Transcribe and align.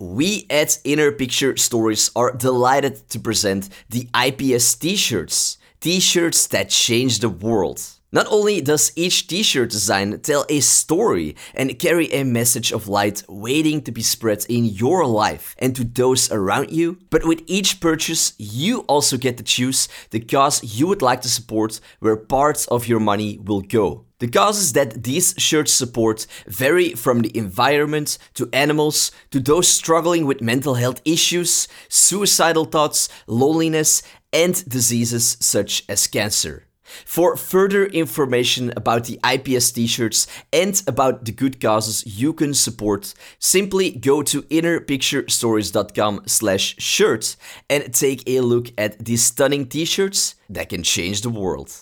We 0.00 0.46
at 0.50 0.78
Inner 0.84 1.12
Picture 1.12 1.56
Stories 1.56 2.10
are 2.14 2.32
delighted 2.32 3.08
to 3.10 3.18
present 3.18 3.68
the 3.88 4.08
IPS 4.14 4.74
t 4.74 4.96
shirts. 4.96 5.58
T 5.80 6.00
shirts 6.00 6.46
that 6.48 6.70
change 6.70 7.20
the 7.20 7.28
world. 7.28 7.80
Not 8.16 8.28
only 8.30 8.62
does 8.62 8.92
each 8.96 9.26
t 9.26 9.42
shirt 9.42 9.68
design 9.68 10.18
tell 10.20 10.46
a 10.48 10.60
story 10.60 11.36
and 11.54 11.78
carry 11.78 12.10
a 12.14 12.24
message 12.24 12.72
of 12.72 12.88
light 12.88 13.22
waiting 13.28 13.82
to 13.82 13.92
be 13.92 14.02
spread 14.02 14.46
in 14.48 14.64
your 14.64 15.04
life 15.04 15.54
and 15.58 15.76
to 15.76 15.84
those 15.84 16.32
around 16.32 16.70
you, 16.70 16.96
but 17.10 17.26
with 17.26 17.42
each 17.46 17.78
purchase, 17.78 18.32
you 18.38 18.86
also 18.88 19.18
get 19.18 19.36
to 19.36 19.42
choose 19.42 19.86
the 20.12 20.20
cause 20.20 20.64
you 20.64 20.86
would 20.86 21.02
like 21.02 21.20
to 21.20 21.28
support, 21.28 21.78
where 22.00 22.16
parts 22.16 22.66
of 22.68 22.88
your 22.88 23.00
money 23.00 23.38
will 23.44 23.60
go. 23.60 24.06
The 24.20 24.28
causes 24.28 24.72
that 24.72 25.02
these 25.04 25.34
shirts 25.36 25.72
support 25.72 26.26
vary 26.46 26.94
from 26.94 27.20
the 27.20 27.36
environment 27.36 28.16
to 28.36 28.48
animals 28.50 29.12
to 29.30 29.40
those 29.40 29.68
struggling 29.68 30.24
with 30.24 30.40
mental 30.40 30.76
health 30.76 31.02
issues, 31.04 31.68
suicidal 31.90 32.64
thoughts, 32.64 33.10
loneliness, 33.26 34.02
and 34.32 34.54
diseases 34.66 35.36
such 35.38 35.84
as 35.86 36.06
cancer. 36.06 36.65
For 37.04 37.36
further 37.36 37.86
information 37.86 38.72
about 38.76 39.04
the 39.04 39.18
IPS 39.24 39.72
t-shirts 39.72 40.26
and 40.52 40.80
about 40.86 41.24
the 41.24 41.32
good 41.32 41.60
causes 41.60 42.04
you 42.06 42.32
can 42.32 42.54
support, 42.54 43.14
simply 43.38 43.90
go 43.90 44.22
to 44.22 44.42
innerpicturestories.com 44.42 46.22
slash 46.26 46.76
shirts 46.78 47.36
and 47.68 47.92
take 47.94 48.22
a 48.28 48.40
look 48.40 48.70
at 48.78 49.04
these 49.04 49.22
stunning 49.22 49.66
t-shirts 49.66 50.36
that 50.48 50.68
can 50.68 50.82
change 50.82 51.22
the 51.22 51.30
world. 51.30 51.72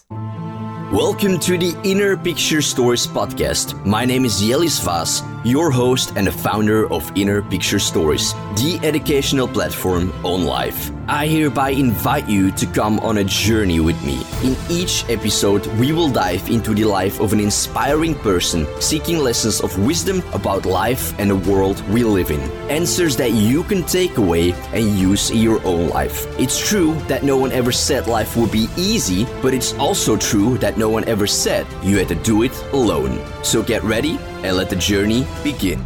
Welcome 0.95 1.41
to 1.41 1.59
the 1.59 1.77
Inner 1.83 2.16
Picture 2.16 2.62
Stories 2.62 3.05
podcast. 3.05 3.75
My 3.84 4.05
name 4.05 4.25
is 4.25 4.39
Jellis 4.41 4.79
Vaz, 4.79 5.25
your 5.43 5.73
host 5.73 6.12
and 6.15 6.29
the 6.29 6.30
founder 6.30 6.89
of 6.93 7.11
Inner 7.17 7.43
Picture 7.43 7.80
Stories, 7.80 8.33
the 8.55 8.79
educational 8.84 9.48
platform 9.48 10.12
on 10.25 10.45
life. 10.45 10.93
I 11.09 11.27
hereby 11.27 11.70
invite 11.70 12.28
you 12.28 12.50
to 12.53 12.67
come 12.67 12.98
on 13.00 13.19
a 13.19 13.25
journey 13.25 13.81
with 13.81 14.00
me. 14.05 14.22
In 14.42 14.56
each 14.70 15.05
episode, 15.11 15.67
we 15.78 15.92
will 15.92 16.09
dive 16.09 16.48
into 16.48 16.72
the 16.72 16.84
life 16.84 17.20
of 17.20 17.33
an 17.33 17.41
inspiring 17.41 18.15
person 18.15 18.65
seeking 18.81 19.19
lessons 19.19 19.61
of 19.61 19.77
wisdom 19.84 20.22
about 20.33 20.65
life 20.65 21.12
and 21.19 21.28
the 21.28 21.37
world 21.50 21.83
we 21.91 22.05
live 22.05 22.31
in. 22.31 22.41
Answers 22.70 23.17
that 23.17 23.33
you 23.33 23.65
can 23.65 23.83
take 23.83 24.17
away 24.17 24.53
and 24.72 24.97
use 24.97 25.31
in 25.31 25.39
your 25.39 25.62
own 25.67 25.89
life. 25.89 26.25
It's 26.39 26.56
true 26.56 26.95
that 27.09 27.22
no 27.25 27.37
one 27.37 27.53
ever 27.53 27.72
said 27.72 28.06
life 28.06 28.37
would 28.37 28.53
be 28.53 28.69
easy, 28.78 29.27
but 29.42 29.53
it's 29.53 29.75
also 29.75 30.17
true 30.17 30.56
that 30.59 30.78
no 30.78 30.84
one 30.89 31.05
ever 31.05 31.27
said 31.27 31.67
you 31.83 31.99
had 31.99 32.09
to 32.09 32.15
do 32.17 32.43
it 32.43 32.53
alone. 32.73 33.21
So 33.43 33.63
get 33.63 33.83
ready 33.83 34.19
and 34.43 34.57
let 34.57 34.71
the 34.71 34.77
journey 34.77 35.27
begin. 35.43 35.85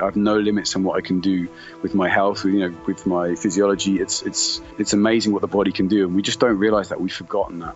I 0.00 0.04
have 0.04 0.16
no 0.16 0.38
limits 0.38 0.76
on 0.76 0.84
what 0.84 0.96
I 0.96 1.00
can 1.00 1.20
do 1.20 1.48
with 1.82 1.94
my 1.94 2.08
health, 2.08 2.44
you 2.44 2.60
know, 2.60 2.76
with 2.86 3.06
my 3.06 3.34
physiology. 3.34 4.00
It's 4.00 4.22
it's 4.22 4.60
it's 4.78 4.92
amazing 4.92 5.32
what 5.32 5.42
the 5.42 5.48
body 5.48 5.72
can 5.72 5.88
do, 5.88 6.06
and 6.06 6.14
we 6.14 6.22
just 6.22 6.38
don't 6.38 6.58
realize 6.58 6.90
that 6.90 7.00
we've 7.00 7.12
forgotten 7.12 7.58
that. 7.60 7.74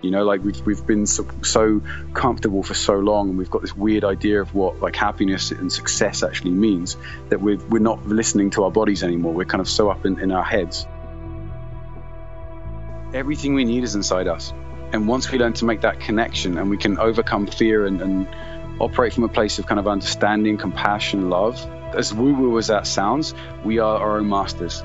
You 0.00 0.10
know, 0.10 0.24
like 0.24 0.42
we've 0.44 0.60
we've 0.66 0.84
been 0.86 1.06
so, 1.06 1.26
so 1.42 1.80
comfortable 2.12 2.62
for 2.62 2.74
so 2.74 2.98
long, 2.98 3.30
and 3.30 3.38
we've 3.38 3.50
got 3.50 3.62
this 3.62 3.76
weird 3.76 4.04
idea 4.04 4.40
of 4.40 4.54
what 4.54 4.80
like 4.80 4.96
happiness 4.96 5.50
and 5.50 5.72
success 5.72 6.22
actually 6.22 6.50
means 6.52 6.96
that 7.28 7.40
we're 7.40 7.58
we're 7.68 7.78
not 7.80 8.04
listening 8.06 8.50
to 8.50 8.64
our 8.64 8.70
bodies 8.70 9.02
anymore. 9.02 9.32
We're 9.32 9.44
kind 9.44 9.60
of 9.60 9.68
so 9.68 9.90
up 9.90 10.06
in, 10.06 10.18
in 10.20 10.30
our 10.30 10.44
heads. 10.44 10.86
Everything 13.14 13.52
we 13.52 13.64
need 13.66 13.84
is 13.84 13.94
inside 13.94 14.26
us, 14.26 14.54
and 14.94 15.06
once 15.06 15.30
we 15.30 15.38
learn 15.38 15.52
to 15.52 15.66
make 15.66 15.82
that 15.82 16.00
connection, 16.00 16.56
and 16.56 16.70
we 16.70 16.78
can 16.78 16.98
overcome 16.98 17.46
fear 17.46 17.84
and, 17.84 18.00
and 18.00 18.26
operate 18.80 19.12
from 19.12 19.24
a 19.24 19.28
place 19.28 19.58
of 19.58 19.66
kind 19.66 19.78
of 19.78 19.86
understanding, 19.86 20.56
compassion, 20.56 21.28
love. 21.28 21.62
As 21.94 22.14
woo 22.14 22.32
woo 22.32 22.56
as 22.56 22.68
that 22.68 22.86
sounds, 22.86 23.34
we 23.66 23.78
are 23.78 23.98
our 23.98 24.16
own 24.16 24.30
masters. 24.30 24.82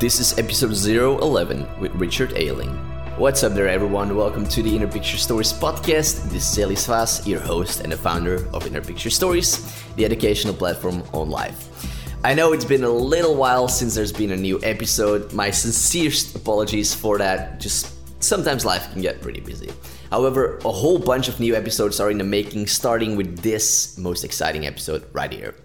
This 0.00 0.18
is 0.18 0.36
episode 0.40 0.72
011 0.74 1.68
with 1.78 1.94
Richard 1.94 2.32
Ayling. 2.34 2.70
What's 3.16 3.44
up 3.44 3.52
there, 3.52 3.68
everyone? 3.68 4.16
Welcome 4.16 4.44
to 4.48 4.60
the 4.60 4.74
Inner 4.74 4.88
Picture 4.88 5.16
Stories 5.16 5.52
podcast. 5.52 6.30
This 6.30 6.50
is 6.50 6.56
Jellis 6.56 6.86
Vaz, 6.86 7.24
your 7.28 7.38
host 7.38 7.82
and 7.82 7.92
the 7.92 7.96
founder 7.96 8.44
of 8.52 8.66
Inner 8.66 8.82
Picture 8.82 9.10
Stories, 9.10 9.80
the 9.94 10.04
educational 10.04 10.54
platform 10.54 11.04
on 11.12 11.30
life. 11.30 11.91
I 12.24 12.34
know 12.34 12.52
it's 12.52 12.64
been 12.64 12.84
a 12.84 12.88
little 12.88 13.34
while 13.34 13.66
since 13.66 13.96
there's 13.96 14.12
been 14.12 14.30
a 14.30 14.36
new 14.36 14.60
episode. 14.62 15.32
My 15.32 15.50
sincerest 15.50 16.36
apologies 16.36 16.94
for 16.94 17.18
that. 17.18 17.58
Just 17.58 17.92
sometimes 18.22 18.64
life 18.64 18.92
can 18.92 19.02
get 19.02 19.20
pretty 19.20 19.40
busy. 19.40 19.72
However, 20.08 20.60
a 20.64 20.70
whole 20.70 21.00
bunch 21.00 21.26
of 21.26 21.40
new 21.40 21.56
episodes 21.56 21.98
are 21.98 22.12
in 22.12 22.18
the 22.18 22.24
making, 22.24 22.68
starting 22.68 23.16
with 23.16 23.40
this 23.40 23.98
most 23.98 24.22
exciting 24.22 24.68
episode 24.68 25.04
right 25.12 25.32
here. 25.32 25.56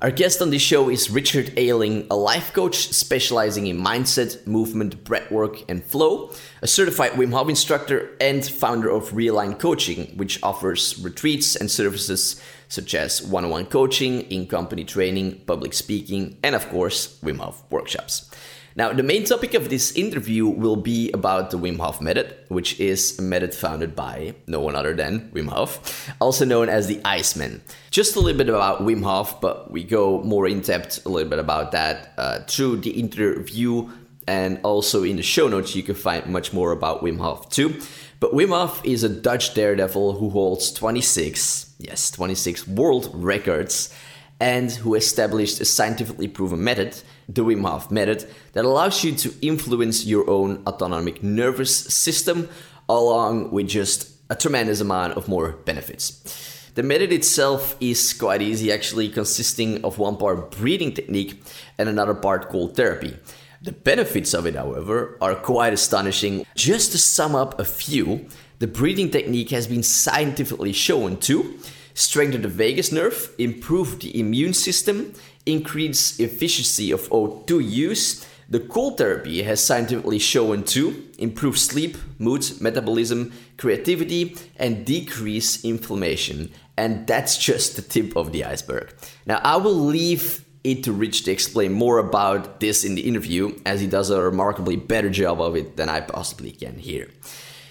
Our 0.00 0.12
guest 0.12 0.40
on 0.40 0.50
this 0.50 0.62
show 0.62 0.88
is 0.88 1.10
Richard 1.10 1.52
Ayling, 1.58 2.06
a 2.08 2.16
life 2.16 2.52
coach 2.52 2.76
specializing 2.76 3.66
in 3.66 3.76
mindset, 3.76 4.46
movement, 4.46 5.02
breathwork, 5.02 5.64
and 5.68 5.82
flow, 5.82 6.30
a 6.62 6.68
certified 6.68 7.12
Wim 7.12 7.32
Hof 7.32 7.48
instructor, 7.48 8.16
and 8.20 8.46
founder 8.46 8.88
of 8.88 9.10
Realign 9.10 9.58
Coaching, 9.58 10.16
which 10.16 10.40
offers 10.42 11.02
retreats 11.02 11.56
and 11.56 11.68
services 11.68 12.40
such 12.70 12.94
as 12.94 13.20
one 13.20 13.44
on 13.44 13.50
one 13.50 13.66
coaching, 13.66 14.22
in 14.30 14.46
company 14.46 14.84
training, 14.84 15.42
public 15.44 15.74
speaking, 15.74 16.38
and 16.42 16.54
of 16.54 16.66
course, 16.70 17.18
Wim 17.22 17.38
Hof 17.38 17.62
workshops. 17.70 18.30
Now, 18.76 18.92
the 18.92 19.02
main 19.02 19.24
topic 19.24 19.54
of 19.54 19.68
this 19.68 19.90
interview 19.96 20.46
will 20.46 20.76
be 20.76 21.10
about 21.10 21.50
the 21.50 21.58
Wim 21.58 21.78
Hof 21.78 22.00
method, 22.00 22.36
which 22.48 22.78
is 22.78 23.18
a 23.18 23.22
method 23.22 23.52
founded 23.52 23.96
by 23.96 24.34
no 24.46 24.60
one 24.60 24.76
other 24.76 24.94
than 24.94 25.30
Wim 25.34 25.48
Hof, 25.48 26.14
also 26.20 26.44
known 26.44 26.68
as 26.68 26.86
the 26.86 27.00
Iceman. 27.04 27.62
Just 27.90 28.14
a 28.14 28.20
little 28.20 28.38
bit 28.38 28.48
about 28.48 28.82
Wim 28.82 29.02
Hof, 29.02 29.40
but 29.40 29.72
we 29.72 29.82
go 29.82 30.22
more 30.22 30.46
in 30.46 30.60
depth 30.60 31.04
a 31.04 31.08
little 31.08 31.28
bit 31.28 31.40
about 31.40 31.72
that 31.72 32.14
uh, 32.16 32.40
through 32.46 32.76
the 32.76 32.90
interview. 32.90 33.90
And 34.28 34.60
also 34.62 35.02
in 35.02 35.16
the 35.16 35.24
show 35.24 35.48
notes, 35.48 35.74
you 35.74 35.82
can 35.82 35.96
find 35.96 36.26
much 36.26 36.52
more 36.52 36.70
about 36.70 37.02
Wim 37.02 37.18
Hof 37.18 37.48
too. 37.50 37.80
But 38.20 38.32
Wim 38.34 38.50
Hof 38.50 38.84
is 38.84 39.02
a 39.02 39.08
Dutch 39.08 39.54
daredevil 39.54 40.18
who 40.18 40.28
holds 40.28 40.70
26, 40.72 41.74
yes, 41.78 42.10
26 42.10 42.68
world 42.68 43.10
records 43.14 43.92
and 44.38 44.70
who 44.70 44.94
established 44.94 45.58
a 45.60 45.64
scientifically 45.64 46.28
proven 46.28 46.62
method, 46.62 47.00
the 47.30 47.42
Wim 47.42 47.62
Hof 47.62 47.90
method, 47.90 48.28
that 48.52 48.66
allows 48.66 49.02
you 49.02 49.12
to 49.12 49.32
influence 49.40 50.04
your 50.04 50.28
own 50.28 50.62
autonomic 50.66 51.22
nervous 51.22 51.74
system 51.74 52.50
along 52.90 53.52
with 53.52 53.68
just 53.68 54.10
a 54.28 54.36
tremendous 54.36 54.82
amount 54.82 55.14
of 55.14 55.26
more 55.26 55.52
benefits. 55.64 56.70
The 56.74 56.82
method 56.82 57.12
itself 57.12 57.74
is 57.80 58.12
quite 58.12 58.42
easy, 58.42 58.70
actually, 58.70 59.08
consisting 59.08 59.82
of 59.82 59.98
one 59.98 60.18
part 60.18 60.50
breathing 60.50 60.92
technique 60.92 61.42
and 61.78 61.88
another 61.88 62.14
part 62.14 62.50
cold 62.50 62.76
therapy. 62.76 63.16
The 63.62 63.72
benefits 63.72 64.32
of 64.32 64.46
it, 64.46 64.54
however, 64.54 65.18
are 65.20 65.34
quite 65.34 65.74
astonishing. 65.74 66.46
Just 66.54 66.92
to 66.92 66.98
sum 66.98 67.34
up 67.34 67.60
a 67.60 67.64
few, 67.64 68.26
the 68.58 68.66
breathing 68.66 69.10
technique 69.10 69.50
has 69.50 69.66
been 69.66 69.82
scientifically 69.82 70.72
shown 70.72 71.18
to 71.18 71.58
strengthen 71.92 72.40
the 72.40 72.48
vagus 72.48 72.90
nerve, 72.90 73.34
improve 73.36 74.00
the 74.00 74.18
immune 74.18 74.54
system, 74.54 75.12
increase 75.44 76.18
efficiency 76.18 76.90
of 76.90 77.08
O2 77.10 77.70
use. 77.70 78.26
The 78.48 78.60
cold 78.60 78.96
therapy 78.96 79.42
has 79.42 79.62
scientifically 79.62 80.18
shown 80.18 80.64
to 80.64 81.08
improve 81.18 81.58
sleep, 81.58 81.98
mood, 82.18 82.50
metabolism, 82.62 83.30
creativity, 83.58 84.36
and 84.56 84.86
decrease 84.86 85.62
inflammation. 85.64 86.50
And 86.78 87.06
that's 87.06 87.36
just 87.36 87.76
the 87.76 87.82
tip 87.82 88.16
of 88.16 88.32
the 88.32 88.44
iceberg. 88.44 88.94
Now, 89.26 89.38
I 89.44 89.56
will 89.56 89.78
leave 89.78 90.46
it 90.62 90.84
to 90.84 90.92
Rich 90.92 91.24
to 91.24 91.32
explain 91.32 91.72
more 91.72 91.98
about 91.98 92.60
this 92.60 92.84
in 92.84 92.94
the 92.94 93.02
interview, 93.02 93.58
as 93.64 93.80
he 93.80 93.86
does 93.86 94.10
a 94.10 94.20
remarkably 94.20 94.76
better 94.76 95.10
job 95.10 95.40
of 95.40 95.56
it 95.56 95.76
than 95.76 95.88
I 95.88 96.00
possibly 96.00 96.50
can 96.50 96.78
here. 96.78 97.08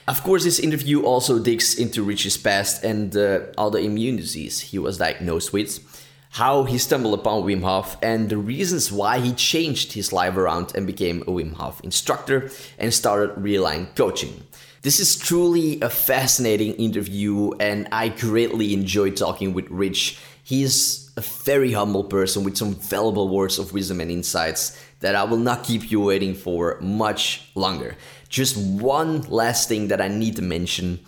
Of 0.07 0.23
course, 0.23 0.43
this 0.43 0.57
interview 0.57 1.03
also 1.03 1.37
digs 1.37 1.77
into 1.77 2.01
Rich's 2.01 2.35
past 2.35 2.83
and 2.83 3.15
uh, 3.15 3.41
autoimmune 3.57 4.17
disease 4.17 4.59
he 4.59 4.79
was 4.79 4.97
diagnosed 4.97 5.53
with, 5.53 5.79
how 6.31 6.63
he 6.63 6.79
stumbled 6.79 7.13
upon 7.13 7.43
Wim 7.43 7.61
Hof, 7.61 7.95
and 8.01 8.27
the 8.27 8.37
reasons 8.37 8.91
why 8.91 9.19
he 9.19 9.33
changed 9.33 9.93
his 9.93 10.11
life 10.11 10.35
around 10.35 10.73
and 10.73 10.87
became 10.87 11.21
a 11.21 11.25
Wim 11.25 11.53
Hof 11.53 11.79
instructor 11.81 12.49
and 12.79 12.91
started 12.91 13.35
Realign 13.35 13.95
Coaching. 13.95 14.43
This 14.81 14.99
is 14.99 15.15
truly 15.15 15.79
a 15.81 15.89
fascinating 15.89 16.73
interview, 16.75 17.51
and 17.59 17.87
I 17.91 18.09
greatly 18.09 18.73
enjoyed 18.73 19.15
talking 19.15 19.53
with 19.53 19.69
Rich. 19.69 20.17
He's 20.43 21.08
a 21.19 21.21
very 21.21 21.73
humble 21.73 22.05
person 22.05 22.45
with 22.45 22.55
some 22.55 22.73
valuable 22.73 23.27
words 23.27 23.59
of 23.59 23.73
wisdom 23.73 23.99
and 23.99 24.09
insights 24.09 24.81
that 25.01 25.15
I 25.15 25.25
will 25.25 25.43
not 25.49 25.65
keep 25.65 25.91
you 25.91 25.99
waiting 25.99 26.33
for 26.33 26.79
much 26.79 27.49
longer. 27.55 27.97
Just 28.29 28.55
one 28.55 29.23
last 29.23 29.67
thing 29.67 29.89
that 29.89 29.99
I 29.99 30.07
need 30.07 30.37
to 30.37 30.41
mention. 30.41 31.01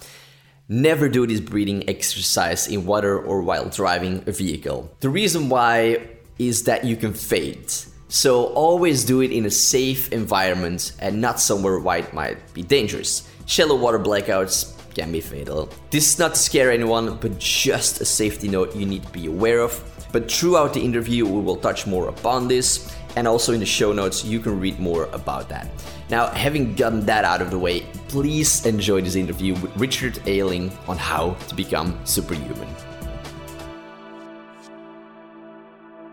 Never 0.67 1.07
do 1.07 1.25
this 1.25 1.39
breathing 1.39 1.87
exercise 1.89 2.67
in 2.67 2.85
water 2.85 3.17
or 3.17 3.41
while 3.41 3.69
driving 3.69 4.23
a 4.27 4.33
vehicle. 4.33 4.93
The 4.99 5.09
reason 5.09 5.47
why 5.47 6.09
is 6.37 6.63
that 6.63 6.83
you 6.83 6.97
can 6.97 7.13
fade. 7.13 7.71
So 8.09 8.47
always 8.47 9.05
do 9.05 9.21
it 9.21 9.31
in 9.31 9.45
a 9.45 9.51
safe 9.51 10.11
environment 10.11 10.91
and 10.99 11.21
not 11.21 11.39
somewhere 11.39 11.79
where 11.79 11.99
it 11.99 12.13
might 12.13 12.53
be 12.53 12.63
dangerous. 12.63 13.29
Shallow 13.45 13.75
water 13.75 13.99
blackouts 13.99 14.75
can 14.93 15.09
be 15.11 15.21
fatal. 15.21 15.69
This 15.89 16.11
is 16.11 16.19
not 16.19 16.35
to 16.35 16.39
scare 16.39 16.69
anyone, 16.69 17.15
but 17.15 17.39
just 17.39 18.01
a 18.01 18.05
safety 18.05 18.49
note 18.49 18.75
you 18.75 18.85
need 18.85 19.03
to 19.03 19.11
be 19.11 19.27
aware 19.27 19.61
of. 19.61 19.71
But 20.11 20.29
throughout 20.29 20.73
the 20.73 20.81
interview, 20.81 21.25
we 21.25 21.39
will 21.39 21.55
touch 21.55 21.87
more 21.87 22.09
upon 22.09 22.49
this, 22.49 22.93
and 23.15 23.25
also 23.27 23.53
in 23.53 23.61
the 23.61 23.65
show 23.65 23.93
notes, 23.93 24.25
you 24.25 24.39
can 24.39 24.59
read 24.59 24.77
more 24.77 25.05
about 25.13 25.47
that. 25.47 25.69
Now, 26.09 26.27
having 26.27 26.75
gotten 26.75 27.05
that 27.05 27.23
out 27.23 27.41
of 27.41 27.49
the 27.49 27.57
way, 27.57 27.85
please 28.09 28.65
enjoy 28.65 29.01
this 29.01 29.15
interview 29.15 29.53
with 29.55 29.75
Richard 29.77 30.19
Ayling 30.27 30.69
on 30.89 30.97
how 30.97 31.35
to 31.47 31.55
become 31.55 31.97
superhuman. 32.03 32.67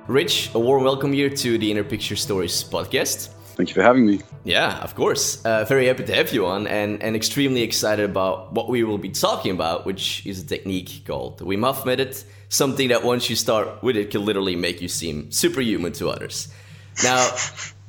Rich, 0.06 0.50
a 0.54 0.60
warm 0.60 0.84
welcome 0.84 1.12
here 1.12 1.28
to 1.28 1.58
the 1.58 1.68
Inner 1.68 1.84
Picture 1.84 2.16
Stories 2.16 2.62
podcast. 2.62 3.30
Thank 3.56 3.70
you 3.70 3.74
for 3.74 3.82
having 3.82 4.06
me. 4.06 4.20
Yeah, 4.44 4.78
of 4.78 4.94
course. 4.94 5.44
Uh, 5.44 5.64
very 5.64 5.88
happy 5.88 6.04
to 6.04 6.14
have 6.14 6.32
you 6.32 6.46
on 6.46 6.68
and, 6.68 7.02
and 7.02 7.16
extremely 7.16 7.62
excited 7.62 8.08
about 8.08 8.52
what 8.52 8.68
we 8.68 8.84
will 8.84 8.98
be 8.98 9.10
talking 9.10 9.50
about, 9.50 9.84
which 9.84 10.24
is 10.24 10.40
a 10.40 10.46
technique 10.46 11.02
called 11.04 11.38
the 11.38 11.44
Wim 11.44 11.64
Hof 11.64 11.84
method, 11.84 12.16
something 12.48 12.88
that 12.88 13.04
once 13.04 13.28
you 13.28 13.36
start 13.36 13.82
with 13.82 13.96
it 13.96 14.10
can 14.10 14.24
literally 14.24 14.56
make 14.56 14.80
you 14.80 14.88
seem 14.88 15.30
superhuman 15.30 15.92
to 15.92 16.08
others. 16.08 16.48
Now, 17.02 17.30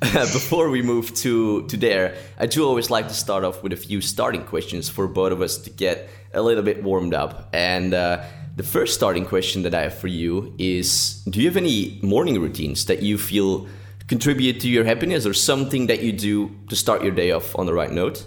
before 0.00 0.70
we 0.70 0.82
move 0.82 1.14
to, 1.16 1.66
to 1.66 1.76
there, 1.76 2.16
I 2.38 2.46
do 2.46 2.66
always 2.66 2.90
like 2.90 3.08
to 3.08 3.14
start 3.14 3.44
off 3.44 3.62
with 3.62 3.72
a 3.72 3.76
few 3.76 4.00
starting 4.00 4.44
questions 4.44 4.88
for 4.88 5.06
both 5.08 5.32
of 5.32 5.42
us 5.42 5.58
to 5.58 5.70
get 5.70 6.08
a 6.32 6.42
little 6.42 6.62
bit 6.62 6.82
warmed 6.82 7.14
up. 7.14 7.48
And 7.52 7.92
uh, 7.92 8.24
the 8.56 8.62
first 8.62 8.94
starting 8.94 9.24
question 9.24 9.62
that 9.62 9.74
I 9.74 9.82
have 9.82 9.94
for 9.94 10.08
you 10.08 10.54
is 10.58 11.22
Do 11.24 11.40
you 11.40 11.48
have 11.48 11.56
any 11.56 11.98
morning 12.02 12.40
routines 12.40 12.86
that 12.86 13.02
you 13.02 13.18
feel 13.18 13.66
contribute 14.06 14.60
to 14.60 14.68
your 14.68 14.84
happiness 14.84 15.24
or 15.24 15.34
something 15.34 15.86
that 15.86 16.02
you 16.02 16.12
do 16.12 16.50
to 16.68 16.76
start 16.76 17.02
your 17.02 17.12
day 17.12 17.30
off 17.30 17.56
on 17.56 17.66
the 17.66 17.72
right 17.72 17.92
note? 17.92 18.26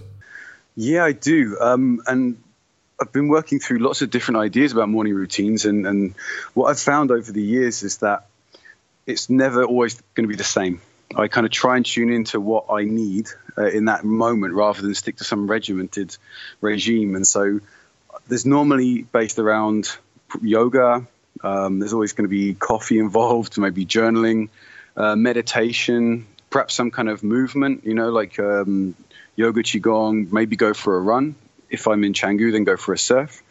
Yeah, 0.76 1.06
I 1.06 1.12
do. 1.12 1.58
Um, 1.60 2.02
and 2.08 2.38
I've 3.00 3.12
been 3.12 3.28
working 3.28 3.60
through 3.60 3.80
lots 3.80 4.02
of 4.02 4.10
different 4.10 4.40
ideas 4.40 4.72
about 4.72 4.90
morning 4.90 5.14
routines. 5.14 5.66
And, 5.66 5.86
and 5.86 6.16
what 6.54 6.70
I've 6.70 6.80
found 6.80 7.12
over 7.12 7.32
the 7.32 7.42
years 7.42 7.84
is 7.84 7.98
that 7.98 8.28
it's 9.06 9.30
never 9.30 9.64
always 9.64 10.02
going 10.14 10.26
to 10.26 10.30
be 10.30 10.36
the 10.36 10.44
same. 10.44 10.82
I 11.16 11.28
kind 11.28 11.46
of 11.46 11.52
try 11.52 11.76
and 11.78 11.86
tune 11.86 12.12
into 12.12 12.40
what 12.40 12.66
I 12.70 12.86
need 12.86 13.30
uh, 13.58 13.68
in 13.68 13.86
that 13.86 14.04
moment 14.04 14.54
rather 14.54 14.82
than 14.82 14.96
stick 14.96 15.18
to 15.18 15.24
some 15.24 15.50
regimented 15.50 16.16
regime. 16.62 17.16
And 17.16 17.28
so 17.28 17.60
there's 18.28 18.46
normally 18.46 19.04
based 19.04 19.38
around 19.40 19.90
yoga. 20.42 21.06
Um, 21.44 21.80
there's 21.80 21.94
always 21.94 22.14
going 22.14 22.24
to 22.24 22.30
be 22.30 22.54
coffee 22.54 23.00
involved, 23.00 23.58
maybe 23.58 23.86
journaling, 23.86 24.50
uh, 24.96 25.16
meditation, 25.16 26.26
perhaps 26.50 26.74
some 26.74 26.90
kind 26.90 27.10
of 27.10 27.24
movement, 27.24 27.86
you 27.86 27.94
know, 27.94 28.10
like 28.10 28.40
um, 28.40 28.96
yoga, 29.36 29.62
qigong, 29.62 30.32
maybe 30.32 30.56
go 30.56 30.74
for 30.74 30.96
a 30.98 31.02
run. 31.02 31.36
If 31.74 31.88
I'm 31.88 32.04
in 32.04 32.14
Canggu, 32.14 32.52
then 32.52 32.64
go 32.64 32.78
for 32.78 32.94
a 32.94 32.98
surf. 32.98 33.44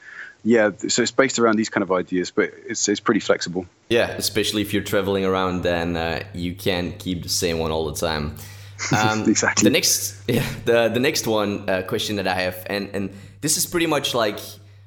Yeah, 0.45 0.71
so 0.89 1.03
it's 1.03 1.13
based 1.13 1.39
around 1.39 1.57
these 1.57 1.69
kind 1.69 1.83
of 1.83 1.93
ideas, 1.93 2.31
but 2.31 2.53
it's, 2.67 2.89
it's 2.89 3.01
pretty 3.01 3.21
flexible. 3.21 3.67
Yeah, 3.89 4.11
especially 4.11 4.63
if 4.63 4.73
you're 4.73 4.83
traveling 4.83 5.25
around, 5.25 5.63
then 5.63 5.97
uh, 5.97 6.25
you 6.35 6.55
can't 6.55 6.99
keep 6.99 7.23
the 7.23 7.29
same 7.29 7.59
one 7.59 7.71
all 7.71 7.85
the 7.85 7.99
time. 7.99 8.37
Um, 8.91 9.29
exactly. 9.29 9.63
The 9.63 9.71
next, 9.71 10.21
yeah, 10.29 10.45
the 10.65 10.89
the 10.89 10.99
next 10.99 11.29
one 11.29 11.71
uh, 11.71 11.83
question 11.83 12.17
that 12.17 12.27
I 12.27 12.35
have, 12.35 12.67
and 12.67 12.91
and 12.93 13.11
this 13.41 13.57
is 13.57 13.65
pretty 13.65 13.87
much 13.87 14.13
like 14.13 14.41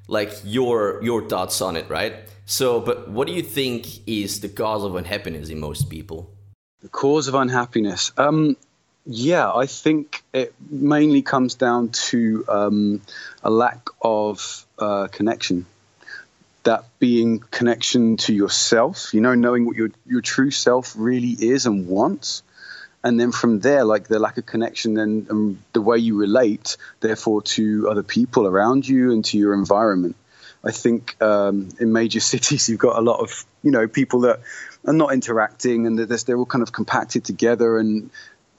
like 0.09 0.33
your 0.43 1.01
your 1.01 1.29
thoughts 1.29 1.61
on 1.61 1.77
it, 1.77 1.89
right? 1.89 2.13
So, 2.45 2.81
but 2.81 3.09
what 3.09 3.25
do 3.25 3.33
you 3.33 3.41
think 3.41 4.05
is 4.05 4.41
the 4.41 4.49
cause 4.49 4.83
of 4.83 4.97
unhappiness 4.97 5.47
in 5.49 5.61
most 5.61 5.89
people? 5.89 6.29
The 6.81 6.89
cause 6.89 7.29
of 7.29 7.35
unhappiness. 7.35 8.11
Um, 8.17 8.57
yeah, 9.05 9.51
I 9.53 9.67
think 9.67 10.23
it 10.33 10.53
mainly 10.69 11.21
comes 11.21 11.55
down 11.55 11.89
to 11.89 12.43
um, 12.49 13.01
a 13.43 13.49
lack 13.49 13.87
of 14.01 14.65
uh, 14.79 15.07
connection. 15.07 15.67
That 16.63 16.85
being 16.97 17.39
connection 17.39 18.17
to 18.17 18.33
yourself, 18.33 19.13
you 19.13 19.21
know, 19.21 19.35
knowing 19.35 19.67
what 19.67 19.75
your 19.75 19.91
your 20.07 20.21
true 20.21 20.49
self 20.49 20.95
really 20.97 21.29
is 21.29 21.67
and 21.67 21.87
wants, 21.87 22.41
and 23.03 23.19
then 23.19 23.31
from 23.31 23.59
there, 23.59 23.83
like 23.83 24.07
the 24.07 24.17
lack 24.17 24.39
of 24.39 24.47
connection 24.47 24.97
and, 24.97 25.29
and 25.29 25.59
the 25.73 25.81
way 25.81 25.99
you 25.99 26.17
relate, 26.17 26.77
therefore, 27.01 27.43
to 27.43 27.87
other 27.87 28.01
people 28.01 28.47
around 28.47 28.87
you 28.87 29.11
and 29.11 29.23
to 29.25 29.37
your 29.37 29.53
environment. 29.53 30.15
I 30.63 30.71
think 30.71 31.21
um, 31.21 31.69
in 31.79 31.93
major 31.93 32.19
cities 32.31 32.67
you've 32.67 32.79
got 32.79 32.97
a 32.97 33.01
lot 33.01 33.19
of 33.19 33.45
you 33.61 33.69
know 33.69 33.87
people 33.87 34.21
that 34.21 34.39
are 34.87 34.93
not 34.93 35.13
interacting 35.13 35.85
and 35.85 35.99
they're, 35.99 36.05
they're 36.17 36.37
all 36.37 36.45
kind 36.47 36.63
of 36.63 36.71
compacted 36.71 37.23
together 37.25 37.77
and 37.77 38.09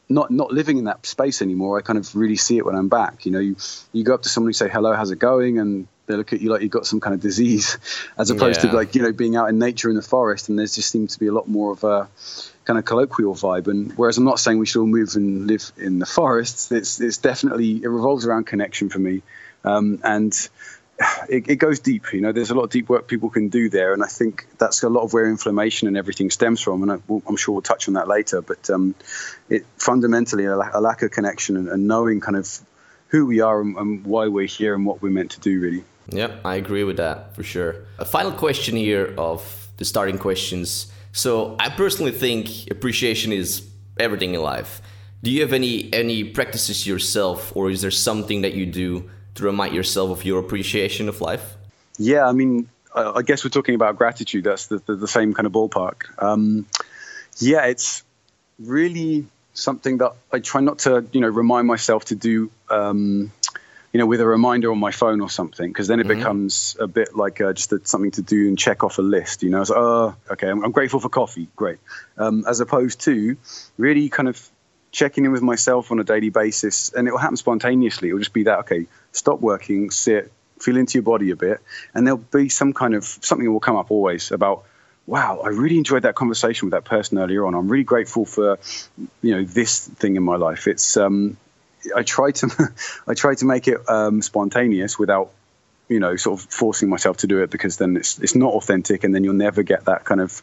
not 0.08 0.30
not 0.30 0.52
living 0.52 0.78
in 0.78 0.84
that 0.84 1.04
space 1.06 1.42
anymore. 1.42 1.78
I 1.78 1.82
kind 1.82 1.98
of 1.98 2.14
really 2.14 2.36
see 2.36 2.58
it 2.58 2.64
when 2.64 2.74
I'm 2.74 2.88
back. 2.88 3.26
You 3.26 3.32
know, 3.32 3.40
you 3.40 3.56
you 3.92 4.04
go 4.04 4.14
up 4.14 4.22
to 4.22 4.28
somebody, 4.28 4.54
say 4.54 4.68
hello, 4.68 4.92
how's 4.92 5.10
it 5.10 5.18
going, 5.18 5.58
and 5.58 5.88
they 6.06 6.14
look 6.14 6.32
at 6.32 6.40
you 6.40 6.50
like 6.50 6.62
you've 6.62 6.70
got 6.70 6.86
some 6.86 7.00
kind 7.00 7.14
of 7.14 7.20
disease, 7.20 7.78
as 8.18 8.30
opposed 8.30 8.62
yeah. 8.62 8.70
to 8.70 8.76
like 8.76 8.94
you 8.94 9.02
know 9.02 9.12
being 9.12 9.36
out 9.36 9.48
in 9.48 9.58
nature 9.58 9.90
in 9.90 9.96
the 9.96 10.02
forest. 10.02 10.48
And 10.48 10.58
there 10.58 10.66
just 10.66 10.90
seems 10.90 11.14
to 11.14 11.20
be 11.20 11.26
a 11.26 11.32
lot 11.32 11.48
more 11.48 11.72
of 11.72 11.84
a 11.84 12.08
kind 12.64 12.78
of 12.78 12.84
colloquial 12.84 13.34
vibe. 13.34 13.68
And 13.68 13.92
whereas 13.92 14.18
I'm 14.18 14.24
not 14.24 14.40
saying 14.40 14.58
we 14.58 14.66
should 14.66 14.80
all 14.80 14.86
move 14.86 15.14
and 15.16 15.46
live 15.46 15.72
in 15.76 15.98
the 15.98 16.06
forests, 16.06 16.70
it's 16.70 17.00
it's 17.00 17.18
definitely 17.18 17.82
it 17.82 17.88
revolves 17.88 18.26
around 18.26 18.46
connection 18.46 18.88
for 18.88 18.98
me, 18.98 19.22
um, 19.64 20.00
and 20.04 20.48
it, 21.28 21.48
it, 21.48 21.56
goes 21.56 21.80
deep. 21.80 22.12
You 22.12 22.20
know, 22.20 22.32
there's 22.32 22.50
a 22.50 22.54
lot 22.54 22.64
of 22.64 22.70
deep 22.70 22.88
work 22.88 23.06
people 23.06 23.28
can 23.28 23.48
do 23.48 23.68
there, 23.68 23.92
and 23.92 24.02
I 24.02 24.06
think 24.06 24.46
that's 24.58 24.82
a 24.82 24.88
lot 24.88 25.02
of 25.02 25.12
where 25.12 25.28
inflammation 25.28 25.88
and 25.88 25.96
everything 25.96 26.30
stems 26.30 26.60
from. 26.60 26.82
And 26.82 26.92
I, 26.92 26.98
am 27.28 27.36
sure 27.36 27.54
we'll 27.54 27.62
touch 27.62 27.88
on 27.88 27.94
that 27.94 28.08
later. 28.08 28.40
But 28.40 28.70
um, 28.70 28.94
it 29.48 29.66
fundamentally 29.76 30.44
a, 30.46 30.56
a, 30.56 30.80
lack 30.80 31.02
of 31.02 31.10
connection 31.10 31.56
and, 31.56 31.68
and, 31.68 31.86
knowing 31.86 32.20
kind 32.20 32.36
of 32.36 32.48
who 33.08 33.26
we 33.26 33.40
are 33.40 33.60
and, 33.60 33.76
and 33.76 34.06
why 34.06 34.28
we're 34.28 34.46
here 34.46 34.74
and 34.74 34.86
what 34.86 35.02
we're 35.02 35.10
meant 35.10 35.32
to 35.32 35.40
do, 35.40 35.60
really. 35.60 35.84
Yeah, 36.08 36.36
I 36.44 36.54
agree 36.54 36.84
with 36.84 36.96
that 36.98 37.34
for 37.34 37.42
sure. 37.42 37.76
A 37.98 38.04
final 38.04 38.32
question 38.32 38.76
here 38.76 39.14
of 39.18 39.68
the 39.76 39.84
starting 39.84 40.18
questions. 40.18 40.90
So 41.12 41.56
I 41.58 41.70
personally 41.70 42.12
think 42.12 42.70
appreciation 42.70 43.32
is 43.32 43.68
everything 43.98 44.34
in 44.34 44.40
life. 44.40 44.80
Do 45.22 45.30
you 45.30 45.42
have 45.42 45.52
any 45.52 45.92
any 45.92 46.24
practices 46.24 46.86
yourself, 46.86 47.54
or 47.56 47.70
is 47.70 47.80
there 47.80 47.90
something 47.90 48.42
that 48.42 48.54
you 48.54 48.66
do 48.66 49.10
to 49.36 49.44
remind 49.44 49.74
yourself 49.74 50.10
of 50.10 50.24
your 50.24 50.40
appreciation 50.40 51.08
of 51.08 51.20
life? 51.20 51.54
Yeah, 51.98 52.26
I 52.26 52.32
mean, 52.32 52.68
I 52.94 53.22
guess 53.22 53.44
we're 53.44 53.50
talking 53.50 53.74
about 53.74 53.96
gratitude. 53.96 54.44
That's 54.44 54.66
the, 54.66 54.78
the, 54.78 54.96
the 54.96 55.08
same 55.08 55.34
kind 55.34 55.46
of 55.46 55.52
ballpark. 55.52 56.04
Um, 56.22 56.66
yeah, 57.38 57.66
it's 57.66 58.02
really 58.58 59.26
something 59.52 59.98
that 59.98 60.12
I 60.32 60.38
try 60.38 60.60
not 60.60 60.80
to, 60.80 61.06
you 61.12 61.20
know, 61.20 61.28
remind 61.28 61.66
myself 61.66 62.06
to 62.06 62.14
do, 62.14 62.50
um, 62.70 63.32
you 63.92 63.98
know, 64.00 64.06
with 64.06 64.20
a 64.20 64.26
reminder 64.26 64.70
on 64.70 64.78
my 64.78 64.90
phone 64.90 65.20
or 65.20 65.30
something, 65.30 65.68
because 65.68 65.88
then 65.88 66.00
it 66.00 66.06
mm-hmm. 66.06 66.18
becomes 66.18 66.76
a 66.80 66.86
bit 66.86 67.16
like 67.16 67.40
uh, 67.40 67.52
just 67.52 67.72
a, 67.72 67.80
something 67.84 68.10
to 68.12 68.22
do 68.22 68.48
and 68.48 68.58
check 68.58 68.84
off 68.84 68.98
a 68.98 69.02
list. 69.02 69.42
You 69.42 69.50
know, 69.50 69.60
it's 69.60 69.70
like, 69.70 69.78
oh, 69.78 70.14
okay, 70.32 70.48
I'm, 70.48 70.64
I'm 70.64 70.72
grateful 70.72 71.00
for 71.00 71.08
coffee, 71.08 71.48
great, 71.56 71.78
um, 72.18 72.44
as 72.46 72.60
opposed 72.60 73.00
to 73.02 73.36
really 73.78 74.08
kind 74.08 74.28
of 74.28 74.50
checking 74.96 75.26
in 75.26 75.32
with 75.32 75.42
myself 75.42 75.92
on 75.92 76.00
a 76.00 76.04
daily 76.04 76.30
basis, 76.30 76.90
and 76.92 77.06
it 77.06 77.10
will 77.10 77.18
happen 77.18 77.36
spontaneously. 77.36 78.08
It 78.08 78.14
will 78.14 78.20
just 78.20 78.32
be 78.32 78.44
that 78.44 78.60
okay, 78.60 78.86
stop 79.12 79.40
working, 79.40 79.90
sit, 79.90 80.32
feel 80.58 80.78
into 80.78 80.96
your 80.98 81.02
body 81.02 81.30
a 81.30 81.36
bit, 81.36 81.60
and 81.94 82.06
there'll 82.06 82.16
be 82.16 82.48
some 82.48 82.72
kind 82.72 82.94
of 82.94 83.04
something 83.04 83.50
will 83.52 83.60
come 83.60 83.76
up 83.76 83.90
always 83.90 84.32
about. 84.32 84.64
Wow, 85.06 85.42
I 85.44 85.50
really 85.50 85.78
enjoyed 85.78 86.02
that 86.02 86.16
conversation 86.16 86.66
with 86.66 86.72
that 86.72 86.84
person 86.84 87.18
earlier 87.18 87.46
on. 87.46 87.54
I'm 87.54 87.68
really 87.68 87.84
grateful 87.84 88.24
for, 88.24 88.58
you 89.22 89.36
know, 89.36 89.44
this 89.44 89.86
thing 89.86 90.16
in 90.16 90.24
my 90.24 90.34
life. 90.34 90.66
It's 90.66 90.96
um, 90.96 91.36
I 91.94 92.02
try 92.02 92.32
to 92.32 92.74
I 93.06 93.14
try 93.14 93.34
to 93.36 93.44
make 93.44 93.68
it 93.68 93.88
um, 93.88 94.22
spontaneous 94.22 94.98
without 94.98 95.30
you 95.88 96.00
know 96.00 96.16
sort 96.16 96.40
of 96.40 96.46
forcing 96.50 96.88
myself 96.88 97.18
to 97.18 97.26
do 97.26 97.42
it 97.42 97.50
because 97.50 97.76
then 97.76 97.96
it's 97.96 98.18
it's 98.18 98.34
not 98.34 98.52
authentic 98.54 99.04
and 99.04 99.14
then 99.14 99.22
you'll 99.22 99.34
never 99.34 99.62
get 99.62 99.84
that 99.84 100.04
kind 100.04 100.20
of 100.20 100.42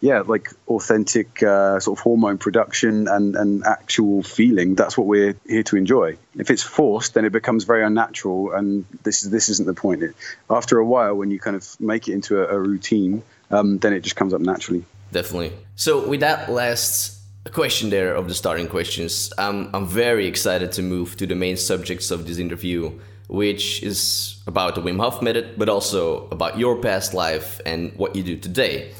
yeah 0.00 0.20
like 0.20 0.50
authentic 0.68 1.42
uh, 1.42 1.78
sort 1.78 1.98
of 1.98 2.02
hormone 2.02 2.38
production 2.38 3.06
and 3.08 3.36
and 3.36 3.64
actual 3.64 4.22
feeling. 4.22 4.74
That's 4.74 4.98
what 4.98 5.06
we're 5.06 5.36
here 5.46 5.62
to 5.64 5.76
enjoy. 5.76 6.16
If 6.36 6.50
it's 6.50 6.62
forced 6.62 7.14
then 7.14 7.24
it 7.24 7.32
becomes 7.32 7.64
very 7.64 7.84
unnatural 7.84 8.52
and 8.52 8.84
this 9.04 9.22
is 9.22 9.30
this 9.30 9.48
isn't 9.48 9.66
the 9.66 9.74
point. 9.74 10.02
It, 10.02 10.14
after 10.48 10.78
a 10.78 10.84
while 10.84 11.14
when 11.14 11.30
you 11.30 11.38
kind 11.38 11.56
of 11.56 11.80
make 11.80 12.08
it 12.08 12.14
into 12.14 12.42
a, 12.42 12.56
a 12.56 12.58
routine 12.58 13.22
um, 13.50 13.78
then 13.78 13.92
it 13.92 14.00
just 14.00 14.16
comes 14.16 14.34
up 14.34 14.40
naturally. 14.40 14.84
Definitely. 15.12 15.52
So 15.76 16.08
with 16.08 16.20
that 16.20 16.50
last 16.50 17.18
question 17.52 17.90
there 17.90 18.14
of 18.14 18.28
the 18.28 18.34
starting 18.34 18.68
questions 18.68 19.32
um, 19.38 19.70
i'm 19.72 19.86
very 19.86 20.26
excited 20.26 20.70
to 20.70 20.82
move 20.82 21.16
to 21.16 21.26
the 21.26 21.34
main 21.34 21.56
subjects 21.56 22.10
of 22.10 22.26
this 22.26 22.36
interview 22.36 22.92
which 23.30 23.82
is 23.82 24.42
about 24.48 24.74
the 24.74 24.82
Wim 24.82 24.98
Hof 24.98 25.22
method, 25.22 25.54
but 25.56 25.68
also 25.68 26.26
about 26.30 26.58
your 26.58 26.76
past 26.76 27.14
life 27.14 27.60
and 27.64 27.92
what 27.96 28.16
you 28.16 28.24
do 28.24 28.36
today. 28.36 28.92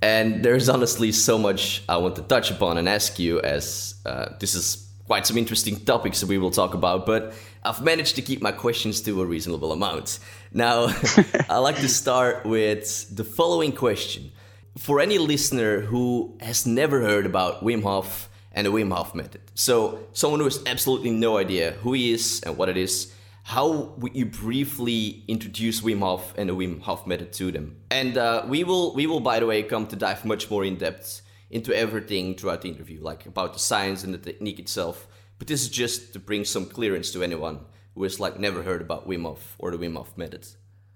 And 0.00 0.42
there's 0.42 0.68
honestly 0.68 1.12
so 1.12 1.36
much 1.38 1.82
I 1.88 1.98
want 1.98 2.16
to 2.16 2.22
touch 2.22 2.50
upon 2.50 2.78
and 2.78 2.88
ask 2.88 3.18
you, 3.18 3.40
as 3.40 3.94
uh, 4.06 4.30
this 4.40 4.54
is 4.54 4.88
quite 5.06 5.26
some 5.26 5.36
interesting 5.36 5.78
topics 5.84 6.20
that 6.20 6.26
we 6.26 6.38
will 6.38 6.50
talk 6.50 6.72
about, 6.72 7.04
but 7.04 7.34
I've 7.62 7.82
managed 7.82 8.16
to 8.16 8.22
keep 8.22 8.40
my 8.40 8.52
questions 8.52 9.02
to 9.02 9.20
a 9.20 9.26
reasonable 9.26 9.72
amount. 9.72 10.20
Now, 10.52 10.88
I 11.50 11.58
like 11.58 11.76
to 11.76 11.88
start 11.88 12.46
with 12.46 13.14
the 13.14 13.24
following 13.24 13.72
question. 13.72 14.32
For 14.78 15.00
any 15.00 15.18
listener 15.18 15.80
who 15.80 16.36
has 16.40 16.66
never 16.66 17.00
heard 17.00 17.26
about 17.26 17.62
Wim 17.62 17.82
Hof 17.82 18.28
and 18.52 18.66
the 18.66 18.72
Wim 18.72 18.92
Hof 18.94 19.14
method, 19.14 19.40
so 19.54 20.00
someone 20.12 20.40
who 20.40 20.44
has 20.44 20.62
absolutely 20.66 21.10
no 21.10 21.38
idea 21.38 21.72
who 21.82 21.92
he 21.92 22.12
is 22.12 22.42
and 22.44 22.56
what 22.56 22.68
it 22.68 22.76
is, 22.76 23.12
how 23.46 23.94
would 23.98 24.16
you 24.16 24.26
briefly 24.26 25.22
introduce 25.28 25.80
Wim 25.80 26.00
Hof 26.00 26.34
and 26.36 26.48
the 26.48 26.52
Wim 26.52 26.80
Hof 26.80 27.06
method 27.06 27.32
to 27.34 27.52
them? 27.52 27.76
And 27.92 28.18
uh, 28.18 28.44
we 28.48 28.64
will, 28.64 28.92
we 28.92 29.06
will, 29.06 29.20
by 29.20 29.38
the 29.38 29.46
way, 29.46 29.62
come 29.62 29.86
to 29.86 29.94
dive 29.94 30.24
much 30.24 30.50
more 30.50 30.64
in 30.64 30.74
depth 30.74 31.22
into 31.48 31.72
everything 31.72 32.34
throughout 32.34 32.62
the 32.62 32.68
interview, 32.68 33.00
like 33.00 33.24
about 33.24 33.52
the 33.52 33.60
science 33.60 34.02
and 34.02 34.12
the 34.12 34.18
technique 34.18 34.58
itself. 34.58 35.06
But 35.38 35.46
this 35.46 35.62
is 35.62 35.68
just 35.68 36.12
to 36.14 36.18
bring 36.18 36.44
some 36.44 36.66
clearance 36.66 37.12
to 37.12 37.22
anyone 37.22 37.60
who 37.94 38.02
has 38.02 38.18
like 38.18 38.36
never 38.40 38.64
heard 38.64 38.80
about 38.80 39.08
Wim 39.08 39.22
Hof 39.22 39.54
or 39.60 39.70
the 39.70 39.78
Wim 39.78 39.94
Hof 39.94 40.18
method. 40.18 40.44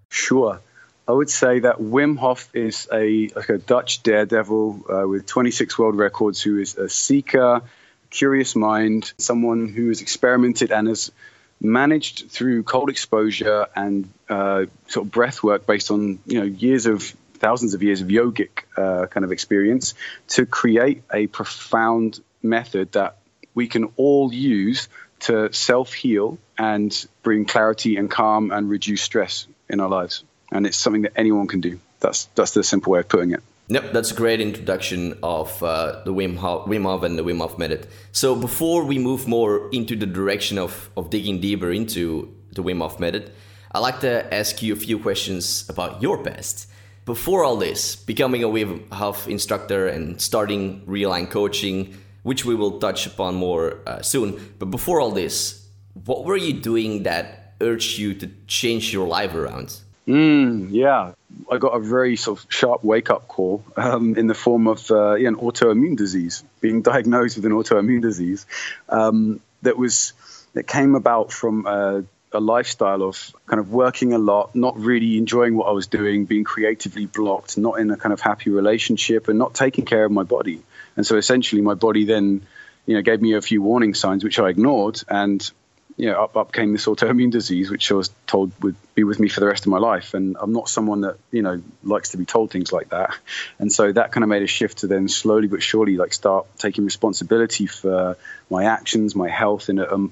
Sure. 0.09 0.61
I 1.07 1.13
would 1.13 1.31
say 1.31 1.61
that 1.61 1.77
Wim 1.77 2.19
Hof 2.19 2.51
is 2.53 2.89
a 2.93 3.29
like 3.29 3.49
a 3.49 3.59
Dutch 3.59 4.03
daredevil 4.03 4.87
uh, 4.93 5.07
with 5.07 5.25
26 5.25 5.79
world 5.79 5.95
records, 5.95 6.43
who 6.43 6.59
is 6.59 6.77
a 6.77 6.89
seeker, 6.89 7.63
curious 8.11 8.57
mind, 8.57 9.13
someone 9.19 9.69
who 9.69 9.87
has 9.87 10.03
experimented 10.03 10.73
and 10.73 10.89
has 10.89 11.13
managed 11.61 12.31
through 12.31 12.63
cold 12.63 12.91
exposure 12.91 13.67
and 13.77 14.11
uh, 14.29 14.65
sort 14.89 15.07
of 15.07 15.13
breath 15.13 15.43
work 15.43 15.67
based 15.67 15.91
on 15.91 16.19
you 16.27 16.41
know 16.41 16.47
years 16.47 16.87
of 16.87 17.03
thousands 17.35 17.75
of 17.75 17.83
years 17.83 18.01
of 18.01 18.09
yogic 18.09 18.65
uh, 18.77 19.07
kind 19.07 19.25
of 19.25 19.33
experience 19.33 19.95
to 20.29 20.47
create 20.47 21.03
a 21.13 21.27
profound 21.27 22.21
method 22.43 22.93
that 22.93 23.17
we 23.55 23.67
can 23.67 23.93
all 23.97 24.33
use 24.33 24.89
to 25.21 25.53
self 25.53 25.93
heal 25.93 26.39
and 26.59 27.07
bring 27.23 27.45
clarity 27.45 27.97
and 27.97 28.11
calm 28.11 28.51
and 28.53 28.71
reduce 28.71 29.03
stress 29.03 29.47
in 29.69 29.81
our 29.81 29.89
lives. 29.89 30.25
And 30.53 30.67
it's 30.67 30.77
something 30.77 31.03
that 31.03 31.13
anyone 31.17 31.47
can 31.47 31.61
do. 31.61 31.81
That's 32.01 32.25
that's 32.35 32.53
the 32.53 32.65
simple 32.65 32.93
way 32.93 33.01
of 33.01 33.09
putting 33.09 33.33
it. 33.33 33.43
Yep, 33.73 33.93
that's 33.93 34.11
a 34.11 34.15
great 34.15 34.41
introduction 34.41 35.17
of 35.23 35.63
uh, 35.63 36.03
the 36.05 36.13
Wim 36.13 36.37
Hof, 36.37 36.67
Wim 36.67 36.83
Hof 36.83 37.05
and 37.05 37.17
the 37.17 37.23
Wim 37.23 37.39
Hof 37.39 37.57
method. 37.57 37.87
So 38.11 38.35
before 38.35 38.83
we 38.83 38.99
move 38.99 39.29
more 39.29 39.71
into 39.71 39.95
the 39.95 40.07
direction 40.07 40.59
of, 40.59 40.91
of 40.97 41.09
digging 41.09 41.41
deeper 41.41 41.71
into 41.71 42.35
the 42.51 42.65
Wim 42.65 42.79
Hof 42.79 42.99
method, 42.99 43.31
I'd 43.71 43.79
like 43.79 44.01
to 44.01 44.35
ask 44.35 44.61
you 44.61 44.73
a 44.73 44.77
few 44.77 44.99
questions 44.99 45.69
about 45.69 46.03
your 46.03 46.21
past. 46.21 46.69
Before 47.05 47.45
all 47.45 47.57
this, 47.57 47.95
becoming 47.95 48.43
a 48.43 48.49
Wim 48.49 48.91
Hof 48.93 49.29
instructor 49.29 49.87
and 49.87 50.21
starting 50.21 50.85
Realign 50.85 51.31
coaching, 51.31 51.97
which 52.25 52.45
we 52.45 52.57
will 52.57 52.81
touch 52.81 53.07
upon 53.07 53.37
more 53.37 53.79
uh, 53.87 54.03
soon. 54.03 54.55
But 54.59 54.73
before 54.73 55.01
all 55.01 55.13
this, 55.13 55.69
what 56.05 56.25
were 56.25 56.37
you 56.37 56.55
doing 56.55 57.05
that 57.05 57.55
urged 57.61 57.99
you 57.99 58.15
to 58.15 58.29
change 58.49 58.93
your 58.93 59.07
life 59.07 59.33
around? 59.33 59.79
Mm, 60.09 60.71
yeah, 60.73 61.13
I 61.51 61.59
got 61.59 61.71
a 61.71 61.81
very 61.81 62.17
sort 62.17 62.39
of 62.39 62.47
sharp 62.49 62.85
wake 62.85 63.11
up 63.11 63.29
call 63.29 63.65
um, 63.77 64.17
in 64.17 64.27
the 64.27 64.35
form 64.35 64.67
of 64.67 64.91
uh, 64.91 65.15
yeah, 65.15 65.29
an 65.29 65.37
autoimmune 65.37 65.97
disease, 65.97 66.45
being 66.61 66.83
diagnosed 66.83 67.37
with 67.37 67.45
an 67.45 67.53
autoimmune 67.53 68.03
disease 68.03 68.47
um, 68.89 69.41
that 69.63 69.77
was 69.77 70.13
that 70.55 70.67
came 70.67 70.95
about 70.95 71.33
from 71.33 71.67
a, 71.67 72.05
a, 72.33 72.41
lifestyle 72.41 73.03
of 73.03 73.33
kind 73.47 73.61
of 73.61 73.71
working 73.71 74.13
a 74.13 74.19
lot, 74.19 74.55
not 74.55 74.77
really 74.79 75.17
enjoying 75.17 75.57
what 75.57 75.69
I 75.69 75.73
was 75.73 75.87
doing, 75.87 76.25
being 76.25 76.43
creatively 76.43 77.07
blocked, 77.07 77.57
not 77.57 77.79
in 77.79 77.91
a 77.91 77.97
kind 77.97 78.13
of 78.13 78.21
happy 78.21 78.51
relationship, 78.51 79.29
and 79.29 79.39
not 79.39 79.55
taking 79.55 79.85
care 79.85 80.05
of 80.05 80.11
my 80.11 80.25
body. 80.25 80.63
And 80.97 81.07
so 81.07 81.17
essentially, 81.17 81.63
my 81.63 81.75
body 81.75 82.05
then 82.05 82.43
you 82.87 82.95
know 82.95 83.03
gave 83.03 83.21
me 83.21 83.35
a 83.35 83.43
few 83.43 83.63
warning 83.63 83.95
signs 83.95 84.25
which 84.25 84.39
I 84.39 84.49
ignored, 84.49 85.03
and 85.09 85.51
you 86.01 86.07
know, 86.07 86.25
up, 86.25 86.35
up 86.35 86.51
came 86.51 86.73
this 86.73 86.87
autoimmune 86.87 87.31
disease, 87.31 87.71
which 87.71 87.93
I 87.93 87.95
was 87.95 88.11
told 88.27 88.53
would 88.63 88.75
be 88.95 89.05
with 89.05 89.21
me 89.21 89.29
for 89.29 89.41
the 89.41 89.47
rest 89.47 89.67
of 89.67 89.71
my 89.71 89.77
life. 89.77 90.15
And 90.15 90.35
I'm 90.41 90.55
not 90.55 90.71
someone 90.71 91.03
that, 91.03 91.19
you 91.31 91.43
know, 91.43 91.61
likes 91.83 92.11
to 92.11 92.17
be 92.17 92.25
told 92.25 92.51
things 92.51 92.73
like 92.73 92.89
that. 92.89 93.15
And 93.59 93.71
so 93.71 93.93
that 93.93 94.11
kind 94.11 94.25
of 94.25 94.31
made 94.31 94.43
a 94.43 94.47
shift 94.47 94.79
to 94.79 94.87
then 94.87 95.09
slowly 95.09 95.47
but 95.47 95.63
surely, 95.63 95.99
like, 95.99 96.15
start 96.15 96.47
taking 96.57 96.87
responsibility 96.87 97.67
for 97.67 98.17
my 98.49 98.65
actions, 98.65 99.15
my 99.15 99.29
health 99.29 99.69
in 99.69 99.79
a, 99.79 99.93
um, 99.93 100.11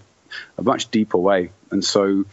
a 0.58 0.62
much 0.62 0.90
deeper 0.90 1.16
way. 1.16 1.52
And 1.70 1.82
so 1.82 2.26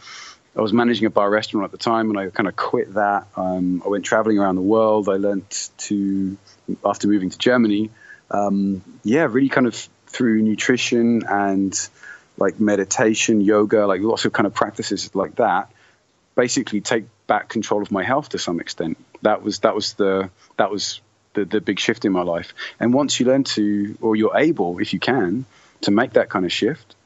I 0.54 0.60
was 0.60 0.74
managing 0.74 1.06
a 1.06 1.10
bar 1.10 1.30
restaurant 1.30 1.64
at 1.64 1.70
the 1.70 1.78
time, 1.78 2.10
and 2.10 2.18
I 2.18 2.28
kind 2.28 2.48
of 2.48 2.56
quit 2.56 2.92
that. 2.92 3.26
Um, 3.36 3.82
I 3.86 3.88
went 3.88 4.04
traveling 4.04 4.38
around 4.38 4.56
the 4.56 4.68
world. 4.76 5.08
I 5.08 5.16
learned 5.16 5.48
to, 5.78 6.36
after 6.84 7.08
moving 7.08 7.30
to 7.30 7.38
Germany, 7.38 7.88
um, 8.30 8.82
yeah, 9.02 9.24
really 9.30 9.48
kind 9.48 9.66
of 9.66 9.88
through 10.08 10.42
nutrition 10.42 11.24
and 11.26 11.72
like 12.36 12.60
meditation, 12.60 13.40
yoga, 13.40 13.86
like 13.86 14.00
lots 14.00 14.24
of 14.24 14.32
kind 14.32 14.46
of 14.46 14.54
practices 14.54 15.14
like 15.14 15.36
that, 15.36 15.70
basically 16.34 16.80
take 16.80 17.06
back 17.26 17.48
control 17.48 17.82
of 17.82 17.90
my 17.90 18.04
health 18.04 18.30
to 18.30 18.38
some 18.38 18.60
extent. 18.60 18.96
That 19.22 19.42
was 19.42 19.60
that 19.60 19.74
was 19.74 19.94
the 19.94 20.30
that 20.56 20.70
was 20.70 21.00
the, 21.34 21.44
the 21.44 21.60
big 21.60 21.78
shift 21.78 22.04
in 22.04 22.12
my 22.12 22.22
life. 22.22 22.54
And 22.80 22.92
once 22.92 23.20
you 23.20 23.26
learn 23.26 23.44
to, 23.44 23.96
or 24.00 24.16
you're 24.16 24.36
able, 24.36 24.78
if 24.78 24.92
you 24.92 24.98
can, 24.98 25.44
to 25.82 25.90
make 25.90 26.14
that 26.14 26.28
kind 26.28 26.44
of 26.44 26.52
shift, 26.52 26.96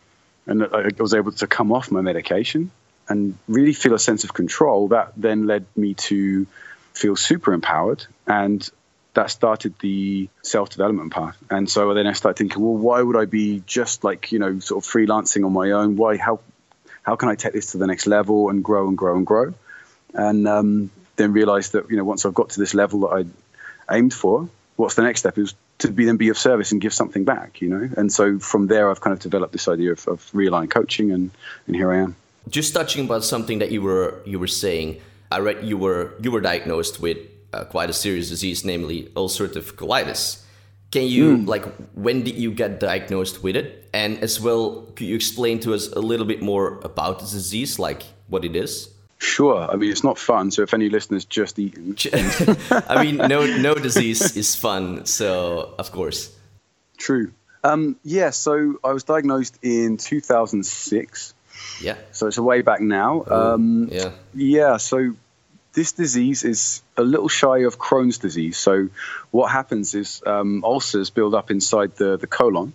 and 0.47 0.65
I 0.65 0.91
was 0.99 1.15
able 1.15 1.33
to 1.33 1.47
come 1.47 1.73
off 1.73 1.91
my 1.91 2.01
medication 2.01 2.71
and 3.09 3.37
really 3.49 3.73
feel 3.73 3.95
a 3.95 3.99
sense 3.99 4.25
of 4.25 4.33
control, 4.33 4.89
that 4.89 5.13
then 5.17 5.47
led 5.47 5.67
me 5.77 5.95
to 5.95 6.47
feel 6.95 7.17
super 7.17 7.53
empowered 7.53 8.05
and 8.27 8.69
that 9.15 9.31
started 9.31 9.75
the 9.81 10.29
self 10.43 10.71
development 10.71 11.13
path. 11.13 11.37
And 11.51 11.69
so 11.69 11.93
then 11.95 12.07
I 12.07 12.13
started 12.13 12.39
thinking, 12.39 12.63
well, 12.63 12.77
why 12.77 13.03
would 13.03 13.17
I 13.17 13.25
be 13.25 13.63
just 13.67 14.05
like, 14.05 14.33
you 14.33 14.39
know, 14.39 14.59
sort 14.61 14.85
of 14.85 14.91
freelancing 14.91 15.45
on 15.45 15.53
my 15.53 15.73
own? 15.73 15.97
Why, 15.97 16.17
how, 16.17 16.41
how 17.03 17.17
can 17.17 17.29
I 17.29 17.35
take 17.35 17.53
this 17.53 17.73
to 17.73 17.79
the 17.79 17.87
next 17.87 18.07
level 18.07 18.51
and 18.51 18.63
grow 18.63 18.89
and 18.89 18.97
grow 18.97 19.17
and 19.17 19.27
grow? 19.27 19.55
And 20.15 20.47
um, 20.47 20.91
then 21.17 21.33
realized 21.33 21.73
that, 21.73 21.91
you 21.91 21.97
know, 21.97 22.05
once 22.05 22.25
I've 22.25 22.35
got 22.35 22.51
to 22.51 22.61
this 22.61 22.75
level 22.75 23.01
that 23.01 23.27
I 23.89 23.97
aimed 23.97 24.15
for, 24.15 24.49
what's 24.77 24.95
the 24.95 25.03
next 25.03 25.21
step 25.21 25.39
is 25.39 25.55
to 25.79 25.91
be 25.91 26.05
then 26.05 26.17
be 26.17 26.29
of 26.29 26.39
service 26.39 26.73
and 26.73 26.81
give 26.81 26.95
something 26.95 27.25
back, 27.25 27.61
you 27.61 27.69
know? 27.69 27.89
And 27.97 28.13
so 28.13 28.39
from 28.39 28.67
there, 28.67 28.91
I've 28.91 29.01
kind 29.01 29.15
of 29.15 29.21
developed 29.21 29.53
this 29.53 29.67
idea 29.67 29.93
of, 29.93 30.07
of 30.07 30.31
realign 30.33 30.71
coaching 30.71 31.11
and, 31.11 31.31
and 31.67 31.75
here 31.75 31.93
I 31.93 31.99
am. 31.99 32.17
Just 32.49 32.75
touching 32.75 33.05
about 33.05 33.25
something 33.25 33.59
that 33.59 33.71
you 33.71 33.83
were, 33.83 34.21
you 34.25 34.39
were 34.39 34.47
saying, 34.47 35.01
I 35.31 35.39
read 35.39 35.65
you 35.65 35.79
were, 35.79 36.13
you 36.21 36.31
were 36.31 36.41
diagnosed 36.41 37.01
with 37.01 37.19
uh, 37.53 37.65
quite 37.65 37.91
a 37.91 37.93
serious 37.93 38.29
disease, 38.29 38.65
namely 38.65 39.11
ulcerative 39.15 39.75
colitis. 39.75 40.43
Can 40.91 41.07
you 41.07 41.39
mm. 41.39 41.47
like 41.47 41.65
when 41.95 42.23
did 42.23 42.35
you 42.35 42.51
get 42.51 42.81
diagnosed 42.81 43.43
with 43.43 43.57
it? 43.57 43.89
And 43.93 44.19
as 44.19 44.41
well, 44.41 44.83
could 44.97 45.07
you 45.07 45.15
explain 45.15 45.61
to 45.61 45.75
us 45.75 45.91
a 45.93 46.01
little 46.01 46.27
bit 46.27 46.43
more 46.43 46.81
about 46.83 47.21
the 47.21 47.27
disease, 47.27 47.79
like 47.79 48.03
what 48.29 48.45
it 48.45 48.57
is? 48.57 48.91
Sure. 49.19 49.71
I 49.71 49.77
mean, 49.77 49.91
it's 49.91 50.03
not 50.03 50.19
fun. 50.19 50.51
So 50.51 50.63
if 50.63 50.73
any 50.73 50.89
listeners 50.89 51.27
just 51.27 51.59
eaten, 51.59 51.95
I 52.89 53.05
mean, 53.05 53.17
no, 53.17 53.45
no 53.59 53.75
disease 53.75 54.37
is 54.37 54.57
fun. 54.57 55.05
So 55.05 55.75
of 55.79 55.93
course. 55.93 56.35
True. 56.97 57.33
Um, 57.63 57.97
yeah. 58.03 58.31
So 58.31 58.79
I 58.83 58.93
was 58.93 59.05
diagnosed 59.05 59.59
in 59.63 59.99
2006. 59.99 61.35
Yeah. 61.83 61.97
So 62.13 62.27
it's 62.27 62.39
a 62.39 62.43
way 62.43 62.63
back 62.63 62.81
now. 62.81 63.25
um, 63.27 63.89
yeah. 63.93 64.13
Yeah. 64.35 64.79
So 64.79 65.15
this 65.73 65.93
disease 65.93 66.45
is 66.45 66.83
a 66.97 67.03
little 67.03 67.29
shy 67.29 67.59
of 67.59 67.79
Crohn's 67.79 68.19
disease. 68.19 68.57
So, 68.57 68.89
what 69.31 69.51
happens 69.51 69.95
is 69.95 70.23
um, 70.27 70.65
ulcers 70.65 71.11
build 71.11 71.35
up 71.35 71.51
inside 71.51 71.97
the, 71.97 72.17
the 72.17 72.27
colon, 72.27 72.73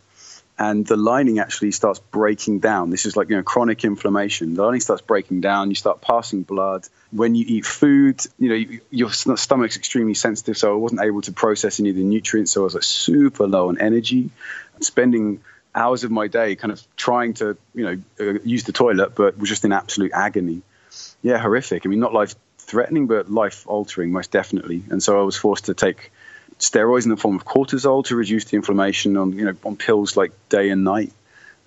and 0.57 0.87
the 0.87 0.95
lining 0.95 1.39
actually 1.39 1.71
starts 1.71 1.99
breaking 1.99 2.59
down. 2.59 2.89
This 2.89 3.05
is 3.05 3.17
like 3.17 3.29
you 3.29 3.35
know 3.35 3.43
chronic 3.43 3.83
inflammation. 3.83 4.53
The 4.53 4.63
lining 4.63 4.79
starts 4.79 5.01
breaking 5.01 5.41
down. 5.41 5.69
You 5.69 5.75
start 5.75 6.01
passing 6.01 6.43
blood. 6.43 6.87
When 7.11 7.35
you 7.35 7.45
eat 7.47 7.65
food, 7.65 8.21
you 8.39 8.49
know 8.49 8.77
your 8.89 9.11
stomach's 9.11 9.75
extremely 9.75 10.13
sensitive, 10.13 10.57
so 10.57 10.71
I 10.71 10.77
wasn't 10.77 11.01
able 11.01 11.21
to 11.23 11.33
process 11.33 11.79
any 11.79 11.89
of 11.89 11.97
the 11.97 12.03
nutrients. 12.03 12.51
So 12.51 12.61
I 12.61 12.63
was 12.63 12.75
like 12.75 12.83
super 12.83 13.47
low 13.47 13.67
on 13.67 13.79
energy, 13.79 14.29
spending 14.79 15.41
hours 15.73 16.05
of 16.05 16.11
my 16.11 16.27
day 16.27 16.55
kind 16.55 16.71
of 16.71 16.81
trying 16.95 17.33
to 17.33 17.57
you 17.73 17.83
know 17.83 18.01
uh, 18.21 18.39
use 18.45 18.63
the 18.63 18.71
toilet, 18.71 19.15
but 19.15 19.37
was 19.37 19.49
just 19.49 19.65
in 19.65 19.73
absolute 19.73 20.13
agony. 20.13 20.61
Yeah, 21.21 21.39
horrific. 21.39 21.85
I 21.85 21.89
mean, 21.89 21.99
not 21.99 22.13
life 22.13 22.35
threatening, 22.65 23.07
but 23.07 23.31
life 23.31 23.67
altering, 23.67 24.11
most 24.11 24.31
definitely. 24.31 24.83
And 24.89 25.01
so 25.01 25.19
I 25.19 25.23
was 25.23 25.37
forced 25.37 25.65
to 25.65 25.73
take 25.73 26.11
steroids 26.59 27.03
in 27.03 27.09
the 27.09 27.17
form 27.17 27.35
of 27.35 27.45
cortisol 27.45 28.05
to 28.05 28.15
reduce 28.15 28.45
the 28.45 28.55
inflammation 28.55 29.17
on 29.17 29.33
you 29.33 29.45
know 29.45 29.55
on 29.63 29.75
pills 29.75 30.15
like 30.17 30.31
day 30.49 30.69
and 30.69 30.83
night. 30.83 31.11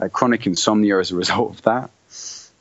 Uh, 0.01 0.09
chronic 0.09 0.47
insomnia 0.47 0.99
as 0.99 1.11
a 1.11 1.17
result 1.25 1.51
of 1.51 1.63
that. 1.63 1.91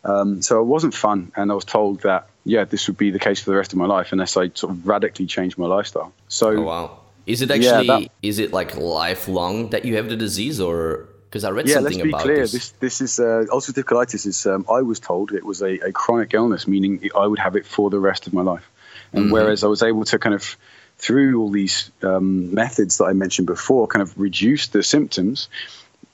Um, 0.04 0.42
so 0.42 0.62
it 0.62 0.66
wasn't 0.66 0.94
fun, 0.94 1.32
and 1.36 1.52
I 1.52 1.56
was 1.56 1.66
told 1.66 2.02
that 2.02 2.30
yeah, 2.46 2.64
this 2.64 2.88
would 2.88 2.98
be 2.98 3.12
the 3.12 3.20
case 3.20 3.42
for 3.42 3.50
the 3.50 3.58
rest 3.58 3.74
of 3.74 3.78
my 3.78 3.86
life 3.86 4.12
unless 4.12 4.38
I 4.38 4.50
sort 4.50 4.72
of 4.72 4.88
radically 4.88 5.26
changed 5.26 5.58
my 5.58 5.68
lifestyle. 5.68 6.14
So 6.30 6.50
oh, 6.50 6.62
wow, 6.62 7.00
is 7.26 7.42
it 7.42 7.52
actually 7.52 7.88
yeah, 7.88 8.00
that, 8.00 8.12
is 8.22 8.40
it 8.40 8.54
like 8.54 8.78
lifelong 8.78 9.70
that 9.72 9.86
you 9.86 9.98
have 9.98 10.10
the 10.10 10.16
disease, 10.16 10.62
or 10.62 11.10
because 11.30 11.44
I 11.44 11.50
read 11.50 11.68
yeah, 11.68 11.76
something 11.76 12.00
let's 12.00 12.04
be 12.04 12.14
clear. 12.14 12.42
This. 12.42 12.52
this. 12.52 12.70
This 12.72 13.02
is 13.02 13.20
uh, 13.20 13.46
ulcerative 13.50 13.84
colitis. 13.84 14.26
Is 14.26 14.46
um, 14.46 14.66
I 14.72 14.82
was 14.82 15.00
told 15.00 15.32
it 15.32 15.46
was 15.46 15.62
a, 15.62 15.80
a, 15.80 15.92
chronic 15.92 16.34
illness, 16.34 16.68
meaning 16.68 17.10
I 17.16 17.28
would 17.28 17.40
have 17.40 17.56
it 17.56 17.66
for 17.66 17.90
the 17.90 18.00
rest 18.00 18.28
of 18.28 18.34
my 18.34 18.42
life. 18.42 18.70
And 19.14 19.26
mm-hmm. 19.26 19.34
whereas 19.34 19.64
I 19.64 19.68
was 19.68 19.84
able 19.84 20.06
to 20.06 20.20
kind 20.20 20.36
of 20.36 20.58
through 20.98 21.40
all 21.40 21.50
these 21.50 21.92
um, 22.02 22.54
methods 22.54 22.98
that 22.98 23.06
I 23.06 23.14
mentioned 23.14 23.48
before, 23.48 23.88
kind 23.88 24.02
of 24.02 24.18
reduce 24.18 24.68
the 24.68 24.82
symptoms. 24.82 25.48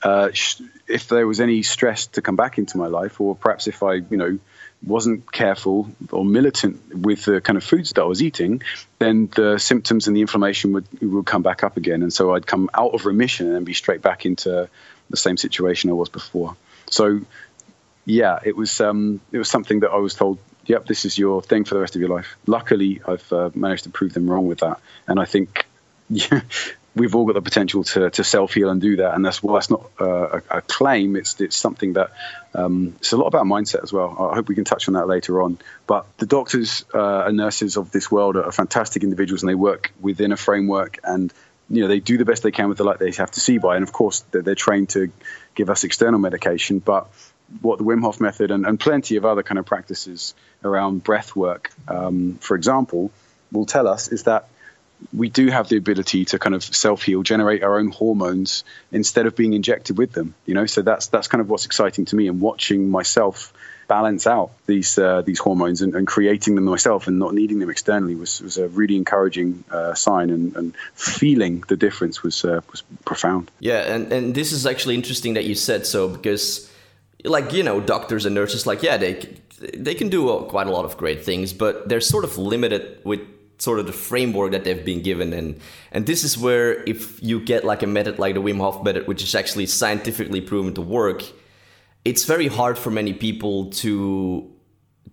Uh, 0.02 0.30
if 0.88 1.08
there 1.08 1.26
was 1.26 1.40
any 1.40 1.64
stress 1.64 2.08
to 2.08 2.22
come 2.22 2.36
back 2.36 2.58
into 2.58 2.78
my 2.78 2.88
life, 2.88 3.22
or 3.22 3.36
perhaps 3.36 3.68
if 3.68 3.82
I, 3.82 3.94
you 3.94 4.18
know, 4.18 4.40
wasn't 4.86 5.32
careful 5.32 5.90
or 6.12 6.26
militant 6.26 6.94
with 6.94 7.24
the 7.24 7.40
kind 7.40 7.56
of 7.56 7.64
foods 7.64 7.94
that 7.94 8.02
I 8.02 8.06
was 8.06 8.22
eating, 8.22 8.62
then 9.00 9.30
the 9.34 9.58
symptoms 9.58 10.08
and 10.08 10.18
the 10.18 10.22
inflammation 10.22 10.74
would 10.74 10.86
would 11.02 11.26
come 11.26 11.42
back 11.42 11.64
up 11.64 11.78
again, 11.78 12.04
and 12.04 12.12
so 12.12 12.36
I'd 12.36 12.46
come 12.46 12.70
out 12.74 12.94
of 12.94 13.06
remission 13.06 13.48
and 13.48 13.56
then 13.56 13.64
be 13.64 13.74
straight 13.74 14.02
back 14.02 14.26
into 14.26 14.70
the 15.14 15.18
same 15.18 15.38
situation 15.38 15.92
I 15.92 15.94
was 15.94 16.10
before. 16.10 16.58
So 16.90 17.22
yeah, 18.06 18.40
it 18.44 18.58
was 18.58 18.82
um, 18.82 19.22
it 19.32 19.38
was 19.38 19.48
something 19.48 19.82
that 19.82 19.92
I 19.92 19.98
was 19.98 20.16
told. 20.16 20.40
Yep, 20.66 20.88
this 20.88 21.06
is 21.06 21.18
your 21.18 21.42
thing 21.42 21.66
for 21.66 21.76
the 21.76 21.82
rest 21.82 21.96
of 21.96 22.02
your 22.02 22.10
life. 22.10 22.36
Luckily, 22.48 23.02
I've 23.06 23.32
uh, 23.32 23.52
managed 23.54 23.84
to 23.84 23.90
prove 23.90 24.14
them 24.14 24.30
wrong 24.30 24.48
with 24.48 24.60
that, 24.60 24.80
and 25.08 25.20
I 25.20 25.26
think 25.26 25.68
yeah, 26.10 26.42
we've 26.96 27.16
all 27.16 27.26
got 27.26 27.34
the 27.34 27.42
potential 27.42 27.84
to, 27.84 28.10
to 28.10 28.24
self 28.24 28.56
heal 28.56 28.70
and 28.70 28.82
do 28.82 28.96
that. 28.98 29.14
And 29.14 29.24
that's 29.24 29.44
well, 29.44 29.54
that's 29.54 29.70
not 29.70 29.90
uh, 30.02 30.40
a, 30.50 30.58
a, 30.58 30.62
claim. 30.62 31.16
It's 31.16 31.40
it's 31.40 31.56
something 31.56 31.94
that 31.94 32.12
um, 32.56 32.96
it's 32.98 33.12
a 33.12 33.18
lot 33.18 33.28
about 33.28 33.46
mindset 33.46 33.84
as 33.84 33.94
well. 33.94 34.10
I 34.32 34.36
hope 34.36 34.50
we 34.50 34.56
can 34.56 34.66
touch 34.66 34.88
on 34.88 34.96
that 34.96 35.08
later 35.08 35.44
on. 35.44 35.60
But 35.86 36.06
the 36.18 36.26
doctors 36.26 36.86
uh, 36.94 37.26
and 37.28 37.38
nurses 37.38 37.78
of 37.78 37.92
this 37.92 38.10
world 38.10 38.36
are 38.36 38.52
fantastic 38.52 39.04
individuals, 39.04 39.44
and 39.44 39.50
they 39.50 39.56
work 39.56 39.94
within 40.02 40.32
a 40.32 40.38
framework 40.38 40.98
and 41.04 41.32
you 41.74 41.82
know 41.82 41.88
they 41.88 42.00
do 42.00 42.18
the 42.18 42.26
best 42.26 42.44
they 42.44 42.52
can 42.52 42.70
with 42.70 42.78
the 42.78 42.84
light 42.84 43.00
they 43.00 43.12
have 43.12 43.32
to 43.32 43.40
see 43.40 43.58
by, 43.58 43.76
and 43.76 43.84
of 43.84 43.92
course 43.92 44.24
they're, 44.32 44.42
they're 44.42 44.56
trained 44.56 44.90
to 44.90 45.12
give 45.56 45.70
us 45.70 45.84
external 45.84 46.20
medication. 46.20 46.80
But 46.80 47.08
what 47.62 47.80
the 47.80 47.84
Wim 47.84 48.02
Hof 48.02 48.22
method 48.22 48.52
and, 48.52 48.66
and 48.66 48.80
plenty 48.80 49.16
of 49.16 49.26
other 49.26 49.44
kind 49.44 49.60
of 49.60 49.66
practices 49.66 50.34
around 50.64 51.04
breath 51.04 51.36
work, 51.36 51.72
um, 51.88 52.38
for 52.42 52.56
example, 52.56 53.12
will 53.52 53.66
tell 53.66 53.88
us 53.88 54.08
is 54.08 54.24
that 54.24 54.48
we 55.12 55.30
do 55.30 55.48
have 55.48 55.68
the 55.68 55.78
ability 55.78 56.26
to 56.26 56.40
kind 56.40 56.56
of 56.56 56.64
self 56.64 57.04
heal, 57.04 57.24
generate 57.24 57.64
our 57.64 57.80
own 57.80 57.90
hormones 57.90 58.64
instead 58.92 59.26
of 59.26 59.36
being 59.36 59.54
injected 59.54 59.98
with 59.98 60.12
them. 60.14 60.36
You 60.46 60.54
know, 60.54 60.66
so 60.66 60.82
that's 60.82 61.08
that's 61.08 61.28
kind 61.28 61.42
of 61.42 61.50
what's 61.50 61.66
exciting 61.66 62.06
to 62.06 62.16
me, 62.16 62.28
and 62.28 62.40
watching 62.40 62.90
myself 62.90 63.52
balance 63.88 64.28
out 64.28 64.52
these 64.66 64.98
uh, 64.98 65.22
these 65.22 65.40
hormones 65.40 65.82
and, 65.82 65.96
and, 65.96 66.08
creating 66.08 66.56
them 66.56 66.66
myself 66.66 67.08
and 67.08 67.20
not 67.20 67.34
needing 67.34 67.60
them 67.60 67.70
externally 67.70 68.16
was, 68.16 68.42
was 68.42 68.58
a 68.58 68.68
really 68.70 68.96
encouraging 68.96 69.64
uh, 69.72 69.94
sign 69.94 70.30
and, 70.30 70.56
and, 70.56 70.74
feeling 70.96 71.64
the 71.68 71.76
difference 71.76 72.24
was 72.24 72.46
uh, 72.46 72.62
was 72.72 72.84
profound. 73.06 73.52
Yeah, 73.60 73.94
and 73.94 74.12
and 74.12 74.36
this 74.36 74.52
is 74.52 74.66
actually 74.66 74.96
interesting 74.96 75.34
that 75.36 75.46
you 75.46 75.56
said 75.56 75.86
so 75.86 76.08
because 76.08 76.72
like 77.24 77.54
you 77.54 77.64
know 77.64 77.80
doctors 77.80 78.26
and 78.26 78.36
nurses 78.36 78.66
like 78.66 78.84
yeah 78.84 78.98
they 78.98 79.14
they 79.74 79.96
can 79.96 80.10
do 80.10 80.28
quite 80.50 80.68
a 80.68 80.72
lot 80.72 80.86
of 80.86 80.98
great 80.98 81.24
things 81.24 81.54
but 81.54 81.88
they're 81.88 82.02
sort 82.02 82.26
of 82.26 82.38
limited 82.38 83.00
with 83.06 83.22
sort 83.60 83.80
of 83.80 83.86
the 83.86 83.94
framework 83.94 84.52
that 84.52 84.64
they've 84.64 84.84
been 84.84 85.02
given 85.02 85.32
and 85.32 85.60
and 85.92 86.06
this 86.06 86.24
is 86.24 86.38
where 86.38 86.84
if 86.84 87.22
you 87.24 87.40
get 87.40 87.64
like 87.64 87.82
a 87.82 87.88
method 87.88 88.20
like 88.20 88.34
the 88.34 88.42
Wim 88.42 88.58
Hof 88.58 88.84
method 88.84 89.08
which 89.08 89.24
is 89.24 89.36
actually 89.36 89.66
scientifically 89.66 90.42
proven 90.42 90.74
to 90.74 90.82
work 90.82 91.24
it's 92.06 92.26
very 92.26 92.48
hard 92.48 92.78
for 92.78 92.92
many 92.92 93.14
people 93.14 93.70
to 93.72 94.50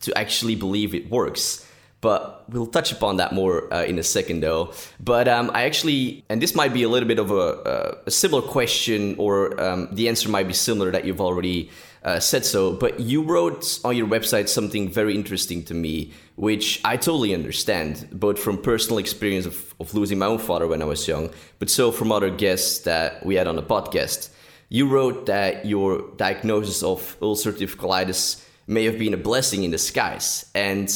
to 0.01 0.17
actually 0.17 0.57
believe 0.57 0.95
it 0.95 1.11
works. 1.11 1.67
But 2.01 2.49
we'll 2.49 2.67
touch 2.67 2.93
upon 2.93 3.19
that 3.19 3.35
more 3.35 3.73
uh, 3.73 3.85
in 3.85 3.99
a 3.99 4.03
second 4.03 4.41
though. 4.41 4.73
But 4.99 5.29
um, 5.29 5.51
i 5.53 5.65
actually 5.65 6.25
and 6.29 6.41
this 6.41 6.55
might 6.55 6.73
be 6.73 6.83
a 6.83 6.89
little 6.89 7.09
bit 7.09 7.19
of 7.19 7.31
a, 7.31 7.99
a 8.07 8.11
similar 8.11 8.43
question 8.43 9.15
or 9.19 9.61
um, 9.61 9.89
the 9.93 10.09
answer 10.09 10.29
might 10.29 10.49
be 10.49 10.55
similar 10.55 10.91
that 10.91 11.05
you've 11.05 11.21
already 11.21 11.71
uh, 12.03 12.19
said 12.19 12.47
so. 12.47 12.73
But 12.73 13.01
you 13.01 13.23
wrote 13.23 13.79
on 13.85 13.95
your 13.97 14.07
website 14.07 14.49
something 14.49 14.89
very 14.89 15.15
interesting 15.15 15.63
to 15.65 15.75
me 15.75 16.13
which 16.41 16.81
i 16.87 16.97
totally 16.97 17.35
understand 17.35 18.09
both 18.13 18.39
from 18.39 18.57
personal 18.57 18.97
experience 18.97 19.45
of, 19.45 19.75
of 19.79 19.93
losing 19.93 20.19
my 20.19 20.25
own 20.25 20.39
father 20.39 20.67
when 20.67 20.81
i 20.81 20.87
was 20.87 21.07
young 21.07 21.29
but 21.59 21.69
so 21.69 21.93
from 21.93 22.11
other 22.11 22.31
guests 22.31 22.79
that 22.81 23.25
we 23.27 23.35
had 23.35 23.47
on 23.47 23.57
the 23.57 23.63
podcast 23.63 24.31
you 24.71 24.89
wrote 24.89 25.27
that 25.27 25.67
your 25.67 26.11
diagnosis 26.17 26.83
of 26.83 27.19
ulcerative 27.21 27.77
colitis 27.77 28.43
may 28.67 28.85
have 28.85 28.99
been 28.99 29.13
a 29.13 29.19
blessing 29.19 29.65
in 29.65 29.71
disguise 29.71 30.51
and 30.55 30.89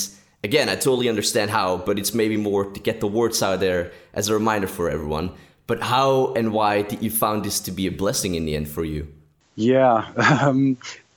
again, 0.45 0.69
I 0.69 0.77
totally 0.77 1.09
understand 1.09 1.51
how, 1.51 1.79
but 1.79 1.99
it's 1.99 2.15
maybe 2.15 2.37
more 2.37 2.67
to 2.67 2.79
get 2.79 3.01
the 3.01 3.09
words 3.09 3.43
out 3.43 3.59
there 3.59 3.91
as 4.13 4.29
a 4.29 4.35
reminder 4.35 4.69
for 4.69 4.89
everyone. 4.91 5.33
But 5.67 5.83
how 5.83 6.35
and 6.35 6.53
why 6.53 6.83
did 6.83 7.03
you 7.03 7.11
found 7.11 7.45
this 7.45 7.61
to 7.61 7.73
be 7.73 7.87
a 7.87 7.91
blessing 7.91 8.35
in 8.35 8.45
the 8.45 8.55
end 8.55 8.69
for 8.69 8.85
you? 8.85 9.09
Yeah, 9.57 10.07
um, 10.43 10.77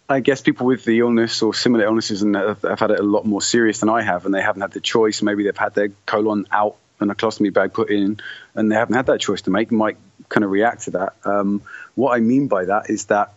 I 0.09 0.21
guess 0.21 0.41
people 0.41 0.65
with 0.65 0.85
the 0.85 0.99
illness 0.99 1.41
or 1.41 1.53
similar 1.53 1.83
illnesses 1.83 2.21
and 2.21 2.35
have, 2.35 2.61
have 2.61 2.79
had 2.79 2.91
it 2.91 2.99
a 2.99 3.03
lot 3.03 3.25
more 3.25 3.41
serious 3.41 3.81
than 3.81 3.89
I 3.89 4.01
have, 4.01 4.25
and 4.25 4.33
they 4.33 4.41
haven't 4.41 4.61
had 4.61 4.71
the 4.71 4.79
choice. 4.79 5.21
Maybe 5.21 5.43
they've 5.43 5.57
had 5.57 5.73
their 5.75 5.89
colon 6.05 6.47
out 6.51 6.77
and 6.99 7.11
a 7.11 7.15
colostomy 7.15 7.53
bag 7.53 7.73
put 7.73 7.91
in, 7.91 8.19
and 8.55 8.71
they 8.71 8.75
haven't 8.75 8.95
had 8.95 9.07
that 9.07 9.19
choice 9.19 9.41
to 9.43 9.51
make. 9.51 9.71
Might 9.71 9.97
kind 10.29 10.43
of 10.43 10.51
react 10.51 10.84
to 10.84 10.91
that. 10.91 11.15
Um, 11.24 11.62
what 11.96 12.15
I 12.15 12.19
mean 12.19 12.48
by 12.48 12.65
that 12.65 12.89
is 12.89 13.05
that 13.05 13.34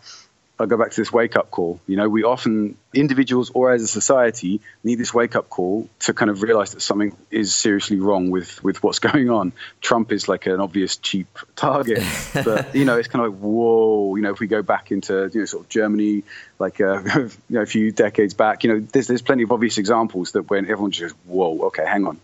I 0.61 0.67
go 0.67 0.77
back 0.77 0.91
to 0.91 1.01
this 1.01 1.11
wake 1.11 1.37
up 1.37 1.51
call. 1.51 1.81
You 1.87 1.97
know, 1.97 2.07
we 2.07 2.23
often, 2.23 2.77
individuals 2.93 3.51
or 3.55 3.73
as 3.73 3.83
a 3.83 3.87
society, 3.87 4.61
need 4.85 4.97
this 4.97 5.15
wake 5.15 5.35
up 5.35 5.49
call 5.49 5.89
to 6.01 6.13
kind 6.13 6.31
of 6.31 6.43
realize 6.43 6.73
that 6.73 6.83
something 6.83 7.17
is 7.31 7.55
seriously 7.55 7.99
wrong 7.99 8.29
with, 8.29 8.63
with 8.63 8.83
what's 8.83 8.99
going 9.11 9.31
on. 9.31 9.53
Trump 9.81 10.13
is 10.13 10.29
like 10.29 10.45
an 10.45 10.61
obvious 10.61 10.99
cheap 10.99 11.39
target, 11.57 12.03
but, 12.35 12.75
you 12.75 12.85
know, 12.85 12.99
it's 12.99 13.09
kind 13.09 13.25
of 13.25 13.33
like, 13.33 13.41
whoa, 13.41 14.15
you 14.17 14.23
know, 14.23 14.33
if 14.33 14.41
we 14.41 14.49
go 14.49 14.61
back 14.61 14.93
into, 14.93 15.31
you 15.33 15.41
know, 15.41 15.47
sort 15.47 15.65
of 15.65 15.71
Germany, 15.71 16.25
like 16.59 16.79
uh, 16.79 17.01
you 17.17 17.31
know, 17.49 17.63
a 17.63 17.67
few 17.67 17.91
decades 17.91 18.35
back, 18.35 18.63
you 18.63 18.75
know, 18.75 18.81
there's, 18.81 19.07
there's 19.07 19.23
plenty 19.23 19.45
of 19.45 19.53
obvious 19.53 19.79
examples 19.79 20.33
that 20.33 20.51
when 20.51 20.65
everyone 20.65 20.91
just, 20.91 21.15
whoa, 21.25 21.69
okay, 21.69 21.87
hang 21.87 22.07
on. 22.07 22.21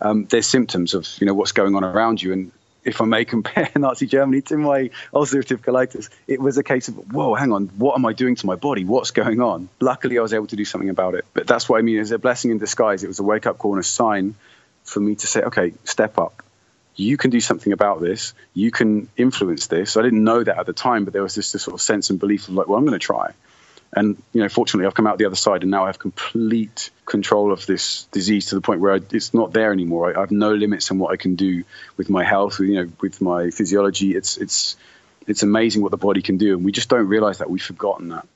Um, 0.00 0.26
there's 0.26 0.46
symptoms 0.46 0.94
of, 0.94 1.08
you 1.20 1.26
know, 1.26 1.34
what's 1.34 1.52
going 1.52 1.74
on 1.74 1.82
around 1.82 2.22
you. 2.22 2.32
And 2.32 2.52
if 2.86 3.00
I 3.00 3.04
may 3.04 3.24
compare 3.34 3.70
Nazi 3.76 4.06
Germany 4.06 4.40
to 4.42 4.56
my 4.56 4.90
ulcerative 5.12 5.58
colitis, 5.58 6.08
it 6.26 6.40
was 6.40 6.56
a 6.56 6.62
case 6.62 6.88
of, 6.88 7.12
whoa, 7.12 7.34
hang 7.34 7.52
on, 7.52 7.66
what 7.76 7.96
am 7.96 8.06
I 8.06 8.12
doing 8.12 8.36
to 8.36 8.46
my 8.46 8.54
body? 8.54 8.84
What's 8.84 9.10
going 9.10 9.40
on? 9.42 9.68
Luckily, 9.80 10.18
I 10.18 10.22
was 10.22 10.32
able 10.32 10.46
to 10.46 10.56
do 10.56 10.64
something 10.64 10.88
about 10.88 11.14
it. 11.14 11.26
But 11.34 11.46
that's 11.46 11.68
what 11.68 11.78
I 11.78 11.82
mean. 11.82 11.98
It's 11.98 12.12
a 12.12 12.18
blessing 12.18 12.50
in 12.52 12.58
disguise. 12.58 13.04
It 13.04 13.08
was 13.08 13.18
a 13.18 13.24
wake 13.24 13.46
up 13.46 13.58
call 13.58 13.72
and 13.72 13.80
a 13.80 13.84
sign 13.84 14.36
for 14.84 15.00
me 15.00 15.16
to 15.16 15.26
say, 15.26 15.42
okay, 15.42 15.74
step 15.84 16.18
up. 16.18 16.42
You 16.94 17.18
can 17.18 17.30
do 17.30 17.40
something 17.40 17.72
about 17.74 18.00
this. 18.00 18.32
You 18.54 18.70
can 18.70 19.08
influence 19.18 19.66
this. 19.66 19.98
I 19.98 20.02
didn't 20.02 20.24
know 20.24 20.42
that 20.42 20.58
at 20.58 20.64
the 20.64 20.72
time, 20.72 21.04
but 21.04 21.12
there 21.12 21.22
was 21.22 21.34
this, 21.34 21.52
this 21.52 21.62
sort 21.62 21.74
of 21.74 21.82
sense 21.82 22.08
and 22.08 22.18
belief 22.18 22.48
of 22.48 22.54
like, 22.54 22.68
well, 22.68 22.78
I'm 22.78 22.86
going 22.86 22.98
to 22.98 23.04
try. 23.04 23.34
And 23.96 24.22
you 24.34 24.42
know, 24.42 24.48
fortunately, 24.50 24.86
I've 24.86 24.94
come 24.94 25.06
out 25.06 25.16
the 25.16 25.24
other 25.24 25.36
side, 25.36 25.62
and 25.62 25.70
now 25.70 25.84
I 25.84 25.86
have 25.86 25.98
complete 25.98 26.90
control 27.06 27.50
of 27.50 27.64
this 27.64 28.04
disease 28.12 28.46
to 28.46 28.54
the 28.54 28.60
point 28.60 28.80
where 28.80 28.92
I, 28.92 29.00
it's 29.10 29.32
not 29.32 29.54
there 29.54 29.72
anymore. 29.72 30.10
I, 30.10 30.18
I, 30.18 30.20
have 30.20 30.30
no 30.30 30.52
limits 30.52 30.90
on 30.90 30.98
what 30.98 31.12
I 31.12 31.16
can 31.16 31.34
do 31.34 31.64
with 31.96 32.10
my 32.10 32.22
health, 32.22 32.60
you 32.60 32.74
know, 32.74 32.92
with 33.00 33.22
my 33.22 33.48
physiology. 33.48 34.14
It's 34.14 34.36
it's 34.36 34.76
it's 35.26 35.42
amazing 35.42 35.80
what 35.80 35.92
the 35.92 35.96
body 35.96 36.20
can 36.20 36.36
do, 36.36 36.54
and 36.54 36.62
we 36.62 36.72
just 36.72 36.90
don't 36.90 37.08
realize 37.08 37.38
that. 37.38 37.48
We've 37.48 37.62
forgotten 37.62 38.10
that. 38.10 38.26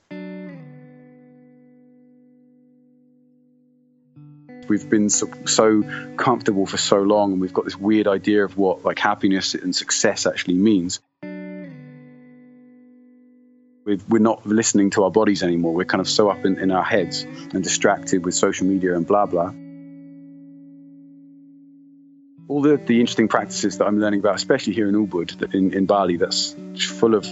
We've 4.66 4.88
been 4.88 5.10
so, 5.10 5.28
so 5.46 5.82
comfortable 6.16 6.64
for 6.64 6.78
so 6.78 7.02
long, 7.02 7.32
and 7.32 7.40
we've 7.40 7.52
got 7.52 7.64
this 7.66 7.76
weird 7.76 8.06
idea 8.06 8.44
of 8.44 8.56
what 8.56 8.82
like 8.82 8.98
happiness 8.98 9.54
and 9.54 9.76
success 9.76 10.26
actually 10.26 10.54
means 10.54 11.00
we're 14.08 14.18
not 14.18 14.46
listening 14.46 14.90
to 14.90 15.04
our 15.04 15.10
bodies 15.10 15.42
anymore. 15.42 15.74
We're 15.74 15.84
kind 15.84 16.00
of 16.00 16.08
so 16.08 16.30
up 16.30 16.44
in, 16.44 16.58
in 16.58 16.70
our 16.70 16.82
heads 16.82 17.22
and 17.22 17.62
distracted 17.62 18.24
with 18.24 18.34
social 18.34 18.66
media 18.66 18.94
and 18.96 19.06
blah, 19.06 19.26
blah. 19.26 19.52
All 22.48 22.62
the, 22.62 22.76
the 22.76 22.98
interesting 22.98 23.28
practices 23.28 23.78
that 23.78 23.86
I'm 23.86 24.00
learning 24.00 24.20
about, 24.20 24.34
especially 24.34 24.72
here 24.72 24.88
in 24.88 24.94
Ubud, 24.94 25.54
in, 25.54 25.72
in 25.72 25.86
Bali, 25.86 26.16
that's 26.16 26.52
full 26.90 27.14
of 27.14 27.24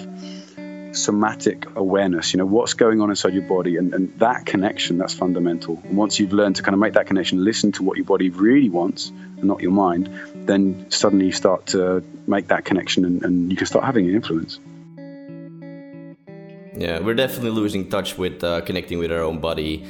somatic 0.93 1.67
awareness, 1.77 2.33
you 2.33 2.39
know, 2.39 2.47
what's 2.47 2.75
going 2.75 3.01
on 3.01 3.11
inside 3.11 3.35
your 3.35 3.43
body 3.43 3.77
and, 3.77 3.95
and 3.95 4.19
that 4.19 4.47
connection, 4.47 4.99
that's 4.99 5.15
fundamental. 5.15 5.81
And 5.85 5.97
once 5.97 6.19
you've 6.19 6.33
learned 6.33 6.57
to 6.57 6.63
kind 6.63 6.75
of 6.75 6.81
make 6.81 6.95
that 6.95 7.07
connection, 7.07 7.45
listen 7.45 7.73
to 7.73 7.83
what 7.83 7.97
your 7.97 8.07
body 8.07 8.31
really 8.31 8.69
wants 8.69 9.09
and 9.09 9.45
not 9.45 9.61
your 9.61 9.73
mind, 9.73 10.09
then 10.35 10.91
suddenly 10.91 11.27
you 11.27 11.33
start 11.33 11.67
to 11.67 12.03
make 12.27 12.49
that 12.49 12.65
connection 12.65 13.05
and, 13.05 13.23
and 13.25 13.51
you 13.51 13.57
can 13.57 13.67
start 13.67 13.85
having 13.85 14.09
an 14.09 14.15
influence. 14.15 14.59
Yeah, 16.79 17.01
we're 17.01 17.15
definitely 17.15 17.51
losing 17.51 17.91
touch 17.91 18.17
with 18.17 18.45
uh, 18.45 18.61
connecting 18.61 18.99
with 18.99 19.11
our 19.11 19.23
own 19.23 19.41
body. 19.41 19.85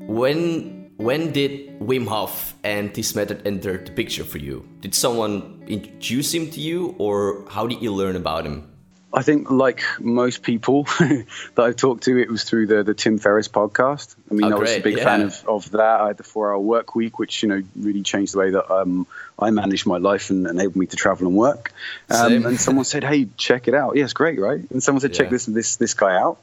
When 0.00 0.90
when 0.96 1.30
did 1.30 1.78
Wim 1.78 2.06
Hof 2.08 2.54
and 2.64 2.92
this 2.92 3.14
method 3.14 3.46
enter 3.46 3.78
the 3.78 3.92
picture 3.92 4.24
for 4.24 4.38
you? 4.38 4.66
Did 4.80 4.94
someone 4.94 5.62
introduce 5.68 6.34
him 6.34 6.50
to 6.50 6.60
you, 6.60 6.96
or 6.98 7.46
how 7.48 7.66
did 7.66 7.80
you 7.80 7.94
learn 7.94 8.16
about 8.16 8.46
him? 8.46 8.66
I 9.14 9.22
think, 9.22 9.48
like 9.48 9.84
most 10.00 10.42
people 10.42 10.82
that 10.98 11.26
I've 11.58 11.76
talked 11.76 12.04
to, 12.04 12.18
it 12.18 12.28
was 12.28 12.42
through 12.42 12.66
the, 12.66 12.82
the 12.82 12.94
Tim 12.94 13.18
Ferriss 13.18 13.46
podcast. 13.46 14.16
I 14.28 14.34
mean, 14.34 14.52
oh, 14.52 14.56
I 14.56 14.58
was 14.58 14.70
a 14.70 14.80
big 14.80 14.96
yeah. 14.96 15.04
fan 15.04 15.22
of, 15.22 15.44
of 15.46 15.70
that. 15.70 16.00
I 16.00 16.08
had 16.08 16.16
the 16.16 16.24
four 16.24 16.52
hour 16.52 16.58
work 16.58 16.96
week, 16.96 17.20
which, 17.20 17.42
you 17.42 17.48
know, 17.48 17.62
really 17.76 18.02
changed 18.02 18.34
the 18.34 18.38
way 18.38 18.50
that 18.50 18.68
um, 18.72 19.06
I 19.38 19.50
managed 19.50 19.86
my 19.86 19.98
life 19.98 20.30
and 20.30 20.46
enabled 20.48 20.76
me 20.76 20.86
to 20.86 20.96
travel 20.96 21.28
and 21.28 21.36
work. 21.36 21.72
Um, 22.10 22.44
and 22.44 22.58
someone 22.60 22.84
said, 22.84 23.04
hey, 23.04 23.28
check 23.36 23.68
it 23.68 23.74
out. 23.74 23.94
Yeah, 23.94 24.08
great, 24.12 24.40
right? 24.40 24.60
And 24.70 24.82
someone 24.82 25.00
said, 25.00 25.14
check 25.14 25.26
yeah. 25.26 25.30
this, 25.30 25.46
this, 25.46 25.76
this 25.76 25.94
guy 25.94 26.16
out. 26.16 26.38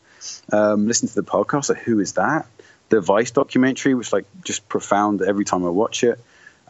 Um, 0.54 0.88
listen 0.88 1.10
to 1.10 1.16
the 1.16 1.24
podcast. 1.24 1.70
Like, 1.70 1.80
who 1.80 2.00
is 2.00 2.14
that? 2.14 2.48
The 2.88 3.02
Vice 3.02 3.32
documentary, 3.32 3.96
which, 3.96 4.14
like, 4.14 4.26
just 4.46 4.68
profound 4.70 5.22
every 5.22 5.44
time 5.44 5.66
I 5.66 5.70
watch 5.70 6.06
it. 6.06 6.20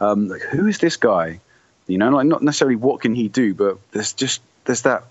Um, 0.00 0.28
like, 0.28 0.42
who 0.42 0.66
is 0.66 0.78
this 0.78 0.96
guy? 0.96 1.40
You 1.86 1.98
know, 1.98 2.10
like, 2.10 2.26
not 2.26 2.42
necessarily 2.42 2.76
what 2.76 3.00
can 3.00 3.14
he 3.14 3.28
do, 3.28 3.54
but 3.54 3.78
there's 3.92 4.12
just, 4.12 4.40
there's 4.64 4.82
that 4.82 5.04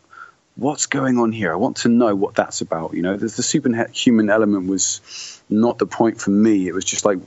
what's 0.62 0.86
going 0.86 1.18
on 1.18 1.32
here? 1.32 1.52
I 1.52 1.56
want 1.56 1.78
to 1.78 1.90
know 1.90 2.16
what 2.16 2.36
that's 2.36 2.62
about. 2.62 2.94
You 2.94 3.02
know, 3.02 3.18
the, 3.18 3.26
the 3.26 3.44
superhuman 3.44 4.30
element 4.30 4.68
was 4.68 5.42
not 5.50 5.80
the 5.80 5.88
point 5.88 6.22
for 6.22 6.30
me. 6.30 6.68
It 6.68 6.74
was 6.74 6.86
just 6.86 7.04
like 7.04 7.18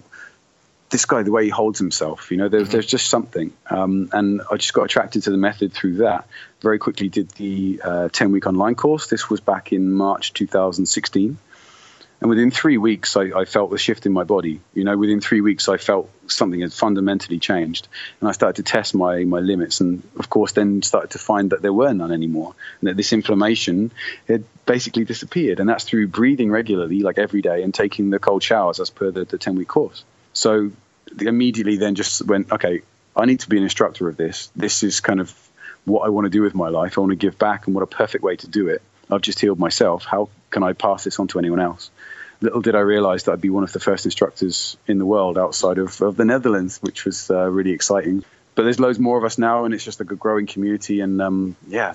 this 0.91 1.05
guy, 1.05 1.25
the 1.25 1.33
way 1.33 1.45
he 1.45 1.51
holds 1.51 1.79
himself. 1.81 2.31
You 2.31 2.37
know, 2.37 2.49
there's 2.49 2.65
mm-hmm. 2.65 2.73
there's 2.73 2.87
just 2.87 3.09
something, 3.09 3.53
um, 3.69 4.09
and 4.13 4.41
I 4.51 4.57
just 4.57 4.73
got 4.73 4.85
attracted 4.85 5.25
to 5.25 5.31
the 5.31 5.37
method 5.37 5.73
through 5.73 5.97
that. 5.97 6.29
Very 6.61 6.79
quickly 6.79 7.09
did 7.09 7.29
the 7.31 7.81
uh, 7.83 8.09
ten 8.13 8.31
week 8.31 8.47
online 8.47 8.77
course. 8.77 9.09
This 9.09 9.29
was 9.29 9.41
back 9.41 9.73
in 9.73 9.93
March 9.93 10.33
2016. 10.35 11.37
And 12.25 12.31
within 12.31 12.51
three 12.51 12.79
weeks, 12.79 13.19
I, 13.19 13.41
I, 13.41 13.45
felt 13.45 13.71
the 13.71 13.77
shift 13.77 14.07
in 14.07 14.13
my 14.15 14.25
body. 14.25 14.59
You 14.73 14.85
know, 14.85 14.97
within 14.97 15.21
three 15.21 15.43
weeks, 15.43 15.69
I 15.69 15.77
felt 15.77 16.09
something 16.27 16.59
had 16.59 16.73
fundamentally 16.73 17.39
changed. 17.39 17.87
And 18.19 18.31
I 18.31 18.33
started 18.33 18.65
to 18.65 18.73
test 18.73 18.95
my, 18.95 19.25
my 19.25 19.41
limits. 19.41 19.83
And 19.83 20.03
of 20.19 20.31
course, 20.31 20.53
then 20.53 20.81
started 20.81 21.11
to 21.11 21.19
find 21.19 21.51
that 21.51 21.61
there 21.61 21.75
were 21.75 21.93
none 21.93 22.11
anymore. 22.11 22.55
And 22.81 22.89
that 22.89 22.97
this 22.97 23.13
inflammation 23.13 23.93
had 24.27 24.45
basically 24.65 25.05
disappeared. 25.05 25.61
And 25.61 25.69
that's 25.69 25.85
through 25.85 26.09
breathing 26.09 26.51
regularly, 26.51 27.01
like 27.01 27.19
every 27.19 27.43
day, 27.43 27.63
and 27.63 27.75
taking 27.75 28.09
the 28.09 28.19
cold 28.19 28.43
showers 28.43 28.81
as 28.81 28.89
per 28.89 29.11
the, 29.11 29.27
the 29.27 29.37
10 29.37 29.57
week 29.57 29.69
course. 29.69 30.03
So 30.33 30.71
immediately 31.21 31.77
then 31.77 31.95
just 31.95 32.25
went, 32.27 32.51
okay, 32.51 32.81
I 33.15 33.27
need 33.27 33.41
to 33.41 33.51
be 33.51 33.59
an 33.59 33.65
instructor 33.65 34.09
of 34.09 34.17
this. 34.17 34.51
This 34.57 34.83
is 34.83 35.01
kind 35.01 35.21
of 35.21 35.31
what 35.85 36.07
I 36.07 36.09
want 36.09 36.25
to 36.25 36.31
do 36.31 36.41
with 36.41 36.55
my 36.55 36.71
life. 36.71 36.97
I 36.97 37.03
want 37.03 37.11
to 37.11 37.17
give 37.17 37.37
back, 37.39 37.67
and 37.67 37.75
what 37.75 37.83
a 37.83 37.87
perfect 37.87 38.25
way 38.25 38.37
to 38.37 38.49
do 38.49 38.69
it. 38.69 38.81
I've 39.11 39.21
just 39.21 39.41
healed 39.41 39.59
myself. 39.59 40.07
How 40.07 40.31
can 40.49 40.63
I 40.63 40.73
pass 40.73 41.05
this 41.05 41.21
on 41.21 41.29
to 41.29 41.39
anyone 41.39 41.61
else? 41.61 41.91
Little 42.41 42.61
did 42.61 42.75
I 42.75 42.81
realize 42.81 43.25
that 43.25 43.33
I'd 43.33 43.41
be 43.41 43.51
one 43.51 43.65
of 43.65 43.73
the 43.73 43.81
first 43.81 44.05
instructors 44.05 44.77
in 44.87 44.99
the 44.99 45.07
world 45.07 45.39
outside 45.39 45.79
of, 45.79 46.01
of 46.01 46.17
the 46.17 46.25
Netherlands, 46.25 46.79
which 46.83 47.05
was 47.05 47.31
uh, 47.31 47.49
really 47.51 47.73
exciting. 47.73 48.25
But 48.55 48.65
there's 48.65 48.79
loads 48.79 48.99
more 48.99 49.19
of 49.19 49.25
us 49.25 49.39
now, 49.39 49.65
and 49.65 49.75
it's 49.75 49.85
just 49.85 50.01
a 50.01 50.05
growing 50.05 50.47
community. 50.47 51.01
And 51.01 51.21
um, 51.21 51.57
yeah, 51.67 51.95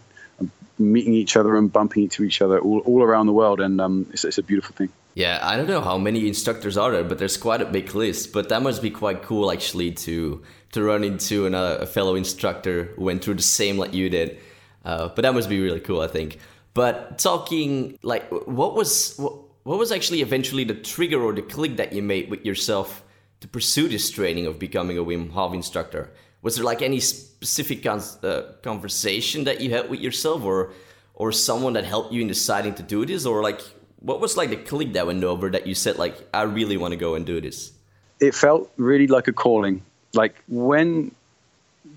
meeting 0.78 1.14
each 1.14 1.36
other 1.36 1.56
and 1.56 1.72
bumping 1.72 2.04
into 2.04 2.24
each 2.24 2.42
other 2.42 2.60
all, 2.60 2.80
all 2.80 3.04
around 3.04 3.28
the 3.28 3.34
world, 3.34 3.60
and 3.60 3.80
um, 3.80 4.08
it's, 4.12 4.24
it's 4.24 4.38
a 4.38 4.44
beautiful 4.44 4.76
thing. 4.76 4.90
Yeah, 5.14 5.40
I 5.42 5.58
don't 5.58 5.68
know 5.68 5.82
how 5.82 5.98
many 5.98 6.28
instructors 6.28 6.78
are 6.78 6.92
there, 6.92 7.04
but 7.04 7.18
there's 7.18 7.38
quite 7.38 7.62
a 7.62 7.66
big 7.66 7.94
list. 7.94 8.32
But 8.32 8.50
that 8.50 8.62
must 8.62 8.82
be 8.82 8.90
quite 8.90 9.24
cool, 9.24 9.52
actually, 9.52 9.92
to 9.92 10.44
to 10.72 10.84
run 10.84 11.04
into 11.04 11.46
another, 11.46 11.78
a 11.82 11.86
fellow 11.86 12.16
instructor 12.16 12.94
who 12.96 13.04
went 13.04 13.24
through 13.24 13.34
the 13.34 13.42
same 13.42 13.78
like 13.78 13.94
you 13.94 14.10
did. 14.10 14.40
Uh, 14.86 15.10
but 15.10 15.24
that 15.24 15.34
must 15.34 15.50
be 15.50 15.60
really 15.60 15.80
cool, 15.80 16.00
I 16.00 16.08
think. 16.08 16.38
But 16.74 17.18
talking 17.18 17.98
like, 18.04 18.30
what 18.30 18.76
was 18.76 19.16
what, 19.18 19.34
what 19.70 19.78
was 19.78 19.92
actually 19.92 20.24
eventually 20.24 20.64
the 20.64 20.74
trigger 20.74 21.22
or 21.22 21.32
the 21.32 21.44
click 21.44 21.78
that 21.78 21.94
you 21.94 22.02
made 22.02 22.28
with 22.32 22.44
yourself 22.44 23.04
to 23.40 23.48
pursue 23.48 23.88
this 23.88 24.10
training 24.10 24.48
of 24.48 24.58
becoming 24.58 24.98
a 24.98 25.04
Wim 25.04 25.30
Hof 25.30 25.54
instructor? 25.54 26.10
Was 26.42 26.56
there 26.56 26.66
like 26.66 26.82
any 26.82 27.00
specific 27.00 27.84
con- 27.84 28.02
uh, 28.24 28.54
conversation 28.64 29.44
that 29.44 29.62
you 29.62 29.70
had 29.70 29.88
with 29.88 30.00
yourself, 30.00 30.44
or 30.44 30.72
or 31.14 31.32
someone 31.32 31.74
that 31.74 31.84
helped 31.84 32.12
you 32.12 32.20
in 32.20 32.28
deciding 32.28 32.74
to 32.82 32.84
do 32.84 33.06
this, 33.06 33.28
or 33.28 33.44
like 33.44 33.62
what 34.00 34.20
was 34.20 34.36
like 34.36 34.50
the 34.50 34.58
click 34.58 34.94
that 34.94 35.06
went 35.06 35.24
over 35.24 35.52
that 35.52 35.68
you 35.68 35.76
said 35.76 36.00
like 36.00 36.16
I 36.34 36.42
really 36.50 36.78
want 36.78 36.94
to 36.94 36.98
go 36.98 37.14
and 37.14 37.24
do 37.24 37.40
this? 37.40 37.72
It 38.20 38.34
felt 38.34 38.72
really 38.78 39.06
like 39.06 39.28
a 39.28 39.34
calling 39.34 39.84
like 40.14 40.34
when 40.48 41.12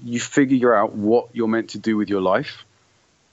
you 0.04 0.20
figure 0.20 0.74
out 0.74 0.92
what 0.94 1.28
you're 1.32 1.48
meant 1.48 1.70
to 1.70 1.78
do 1.78 1.96
with 1.96 2.10
your 2.10 2.20
life, 2.20 2.66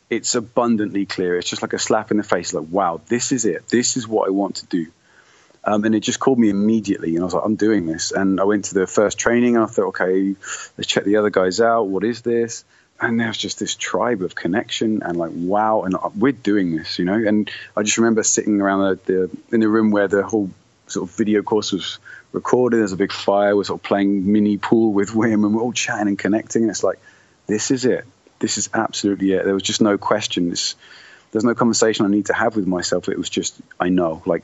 it's 0.09 0.35
abundantly 0.35 1.05
clear. 1.05 1.37
It's 1.37 1.49
just 1.49 1.61
like 1.61 1.73
a 1.73 1.79
slap 1.79 2.11
in 2.11 2.17
the 2.17 2.23
face, 2.23 2.53
like, 2.53 2.67
wow, 2.69 3.01
this 3.07 3.31
is 3.31 3.45
it. 3.45 3.67
This 3.67 3.95
is 3.95 4.07
what 4.07 4.27
I 4.27 4.31
want 4.31 4.57
to 4.57 4.65
do. 4.65 4.87
Um, 5.63 5.83
and 5.83 5.93
it 5.93 5.99
just 5.99 6.19
called 6.19 6.39
me 6.39 6.49
immediately. 6.49 7.15
And 7.15 7.19
I 7.19 7.25
was 7.25 7.33
like, 7.33 7.43
I'm 7.45 7.55
doing 7.55 7.85
this. 7.85 8.11
And 8.11 8.39
I 8.39 8.45
went 8.45 8.65
to 8.65 8.73
the 8.73 8.87
first 8.87 9.17
training 9.17 9.55
and 9.55 9.65
I 9.65 9.67
thought, 9.67 9.89
okay, 9.89 10.35
let's 10.77 10.87
check 10.87 11.03
the 11.03 11.17
other 11.17 11.29
guys 11.29 11.59
out. 11.59 11.83
What 11.83 12.03
is 12.03 12.21
this? 12.21 12.63
And 13.01 13.19
there's 13.19 13.37
just 13.37 13.59
this 13.59 13.75
tribe 13.75 14.21
of 14.21 14.35
connection 14.35 15.03
and 15.03 15.17
like, 15.17 15.31
wow. 15.33 15.83
And 15.83 15.95
we're 16.15 16.31
doing 16.31 16.75
this, 16.75 16.97
you 16.97 17.05
know? 17.05 17.13
And 17.13 17.51
I 17.75 17.83
just 17.83 17.97
remember 17.97 18.23
sitting 18.23 18.61
around 18.61 18.99
the, 19.05 19.29
the 19.49 19.55
in 19.55 19.59
the 19.59 19.69
room 19.69 19.91
where 19.91 20.07
the 20.07 20.23
whole 20.23 20.49
sort 20.87 21.09
of 21.09 21.15
video 21.15 21.43
course 21.43 21.71
was 21.71 21.99
recorded. 22.31 22.77
There's 22.77 22.93
a 22.93 22.97
big 22.97 23.11
fire. 23.11 23.55
We're 23.55 23.65
sort 23.65 23.79
of 23.79 23.83
playing 23.83 24.31
mini 24.31 24.57
pool 24.57 24.91
with 24.91 25.11
Wim, 25.11 25.45
and 25.45 25.53
we're 25.55 25.61
all 25.61 25.73
chatting 25.73 26.07
and 26.07 26.17
connecting. 26.17 26.63
And 26.63 26.71
it's 26.71 26.83
like, 26.83 26.99
this 27.47 27.69
is 27.69 27.85
it. 27.85 28.05
This 28.39 28.57
is 28.57 28.69
absolutely 28.73 29.33
it. 29.33 29.45
There 29.45 29.53
was 29.53 29.63
just 29.63 29.81
no 29.81 29.97
question. 29.97 30.49
This, 30.49 30.75
there's 31.31 31.43
no 31.43 31.53
conversation 31.53 32.05
I 32.05 32.09
need 32.09 32.27
to 32.27 32.33
have 32.33 32.55
with 32.55 32.67
myself. 32.67 33.09
It 33.09 33.17
was 33.17 33.29
just, 33.29 33.59
I 33.79 33.89
know, 33.89 34.21
like, 34.25 34.43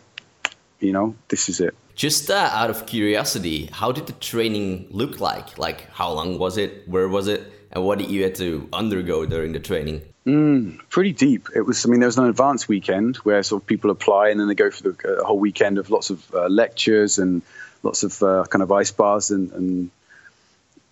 you 0.79 0.91
know, 0.93 1.15
this 1.29 1.49
is 1.49 1.59
it. 1.59 1.75
Just 1.95 2.29
uh, 2.29 2.49
out 2.51 2.69
of 2.69 2.85
curiosity, 2.85 3.69
how 3.71 3.93
did 3.93 4.07
the 4.07 4.13
training 4.13 4.87
look 4.91 5.21
like? 5.21 5.57
Like, 5.57 5.89
how 5.91 6.11
long 6.11 6.37
was 6.37 6.57
it? 6.57 6.87
Where 6.87 7.07
was 7.07 7.27
it? 7.27 7.51
And 7.71 7.85
what 7.85 7.99
did 7.99 8.11
you 8.11 8.23
have 8.23 8.33
to 8.33 8.67
undergo 8.73 9.25
during 9.25 9.53
the 9.53 9.59
training? 9.59 10.01
Mm, 10.25 10.79
pretty 10.89 11.13
deep. 11.13 11.49
It 11.55 11.61
was. 11.61 11.85
I 11.85 11.89
mean, 11.89 11.99
there 11.99 12.07
was 12.07 12.17
an 12.17 12.25
advanced 12.25 12.67
weekend 12.67 13.17
where 13.17 13.41
sort 13.43 13.61
of 13.61 13.67
people 13.67 13.91
apply, 13.91 14.29
and 14.29 14.39
then 14.39 14.47
they 14.47 14.55
go 14.55 14.71
for 14.71 14.91
the 14.91 15.19
uh, 15.19 15.23
whole 15.23 15.39
weekend 15.39 15.77
of 15.77 15.89
lots 15.89 16.09
of 16.09 16.33
uh, 16.33 16.47
lectures 16.47 17.19
and 17.19 17.43
lots 17.83 18.03
of 18.03 18.21
uh, 18.23 18.43
kind 18.49 18.63
of 18.63 18.71
ice 18.71 18.91
baths, 18.91 19.29
and, 19.29 19.51
and 19.51 19.91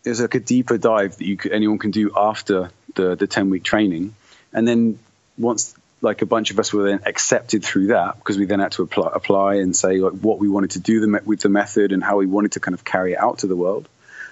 there's 0.04 0.22
like 0.22 0.36
a 0.36 0.40
deeper 0.40 0.78
dive 0.78 1.18
that 1.18 1.26
you 1.26 1.36
could, 1.36 1.52
anyone 1.52 1.80
can 1.80 1.92
do 1.92 2.12
after 2.16 2.70
the 2.96 3.16
the 3.16 3.28
ten 3.28 3.50
week 3.50 3.64
training, 3.64 4.16
and 4.54 4.68
then 4.68 5.00
once 5.38 5.76
like 6.04 6.22
a 6.22 6.26
bunch 6.26 6.52
of 6.52 6.60
us 6.60 6.74
were 6.74 6.84
then 6.84 7.00
accepted 7.06 7.64
through 7.64 7.88
that 7.88 8.18
because 8.18 8.38
we 8.38 8.46
then 8.46 8.60
had 8.60 8.74
to 8.74 8.84
apply, 8.84 9.10
apply 9.14 9.56
and 9.56 9.76
say 9.76 10.00
like 10.00 10.12
what 10.14 10.38
we 10.38 10.50
wanted 10.50 10.72
to 10.72 10.80
do 10.80 11.00
the, 11.00 11.22
with 11.26 11.40
the 11.40 11.50
method 11.50 11.94
and 11.94 12.04
how 12.04 12.18
we 12.18 12.26
wanted 12.26 12.52
to 12.52 12.60
kind 12.60 12.76
of 12.76 12.84
carry 12.84 13.14
it 13.14 13.20
out 13.20 13.40
to 13.40 13.48
the 13.48 13.56
world. 13.56 13.88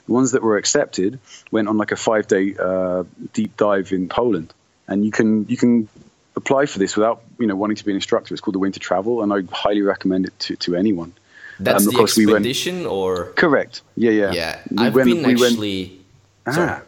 The 0.06 0.12
ones 0.12 0.34
that 0.34 0.43
were 0.43 0.58
accepted 0.58 1.19
went 1.50 1.69
on 1.69 1.78
like 1.78 1.91
a 1.93 1.95
five 1.95 2.28
day 2.28 2.56
uh, 2.60 3.06
deep 3.34 3.56
dive 3.56 3.93
in 3.93 4.10
Poland, 4.10 4.54
and 4.88 5.06
you 5.06 5.12
can 5.12 5.47
you 5.47 5.58
can 5.58 5.88
apply 6.36 6.65
for 6.65 6.80
this 6.80 6.97
without 6.97 7.21
you 7.39 7.47
know 7.47 7.56
wanting 7.56 7.78
to 7.78 7.86
be 7.86 7.91
an 7.91 7.95
instructor. 7.95 8.34
It's 8.34 8.41
called 8.41 8.56
the 8.56 8.60
Winter 8.60 8.80
Travel, 8.80 9.21
and 9.24 9.32
I 9.32 9.41
highly 9.56 9.82
recommend 9.82 10.26
it 10.26 10.38
to, 10.39 10.56
to 10.58 10.76
anyone. 10.76 11.13
That's 11.60 11.88
um, 11.88 11.93
the 11.93 12.02
expedition, 12.02 12.80
we 12.80 12.82
went, 12.82 12.91
or 12.91 13.26
correct? 13.34 13.82
Yeah, 13.95 14.12
yeah. 14.12 14.32
Yeah, 14.32 14.60
we 14.71 14.78
I've 14.86 14.95
went, 14.95 15.10
been 15.10 15.26
actually. 15.26 16.02
Went, 16.45 16.58
ah, 16.58 16.82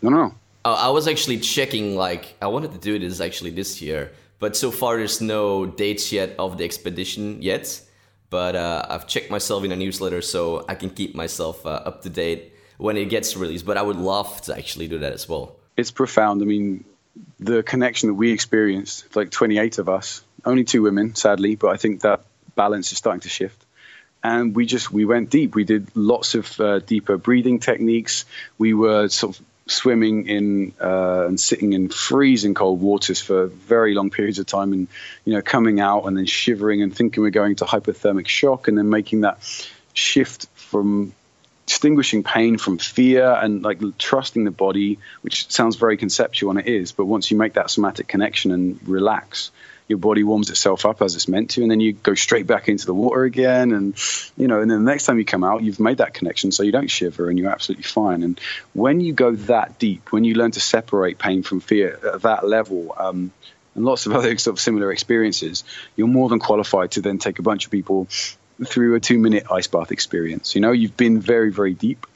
no, 0.00 0.10
no. 0.10 0.34
Oh, 0.64 0.74
I 0.74 0.90
was 0.90 1.08
actually 1.08 1.38
checking. 1.38 1.96
Like, 1.96 2.36
I 2.40 2.46
wanted 2.46 2.72
to 2.72 2.78
do 2.78 2.98
this 2.98 3.20
actually 3.20 3.50
this 3.50 3.82
year, 3.82 4.12
but 4.38 4.56
so 4.56 4.70
far 4.70 4.96
there's 4.96 5.20
no 5.20 5.66
dates 5.66 6.12
yet 6.12 6.36
of 6.38 6.58
the 6.58 6.64
expedition 6.64 7.42
yet. 7.42 7.80
But 8.30 8.56
uh, 8.56 8.86
I've 8.88 9.06
checked 9.06 9.30
myself 9.30 9.64
in 9.64 9.72
a 9.72 9.76
newsletter, 9.76 10.22
so 10.22 10.64
I 10.68 10.74
can 10.74 10.90
keep 10.90 11.14
myself 11.14 11.66
uh, 11.66 11.70
up 11.84 12.02
to 12.02 12.10
date 12.10 12.54
when 12.78 12.96
it 12.96 13.06
gets 13.06 13.36
released. 13.36 13.66
But 13.66 13.76
I 13.76 13.82
would 13.82 13.96
love 13.96 14.40
to 14.42 14.56
actually 14.56 14.88
do 14.88 14.98
that 14.98 15.12
as 15.12 15.28
well. 15.28 15.56
It's 15.76 15.90
profound. 15.90 16.40
I 16.42 16.44
mean, 16.44 16.84
the 17.40 17.62
connection 17.62 18.08
that 18.08 18.14
we 18.14 18.30
experienced, 18.32 19.14
like 19.16 19.30
28 19.30 19.78
of 19.78 19.88
us, 19.88 20.22
only 20.44 20.64
two 20.64 20.82
women, 20.82 21.14
sadly, 21.14 21.56
but 21.56 21.68
I 21.68 21.76
think 21.76 22.02
that 22.02 22.24
balance 22.54 22.92
is 22.92 22.98
starting 22.98 23.20
to 23.20 23.28
shift 23.28 23.64
and 24.22 24.54
we 24.54 24.66
just 24.66 24.92
we 24.92 25.04
went 25.04 25.30
deep. 25.30 25.54
We 25.54 25.64
did 25.64 25.88
lots 25.96 26.34
of 26.34 26.60
uh, 26.60 26.78
deeper 26.80 27.16
breathing 27.16 27.58
techniques. 27.58 28.24
We 28.58 28.72
were 28.72 29.08
sort 29.08 29.38
of 29.38 29.44
swimming 29.72 30.28
in 30.28 30.74
uh, 30.80 31.26
and 31.26 31.40
sitting 31.40 31.72
in 31.72 31.88
freezing 31.88 32.54
cold 32.54 32.80
waters 32.80 33.20
for 33.20 33.46
very 33.46 33.94
long 33.94 34.10
periods 34.10 34.38
of 34.38 34.46
time, 34.46 34.72
and 34.72 34.88
you 35.24 35.32
know 35.34 35.42
coming 35.42 35.80
out 35.80 36.04
and 36.04 36.16
then 36.16 36.26
shivering 36.26 36.82
and 36.82 36.94
thinking 36.94 37.22
we're 37.22 37.30
going 37.30 37.56
to 37.56 37.64
hypothermic 37.64 38.28
shock, 38.28 38.68
and 38.68 38.78
then 38.78 38.88
making 38.88 39.22
that 39.22 39.38
shift 39.94 40.46
from 40.54 41.12
distinguishing 41.66 42.22
pain 42.22 42.58
from 42.58 42.76
fear 42.78 43.38
and 43.40 43.62
like 43.62 43.80
trusting 43.98 44.44
the 44.44 44.50
body, 44.50 44.98
which 45.22 45.50
sounds 45.50 45.76
very 45.76 45.96
conceptual 45.96 46.50
and 46.50 46.60
it 46.60 46.66
is, 46.66 46.92
but 46.92 47.04
once 47.04 47.30
you 47.30 47.36
make 47.36 47.54
that 47.54 47.70
somatic 47.70 48.08
connection 48.08 48.50
and 48.50 48.86
relax, 48.86 49.50
your 49.92 49.98
body 49.98 50.24
warms 50.24 50.48
itself 50.48 50.86
up 50.86 51.02
as 51.02 51.14
it's 51.14 51.28
meant 51.28 51.50
to, 51.50 51.60
and 51.60 51.70
then 51.70 51.80
you 51.80 51.92
go 51.92 52.14
straight 52.14 52.46
back 52.46 52.66
into 52.68 52.86
the 52.86 52.94
water 52.94 53.24
again, 53.24 53.72
and 53.72 53.94
you 54.38 54.48
know, 54.48 54.60
and 54.62 54.70
then 54.70 54.84
the 54.84 54.90
next 54.90 55.04
time 55.04 55.18
you 55.18 55.24
come 55.26 55.44
out, 55.44 55.62
you've 55.62 55.78
made 55.78 55.98
that 55.98 56.14
connection, 56.14 56.50
so 56.50 56.62
you 56.62 56.72
don't 56.72 56.90
shiver, 56.90 57.28
and 57.28 57.38
you're 57.38 57.50
absolutely 57.50 57.84
fine. 57.84 58.22
And 58.22 58.40
when 58.72 59.00
you 59.00 59.12
go 59.12 59.32
that 59.32 59.78
deep, 59.78 60.10
when 60.12 60.24
you 60.24 60.34
learn 60.34 60.52
to 60.52 60.60
separate 60.60 61.18
pain 61.18 61.42
from 61.42 61.60
fear 61.60 62.00
at 62.14 62.22
that 62.22 62.48
level, 62.48 62.94
um, 62.96 63.30
and 63.74 63.84
lots 63.84 64.06
of 64.06 64.12
other 64.16 64.36
sort 64.38 64.56
of 64.56 64.60
similar 64.60 64.90
experiences, 64.90 65.62
you're 65.94 66.08
more 66.08 66.30
than 66.30 66.38
qualified 66.38 66.92
to 66.92 67.02
then 67.02 67.18
take 67.18 67.38
a 67.38 67.42
bunch 67.42 67.66
of 67.66 67.70
people 67.70 68.08
through 68.66 68.94
a 68.94 69.00
two-minute 69.00 69.44
ice 69.50 69.66
bath 69.66 69.92
experience. 69.92 70.54
You 70.54 70.62
know, 70.62 70.72
you've 70.72 70.96
been 70.96 71.20
very, 71.20 71.52
very 71.52 71.74
deep 71.74 72.06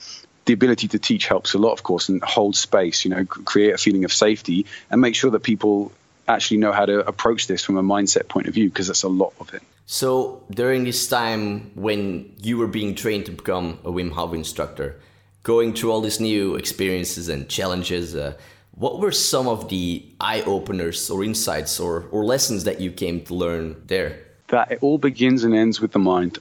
the 0.47 0.53
ability 0.53 0.87
to 0.89 0.99
teach 0.99 1.27
helps 1.27 1.55
a 1.55 1.59
lot, 1.59 1.73
of 1.73 1.83
course, 1.83 2.09
and 2.09 2.23
hold 2.23 2.57
space, 2.57 3.05
you 3.05 3.11
know, 3.11 3.25
create 3.25 3.75
a 3.75 3.79
feeling 3.79 4.05
of 4.05 4.13
safety 4.13 4.65
and 4.89 5.01
make 5.01 5.17
sure 5.17 5.33
that 5.33 5.41
people 5.41 5.91
actually 6.29 6.59
know 6.59 6.73
how 6.73 6.87
to 6.87 7.07
approach 7.07 7.47
this 7.47 7.65
from 7.65 7.77
a 7.77 7.83
mindset 7.83 8.29
point 8.29 8.47
of 8.47 8.55
view 8.55 8.69
because 8.69 8.87
that's 8.87 9.03
a 9.03 9.09
lot 9.09 9.33
of 9.41 9.53
it. 9.55 9.63
So 9.87 10.43
during 10.51 10.85
this 10.85 11.07
time 11.07 11.71
when 11.75 12.35
you 12.43 12.59
were 12.59 12.67
being 12.67 12.95
trained 12.95 13.27
to 13.27 13.33
become 13.33 13.79
a 13.85 13.91
Wim 13.91 14.11
Hof 14.13 14.35
instructor, 14.35 15.01
going 15.43 15.73
through 15.75 15.93
all 15.93 16.01
these 16.01 16.21
new 16.21 16.57
experiences 16.57 17.29
and 17.29 17.49
challenges, 17.49 18.17
uh, 18.17 18.35
what 18.73 19.01
were 19.01 19.13
some 19.13 19.47
of 19.47 19.69
the 19.69 20.05
eye 20.21 20.43
openers 20.43 21.09
or 21.09 21.25
insights 21.25 21.79
or, 21.81 22.07
or 22.11 22.25
lessons 22.25 22.65
that 22.65 22.81
you 22.81 22.91
came 22.91 23.25
to 23.25 23.35
learn 23.35 23.81
there? 23.87 24.19
That 24.49 24.73
it 24.73 24.79
all 24.83 24.99
begins 24.99 25.45
and 25.45 25.55
ends 25.55 25.81
with 25.81 25.93
the 25.93 25.99
mind. 25.99 26.39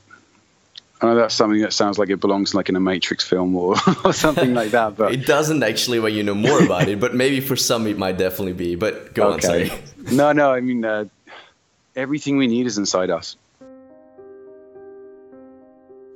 I 1.01 1.08
know 1.08 1.15
that's 1.15 1.36
something 1.36 1.62
that 1.62 1.73
sounds 1.73 1.99
like 1.99 2.10
it 2.10 2.21
belongs 2.21 2.53
like 2.53 2.69
in 2.69 2.75
a 2.75 2.79
Matrix 2.79 3.27
film 3.27 3.55
or, 3.55 3.75
or 4.05 4.13
something 4.13 4.53
like 4.53 4.71
that, 4.71 4.95
but 4.95 5.12
it 5.12 5.25
doesn't 5.25 5.62
actually 5.62 5.99
when 5.99 6.13
you 6.13 6.23
know 6.23 6.34
more 6.34 6.63
about 6.63 6.88
it. 6.88 6.99
But 6.99 7.13
maybe 7.13 7.41
for 7.41 7.55
some 7.55 7.86
it 7.88 7.97
might 7.97 8.17
definitely 8.17 8.53
be. 8.53 8.75
But 8.75 9.13
go 9.13 9.34
okay. 9.34 9.34
on, 9.34 9.41
sorry. 9.41 9.84
No, 10.12 10.31
no. 10.31 10.53
I 10.53 10.62
mean, 10.62 10.86
uh, 10.86 11.05
everything 11.95 12.38
we 12.38 12.47
need 12.47 12.65
is 12.65 12.77
inside 12.77 13.10
us, 13.10 13.36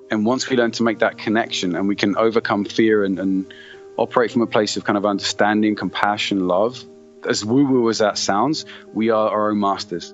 and 0.09 0.25
once 0.25 0.49
we 0.49 0.55
learn 0.55 0.71
to 0.71 0.83
make 0.83 0.99
that 0.99 1.17
connection, 1.17 1.75
and 1.75 1.87
we 1.87 1.97
can 1.97 2.15
overcome 2.15 2.63
fear 2.63 3.03
and, 3.03 3.19
and 3.19 3.53
operate 3.97 4.31
from 4.31 4.43
a 4.43 4.47
place 4.47 4.77
of 4.77 4.85
kind 4.85 4.97
of 4.97 5.05
understanding, 5.05 5.75
compassion, 5.75 6.47
love, 6.47 6.81
as 7.27 7.43
woo 7.43 7.65
woo 7.65 7.89
as 7.89 7.97
that 7.97 8.17
sounds, 8.17 8.65
we 8.93 9.09
are 9.09 9.29
our 9.29 9.51
own 9.51 9.59
masters 9.59 10.13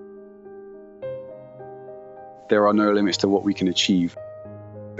there 2.47 2.67
are 2.67 2.73
no 2.73 2.91
limits 2.91 3.17
to 3.17 3.27
what 3.27 3.43
we 3.43 3.53
can 3.53 3.67
achieve 3.67 4.15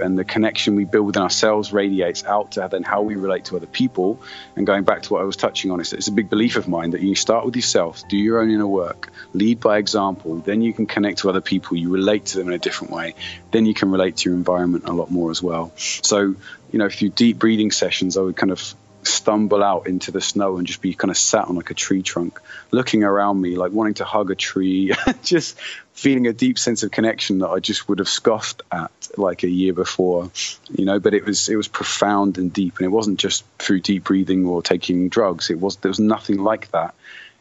and 0.00 0.18
the 0.18 0.24
connection 0.24 0.76
we 0.76 0.84
build 0.84 1.06
within 1.06 1.22
ourselves 1.22 1.72
radiates 1.72 2.24
out 2.24 2.52
to 2.52 2.68
then 2.70 2.82
how 2.82 3.02
we 3.02 3.16
relate 3.16 3.46
to 3.46 3.56
other 3.56 3.66
people. 3.66 4.20
And 4.56 4.66
going 4.66 4.84
back 4.84 5.02
to 5.02 5.12
what 5.12 5.22
I 5.22 5.24
was 5.24 5.36
touching 5.36 5.70
on, 5.70 5.80
it's, 5.80 5.92
it's 5.92 6.08
a 6.08 6.12
big 6.12 6.30
belief 6.30 6.56
of 6.56 6.68
mine 6.68 6.90
that 6.90 7.00
you 7.00 7.14
start 7.14 7.44
with 7.44 7.56
yourself, 7.56 8.02
do 8.08 8.16
your 8.16 8.40
own 8.40 8.50
inner 8.50 8.66
work, 8.66 9.10
lead 9.32 9.60
by 9.60 9.78
example, 9.78 10.36
then 10.36 10.62
you 10.62 10.72
can 10.72 10.86
connect 10.86 11.18
to 11.20 11.30
other 11.30 11.40
people, 11.40 11.76
you 11.76 11.90
relate 11.90 12.26
to 12.26 12.38
them 12.38 12.48
in 12.48 12.54
a 12.54 12.58
different 12.58 12.92
way, 12.92 13.14
then 13.50 13.66
you 13.66 13.74
can 13.74 13.90
relate 13.90 14.16
to 14.18 14.30
your 14.30 14.36
environment 14.36 14.84
a 14.86 14.92
lot 14.92 15.10
more 15.10 15.30
as 15.30 15.42
well. 15.42 15.72
So, 15.76 16.34
you 16.72 16.78
know, 16.78 16.88
through 16.88 17.10
deep 17.10 17.38
breathing 17.38 17.70
sessions, 17.70 18.16
I 18.16 18.22
would 18.22 18.36
kind 18.36 18.52
of 18.52 18.74
stumble 19.06 19.62
out 19.62 19.86
into 19.86 20.10
the 20.10 20.20
snow 20.20 20.58
and 20.58 20.66
just 20.66 20.82
be 20.82 20.94
kind 20.94 21.10
of 21.10 21.16
sat 21.16 21.46
on 21.46 21.54
like 21.54 21.70
a 21.70 21.74
tree 21.74 22.02
trunk, 22.02 22.40
looking 22.70 23.04
around 23.04 23.40
me, 23.40 23.56
like 23.56 23.72
wanting 23.72 23.94
to 23.94 24.04
hug 24.04 24.30
a 24.30 24.34
tree, 24.34 24.92
just 25.22 25.56
feeling 25.96 26.26
a 26.26 26.32
deep 26.32 26.58
sense 26.58 26.82
of 26.82 26.90
connection 26.90 27.38
that 27.38 27.48
I 27.48 27.58
just 27.58 27.88
would 27.88 28.00
have 28.00 28.08
scoffed 28.08 28.62
at 28.70 28.90
like 29.16 29.42
a 29.44 29.48
year 29.48 29.72
before, 29.72 30.30
you 30.70 30.84
know. 30.84 31.00
But 31.00 31.14
it 31.14 31.24
was 31.24 31.48
it 31.48 31.56
was 31.56 31.68
profound 31.68 32.36
and 32.36 32.52
deep, 32.52 32.76
and 32.76 32.84
it 32.84 32.90
wasn't 32.90 33.18
just 33.18 33.44
through 33.58 33.80
deep 33.80 34.04
breathing 34.04 34.44
or 34.44 34.62
taking 34.62 35.08
drugs. 35.08 35.50
It 35.50 35.58
was 35.58 35.76
there 35.76 35.88
was 35.88 35.98
nothing 35.98 36.38
like 36.38 36.70
that. 36.72 36.94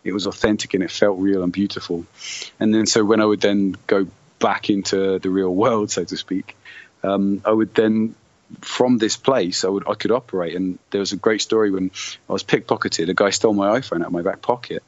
It 0.05 0.13
was 0.13 0.25
authentic 0.25 0.73
and 0.73 0.83
it 0.83 0.91
felt 0.91 1.19
real 1.19 1.43
and 1.43 1.51
beautiful. 1.51 2.05
And 2.59 2.73
then 2.73 2.85
so 2.85 3.03
when 3.03 3.19
I 3.19 3.25
would 3.25 3.41
then 3.41 3.75
go 3.87 4.07
back 4.39 4.69
into 4.69 5.19
the 5.19 5.29
real 5.29 5.53
world, 5.53 5.91
so 5.91 6.05
to 6.05 6.15
speak, 6.15 6.55
um, 7.03 7.41
I 7.43 7.51
would 7.51 7.73
then 7.75 8.15
from 8.61 8.99
this 8.99 9.17
place 9.17 9.65
I 9.65 9.67
would 9.67 9.85
I 9.85 9.95
could 9.95 10.11
operate. 10.11 10.55
And 10.55 10.79
there 10.91 11.01
was 11.01 11.11
a 11.11 11.17
great 11.17 11.41
story 11.41 11.71
when 11.71 11.91
I 12.29 12.33
was 12.33 12.43
pickpocketed. 12.43 13.09
A 13.09 13.13
guy 13.13 13.31
stole 13.31 13.53
my 13.53 13.79
iPhone 13.79 13.99
out 13.99 14.07
of 14.07 14.13
my 14.13 14.21
back 14.21 14.41
pocket. 14.41 14.81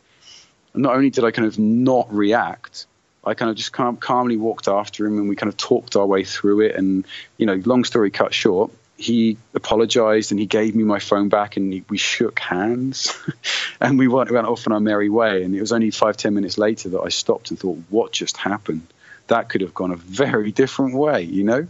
And 0.73 0.83
not 0.83 0.95
only 0.95 1.09
did 1.09 1.25
I 1.25 1.31
kind 1.31 1.47
of 1.47 1.59
not 1.59 2.13
react, 2.13 2.85
I 3.27 3.33
kind 3.33 3.51
of 3.51 3.57
just 3.57 3.77
of 3.79 3.99
calmly 3.99 4.37
walked 4.37 4.67
after 4.67 5.05
him, 5.05 5.17
and 5.17 5.29
we 5.29 5.35
kind 5.35 5.49
of 5.49 5.57
talked 5.57 5.95
our 5.95 6.05
way 6.05 6.23
through 6.23 6.61
it. 6.61 6.75
And 6.75 7.05
you 7.37 7.45
know, 7.45 7.61
long 7.65 7.83
story 7.83 8.09
cut 8.09 8.33
short, 8.33 8.71
he 8.97 9.37
apologized 9.53 10.31
and 10.31 10.39
he 10.39 10.45
gave 10.45 10.75
me 10.75 10.83
my 10.83 10.99
phone 10.99 11.29
back, 11.29 11.57
and 11.57 11.71
he, 11.71 11.83
we 11.89 11.97
shook 11.97 12.39
hands, 12.39 13.17
and 13.81 13.99
we 13.99 14.07
went, 14.07 14.31
went 14.31 14.47
off 14.47 14.65
on 14.67 14.73
our 14.73 14.79
merry 14.79 15.09
way. 15.09 15.43
And 15.43 15.55
it 15.55 15.61
was 15.61 15.71
only 15.71 15.91
five 15.91 16.17
ten 16.17 16.33
minutes 16.33 16.57
later 16.57 16.89
that 16.89 17.01
I 17.01 17.09
stopped 17.09 17.51
and 17.51 17.59
thought, 17.59 17.77
what 17.89 18.11
just 18.11 18.37
happened? 18.37 18.87
that 19.27 19.49
could 19.49 19.59
have 19.59 19.73
gone 19.73 19.91
a 19.91 19.95
very 19.95 20.51
different 20.51 20.95
way. 20.95 21.21
You 21.23 21.43
know, 21.43 21.67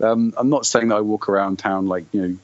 um, 0.00 0.34
I'm 0.36 0.50
not 0.50 0.66
saying 0.66 0.88
that 0.88 0.96
I 0.96 1.00
walk 1.00 1.28
around 1.28 1.58
town 1.58 1.86
like 1.86 2.04
you 2.12 2.20
know 2.20 2.36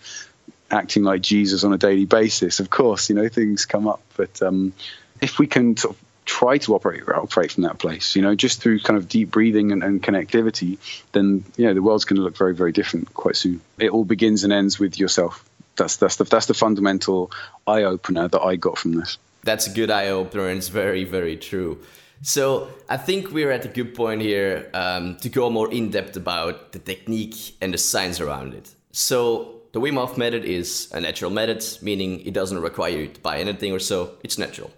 acting 0.71 1.05
like 1.05 1.21
Jesus 1.21 1.65
on 1.65 1.73
a 1.73 1.79
daily 1.79 2.07
basis. 2.07 2.61
Of 2.61 2.71
course, 2.71 3.09
you 3.09 3.15
know 3.15 3.29
things 3.29 3.67
come 3.67 3.87
up, 3.87 4.01
but 4.17 4.43
um, 4.43 4.73
if 5.21 5.39
we 5.39 5.47
can 5.47 5.77
sort 5.77 5.97
of 5.97 6.04
try 6.25 6.59
to 6.59 6.75
operate 6.75 7.07
operate 7.09 7.53
from 7.53 7.65
that 7.65 7.79
place, 7.79 8.17
you 8.17 8.23
know, 8.23 8.35
just 8.35 8.61
through 8.61 8.81
kind 8.81 8.97
of 8.97 9.09
deep 9.09 9.31
breathing 9.31 9.73
and, 9.73 9.83
and 9.83 10.03
connectivity, 10.03 10.79
then 11.13 11.45
you 11.57 11.67
know 11.67 11.75
the 11.75 11.83
world's 11.83 12.05
going 12.05 12.17
to 12.17 12.23
look 12.23 12.37
very 12.37 12.55
very 12.55 12.73
different 12.73 13.13
quite 13.15 13.37
soon. 13.37 13.61
It 13.79 13.91
all 13.91 14.05
begins 14.05 14.45
and 14.45 14.53
ends 14.53 14.79
with 14.79 14.99
yourself. 14.99 15.45
That's 15.77 15.97
that's 15.97 16.17
the 16.17 16.25
that's 16.25 16.47
the 16.47 16.55
fundamental 16.55 17.31
eye 17.67 17.85
opener 17.85 18.29
that 18.29 18.41
I 18.41 18.57
got 18.57 18.79
from 18.79 18.93
this. 18.93 19.19
That's 19.43 19.67
a 19.67 19.71
good 19.71 19.91
eye 19.91 20.09
opener, 20.09 20.49
and 20.49 20.59
it's 20.59 20.69
very 20.69 21.05
very 21.05 21.37
true. 21.37 21.79
So 22.23 22.69
I 22.89 22.97
think 22.97 23.33
we're 23.33 23.51
at 23.51 23.65
a 23.67 23.69
good 23.69 23.95
point 23.95 24.23
here 24.23 24.71
um, 24.73 25.17
to 25.17 25.29
go 25.29 25.51
more 25.51 25.71
in 25.71 25.91
depth 25.91 26.17
about 26.17 26.73
the 26.73 26.79
technique 26.79 27.55
and 27.61 27.75
the 27.75 27.79
science 27.79 28.19
around 28.21 28.55
it. 28.55 28.75
So 28.93 29.61
the 29.73 29.81
Wim 29.81 29.97
Hof 29.97 30.17
method 30.17 30.45
is 30.45 30.89
a 30.93 31.01
natural 31.01 31.31
method, 31.31 31.63
meaning 31.83 32.21
it 32.21 32.33
doesn't 32.33 32.61
require 32.61 32.97
you 32.97 33.09
to 33.09 33.21
buy 33.21 33.41
anything 33.41 33.73
or 33.73 33.81
so. 33.81 34.13
It's 34.23 34.39
natural. 34.39 34.71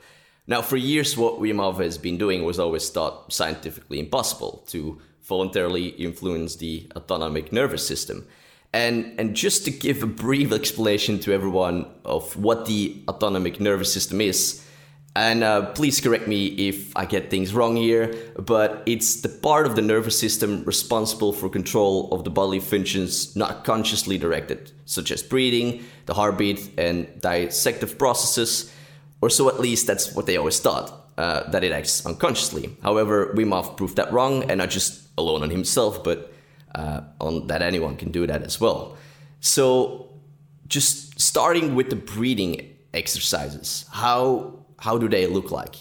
Now, 0.46 0.62
for 0.62 0.76
years, 0.76 1.16
what 1.16 1.38
Hof 1.38 1.78
has 1.78 1.98
been 1.98 2.18
doing 2.18 2.44
was 2.44 2.58
always 2.58 2.88
thought 2.88 3.32
scientifically 3.32 3.98
impossible 3.98 4.64
to 4.68 5.00
voluntarily 5.22 5.88
influence 5.88 6.56
the 6.56 6.88
autonomic 6.94 7.52
nervous 7.52 7.86
system. 7.86 8.26
And, 8.72 9.18
and 9.18 9.34
just 9.34 9.64
to 9.64 9.70
give 9.70 10.02
a 10.02 10.06
brief 10.06 10.52
explanation 10.52 11.18
to 11.20 11.32
everyone 11.32 11.86
of 12.04 12.36
what 12.36 12.66
the 12.66 13.02
autonomic 13.08 13.58
nervous 13.58 13.92
system 13.92 14.20
is, 14.20 14.62
and 15.16 15.42
uh, 15.42 15.72
please 15.72 15.98
correct 15.98 16.28
me 16.28 16.48
if 16.68 16.94
I 16.94 17.06
get 17.06 17.30
things 17.30 17.54
wrong 17.54 17.74
here, 17.74 18.14
but 18.38 18.82
it's 18.84 19.22
the 19.22 19.30
part 19.30 19.66
of 19.66 19.74
the 19.74 19.80
nervous 19.80 20.18
system 20.18 20.62
responsible 20.64 21.32
for 21.32 21.48
control 21.48 22.12
of 22.12 22.24
the 22.24 22.30
bodily 22.30 22.60
functions 22.60 23.34
not 23.34 23.64
consciously 23.64 24.18
directed, 24.18 24.72
such 24.84 25.10
as 25.10 25.22
breathing, 25.22 25.84
the 26.04 26.12
heartbeat, 26.12 26.70
and 26.76 27.08
digestive 27.22 27.96
processes, 27.96 28.70
or 29.20 29.30
so 29.30 29.48
at 29.48 29.60
least 29.60 29.86
that's 29.86 30.14
what 30.14 30.26
they 30.26 30.36
always 30.36 30.60
thought, 30.60 30.92
uh, 31.18 31.48
that 31.50 31.64
it 31.64 31.72
acts 31.72 32.04
unconsciously. 32.04 32.76
However, 32.82 33.32
Wim 33.34 33.52
Hof 33.52 33.76
proved 33.76 33.96
that 33.96 34.12
wrong, 34.12 34.50
and 34.50 34.58
not 34.58 34.70
just 34.70 35.02
alone 35.18 35.42
on 35.42 35.50
himself, 35.50 36.04
but 36.04 36.32
uh, 36.74 37.00
on 37.20 37.46
that 37.46 37.62
anyone 37.62 37.96
can 37.96 38.10
do 38.10 38.26
that 38.26 38.42
as 38.42 38.60
well. 38.60 38.96
So, 39.40 40.08
just 40.68 41.20
starting 41.20 41.74
with 41.74 41.90
the 41.90 41.96
breathing 41.96 42.74
exercises, 42.92 43.86
how 43.90 44.54
how 44.78 44.98
do 44.98 45.08
they 45.08 45.26
look 45.26 45.50
like? 45.50 45.76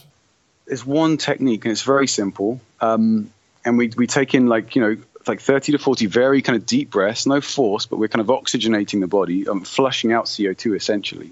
There's 0.67 0.86
one 0.86 1.17
technique, 1.17 1.65
and 1.65 1.71
it's 1.71 1.84
very 1.84 2.08
simple. 2.08 2.60
Um, 2.82 3.32
and 3.65 3.78
we, 3.78 3.91
we 3.98 4.08
take 4.08 4.34
in 4.34 4.48
like, 4.48 4.76
you 4.76 4.82
know, 4.82 4.98
like 5.28 5.41
30 5.41 5.71
to 5.71 5.80
40 5.80 6.06
very 6.06 6.41
kind 6.41 6.56
of 6.56 6.65
deep 6.65 6.91
breaths, 6.91 7.26
no 7.26 7.41
force, 7.41 7.86
but 7.86 7.98
we're 7.98 8.08
kind 8.08 8.21
of 8.21 8.28
oxygenating 8.28 9.02
the 9.02 9.08
body, 9.08 9.48
um, 9.48 9.62
flushing 9.62 10.13
out 10.13 10.26
CO2 10.26 10.76
essentially. 10.76 11.32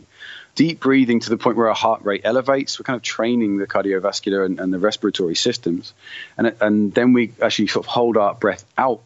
Deep 0.55 0.79
breathing 0.79 1.19
to 1.19 1.29
the 1.29 1.37
point 1.37 1.57
where 1.57 1.69
our 1.69 1.75
heart 1.75 2.03
rate 2.03 2.21
elevates. 2.23 2.79
We're 2.79 2.83
kind 2.83 2.97
of 2.97 3.01
training 3.01 3.57
the 3.57 3.67
cardiovascular 3.67 4.45
and, 4.45 4.59
and 4.59 4.71
the 4.71 4.79
respiratory 4.79 5.35
systems. 5.35 5.93
And, 6.37 6.55
and 6.61 6.93
then 6.93 7.13
we 7.13 7.33
actually 7.41 7.67
sort 7.67 7.85
of 7.85 7.89
hold 7.89 8.17
our 8.17 8.35
breath 8.35 8.63
out 8.77 9.01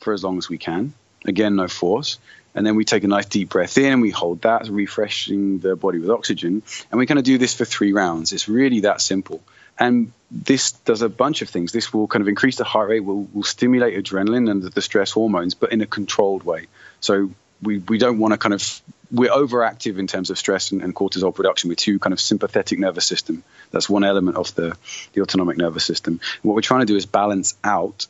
for 0.00 0.12
as 0.12 0.22
long 0.22 0.38
as 0.38 0.48
we 0.48 0.58
can. 0.58 0.94
Again, 1.24 1.56
no 1.56 1.68
force. 1.68 2.18
And 2.54 2.66
then 2.66 2.76
we 2.76 2.84
take 2.84 3.02
a 3.04 3.08
nice 3.08 3.26
deep 3.26 3.48
breath 3.48 3.78
in 3.78 4.00
we 4.00 4.10
hold 4.10 4.42
that, 4.42 4.68
refreshing 4.68 5.58
the 5.58 5.74
body 5.74 5.98
with 5.98 6.10
oxygen. 6.10 6.62
And 6.90 6.98
we're 6.98 7.06
going 7.06 7.16
to 7.16 7.22
do 7.22 7.38
this 7.38 7.54
for 7.54 7.64
three 7.64 7.92
rounds. 7.92 8.32
It's 8.32 8.48
really 8.48 8.80
that 8.80 9.00
simple. 9.00 9.42
And 9.78 10.12
this 10.30 10.72
does 10.72 11.02
a 11.02 11.08
bunch 11.08 11.42
of 11.42 11.48
things. 11.48 11.72
This 11.72 11.92
will 11.92 12.06
kind 12.06 12.20
of 12.20 12.28
increase 12.28 12.56
the 12.56 12.64
heart 12.64 12.90
rate, 12.90 13.00
will, 13.00 13.24
will 13.32 13.42
stimulate 13.42 14.02
adrenaline 14.02 14.50
and 14.50 14.62
the, 14.62 14.70
the 14.70 14.82
stress 14.82 15.10
hormones, 15.10 15.54
but 15.54 15.72
in 15.72 15.80
a 15.80 15.86
controlled 15.86 16.42
way. 16.42 16.66
So 17.00 17.30
we, 17.62 17.78
we 17.78 17.98
don't 17.98 18.18
want 18.18 18.32
to 18.32 18.38
kind 18.38 18.52
of 18.52 18.82
we're 19.12 19.30
overactive 19.30 19.98
in 19.98 20.06
terms 20.06 20.30
of 20.30 20.38
stress 20.38 20.72
and, 20.72 20.82
and, 20.82 20.94
cortisol 20.94 21.34
production. 21.34 21.68
We're 21.68 21.74
too 21.74 21.98
kind 21.98 22.14
of 22.14 22.20
sympathetic 22.20 22.78
nervous 22.78 23.04
system. 23.04 23.44
That's 23.70 23.88
one 23.88 24.04
element 24.04 24.38
of 24.38 24.54
the, 24.54 24.76
the 25.12 25.20
autonomic 25.20 25.58
nervous 25.58 25.84
system. 25.84 26.14
And 26.14 26.42
what 26.48 26.54
we're 26.54 26.62
trying 26.62 26.80
to 26.80 26.86
do 26.86 26.96
is 26.96 27.04
balance 27.04 27.54
out 27.62 28.06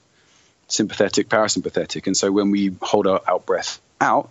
sympathetic, 0.68 1.28
parasympathetic. 1.28 2.06
And 2.06 2.16
so 2.16 2.30
when 2.30 2.50
we 2.50 2.74
hold 2.80 3.06
our 3.06 3.20
out 3.26 3.44
breath 3.44 3.80
out, 4.00 4.30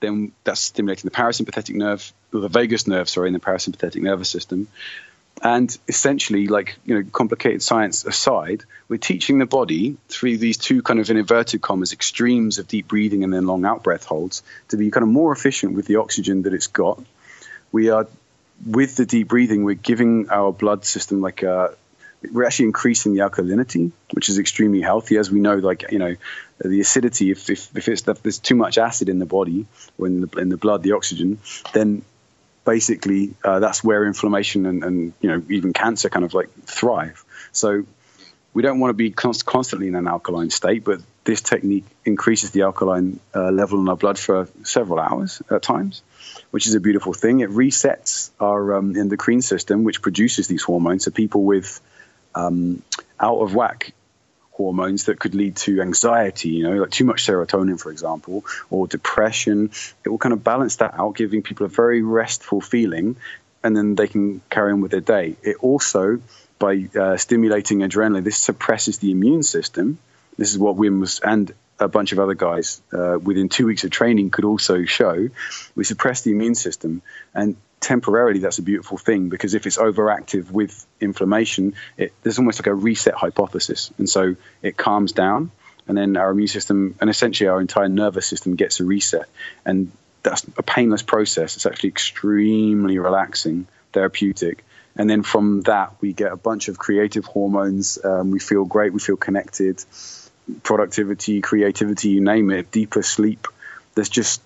then 0.00 0.32
that's 0.44 0.60
stimulating 0.60 1.08
the 1.08 1.16
parasympathetic 1.16 1.74
nerve, 1.74 2.12
or 2.32 2.40
the 2.40 2.48
vagus 2.48 2.86
nerve, 2.86 3.08
sorry, 3.08 3.28
in 3.28 3.32
the 3.32 3.40
parasympathetic 3.40 4.00
nervous 4.02 4.28
system. 4.28 4.68
And 5.42 5.76
essentially, 5.86 6.48
like, 6.48 6.76
you 6.84 6.94
know, 6.94 7.08
complicated 7.12 7.62
science 7.62 8.04
aside, 8.04 8.64
we're 8.88 8.96
teaching 8.96 9.38
the 9.38 9.46
body 9.46 9.96
through 10.08 10.38
these 10.38 10.56
two 10.56 10.82
kind 10.82 10.98
of 10.98 11.08
in 11.10 11.16
inverted 11.16 11.60
commas 11.60 11.92
extremes 11.92 12.58
of 12.58 12.66
deep 12.66 12.88
breathing 12.88 13.22
and 13.22 13.32
then 13.32 13.46
long 13.46 13.64
out 13.64 13.84
breath 13.84 14.04
holds 14.04 14.42
to 14.68 14.76
be 14.76 14.90
kind 14.90 15.02
of 15.02 15.08
more 15.08 15.32
efficient 15.32 15.74
with 15.74 15.86
the 15.86 15.96
oxygen 15.96 16.42
that 16.42 16.54
it's 16.54 16.66
got. 16.66 17.02
We 17.70 17.90
are, 17.90 18.08
with 18.66 18.96
the 18.96 19.06
deep 19.06 19.28
breathing, 19.28 19.64
we're 19.64 19.74
giving 19.74 20.30
our 20.30 20.52
blood 20.52 20.84
system 20.84 21.20
like 21.20 21.42
a, 21.42 21.76
we're 22.32 22.44
actually 22.44 22.66
increasing 22.66 23.14
the 23.14 23.20
alkalinity, 23.20 23.92
which 24.12 24.28
is 24.28 24.38
extremely 24.38 24.80
healthy. 24.80 25.18
As 25.18 25.30
we 25.30 25.40
know, 25.40 25.56
like 25.56 25.90
you 25.92 25.98
know, 25.98 26.16
the 26.58 26.80
acidity, 26.80 27.30
if 27.30 27.48
if, 27.48 27.76
if, 27.76 27.88
if 27.88 28.22
there's 28.22 28.38
too 28.38 28.56
much 28.56 28.76
acid 28.76 29.08
in 29.08 29.20
the 29.20 29.26
body 29.26 29.66
or 29.98 30.08
in 30.08 30.22
the 30.22 30.38
in 30.38 30.48
the 30.48 30.56
blood, 30.56 30.82
the 30.82 30.92
oxygen, 30.92 31.38
then 31.74 32.02
basically 32.68 33.34
uh, 33.42 33.60
that's 33.60 33.82
where 33.82 34.04
inflammation 34.04 34.66
and, 34.66 34.84
and 34.84 35.12
you 35.22 35.30
know 35.30 35.42
even 35.48 35.72
cancer 35.72 36.10
kind 36.10 36.24
of 36.24 36.34
like 36.34 36.50
thrive. 36.64 37.24
So 37.50 37.86
we 38.52 38.60
don't 38.62 38.78
want 38.78 38.90
to 38.90 38.94
be 38.94 39.10
const- 39.10 39.46
constantly 39.46 39.88
in 39.88 39.94
an 39.94 40.06
alkaline 40.06 40.50
state, 40.50 40.84
but 40.84 41.00
this 41.24 41.40
technique 41.40 41.86
increases 42.04 42.50
the 42.50 42.62
alkaline 42.62 43.20
uh, 43.34 43.50
level 43.50 43.80
in 43.80 43.88
our 43.88 43.96
blood 43.96 44.18
for 44.18 44.48
several 44.64 44.98
hours 44.98 45.40
at 45.50 45.62
times, 45.62 46.02
which 46.50 46.66
is 46.66 46.74
a 46.74 46.80
beautiful 46.80 47.14
thing. 47.14 47.40
It 47.40 47.48
resets 47.48 48.30
our 48.38 48.74
um, 48.76 48.96
endocrine 48.96 49.40
system, 49.40 49.84
which 49.84 50.02
produces 50.02 50.46
these 50.48 50.62
hormones. 50.62 51.04
So 51.04 51.10
people 51.10 51.44
with 51.44 51.80
um, 52.34 52.82
out 53.18 53.38
of 53.38 53.54
whack 53.54 53.94
hormones 54.58 55.04
that 55.04 55.18
could 55.18 55.34
lead 55.34 55.54
to 55.56 55.80
anxiety, 55.80 56.50
you 56.50 56.64
know, 56.64 56.76
like 56.82 56.90
too 56.90 57.04
much 57.04 57.24
serotonin, 57.24 57.80
for 57.80 57.90
example, 57.90 58.44
or 58.70 58.86
depression. 58.86 59.70
It 60.04 60.08
will 60.10 60.18
kind 60.18 60.32
of 60.34 60.44
balance 60.44 60.76
that 60.76 60.94
out, 60.98 61.16
giving 61.16 61.42
people 61.42 61.64
a 61.64 61.70
very 61.70 62.02
restful 62.02 62.60
feeling, 62.60 63.16
and 63.62 63.76
then 63.76 63.94
they 63.94 64.08
can 64.08 64.42
carry 64.50 64.72
on 64.72 64.80
with 64.82 64.90
their 64.90 65.00
day. 65.00 65.36
It 65.42 65.56
also, 65.60 66.20
by 66.58 66.88
uh, 66.94 67.16
stimulating 67.16 67.78
adrenaline, 67.78 68.24
this 68.24 68.36
suppresses 68.36 68.98
the 68.98 69.12
immune 69.12 69.44
system. 69.44 69.98
This 70.36 70.50
is 70.50 70.58
what 70.58 70.76
Wim 70.76 71.00
was, 71.00 71.20
and 71.20 71.54
a 71.78 71.88
bunch 71.88 72.10
of 72.12 72.18
other 72.18 72.34
guys 72.34 72.82
uh, 72.92 73.18
within 73.22 73.48
two 73.48 73.66
weeks 73.66 73.84
of 73.84 73.90
training 73.90 74.30
could 74.30 74.44
also 74.44 74.84
show. 74.84 75.28
We 75.76 75.84
suppress 75.84 76.22
the 76.22 76.32
immune 76.32 76.56
system, 76.56 77.02
and 77.32 77.56
temporarily 77.80 78.40
that's 78.40 78.58
a 78.58 78.62
beautiful 78.62 78.98
thing 78.98 79.28
because 79.28 79.54
if 79.54 79.66
it's 79.66 79.78
overactive 79.78 80.50
with 80.50 80.84
inflammation 81.00 81.74
it, 81.96 82.12
there's 82.22 82.38
almost 82.38 82.58
like 82.60 82.66
a 82.66 82.74
reset 82.74 83.14
hypothesis 83.14 83.92
and 83.98 84.08
so 84.08 84.34
it 84.62 84.76
calms 84.76 85.12
down 85.12 85.50
and 85.88 85.96
then 85.96 86.16
our 86.16 86.30
immune 86.30 86.48
system 86.48 86.94
and 87.00 87.10
essentially 87.10 87.48
our 87.48 87.60
entire 87.60 87.88
nervous 87.88 88.26
system 88.26 88.54
gets 88.54 88.78
a 88.78 88.84
reset. 88.84 89.26
And 89.64 89.90
that's 90.22 90.44
a 90.58 90.62
painless 90.62 91.02
process. 91.02 91.56
It's 91.56 91.66
actually 91.66 91.88
extremely 91.88 92.98
relaxing, 92.98 93.66
therapeutic. 93.92 94.64
And 94.96 95.08
then 95.08 95.22
from 95.22 95.62
that, 95.62 95.94
we 96.00 96.12
get 96.12 96.30
a 96.30 96.36
bunch 96.36 96.68
of 96.68 96.78
creative 96.78 97.24
hormones. 97.24 97.98
Um, 98.04 98.30
we 98.30 98.38
feel 98.38 98.66
great. 98.66 98.92
We 98.92 99.00
feel 99.00 99.16
connected. 99.16 99.82
Productivity, 100.62 101.40
creativity, 101.40 102.10
you 102.10 102.20
name 102.20 102.50
it. 102.50 102.70
Deeper 102.70 103.02
sleep. 103.02 103.46
There's 103.94 104.08
just 104.08 104.42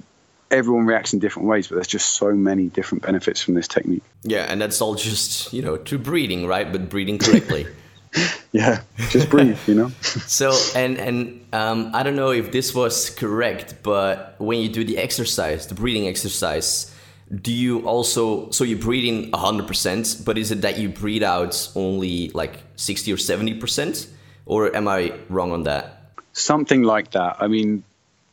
everyone 0.52 0.86
reacts 0.86 1.12
in 1.12 1.18
different 1.18 1.48
ways, 1.48 1.68
but 1.68 1.76
there's 1.76 1.86
just 1.88 2.12
so 2.12 2.32
many 2.32 2.68
different 2.68 3.02
benefits 3.02 3.42
from 3.42 3.54
this 3.54 3.66
technique. 3.66 4.02
Yeah, 4.22 4.44
and 4.48 4.60
that's 4.60 4.80
all 4.80 4.94
just 4.94 5.52
you 5.52 5.62
know 5.62 5.76
to 5.76 5.98
breathing, 5.98 6.46
right? 6.46 6.70
But 6.70 6.88
breathing 6.88 7.18
correctly. 7.18 7.66
yeah, 8.52 8.82
just 9.08 9.30
breathe, 9.30 9.58
you 9.66 9.74
know. 9.74 9.88
so 10.02 10.52
and 10.76 10.98
and 10.98 11.46
um, 11.52 11.90
I 11.94 12.02
don't 12.02 12.16
know 12.16 12.30
if 12.30 12.52
this 12.52 12.74
was 12.74 13.10
correct, 13.10 13.76
but 13.82 14.34
when 14.38 14.60
you 14.60 14.68
do 14.68 14.84
the 14.84 14.98
exercise, 14.98 15.66
the 15.66 15.74
breathing 15.74 16.06
exercise, 16.06 16.94
do 17.34 17.52
you 17.52 17.86
also 17.86 18.50
so 18.50 18.64
you 18.64 18.76
breathe 18.76 19.04
in 19.04 19.32
hundred 19.32 19.66
percent, 19.66 20.22
but 20.24 20.36
is 20.36 20.50
it 20.50 20.60
that 20.60 20.78
you 20.78 20.88
breathe 20.88 21.22
out 21.22 21.70
only 21.74 22.28
like 22.30 22.58
sixty 22.76 23.12
or 23.12 23.16
seventy 23.16 23.54
percent, 23.54 24.08
or 24.44 24.74
am 24.76 24.88
I 24.88 25.14
wrong 25.28 25.52
on 25.52 25.62
that? 25.62 26.12
Something 26.32 26.82
like 26.82 27.12
that. 27.12 27.36
I 27.40 27.48
mean, 27.48 27.84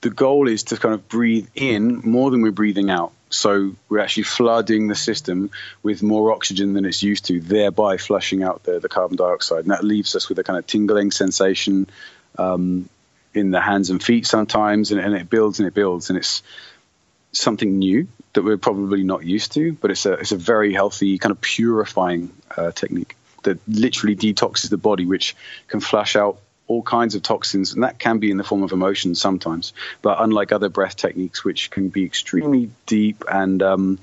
the 0.01 0.09
goal 0.09 0.47
is 0.47 0.63
to 0.63 0.77
kind 0.77 0.93
of 0.93 1.07
breathe 1.07 1.47
in 1.55 2.01
more 2.03 2.31
than 2.31 2.41
we're 2.41 2.51
breathing 2.51 2.89
out. 2.89 3.12
So 3.29 3.75
we're 3.89 3.99
actually 3.99 4.23
flooding 4.23 4.88
the 4.88 4.95
system 4.95 5.51
with 5.83 6.01
more 6.01 6.31
oxygen 6.31 6.73
than 6.73 6.85
it's 6.85 7.03
used 7.03 7.25
to, 7.25 7.39
thereby 7.39 7.97
flushing 7.97 8.41
out 8.41 8.63
the, 8.63 8.79
the 8.79 8.89
carbon 8.89 9.17
dioxide. 9.17 9.59
And 9.59 9.71
that 9.71 9.83
leaves 9.83 10.15
us 10.15 10.29
with 10.29 10.39
a 10.39 10.43
kind 10.43 10.57
of 10.57 10.65
tingling 10.65 11.12
sensation 11.12 11.88
um, 12.38 12.89
in 13.33 13.51
the 13.51 13.62
hands 13.62 13.89
and 13.89 14.01
feet 14.01 14.25
sometimes, 14.25 14.91
and, 14.91 14.99
and, 14.99 15.13
it 15.13 15.29
builds 15.29 15.59
and 15.59 15.67
it 15.67 15.73
builds. 15.73 16.09
And 16.09 16.17
it's 16.17 16.41
something 17.31 17.77
new 17.77 18.07
that 18.33 18.43
we're 18.43 18.57
probably 18.57 19.03
not 19.03 19.23
used 19.23 19.51
to, 19.53 19.73
but 19.73 19.91
it's 19.91 20.05
a, 20.05 20.13
it's 20.13 20.31
a 20.31 20.38
very 20.38 20.73
healthy, 20.73 21.19
kind 21.19 21.31
of 21.31 21.41
purifying 21.41 22.31
uh, 22.57 22.71
technique 22.71 23.15
that 23.43 23.59
literally 23.67 24.15
detoxes 24.15 24.69
the 24.69 24.77
body, 24.77 25.05
which 25.05 25.35
can 25.67 25.79
flush 25.79 26.15
out 26.15 26.39
all 26.69 26.84
kinds 26.84 27.15
of 27.15 27.23
toxins, 27.23 27.73
and 27.73 27.84
that 27.84 27.97
can 27.97 28.19
be 28.19 28.29
in 28.29 28.38
the 28.38 28.43
form 28.43 28.62
of 28.62 28.71
emotions 28.71 29.19
sometimes. 29.19 29.73
But 30.03 30.21
unlike 30.21 30.51
other 30.51 30.69
breath 30.69 30.95
techniques, 30.95 31.43
which 31.43 31.71
can 31.71 31.89
be 31.89 32.05
extremely 32.05 32.69
deep 32.86 33.23
and 33.29 33.62
um, 33.63 33.99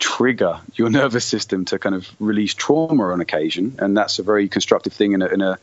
trigger 0.00 0.60
your 0.74 0.90
nervous 1.00 1.24
system 1.24 1.64
to 1.66 1.78
kind 1.78 1.94
of 1.94 2.10
release 2.18 2.54
trauma 2.54 3.04
on 3.12 3.20
occasion, 3.20 3.76
and 3.78 3.96
that's 3.96 4.18
a 4.18 4.24
very 4.24 4.48
constructive 4.48 4.92
thing 4.92 5.12
in 5.12 5.22
a, 5.22 5.26
in 5.26 5.40
a 5.40 5.58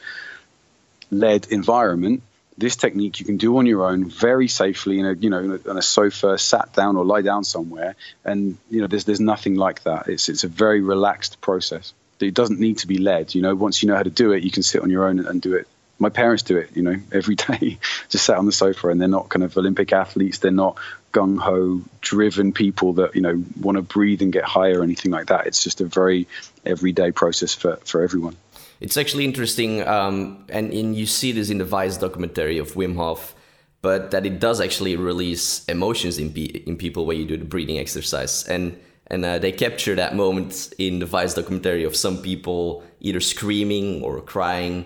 led 1.12 1.48
environment. 1.52 2.24
This 2.58 2.78
technique 2.78 3.20
you 3.20 3.26
can 3.26 3.38
do 3.38 3.58
on 3.58 3.65
your 3.67 3.86
own, 3.86 4.10
very 4.10 4.48
safely 4.48 5.00
in 5.00 5.06
a 5.06 5.13
you 5.13 5.30
know 5.30 5.60
on 5.70 5.78
a 5.78 5.82
sofa, 5.82 6.38
sat 6.38 6.74
down 6.74 6.96
or 6.96 7.04
lie 7.04 7.22
down 7.22 7.43
somewhere, 7.43 7.96
and 8.24 8.58
you 8.72 8.80
know 8.80 8.88
there's 8.88 9.04
there's 9.04 9.20
nothing 9.20 9.56
like 9.56 9.84
that. 9.84 10.08
It's 10.08 10.30
it's 10.30 10.46
a 10.46 10.48
very 10.48 10.82
relaxed 10.82 11.41
process. 11.41 11.93
It 12.20 12.34
doesn't 12.34 12.60
need 12.60 12.80
to 12.80 12.88
be 12.88 12.98
led. 12.98 13.36
You 13.36 13.43
know, 13.43 13.54
once 13.54 13.84
you 13.84 13.89
know 13.89 13.96
how 13.96 14.02
to 14.02 14.10
do 14.10 14.32
it, 14.32 14.41
you 14.41 14.50
can 14.50 14.63
sit 14.63 14.82
on 14.82 14.89
your 14.89 15.06
own 15.06 15.20
and 15.20 15.39
do 15.39 15.54
it 15.54 15.67
my 16.00 16.10
parents 16.10 16.44
do 16.44 16.58
it, 16.58 16.70
you 16.76 16.82
know, 16.82 16.96
every 17.12 17.36
day, 17.50 17.78
just 18.10 18.26
sat 18.26 18.38
on 18.38 18.46
the 18.46 18.52
sofa, 18.52 18.90
and 18.90 19.02
they're 19.02 19.08
not 19.08 19.30
kind 19.30 19.44
of 19.44 19.58
Olympic 19.58 19.92
athletes. 19.94 20.40
They're 20.40 20.52
not 20.52 20.78
gung 21.14 21.40
ho 21.40 21.82
driven 22.02 22.52
people 22.52 22.94
that 22.94 23.16
you 23.16 23.22
know 23.22 23.44
want 23.62 23.78
to 23.78 23.82
breathe 23.82 24.22
and 24.22 24.32
get 24.32 24.44
high 24.44 24.72
or 24.72 24.84
anything 24.84 25.12
like 25.12 25.28
that. 25.28 25.48
It's 25.48 25.64
just 25.64 25.82
a 25.82 25.86
very 25.86 26.28
everyday 26.66 27.12
process 27.12 27.54
for 27.54 27.78
for 27.78 28.02
everyone. 28.02 28.36
It's 28.80 28.98
actually 28.98 29.26
interesting, 29.26 29.88
um, 29.88 30.46
and, 30.50 30.72
you 30.96 31.08
see 31.08 31.32
this 31.32 31.50
in 31.50 31.58
the 31.58 31.66
Vice 31.66 31.98
documentary 31.98 32.60
of 32.60 32.74
Wim 32.74 32.96
Hof, 32.96 33.34
but 33.82 34.12
that 34.12 34.24
it 34.24 34.40
does 34.40 34.62
actually 34.62 34.96
release 34.96 35.66
emotions 35.66 36.20
in 36.20 36.32
in 36.36 36.78
people 36.78 37.08
when 37.08 37.18
you 37.18 37.26
do 37.26 37.38
the 37.38 37.46
breathing 37.46 37.80
exercise, 37.80 38.44
and 38.44 38.78
and 39.08 39.26
uh, 39.26 39.40
they 39.40 39.52
capture 39.52 39.96
that 39.96 40.16
moment 40.16 40.74
in 40.78 41.00
the 41.00 41.08
Vice 41.08 41.34
documentary 41.34 41.86
of 41.86 41.96
some 41.96 42.18
people 42.22 42.84
either 43.00 43.20
screaming 43.20 44.04
or 44.04 44.22
crying 44.22 44.86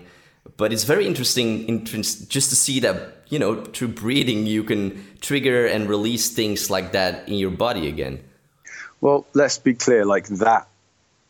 but 0.56 0.72
it's 0.72 0.84
very 0.84 1.06
interesting 1.06 1.84
just 1.84 2.28
to 2.50 2.56
see 2.56 2.80
that 2.80 3.24
you 3.28 3.38
know 3.38 3.64
through 3.64 3.88
breathing 3.88 4.46
you 4.46 4.64
can 4.64 5.04
trigger 5.20 5.66
and 5.66 5.88
release 5.88 6.30
things 6.30 6.70
like 6.70 6.92
that 6.92 7.28
in 7.28 7.34
your 7.34 7.50
body 7.50 7.88
again. 7.88 8.22
Well 9.00 9.26
let's 9.34 9.58
be 9.58 9.74
clear 9.74 10.04
like 10.04 10.26
that 10.28 10.68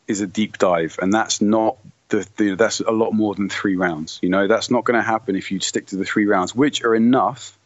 is 0.07 0.21
a 0.21 0.27
deep 0.27 0.57
dive 0.57 0.97
and 1.01 1.13
that's 1.13 1.41
not 1.41 1.77
the, 2.09 2.27
the 2.37 2.55
that's 2.55 2.79
a 2.81 2.91
lot 2.91 3.11
more 3.11 3.33
than 3.35 3.49
three 3.49 3.75
rounds 3.75 4.19
you 4.21 4.29
know? 4.29 4.47
That's 4.47 4.69
not 4.69 4.83
going 4.83 4.97
to 4.97 5.03
happen 5.03 5.35
if 5.35 5.51
you 5.51 5.59
stick 5.59 5.87
to 5.87 5.95
the 5.95 6.05
three 6.05 6.25
rounds 6.25 6.53
which 6.53 6.83
are 6.83 6.95
enough 6.95 7.57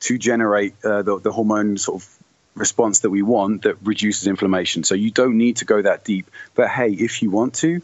to 0.00 0.16
generate 0.16 0.74
uh, 0.84 1.02
the, 1.02 1.18
the 1.18 1.32
hormone 1.32 1.76
sort 1.76 2.02
of 2.02 2.08
response 2.54 3.00
that 3.00 3.10
we 3.10 3.22
want 3.22 3.62
that 3.62 3.76
reduces 3.82 4.26
inflammation. 4.26 4.82
So 4.84 4.94
you 4.94 5.10
don't 5.10 5.36
need 5.36 5.56
to 5.58 5.64
go 5.64 5.82
that 5.82 6.04
deep 6.04 6.30
but 6.54 6.68
hey 6.68 6.92
if 6.92 7.22
you 7.22 7.30
want 7.30 7.54
to 7.56 7.82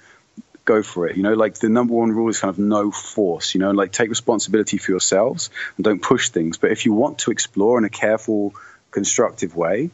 go 0.67 0.83
for 0.83 1.07
it. 1.07 1.17
You 1.17 1.23
know, 1.23 1.33
like 1.33 1.55
the 1.55 1.71
number 1.71 1.95
one 1.95 2.13
rule 2.13 2.29
is 2.29 2.41
kind 2.41 2.51
of 2.51 2.59
no 2.59 2.91
force, 2.91 3.55
you 3.55 3.61
know, 3.61 3.71
like 3.71 3.93
take 3.93 4.11
responsibility 4.11 4.77
for 4.77 4.91
yourselves 4.91 5.49
and 5.77 5.85
don't 5.85 6.03
push 6.03 6.29
things. 6.29 6.59
But 6.59 6.73
if 6.73 6.85
you 6.85 6.93
want 6.93 7.21
to 7.21 7.31
explore 7.31 7.79
in 7.79 7.85
a 7.85 7.89
careful, 7.89 8.55
constructive 8.91 9.57
way, 9.57 9.91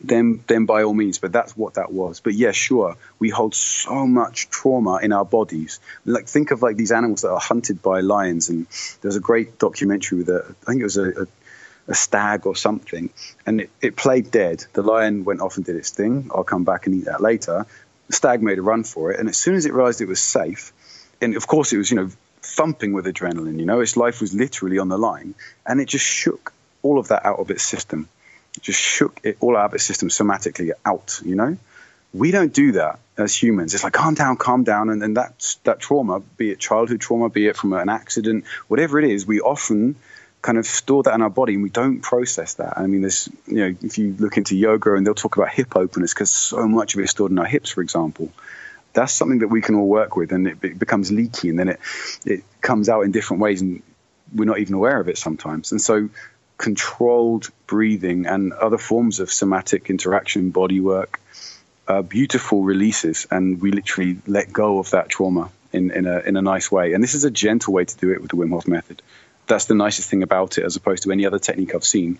then 0.00 0.42
then 0.46 0.66
by 0.66 0.82
all 0.84 0.94
means. 0.94 1.18
But 1.18 1.32
that's 1.32 1.56
what 1.56 1.74
that 1.74 1.92
was. 1.92 2.20
But 2.20 2.34
yeah, 2.34 2.52
sure, 2.52 2.96
we 3.18 3.28
hold 3.28 3.54
so 3.54 4.06
much 4.06 4.48
trauma 4.48 5.00
in 5.02 5.12
our 5.12 5.24
bodies. 5.24 5.80
Like 6.06 6.26
think 6.26 6.50
of 6.50 6.62
like 6.62 6.76
these 6.76 6.92
animals 6.92 7.22
that 7.22 7.30
are 7.30 7.40
hunted 7.40 7.82
by 7.82 8.00
lions. 8.00 8.48
And 8.48 8.66
there's 9.02 9.16
a 9.16 9.20
great 9.20 9.58
documentary 9.58 10.18
with 10.18 10.28
a, 10.30 10.54
I 10.62 10.70
think 10.70 10.80
it 10.80 10.84
was 10.84 10.96
a, 10.96 11.22
a 11.22 11.26
a 11.88 11.94
stag 11.94 12.46
or 12.46 12.56
something, 12.56 13.10
and 13.46 13.60
it, 13.60 13.70
it, 13.80 13.96
played 13.96 14.30
dead. 14.32 14.64
The 14.72 14.82
lion 14.82 15.24
went 15.24 15.40
off 15.40 15.56
and 15.56 15.64
did 15.64 15.76
its 15.76 15.90
thing. 15.90 16.30
I'll 16.34 16.42
come 16.42 16.64
back 16.64 16.86
and 16.86 16.96
eat 16.96 17.04
that 17.04 17.20
later. 17.20 17.64
Stag 18.10 18.42
made 18.42 18.58
a 18.58 18.62
run 18.62 18.84
for 18.84 19.10
it, 19.10 19.18
and 19.18 19.28
as 19.28 19.36
soon 19.36 19.54
as 19.54 19.66
it 19.66 19.72
realized 19.72 20.00
it 20.00 20.08
was 20.08 20.20
safe, 20.20 20.72
and 21.20 21.36
of 21.36 21.46
course 21.46 21.72
it 21.72 21.78
was, 21.78 21.90
you 21.90 21.96
know, 21.96 22.10
thumping 22.42 22.92
with 22.92 23.06
adrenaline, 23.06 23.58
you 23.58 23.66
know, 23.66 23.80
its 23.80 23.96
life 23.96 24.20
was 24.20 24.34
literally 24.34 24.78
on 24.78 24.88
the 24.88 24.98
line, 24.98 25.34
and 25.66 25.80
it 25.80 25.86
just 25.88 26.04
shook 26.04 26.52
all 26.82 26.98
of 26.98 27.08
that 27.08 27.24
out 27.24 27.38
of 27.38 27.50
its 27.50 27.62
system. 27.62 28.08
It 28.56 28.62
just 28.62 28.80
shook 28.80 29.20
it 29.24 29.36
all 29.40 29.56
out 29.56 29.66
of 29.66 29.74
its 29.74 29.84
system 29.84 30.08
somatically 30.08 30.70
out, 30.84 31.20
you 31.24 31.34
know? 31.34 31.56
We 32.14 32.30
don't 32.30 32.52
do 32.52 32.72
that 32.72 32.98
as 33.18 33.34
humans. 33.34 33.74
It's 33.74 33.84
like 33.84 33.92
calm 33.92 34.14
down, 34.14 34.36
calm 34.36 34.64
down, 34.64 34.88
and 34.88 35.02
then 35.02 35.14
that 35.14 35.56
that 35.64 35.80
trauma, 35.80 36.20
be 36.20 36.50
it 36.50 36.58
childhood 36.58 37.00
trauma, 37.00 37.28
be 37.28 37.48
it 37.48 37.56
from 37.56 37.72
an 37.72 37.88
accident, 37.88 38.44
whatever 38.68 38.98
it 38.98 39.10
is, 39.10 39.26
we 39.26 39.40
often 39.40 39.96
kind 40.42 40.58
of 40.58 40.66
store 40.66 41.02
that 41.02 41.14
in 41.14 41.22
our 41.22 41.30
body 41.30 41.54
and 41.54 41.62
we 41.62 41.70
don't 41.70 42.00
process 42.00 42.54
that. 42.54 42.78
I 42.78 42.86
mean, 42.86 43.00
there's, 43.00 43.28
you 43.46 43.56
know, 43.56 43.76
if 43.82 43.98
you 43.98 44.14
look 44.18 44.36
into 44.36 44.56
yoga 44.56 44.94
and 44.94 45.06
they'll 45.06 45.14
talk 45.14 45.36
about 45.36 45.50
hip 45.50 45.76
openers 45.76 46.14
because 46.14 46.30
so 46.30 46.66
much 46.68 46.94
of 46.94 47.00
it 47.00 47.04
is 47.04 47.10
stored 47.10 47.32
in 47.32 47.38
our 47.38 47.46
hips, 47.46 47.70
for 47.70 47.80
example. 47.80 48.30
That's 48.92 49.12
something 49.12 49.40
that 49.40 49.48
we 49.48 49.60
can 49.60 49.74
all 49.74 49.88
work 49.88 50.16
with 50.16 50.32
and 50.32 50.46
it, 50.46 50.78
becomes 50.78 51.10
leaky 51.10 51.48
and 51.48 51.58
then 51.58 51.68
it, 51.70 51.80
it 52.24 52.44
comes 52.60 52.88
out 52.88 53.02
in 53.02 53.10
different 53.10 53.42
ways 53.42 53.60
and 53.60 53.82
we're 54.34 54.44
not 54.44 54.58
even 54.58 54.74
aware 54.74 55.00
of 55.00 55.08
it 55.08 55.18
sometimes. 55.18 55.72
And 55.72 55.80
so, 55.80 56.08
controlled 56.58 57.50
breathing 57.66 58.26
and 58.26 58.52
other 58.54 58.78
forms 58.78 59.20
of 59.20 59.30
somatic 59.30 59.90
interaction, 59.90 60.50
body 60.50 60.80
work, 60.80 61.20
are 61.86 62.02
beautiful 62.02 62.62
releases. 62.62 63.26
And 63.30 63.60
we 63.60 63.72
literally 63.72 64.18
let 64.26 64.52
go 64.52 64.78
of 64.78 64.90
that 64.90 65.08
trauma 65.08 65.50
in, 65.72 65.90
in, 65.90 66.06
a, 66.06 66.20
in 66.20 66.36
a 66.36 66.42
nice 66.42 66.72
way. 66.72 66.94
And 66.94 67.02
this 67.02 67.14
is 67.14 67.24
a 67.24 67.30
gentle 67.30 67.74
way 67.74 67.84
to 67.84 67.96
do 67.98 68.10
it 68.10 68.22
with 68.22 68.30
the 68.30 68.36
Wim 68.36 68.50
Hof 68.50 68.66
method 68.66 69.02
that's 69.46 69.66
the 69.66 69.74
nicest 69.74 70.10
thing 70.10 70.22
about 70.22 70.58
it 70.58 70.64
as 70.64 70.76
opposed 70.76 71.02
to 71.04 71.12
any 71.12 71.26
other 71.26 71.38
technique 71.38 71.74
I've 71.74 71.84
seen. 71.84 72.18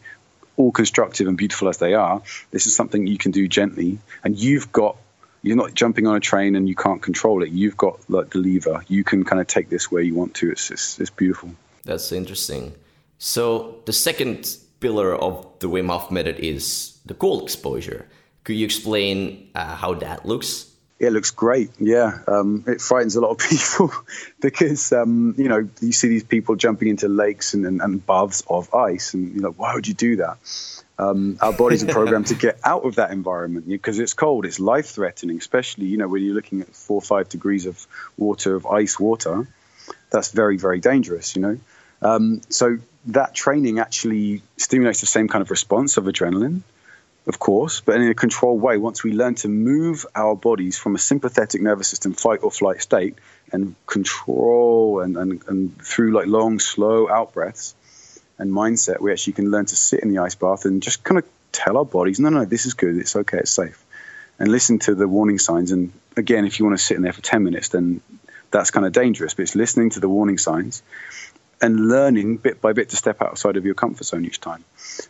All 0.57 0.73
constructive 0.73 1.29
and 1.29 1.37
beautiful 1.37 1.69
as 1.69 1.79
they 1.79 1.95
are, 1.95 2.23
this 2.51 2.67
is 2.67 2.75
something 2.75 3.07
you 3.07 3.19
can 3.19 3.31
do 3.31 3.47
gently, 3.47 3.99
and 4.25 4.39
you've 4.39 4.73
got. 4.73 4.97
You're 5.43 5.57
not 5.57 5.75
jumping 5.75 6.09
on 6.09 6.17
a 6.17 6.21
train 6.21 6.57
and 6.57 6.69
you 6.69 6.75
can't 6.75 7.01
control 7.01 7.43
it. 7.45 7.51
You've 7.51 7.77
got 7.77 8.01
like 8.11 8.31
the 8.31 8.39
lever. 8.39 8.83
You 8.89 9.05
can 9.05 9.23
kind 9.23 9.41
of 9.41 9.47
take 9.47 9.69
this 9.69 9.93
where 9.93 10.03
you 10.03 10.13
want 10.13 10.35
to. 10.37 10.51
It's 10.51 10.73
it's, 10.73 10.99
it's 10.99 11.11
beautiful. 11.11 11.51
That's 11.85 12.11
interesting. 12.11 12.75
So 13.19 13.81
the 13.85 13.93
second 13.93 14.57
pillar 14.81 15.15
of 15.15 15.47
the 15.61 15.69
Wim 15.69 15.89
Hof 15.89 16.11
method 16.11 16.41
is 16.41 16.99
the 17.07 17.15
cold 17.15 17.45
exposure. 17.45 18.09
Could 18.45 18.57
you 18.57 18.65
explain 18.65 19.51
uh, 19.55 19.77
how 19.77 19.95
that 19.95 20.27
looks? 20.27 20.73
It 20.99 21.13
looks 21.13 21.31
great. 21.31 21.71
Yeah, 21.79 22.21
um, 22.27 22.65
it 22.67 22.81
frightens 22.81 23.17
a 23.17 23.21
lot 23.21 23.31
of 23.31 23.39
people 23.51 23.93
because 24.41 24.93
um, 24.93 25.35
you 25.37 25.49
know 25.49 25.69
you 25.81 25.93
see 25.93 26.09
these 26.09 26.25
people 26.25 26.57
jumping 26.57 26.89
into 26.89 27.09
lakes 27.09 27.53
and, 27.53 27.67
and, 27.67 27.83
and, 27.83 28.05
baths 28.07 28.43
of 28.49 28.75
ice, 28.75 29.13
and 29.13 29.35
you 29.35 29.41
know 29.43 29.51
why 29.51 29.75
would 29.75 29.87
you 29.87 29.95
do 29.95 30.17
that? 30.17 30.39
Um, 30.99 31.37
our 31.43 31.53
bodies 31.53 31.85
are 31.85 31.93
programmed 31.93 32.29
to 32.29 32.35
get 32.47 32.59
out 32.65 32.87
of 32.87 32.95
that 32.95 33.11
environment 33.11 33.69
because 33.69 33.99
it's 33.99 34.15
cold, 34.15 34.47
it's 34.47 34.59
life 34.59 34.87
threatening, 34.87 35.37
especially 35.37 35.85
you 35.85 35.99
know 35.99 36.09
when 36.09 36.23
you're 36.23 36.35
looking 36.35 36.63
at 36.63 36.75
four 36.75 36.97
or 36.97 37.03
five 37.03 37.29
degrees 37.29 37.67
of 37.67 37.87
water 38.17 38.55
of 38.55 38.65
ice 38.65 38.99
water. 38.99 39.47
That's 40.11 40.33
very 40.33 40.57
very 40.57 40.81
dangerous. 40.81 41.37
You 41.37 41.43
know, 41.43 41.59
um, 42.01 42.41
so 42.49 42.79
that 43.09 43.35
training 43.35 43.81
actually 43.81 44.41
stimulates 44.57 45.01
the 45.01 45.07
same 45.07 45.29
kind 45.29 45.43
of 45.43 45.51
response 45.51 45.99
of 45.99 46.05
adrenaline 46.05 46.63
of 47.27 47.41
course, 47.41 47.81
but 47.81 47.97
in 47.97 48.09
a 48.09 48.15
controlled 48.15 48.61
way. 48.61 48.77
Once 48.79 49.03
we 49.03 49.13
learn 49.13 49.35
to 49.35 49.49
move 49.49 50.07
our 50.15 50.37
bodies 50.37 50.79
from 50.79 50.95
a 50.95 50.99
sympathetic 50.99 51.61
nervous 51.61 51.89
system 51.89 52.13
fight 52.13 52.41
or 52.43 52.51
flight 52.51 52.81
state 52.81 53.17
and 53.53 53.75
control 53.87 55.01
and, 55.01 55.17
and, 55.17 55.43
and 55.49 55.83
through 55.83 56.13
like 56.13 56.27
long, 56.27 56.61
slow 56.61 57.09
out 57.09 57.33
breaths 57.33 57.75
and 58.39 58.53
mindset, 58.53 59.01
we 59.01 59.11
actually 59.11 59.33
can 59.33 59.51
learn 59.51 59.67
to 59.67 59.77
sit 59.77 60.01
in 60.01 60.13
the 60.13 60.19
ice 60.19 60.37
bath 60.37 60.65
and 60.67 60.83
just 60.83 61.03
kind 61.03 61.19
of 61.19 61.25
tell 61.51 61.77
our 61.77 61.85
bodies, 61.85 62.21
no, 62.21 62.29
no, 62.29 62.45
this 62.45 62.65
is 62.65 62.75
good, 62.75 62.97
it's 62.97 63.17
okay, 63.17 63.39
it's 63.39 63.51
safe. 63.51 63.85
And 64.39 64.49
listen 64.49 64.79
to 64.81 64.95
the 64.95 65.09
warning 65.09 65.39
signs. 65.39 65.73
And 65.73 65.93
again, 66.17 66.45
if 66.45 66.59
you 66.59 66.67
want 66.67 66.79
to 66.79 66.85
sit 66.85 66.97
in 66.97 67.03
there 67.03 67.13
for 67.13 67.23
10 67.23 67.43
minutes, 67.43 67.71
then 67.71 68.03
that's 68.53 68.71
kind 68.71 68.87
of 68.87 68.93
dangerous. 68.93 69.35
But 69.35 69.43
it's 69.43 69.57
listening 69.57 69.91
to 69.91 70.01
the 70.01 70.09
warning 70.09 70.39
signs 70.39 70.83
and 71.61 71.89
learning 71.89 72.37
bit 72.37 72.61
by 72.61 72.73
bit 72.73 72.91
to 72.91 72.97
step 72.97 73.23
outside 73.23 73.57
of 73.57 73.65
your 73.65 73.75
comfort 73.75 74.05
zone 74.05 74.25
each 74.25 74.41
time. 74.41 74.65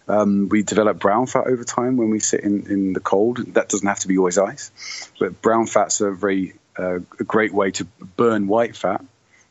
Um, 0.09 0.49
we 0.49 0.63
develop 0.63 0.99
brown 0.99 1.27
fat 1.27 1.47
over 1.47 1.65
time 1.65 1.97
when 1.97 2.11
we 2.11 2.21
sit 2.21 2.41
in, 2.41 2.67
in 2.71 2.93
the 2.93 3.01
cold. 3.01 3.39
That 3.55 3.69
doesn't 3.69 3.87
have 3.87 4.01
to 4.01 4.09
be 4.09 4.19
always 4.19 4.39
ice, 4.39 5.11
but 5.19 5.43
brown 5.43 5.67
fat's 5.67 6.01
a 6.01 6.11
very 6.11 6.55
uh, 6.79 6.97
a 6.97 7.25
great 7.25 7.53
way 7.53 7.71
to 7.73 7.85
burn 7.85 8.47
white 8.47 8.77
fat. 8.77 9.05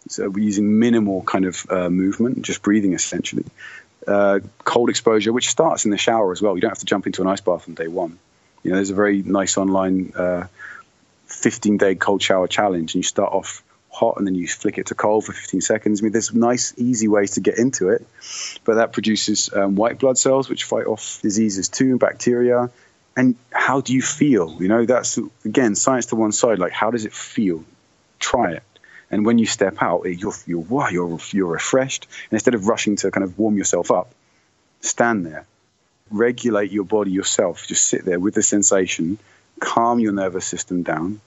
So 0.07 0.29
we're 0.29 0.45
using 0.45 0.79
minimal 0.79 1.23
kind 1.23 1.45
of 1.45 1.65
uh, 1.69 1.89
movement, 1.89 2.43
just 2.43 2.61
breathing 2.61 2.93
essentially. 2.93 3.45
Uh, 4.07 4.39
cold 4.63 4.89
exposure, 4.89 5.33
which 5.33 5.49
starts 5.49 5.85
in 5.85 5.91
the 5.91 5.97
shower 5.97 6.31
as 6.31 6.41
well. 6.41 6.55
You 6.55 6.61
don't 6.61 6.69
have 6.69 6.79
to 6.79 6.85
jump 6.85 7.07
into 7.07 7.23
an 7.23 7.27
ice 7.27 7.41
bath 7.41 7.67
on 7.67 7.73
day 7.73 7.87
one. 7.87 8.19
You 8.61 8.71
know, 8.71 8.77
there's 8.77 8.91
a 8.91 8.95
very 8.95 9.23
nice 9.23 9.57
online 9.57 10.13
15 11.25 11.75
uh, 11.75 11.77
day 11.77 11.95
cold 11.95 12.21
shower 12.21 12.47
challenge, 12.47 12.93
and 12.93 12.99
you 12.99 13.03
start 13.03 13.33
off 13.33 13.63
hot 13.95 14.17
and 14.17 14.27
then 14.27 14.35
you 14.35 14.47
flick 14.47 14.77
it 14.77 14.87
to 14.87 14.95
cold 14.95 15.25
for 15.25 15.33
15 15.33 15.61
seconds. 15.61 16.01
I 16.01 16.03
mean, 16.03 16.11
there's 16.11 16.33
nice, 16.33 16.73
easy 16.77 17.07
ways 17.07 17.31
to 17.31 17.41
get 17.41 17.57
into 17.57 17.89
it, 17.89 18.05
but 18.65 18.75
that 18.75 18.91
produces 18.91 19.51
um, 19.53 19.75
white 19.75 19.97
blood 19.99 20.17
cells, 20.17 20.49
which 20.49 20.65
fight 20.65 20.85
off 20.85 21.19
diseases 21.21 21.69
too, 21.69 21.91
and 21.91 21.99
bacteria. 21.99 22.69
And 23.15 23.35
how 23.51 23.81
do 23.81 23.93
you 23.93 24.01
feel? 24.01 24.61
You 24.61 24.67
know, 24.67 24.85
that's 24.85 25.17
again 25.45 25.75
science 25.75 26.07
to 26.07 26.15
one 26.15 26.33
side. 26.33 26.59
Like, 26.59 26.73
how 26.73 26.91
does 26.91 27.05
it 27.05 27.13
feel? 27.13 27.63
Try 28.19 28.51
it. 28.51 28.63
And 29.09 29.25
when 29.25 29.37
you 29.37 29.45
step 29.45 29.77
out, 29.81 30.03
you're 30.03 30.33
you're 30.45 30.91
you're 30.91 31.19
you're 31.31 31.53
refreshed. 31.53 32.07
And 32.29 32.33
instead 32.33 32.55
of 32.55 32.67
rushing 32.67 32.97
to 32.97 33.11
kind 33.11 33.23
of 33.23 33.39
warm 33.39 33.57
yourself 33.57 33.91
up, 33.91 34.11
stand 34.81 35.25
there, 35.25 35.45
regulate 36.11 36.71
your 36.71 36.83
body 36.83 37.11
yourself. 37.11 37.65
Just 37.67 37.87
sit 37.87 38.03
there 38.03 38.19
with 38.19 38.33
the 38.33 38.43
sensation, 38.43 39.17
calm 39.59 39.99
your 39.99 40.11
nervous 40.11 40.45
system 40.45 40.83
down, 40.83 41.21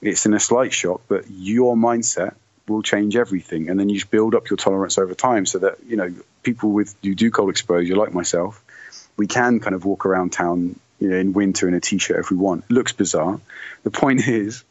it's 0.00 0.26
in 0.26 0.34
a 0.34 0.40
slight 0.40 0.72
shock, 0.72 1.02
but 1.08 1.24
your 1.30 1.76
mindset 1.76 2.34
will 2.68 2.82
change 2.82 3.16
everything. 3.16 3.68
And 3.68 3.78
then 3.78 3.88
you 3.88 4.00
build 4.04 4.34
up 4.34 4.50
your 4.50 4.56
tolerance 4.56 4.98
over 4.98 5.14
time 5.14 5.46
so 5.46 5.58
that, 5.60 5.78
you 5.86 5.96
know, 5.96 6.14
people 6.42 6.70
with 6.70 6.94
who 7.02 7.14
do 7.14 7.30
cold 7.30 7.50
exposure, 7.50 7.96
like 7.96 8.12
myself, 8.12 8.62
we 9.16 9.26
can 9.26 9.60
kind 9.60 9.74
of 9.74 9.84
walk 9.84 10.06
around 10.06 10.32
town, 10.32 10.78
you 11.00 11.08
know, 11.08 11.16
in 11.16 11.32
winter 11.32 11.66
in 11.68 11.74
a 11.74 11.80
t-shirt 11.80 12.18
if 12.18 12.30
we 12.30 12.36
want. 12.36 12.64
It 12.70 12.72
looks 12.72 12.92
bizarre. 12.92 13.40
The 13.82 13.90
point 13.90 14.26
is, 14.28 14.64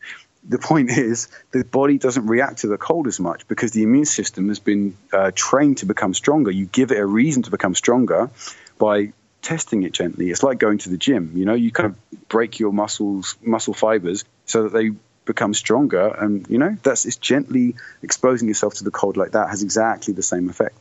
the 0.47 0.59
point 0.59 0.89
is 0.91 1.27
the 1.51 1.65
body 1.65 1.97
doesn't 1.97 2.27
react 2.27 2.59
to 2.59 2.67
the 2.67 2.77
cold 2.77 3.07
as 3.07 3.19
much 3.19 3.47
because 3.47 3.71
the 3.71 3.83
immune 3.83 4.05
system 4.05 4.47
has 4.47 4.59
been 4.59 4.95
uh, 5.11 5.31
trained 5.35 5.79
to 5.79 5.85
become 5.85 6.13
stronger. 6.13 6.51
You 6.51 6.67
give 6.67 6.91
it 6.91 6.99
a 6.99 7.05
reason 7.05 7.43
to 7.43 7.51
become 7.51 7.75
stronger 7.75 8.29
by 8.77 9.11
testing 9.41 9.83
it 9.83 9.91
gently. 9.91 10.29
It's 10.29 10.43
like 10.43 10.59
going 10.59 10.77
to 10.79 10.89
the 10.89 10.97
gym. 10.97 11.33
You 11.35 11.45
know, 11.45 11.53
you 11.53 11.71
kind 11.71 11.87
of 11.87 12.29
break 12.29 12.59
your 12.59 12.71
muscles, 12.71 13.35
muscle 13.41 13.73
fibers, 13.73 14.23
so 14.45 14.63
that 14.63 14.73
they 14.73 14.91
become 15.27 15.53
stronger. 15.53 16.07
And 16.07 16.47
you 16.49 16.57
know, 16.57 16.75
that's 16.81 17.05
it's 17.05 17.17
gently 17.17 17.75
exposing 18.01 18.47
yourself 18.47 18.75
to 18.75 18.83
the 18.83 18.91
cold 18.91 19.17
like 19.17 19.31
that 19.31 19.49
has 19.49 19.61
exactly 19.61 20.13
the 20.13 20.23
same 20.23 20.49
effect. 20.49 20.77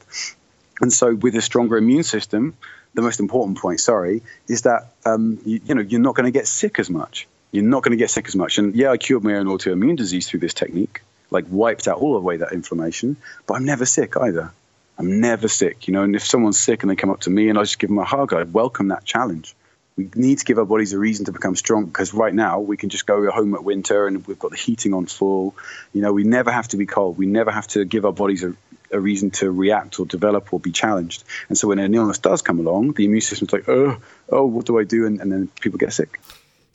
And 0.81 0.93
so, 0.93 1.15
with 1.15 1.35
a 1.37 1.43
stronger 1.43 1.77
immune 1.77 2.03
system, 2.03 2.57
the 2.95 3.03
most 3.03 3.21
important 3.21 3.59
point, 3.59 3.81
sorry, 3.81 4.23
is 4.49 4.63
that 4.63 4.93
um, 5.05 5.39
you, 5.45 5.61
you 5.67 5.75
know 5.75 5.83
you're 5.83 6.01
not 6.01 6.15
going 6.15 6.25
to 6.25 6.39
get 6.39 6.47
sick 6.47 6.79
as 6.79 6.89
much. 6.89 7.27
You're 7.53 7.65
not 7.65 7.83
going 7.83 7.93
to 7.93 7.97
get 7.97 8.11
sick 8.11 8.27
as 8.29 8.37
much. 8.37 8.59
And 8.59 8.75
yeah, 8.75 8.91
I 8.91 8.97
cured 8.97 9.25
my 9.25 9.35
own 9.35 9.47
autoimmune 9.47 9.97
disease 9.97 10.29
through 10.29 10.41
this 10.41 10.55
technique, 10.55 11.03
like 11.31 11.45
wiped 11.49 11.89
out 11.89 11.99
all 11.99 12.15
the 12.15 12.21
way 12.21 12.37
that 12.39 12.53
inflammation. 12.53 13.17
But 13.47 13.55
I'm 13.55 13.65
never 13.65 13.87
sick 13.87 14.17
either. 14.17 14.53
I'm 14.99 15.21
never 15.21 15.49
sick, 15.49 15.89
you 15.89 15.93
know. 15.93 16.03
And 16.03 16.15
if 16.15 16.25
someone's 16.25 16.61
sick 16.61 16.83
and 16.83 16.91
they 16.91 16.97
come 16.97 17.11
up 17.11 17.21
to 17.21 17.31
me 17.31 17.49
and 17.49 17.59
I 17.59 17.63
just 17.63 17.79
give 17.79 17.89
them 17.89 17.99
a 17.99 18.05
hug, 18.05 18.33
I 18.33 18.45
welcome 18.45 18.89
that 18.89 19.05
challenge 19.05 19.55
we 19.97 20.11
need 20.15 20.39
to 20.39 20.45
give 20.45 20.59
our 20.59 20.67
bodies 20.67 20.93
a 20.93 20.99
reason 20.99 21.25
to 21.25 21.33
become 21.33 21.57
strong 21.57 21.87
because 21.87 22.13
right 22.13 22.35
now 22.35 22.61
we 22.61 22.77
can 22.77 22.91
just 22.91 23.07
go 23.07 23.31
home 23.31 23.55
at 23.55 23.65
winter 23.65 24.07
and 24.07 24.27
we've 24.27 24.39
got 24.39 24.51
the 24.51 24.57
heating 24.57 24.93
on 24.93 25.07
full. 25.07 25.55
You 25.95 26.03
know, 26.03 26.13
we 26.13 26.23
never 26.23 26.53
have 26.53 26.69
to 26.69 26.77
be 26.77 26.85
cold. 26.85 27.17
We 27.17 27.27
never 27.27 27.51
have 27.51 27.67
to 27.69 27.85
give 27.87 28.05
our 28.05 28.13
bodies 28.13 28.45
a, 28.45 28.55
a 28.93 29.01
reason 29.01 29.31
to 29.33 29.51
react 29.51 29.99
or 29.99 30.05
develop 30.05 30.53
or 30.53 30.61
be 30.61 30.71
challenged. 30.71 31.25
And 31.49 31.57
so 31.57 31.69
when 31.69 31.79
an 31.79 31.95
illness 31.95 32.19
does 32.19 32.43
come 32.43 32.61
along, 32.61 32.93
the 32.93 33.07
immune 33.07 33.23
system's 33.23 33.53
like, 33.55 33.69
oh, 33.69 33.97
oh, 34.29 34.45
what 34.45 34.67
do 34.67 34.79
I 34.79 34.85
do? 34.85 35.07
And, 35.07 35.21
and 35.21 35.33
then 35.33 35.49
people 35.61 35.79
get 35.79 35.95
sick. 35.95 36.21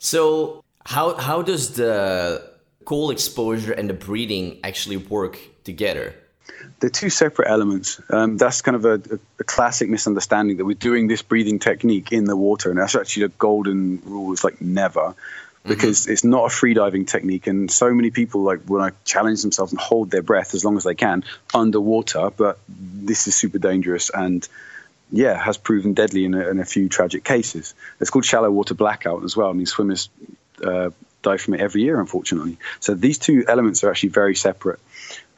So 0.00 0.64
how 0.84 1.14
how 1.14 1.42
does 1.42 1.74
the 1.74 2.50
cold 2.84 3.12
exposure 3.12 3.72
and 3.72 3.88
the 3.88 3.94
breathing 3.94 4.58
actually 4.64 4.96
work 4.96 5.38
together? 5.62 6.14
They're 6.80 6.90
two 6.90 7.10
separate 7.10 7.48
elements. 7.48 8.00
Um, 8.10 8.36
that's 8.36 8.62
kind 8.62 8.76
of 8.76 8.84
a, 8.84 8.94
a, 8.94 9.18
a, 9.40 9.44
classic 9.44 9.88
misunderstanding 9.88 10.56
that 10.56 10.64
we're 10.64 10.74
doing 10.74 11.06
this 11.06 11.22
breathing 11.22 11.58
technique 11.58 12.12
in 12.12 12.24
the 12.24 12.36
water, 12.36 12.70
and 12.70 12.78
that's 12.78 12.94
actually 12.94 13.26
the 13.26 13.32
golden 13.38 14.02
rule 14.04 14.32
is 14.32 14.44
like 14.44 14.60
never, 14.60 15.14
because 15.64 16.02
mm-hmm. 16.02 16.12
it's 16.12 16.24
not 16.24 16.44
a 16.44 16.48
freediving 16.48 17.06
technique. 17.06 17.46
And 17.46 17.70
so 17.70 17.92
many 17.92 18.10
people 18.10 18.42
like 18.42 18.68
want 18.68 18.94
to 18.94 19.10
challenge 19.10 19.42
themselves 19.42 19.72
and 19.72 19.80
hold 19.80 20.10
their 20.10 20.22
breath 20.22 20.54
as 20.54 20.64
long 20.64 20.76
as 20.76 20.84
they 20.84 20.94
can 20.94 21.24
underwater, 21.54 22.30
but 22.30 22.58
this 22.68 23.26
is 23.26 23.34
super 23.34 23.58
dangerous 23.58 24.10
and 24.10 24.46
yeah, 25.12 25.38
has 25.38 25.58
proven 25.58 25.92
deadly 25.92 26.24
in 26.24 26.34
a, 26.34 26.48
in 26.48 26.58
a 26.58 26.64
few 26.64 26.88
tragic 26.88 27.22
cases. 27.22 27.74
It's 28.00 28.10
called 28.10 28.24
shallow 28.24 28.50
water 28.50 28.74
blackout 28.74 29.24
as 29.24 29.36
well. 29.36 29.50
I 29.50 29.52
mean, 29.52 29.66
swimmers 29.66 30.08
uh, 30.64 30.90
die 31.20 31.36
from 31.36 31.54
it 31.54 31.60
every 31.60 31.82
year, 31.82 32.00
unfortunately. 32.00 32.56
So 32.80 32.94
these 32.94 33.18
two 33.18 33.44
elements 33.46 33.84
are 33.84 33.90
actually 33.90 34.08
very 34.08 34.34
separate. 34.34 34.80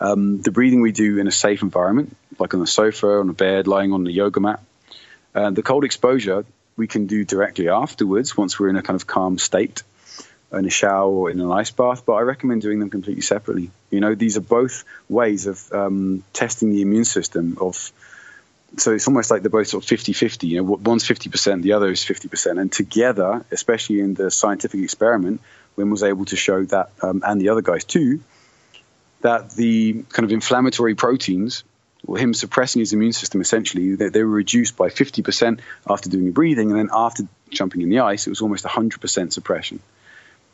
Um, 0.01 0.41
the 0.41 0.51
breathing 0.51 0.81
we 0.81 0.93
do 0.93 1.19
in 1.19 1.27
a 1.27 1.33
safe 1.33 1.63
environment, 1.63 2.17
like 2.39 2.53
on 2.55 2.61
a 2.61 2.67
sofa, 2.67 3.19
on 3.21 3.29
a 3.29 3.33
bed, 3.33 3.67
lying 3.67 3.93
on 3.93 4.05
the 4.05 4.13
yoga 4.13 4.41
mat. 4.41 4.61
Uh, 5.35 5.51
the 5.51 5.63
cold 5.63 5.85
exposure 5.85 6.45
we 6.77 6.87
can 6.87 7.07
do 7.07 7.25
directly 7.25 7.69
afterwards 7.69 8.37
once 8.37 8.59
we're 8.59 8.69
in 8.69 8.77
a 8.77 8.83
kind 8.83 8.97
of 8.97 9.07
calm 9.07 9.39
state 9.39 9.83
in 10.53 10.65
a 10.65 10.71
shower 10.71 11.11
or 11.11 11.31
in 11.31 11.41
an 11.41 11.51
ice 11.51 11.71
bath, 11.71 12.05
but 12.07 12.15
I 12.15 12.21
recommend 12.21 12.63
doing 12.63 12.79
them 12.79 12.91
completely 12.91 13.23
separately. 13.23 13.71
You 13.91 14.01
know, 14.01 14.15
these 14.15 14.37
are 14.37 14.43
both 14.43 14.85
ways 15.09 15.47
of 15.47 15.73
um, 15.73 16.23
testing 16.33 16.71
the 16.71 16.83
immune 16.83 17.05
system 17.05 17.59
of 17.61 17.93
so 18.77 18.93
it's 18.93 19.07
almost 19.07 19.31
like 19.31 19.43
they're 19.43 19.51
both 19.51 19.69
sort 19.69 19.89
of 19.89 19.99
50-50 19.99 20.49
you 20.49 20.57
know 20.57 20.65
one's 20.65 21.05
50% 21.07 21.63
the 21.63 21.75
other 21.75 21.91
is 21.91 22.01
50% 22.01 22.61
and 22.61 22.73
together 22.73 23.45
especially 23.53 24.01
in 24.01 24.15
the 24.15 24.33
scientific 24.33 24.81
experiment 24.81 25.41
Wim 25.79 25.93
was 25.93 26.03
able 26.03 26.25
to 26.25 26.35
show 26.35 26.65
that 26.65 26.91
um, 27.01 27.23
and 27.25 27.41
the 27.41 27.51
other 27.51 27.63
guys 27.63 27.85
too 27.85 28.21
that 29.25 29.53
the 29.53 30.05
kind 30.11 30.25
of 30.25 30.33
inflammatory 30.33 30.95
proteins, 30.95 31.65
or 32.07 32.19
him 32.19 32.35
suppressing 32.35 32.81
his 32.81 32.93
immune 32.93 33.15
system 33.15 33.41
essentially, 33.41 33.95
they, 33.95 34.11
they 34.11 34.23
were 34.23 34.29
reduced 34.29 34.77
by 34.77 34.91
50% 34.91 35.61
after 35.89 36.11
doing 36.11 36.27
the 36.27 36.31
breathing, 36.31 36.71
and 36.71 36.79
then 36.79 36.91
after 36.93 37.23
jumping 37.49 37.81
in 37.81 37.89
the 37.89 38.01
ice, 38.01 38.27
it 38.27 38.31
was 38.31 38.43
almost 38.43 38.67
100% 38.67 39.33
suppression. 39.33 39.81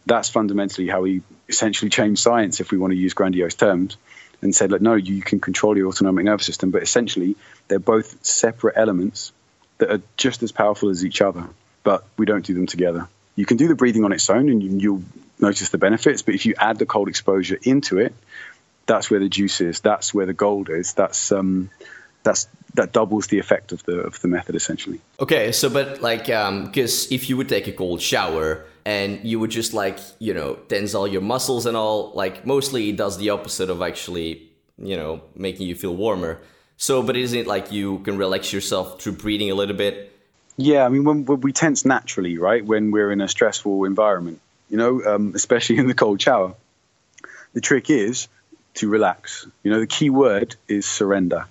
That's 0.07 0.29
fundamentally 0.29 0.87
how 0.87 1.03
he 1.03 1.23
essentially 1.49 1.91
changed 1.91 2.23
science, 2.23 2.61
if 2.61 2.71
we 2.71 2.79
want 2.79 2.93
to 2.93 2.97
use 2.97 3.13
grandiose 3.13 3.57
terms, 3.57 3.97
and 4.41 4.55
said, 4.55 4.71
like, 4.71 4.81
no, 4.83 4.95
you 4.95 5.21
can 5.21 5.41
control 5.41 5.77
your 5.77 5.89
autonomic 5.89 6.25
nervous 6.25 6.47
system, 6.47 6.71
but 6.71 6.85
essentially 6.85 7.35
they're 7.67 7.81
both 7.81 8.25
separate 8.25 8.77
elements 8.77 9.33
that 9.79 9.91
are 9.91 10.03
just 10.17 10.45
as 10.45 10.53
powerful 10.53 10.91
as 10.91 11.05
each 11.05 11.21
other, 11.21 11.45
but 11.83 12.05
we 12.17 12.25
don't 12.25 12.47
do 12.47 12.55
them 12.55 12.67
together. 12.67 13.09
You 13.35 13.47
can 13.47 13.57
do 13.57 13.67
the 13.67 13.75
breathing 13.75 14.05
on 14.05 14.13
its 14.13 14.31
own, 14.31 14.49
and 14.49 14.81
you'll 14.81 15.03
notice 15.41 15.71
the 15.71 15.79
benefits, 15.79 16.23
but 16.23 16.37
if 16.37 16.47
you 16.47 16.55
add 16.57 16.79
the 16.79 16.87
cold 16.87 17.09
exposure 17.09 17.59
into 17.65 17.99
it, 17.99 18.15
that's 18.91 19.09
where 19.09 19.21
the 19.21 19.29
juice 19.29 19.61
is. 19.61 19.81
That's 19.81 20.13
where 20.13 20.27
the 20.27 20.35
gold 20.35 20.69
is. 20.69 20.95
That's 20.95 21.31
um, 21.31 21.71
that's 22.25 22.49
that 22.75 22.93
doubles 22.93 23.29
the 23.29 23.39
effect 23.39 23.71
of 23.73 23.85
the 23.85 24.01
of 24.01 24.21
the 24.21 24.29
method 24.29 24.57
essentially. 24.57 25.01
Okay, 25.21 25.53
so 25.53 25.71
but 25.71 26.03
like 26.03 26.29
um, 26.29 26.67
because 26.67 27.11
if 27.13 27.31
you 27.31 27.37
would 27.37 27.49
take 27.49 27.69
a 27.69 27.73
cold 27.73 28.03
shower 28.03 28.65
and 28.85 29.25
you 29.25 29.39
would 29.39 29.51
just 29.51 29.73
like 29.73 29.99
you 30.19 30.35
know 30.35 30.55
tense 30.69 30.95
all 30.95 31.07
your 31.07 31.21
muscles 31.21 31.67
and 31.67 31.77
all, 31.77 32.11
like 32.15 32.45
mostly 32.45 32.91
it 32.91 32.97
does 32.97 33.17
the 33.19 33.31
opposite 33.31 33.71
of 33.71 33.81
actually 33.81 34.49
you 34.77 34.97
know 34.97 35.23
making 35.37 35.69
you 35.69 35.77
feel 35.77 35.95
warmer. 35.95 36.41
So, 36.77 37.03
but 37.03 37.17
isn't 37.17 37.39
it 37.39 37.47
like 37.47 37.71
you 37.71 37.99
can 38.01 38.19
relax 38.19 38.53
yourself 38.53 39.01
through 39.01 39.13
breathing 39.13 39.51
a 39.51 39.55
little 39.55 39.77
bit? 39.77 40.17
Yeah, 40.57 40.85
I 40.85 40.89
mean, 40.89 41.05
when, 41.05 41.25
when 41.27 41.41
we 41.43 41.53
tense 41.53 41.85
naturally, 41.85 42.39
right? 42.39 42.65
When 42.65 42.91
we're 42.91 43.13
in 43.13 43.21
a 43.21 43.29
stressful 43.29 43.85
environment, 43.85 44.41
you 44.69 44.79
know, 44.79 45.03
um, 45.05 45.33
especially 45.35 45.77
in 45.83 45.87
the 45.87 45.95
cold 45.95 46.21
shower. 46.21 46.55
The 47.53 47.61
trick 47.61 47.91
is 47.91 48.29
to 48.75 48.89
relax. 48.89 49.47
You 49.63 49.71
know, 49.71 49.81
the 49.81 49.87
key 49.87 50.11
word 50.11 50.57
is 50.69 50.87
surrender. 50.87 51.47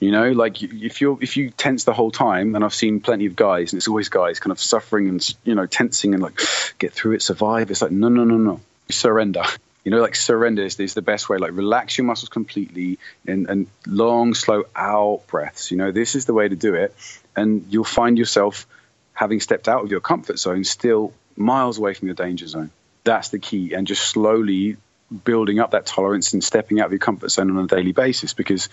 You 0.00 0.10
know, 0.10 0.32
like 0.32 0.62
if 0.62 1.00
you're 1.00 1.16
if 1.22 1.36
you 1.36 1.50
tense 1.50 1.84
the 1.84 1.94
whole 1.94 2.10
time, 2.10 2.54
and 2.54 2.64
I've 2.64 2.74
seen 2.74 3.00
plenty 3.00 3.26
of 3.26 3.36
guys, 3.36 3.72
and 3.72 3.78
it's 3.78 3.88
always 3.88 4.08
guys 4.08 4.38
kind 4.38 4.52
of 4.52 4.60
suffering 4.60 5.08
and 5.08 5.34
you 5.44 5.54
know 5.54 5.66
tensing 5.66 6.12
and 6.14 6.22
like 6.22 6.40
get 6.78 6.92
through 6.92 7.12
it, 7.12 7.22
survive. 7.22 7.70
It's 7.70 7.80
like 7.80 7.90
no, 7.90 8.08
no, 8.08 8.24
no, 8.24 8.36
no, 8.36 8.60
surrender. 8.90 9.44
You 9.84 9.90
know, 9.90 10.00
like 10.00 10.14
surrender 10.14 10.64
is, 10.64 10.80
is 10.80 10.94
the 10.94 11.02
best 11.02 11.28
way. 11.28 11.38
Like 11.38 11.52
relax 11.52 11.96
your 11.96 12.06
muscles 12.06 12.28
completely 12.28 12.98
and 13.26 13.48
and 13.48 13.66
long, 13.86 14.34
slow 14.34 14.64
out 14.74 15.22
breaths. 15.28 15.70
You 15.70 15.76
know, 15.76 15.92
this 15.92 16.14
is 16.14 16.26
the 16.26 16.34
way 16.34 16.48
to 16.48 16.56
do 16.56 16.74
it, 16.74 16.94
and 17.36 17.64
you'll 17.70 17.84
find 17.84 18.18
yourself 18.18 18.66
having 19.14 19.40
stepped 19.40 19.68
out 19.68 19.84
of 19.84 19.90
your 19.90 20.00
comfort 20.00 20.38
zone, 20.38 20.64
still 20.64 21.14
miles 21.36 21.78
away 21.78 21.94
from 21.94 22.08
your 22.08 22.16
danger 22.16 22.46
zone. 22.46 22.70
That's 23.04 23.28
the 23.28 23.38
key, 23.38 23.74
and 23.74 23.86
just 23.86 24.02
slowly 24.02 24.76
building 25.24 25.58
up 25.58 25.72
that 25.72 25.86
tolerance 25.86 26.32
and 26.32 26.42
stepping 26.42 26.80
out 26.80 26.86
of 26.86 26.92
your 26.92 26.98
comfort 26.98 27.30
zone 27.30 27.50
on 27.56 27.64
a 27.64 27.66
daily 27.66 27.92
basis 27.92 28.34
because 28.34 28.68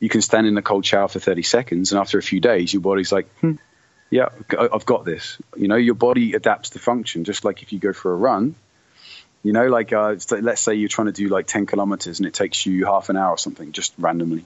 you 0.00 0.08
can 0.08 0.20
stand 0.20 0.46
in 0.46 0.56
a 0.58 0.62
cold 0.62 0.84
shower 0.84 1.08
for 1.08 1.18
30 1.18 1.42
seconds 1.42 1.92
and 1.92 2.00
after 2.00 2.18
a 2.18 2.22
few 2.22 2.40
days 2.40 2.72
your 2.72 2.82
body's 2.82 3.12
like 3.12 3.28
hmm, 3.36 3.54
yeah 4.10 4.28
i've 4.58 4.84
got 4.84 5.04
this. 5.04 5.38
You 5.56 5.68
know 5.68 5.76
your 5.76 5.94
body 5.94 6.34
adapts 6.34 6.70
to 6.70 6.78
function 6.78 7.24
just 7.24 7.44
like 7.44 7.62
if 7.62 7.72
you 7.72 7.78
go 7.78 7.92
for 7.92 8.12
a 8.12 8.16
run. 8.16 8.54
You 9.42 9.52
know 9.52 9.66
like 9.66 9.92
uh, 9.92 10.16
let's 10.30 10.60
say 10.60 10.74
you're 10.74 10.88
trying 10.88 11.06
to 11.06 11.12
do 11.12 11.28
like 11.28 11.46
10 11.46 11.66
kilometers 11.66 12.20
and 12.20 12.26
it 12.26 12.34
takes 12.34 12.64
you 12.66 12.84
half 12.84 13.08
an 13.08 13.16
hour 13.16 13.30
or 13.30 13.38
something 13.38 13.72
just 13.72 13.94
randomly. 13.98 14.44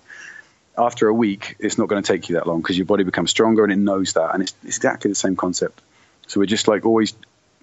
After 0.78 1.08
a 1.08 1.14
week 1.14 1.56
it's 1.58 1.78
not 1.78 1.88
going 1.88 2.02
to 2.02 2.12
take 2.12 2.28
you 2.28 2.36
that 2.36 2.46
long 2.46 2.62
because 2.62 2.78
your 2.78 2.86
body 2.86 3.04
becomes 3.04 3.30
stronger 3.30 3.64
and 3.64 3.72
it 3.72 3.78
knows 3.78 4.12
that 4.12 4.32
and 4.32 4.42
it's, 4.42 4.54
it's 4.62 4.76
exactly 4.76 5.10
the 5.10 5.16
same 5.16 5.36
concept. 5.36 5.82
So 6.28 6.40
we're 6.40 6.46
just 6.46 6.68
like 6.68 6.86
always 6.86 7.14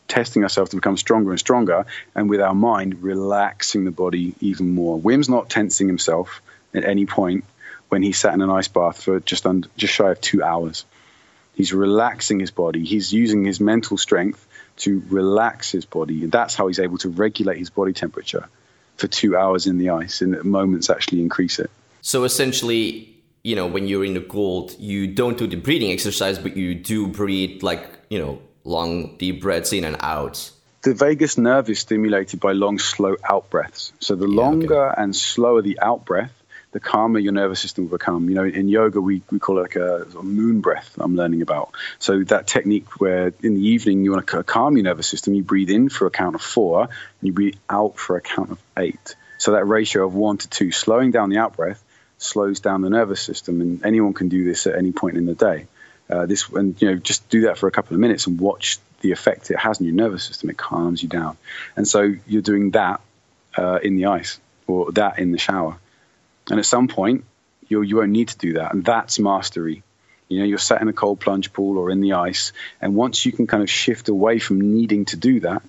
testing 0.08 0.43
ourselves 0.43 0.72
to 0.72 0.78
become 0.78 0.97
stronger 0.97 1.32
and 1.32 1.39
stronger, 1.39 1.86
and 2.16 2.30
with 2.30 2.41
our 2.41 2.54
mind 2.54 3.01
relaxing 3.01 3.86
the 3.86 3.91
body 3.91 4.36
even 4.39 4.72
more. 4.72 4.99
Wim's 4.99 5.30
not 5.30 5.49
tensing 5.49 5.88
himself 5.88 6.41
at 6.74 6.84
any 6.84 7.06
point 7.06 7.45
when 7.89 8.01
he 8.01 8.12
sat 8.12 8.34
in 8.34 8.41
an 8.41 8.49
ice 8.49 8.68
bath 8.68 9.04
for 9.04 9.20
just 9.20 9.45
under, 9.45 9.68
just 9.78 9.93
shy 9.93 10.12
of 10.12 10.20
two 10.22 10.43
hours. 10.43 10.86
He's 11.56 11.74
relaxing 11.74 12.39
his 12.39 12.51
body. 12.51 12.84
He's 12.84 13.14
using 13.14 13.45
his 13.45 13.60
mental 13.60 13.97
strength 13.97 14.47
to 14.78 15.04
relax 15.10 15.72
his 15.72 15.86
body. 15.86 16.24
And 16.24 16.32
that's 16.32 16.56
how 16.56 16.68
he's 16.68 16.80
able 16.80 16.97
to 16.99 17.10
regulate 17.10 17.60
his 17.60 17.70
body 17.70 17.93
temperature 17.93 18.49
for 18.97 19.08
two 19.08 19.38
hours 19.38 19.68
in 19.68 19.78
the 19.78 19.91
ice 19.91 20.22
and 20.22 20.34
at 20.36 20.45
moments 20.45 20.89
actually 20.89 21.22
increase 21.22 21.60
it. 21.60 21.70
So 22.01 22.24
essentially, 22.24 23.16
you 23.43 23.56
know, 23.56 23.68
when 23.68 23.88
you're 23.88 24.06
in 24.06 24.14
the 24.14 24.22
cold, 24.22 24.76
you 24.80 25.08
don't 25.08 25.38
do 25.38 25.47
the 25.47 25.56
breathing 25.56 25.91
exercise, 25.91 26.39
but 26.39 26.58
you 26.58 26.74
do 26.74 27.08
breathe 27.08 27.62
like, 27.62 27.88
you 28.10 28.20
know, 28.20 28.41
long 28.64 29.18
deep 29.18 29.41
breaths 29.41 29.74
in 29.74 29.84
and 29.84 29.97
out. 29.99 30.51
The 30.84 30.93
vagus 30.93 31.38
nerve 31.38 31.70
is 31.70 31.80
stimulated 31.80 32.39
by 32.39 32.51
long, 32.51 32.78
slow 32.78 33.16
out 33.24 33.49
breaths. 33.49 33.93
So 33.99 34.16
the 34.16 34.28
longer 34.28 34.89
okay. 34.89 35.01
and 35.01 35.16
slower 35.16 35.61
the 35.61 35.80
out 35.80 36.03
breath, 36.03 36.34
the 36.74 36.80
calmer 36.80 37.20
your 37.20 37.32
nervous 37.32 37.61
system 37.61 37.86
will 37.86 37.97
become. 37.97 38.28
You 38.28 38.36
know, 38.36 38.43
in 38.43 38.68
yoga, 38.68 38.99
we, 38.99 39.22
we 39.32 39.39
call 39.39 39.59
it 39.59 39.61
like 39.61 39.76
a, 39.78 40.05
a, 40.18 40.24
moon 40.24 40.59
breath 40.59 40.97
I'm 40.99 41.16
learning 41.16 41.41
about. 41.41 41.72
So 41.99 42.24
that 42.26 42.47
technique 42.47 42.99
where 42.99 43.28
in 43.41 43.55
the 43.55 43.61
evening 43.61 44.03
you 44.03 44.11
want 44.11 44.28
to 44.28 44.43
calm 44.43 44.76
your 44.76 44.84
nervous 44.84 45.07
system, 45.07 45.34
you 45.36 45.43
breathe 45.43 45.70
in 45.70 45.88
for 45.88 46.05
a 46.05 46.11
count 46.11 46.36
of 46.36 46.41
four 46.41 46.82
and 46.82 46.89
you 47.22 47.32
breathe 47.32 47.55
out 47.70 47.97
for 47.97 48.18
a 48.18 48.22
count 48.22 48.51
of 48.51 48.59
eight. 48.78 49.16
So 49.38 49.51
that 49.51 49.66
ratio 49.66 50.05
of 50.05 50.16
one 50.16 50.38
to 50.38 50.49
two, 50.49 50.72
slowing 50.72 51.11
down 51.11 51.30
the 51.30 51.38
out 51.38 51.55
breath 51.55 51.82
slows 52.18 52.59
down 52.59 52.82
the 52.82 52.89
nervous 52.89 53.22
system. 53.22 53.61
And 53.61 53.86
anyone 53.86 54.14
can 54.14 54.30
do 54.30 54.43
this 54.43 54.68
at 54.68 54.76
any 54.76 54.91
point 54.91 55.18
in 55.18 55.26
the 55.26 55.36
day. 55.36 55.68
Uh, 56.10 56.26
this 56.26 56.49
and 56.49 56.80
you 56.82 56.91
know 56.91 56.95
just 56.95 57.28
do 57.30 57.41
that 57.41 57.58
for 57.58 57.68
a 57.68 57.72
couple 57.72 57.93
of 57.93 57.99
minutes 57.99 58.28
and 58.28 58.39
watch 58.39 58.78
the 59.01 59.12
effect 59.12 59.51
it 59.51 59.58
has 59.58 59.80
on 59.80 59.86
your 59.86 59.95
nervous 59.95 60.24
system. 60.24 60.49
It 60.49 60.58
calms 60.58 61.01
you 61.01 61.10
down, 61.10 61.38
and 61.76 61.88
so 61.88 62.14
you're 62.28 62.41
doing 62.41 62.72
that 62.72 63.01
uh, 63.58 63.80
in 63.82 63.95
the 63.95 64.08
ice 64.08 64.39
or 64.68 64.91
that 64.93 65.20
in 65.20 65.32
the 65.32 65.38
shower, 65.38 65.78
and 66.49 66.60
at 66.60 66.66
some 66.66 66.88
point 66.88 67.24
you 67.70 67.82
you 67.82 67.97
won't 67.97 68.12
need 68.12 68.30
to 68.30 68.38
do 68.38 68.54
that, 68.54 68.74
and 68.74 68.84
that's 68.84 69.18
mastery. 69.20 69.84
You 70.28 70.39
know, 70.39 70.45
you're 70.45 70.58
sat 70.58 70.82
in 70.82 70.88
a 70.88 70.93
cold 70.93 71.20
plunge 71.20 71.54
pool 71.54 71.78
or 71.78 71.89
in 71.89 72.01
the 72.01 72.14
ice, 72.14 72.54
and 72.82 72.95
once 72.95 73.26
you 73.26 73.32
can 73.32 73.47
kind 73.47 73.64
of 73.64 73.70
shift 73.70 74.10
away 74.10 74.39
from 74.39 74.76
needing 74.76 75.06
to 75.06 75.18
do 75.18 75.39
that 75.41 75.62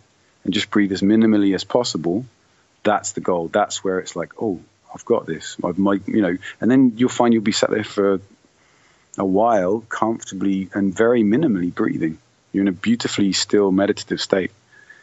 and 0.44 0.54
just 0.54 0.70
breathe 0.70 0.92
as 0.92 1.02
minimally 1.02 1.54
as 1.54 1.64
possible, 1.64 2.24
that's 2.82 3.12
the 3.12 3.20
goal. 3.20 3.48
That's 3.48 3.82
where 3.84 3.98
it's 3.98 4.14
like, 4.14 4.32
oh, 4.40 4.60
I've 4.94 5.04
got 5.04 5.26
this. 5.26 5.56
I've 5.64 5.78
my, 5.78 6.00
you 6.06 6.22
know, 6.22 6.36
and 6.60 6.70
then 6.70 6.94
you'll 6.96 7.08
find 7.08 7.34
you'll 7.34 7.42
be 7.42 7.52
sat 7.52 7.70
there 7.70 7.84
for 7.84 8.20
a 9.18 9.24
while 9.24 9.80
comfortably 9.80 10.68
and 10.74 10.94
very 10.94 11.22
minimally 11.22 11.74
breathing. 11.74 12.18
You're 12.52 12.62
in 12.62 12.68
a 12.68 12.72
beautifully 12.72 13.32
still 13.32 13.70
meditative 13.70 14.20
state. 14.20 14.50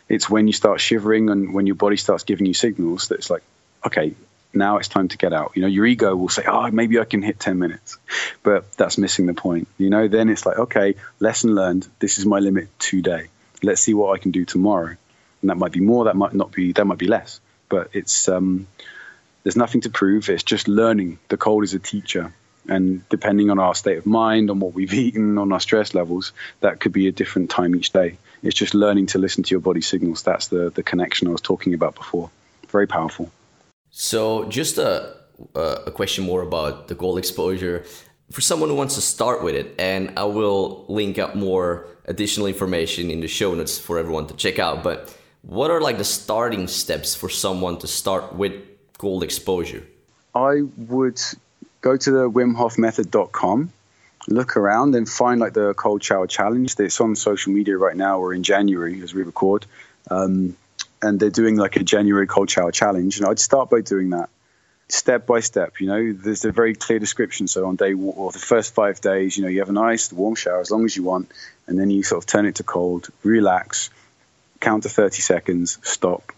It's 0.10 0.30
when 0.30 0.48
you 0.48 0.54
start 0.54 0.82
shivering 0.82 1.30
and 1.30 1.54
when 1.54 1.68
your 1.68 1.76
body 1.76 1.98
starts 1.98 2.24
giving 2.24 2.46
you 2.46 2.54
signals 2.54 3.08
that 3.08 3.16
it's 3.16 3.30
like, 3.30 3.44
okay, 3.86 4.14
now 4.54 4.78
it's 4.78 4.90
time 4.90 5.08
to 5.10 5.18
get 5.18 5.34
out. 5.34 5.52
You 5.56 5.62
know, 5.62 5.68
your 5.68 5.86
ego 5.86 6.16
will 6.16 6.30
say, 6.30 6.44
oh, 6.46 6.70
maybe 6.72 7.00
I 7.00 7.06
can 7.06 7.22
hit 7.22 7.40
10 7.40 7.58
minutes, 7.58 7.98
but 8.44 8.72
that's 8.74 8.98
missing 8.98 9.26
the 9.26 9.34
point. 9.34 9.68
You 9.78 9.90
know, 9.90 10.08
then 10.08 10.30
it's 10.30 10.46
like, 10.46 10.58
okay, 10.58 10.96
lesson 11.20 11.56
learned. 11.56 11.88
This 12.00 12.18
is 12.18 12.26
my 12.26 12.40
limit 12.40 12.68
today. 12.80 13.28
Let's 13.64 13.82
see 13.82 13.94
what 13.94 14.14
I 14.14 14.22
can 14.22 14.32
do 14.32 14.44
tomorrow. 14.44 14.96
And 15.42 15.50
that 15.50 15.58
might 15.58 15.72
be 15.72 15.80
more, 15.80 16.06
that 16.06 16.16
might 16.16 16.34
not 16.34 16.52
be, 16.52 16.74
that 16.74 16.86
might 16.86 16.98
be 16.98 17.08
less, 17.08 17.40
but 17.70 17.90
it's, 17.94 18.28
um, 18.28 18.68
there's 19.44 19.56
nothing 19.56 19.82
to 19.82 19.90
prove. 19.90 20.30
It's 20.30 20.44
just 20.44 20.68
learning. 20.68 21.20
The 21.30 21.38
cold 21.38 21.64
is 21.64 21.74
a 21.74 21.80
teacher 21.80 22.34
and 22.68 23.08
depending 23.10 23.50
on 23.50 23.60
our 23.60 23.76
state 23.76 23.98
of 23.98 24.06
mind, 24.06 24.50
on 24.50 24.60
what 24.60 24.74
we've 24.74 24.94
eaten, 25.06 25.38
on 25.38 25.52
our 25.52 25.60
stress 25.60 25.94
levels, 25.94 26.34
that 26.62 26.80
could 26.80 26.92
be 26.92 27.08
a 27.08 27.12
different 27.12 27.50
time 27.50 27.76
each 27.76 27.92
day. 27.92 28.18
It's 28.44 28.56
just 28.56 28.74
learning 28.74 29.08
to 29.08 29.20
listen 29.20 29.44
to 29.44 29.52
your 29.52 29.60
body 29.60 29.82
signals. 29.82 30.24
That's 30.24 30.48
the, 30.48 30.70
the 30.70 30.84
connection 30.84 31.28
I 31.28 31.32
was 31.32 31.42
talking 31.42 31.74
about 31.74 31.96
before. 31.96 32.30
Very 32.70 32.88
powerful. 32.88 33.32
So, 33.92 34.46
just 34.46 34.78
a, 34.78 35.16
a 35.54 35.92
question 35.92 36.24
more 36.24 36.42
about 36.42 36.88
the 36.88 36.96
cold 36.96 37.18
exposure. 37.18 37.84
For 38.32 38.42
someone 38.42 38.70
who 38.70 38.76
wants 38.76 38.96
to 38.96 39.02
start 39.02 39.44
with 39.44 39.56
it, 39.56 39.76
and 39.78 40.14
I 40.18 40.24
will 40.24 40.86
link 40.88 41.20
up 41.20 41.36
more 41.36 41.88
additional 42.06 42.48
information 42.48 43.12
in 43.12 43.20
the 43.20 43.28
show 43.28 43.54
notes 43.54 43.78
for 43.78 44.00
everyone 44.00 44.28
to 44.28 44.34
check 44.36 44.58
out, 44.58 44.84
but 44.84 45.16
what 45.42 45.72
are 45.72 45.82
like 45.82 45.98
the 45.98 46.06
starting 46.06 46.68
steps 46.68 47.16
for 47.16 47.28
someone 47.28 47.78
to 47.80 47.88
start 47.88 48.36
with 48.36 48.54
cold 48.98 49.24
exposure? 49.24 49.84
I 50.34 50.62
would 50.78 51.20
go 51.82 51.98
to 51.98 52.12
the 52.12 52.30
wimhofmethod.com, 52.30 53.72
look 54.28 54.58
around 54.58 54.96
and 54.96 55.10
find 55.10 55.40
like 55.40 55.54
the 55.54 55.74
cold 55.74 56.04
shower 56.04 56.28
challenge. 56.28 56.80
It's 56.80 57.02
on 57.02 57.16
social 57.16 57.52
media 57.52 57.78
right 57.78 57.96
now. 57.96 58.20
We're 58.20 58.34
in 58.34 58.44
January 58.44 59.02
as 59.02 59.14
we 59.14 59.24
record. 59.24 59.66
Um, 60.10 60.56
and 61.02 61.20
they're 61.20 61.32
doing 61.32 61.58
like 61.58 61.76
a 61.76 61.84
January 61.84 62.28
cold 62.28 62.50
shower 62.50 62.72
challenge. 62.72 63.18
And 63.18 63.26
I'd 63.26 63.40
start 63.40 63.70
by 63.70 63.82
doing 63.82 64.12
that 64.12 64.30
step 64.90 65.26
by 65.26 65.40
step. 65.40 65.80
You 65.80 65.88
know, 65.88 66.14
there's 66.14 66.46
a 66.46 66.52
very 66.52 66.76
clear 66.76 67.00
description. 67.00 67.48
So 67.48 67.66
on 67.66 67.76
day 67.76 67.94
or 67.94 68.32
the 68.32 68.40
first 68.40 68.76
five 68.76 69.02
days, 69.02 69.36
you 69.36 69.44
know, 69.44 69.50
you 69.50 69.60
have 69.60 69.70
a 69.70 69.74
nice 69.74 70.14
warm 70.14 70.36
shower 70.36 70.60
as 70.60 70.70
long 70.70 70.86
as 70.86 70.96
you 70.96 71.04
want, 71.04 71.32
and 71.66 71.80
then 71.80 71.90
you 71.90 72.04
sort 72.04 72.24
of 72.24 72.28
turn 72.28 72.46
it 72.46 72.56
to 72.56 72.64
cold, 72.64 73.10
relax, 73.24 73.90
count 74.60 74.84
to 74.84 74.90
30 74.90 75.22
seconds, 75.22 75.80
stop, 75.82 76.32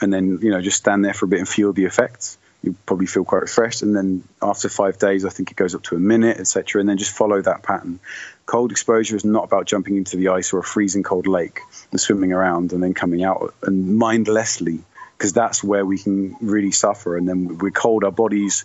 and 0.00 0.12
then 0.12 0.38
you 0.42 0.50
know 0.50 0.60
just 0.60 0.76
stand 0.76 1.04
there 1.04 1.14
for 1.14 1.24
a 1.24 1.28
bit 1.28 1.40
and 1.40 1.48
feel 1.48 1.72
the 1.72 1.84
effects 1.84 2.38
you 2.62 2.76
probably 2.86 3.06
feel 3.06 3.24
quite 3.24 3.42
refreshed. 3.42 3.82
And 3.82 3.94
then 3.94 4.22
after 4.40 4.68
five 4.68 4.98
days, 4.98 5.24
I 5.24 5.30
think 5.30 5.50
it 5.50 5.56
goes 5.56 5.74
up 5.74 5.82
to 5.84 5.96
a 5.96 5.98
minute, 5.98 6.38
etc. 6.38 6.80
And 6.80 6.88
then 6.88 6.96
just 6.96 7.10
follow 7.10 7.42
that 7.42 7.62
pattern. 7.62 7.98
Cold 8.46 8.70
exposure 8.70 9.16
is 9.16 9.24
not 9.24 9.44
about 9.44 9.66
jumping 9.66 9.96
into 9.96 10.16
the 10.16 10.28
ice 10.28 10.52
or 10.52 10.60
a 10.60 10.62
freezing 10.62 11.02
cold 11.02 11.26
lake 11.26 11.60
and 11.90 12.00
swimming 12.00 12.32
around 12.32 12.72
and 12.72 12.82
then 12.82 12.94
coming 12.94 13.24
out 13.24 13.54
and 13.62 13.96
mindlessly, 13.96 14.80
because 15.18 15.32
that's 15.32 15.62
where 15.62 15.84
we 15.84 15.98
can 15.98 16.36
really 16.40 16.72
suffer. 16.72 17.16
And 17.16 17.28
then 17.28 17.58
we're 17.58 17.70
cold, 17.70 18.04
our 18.04 18.12
bodies 18.12 18.64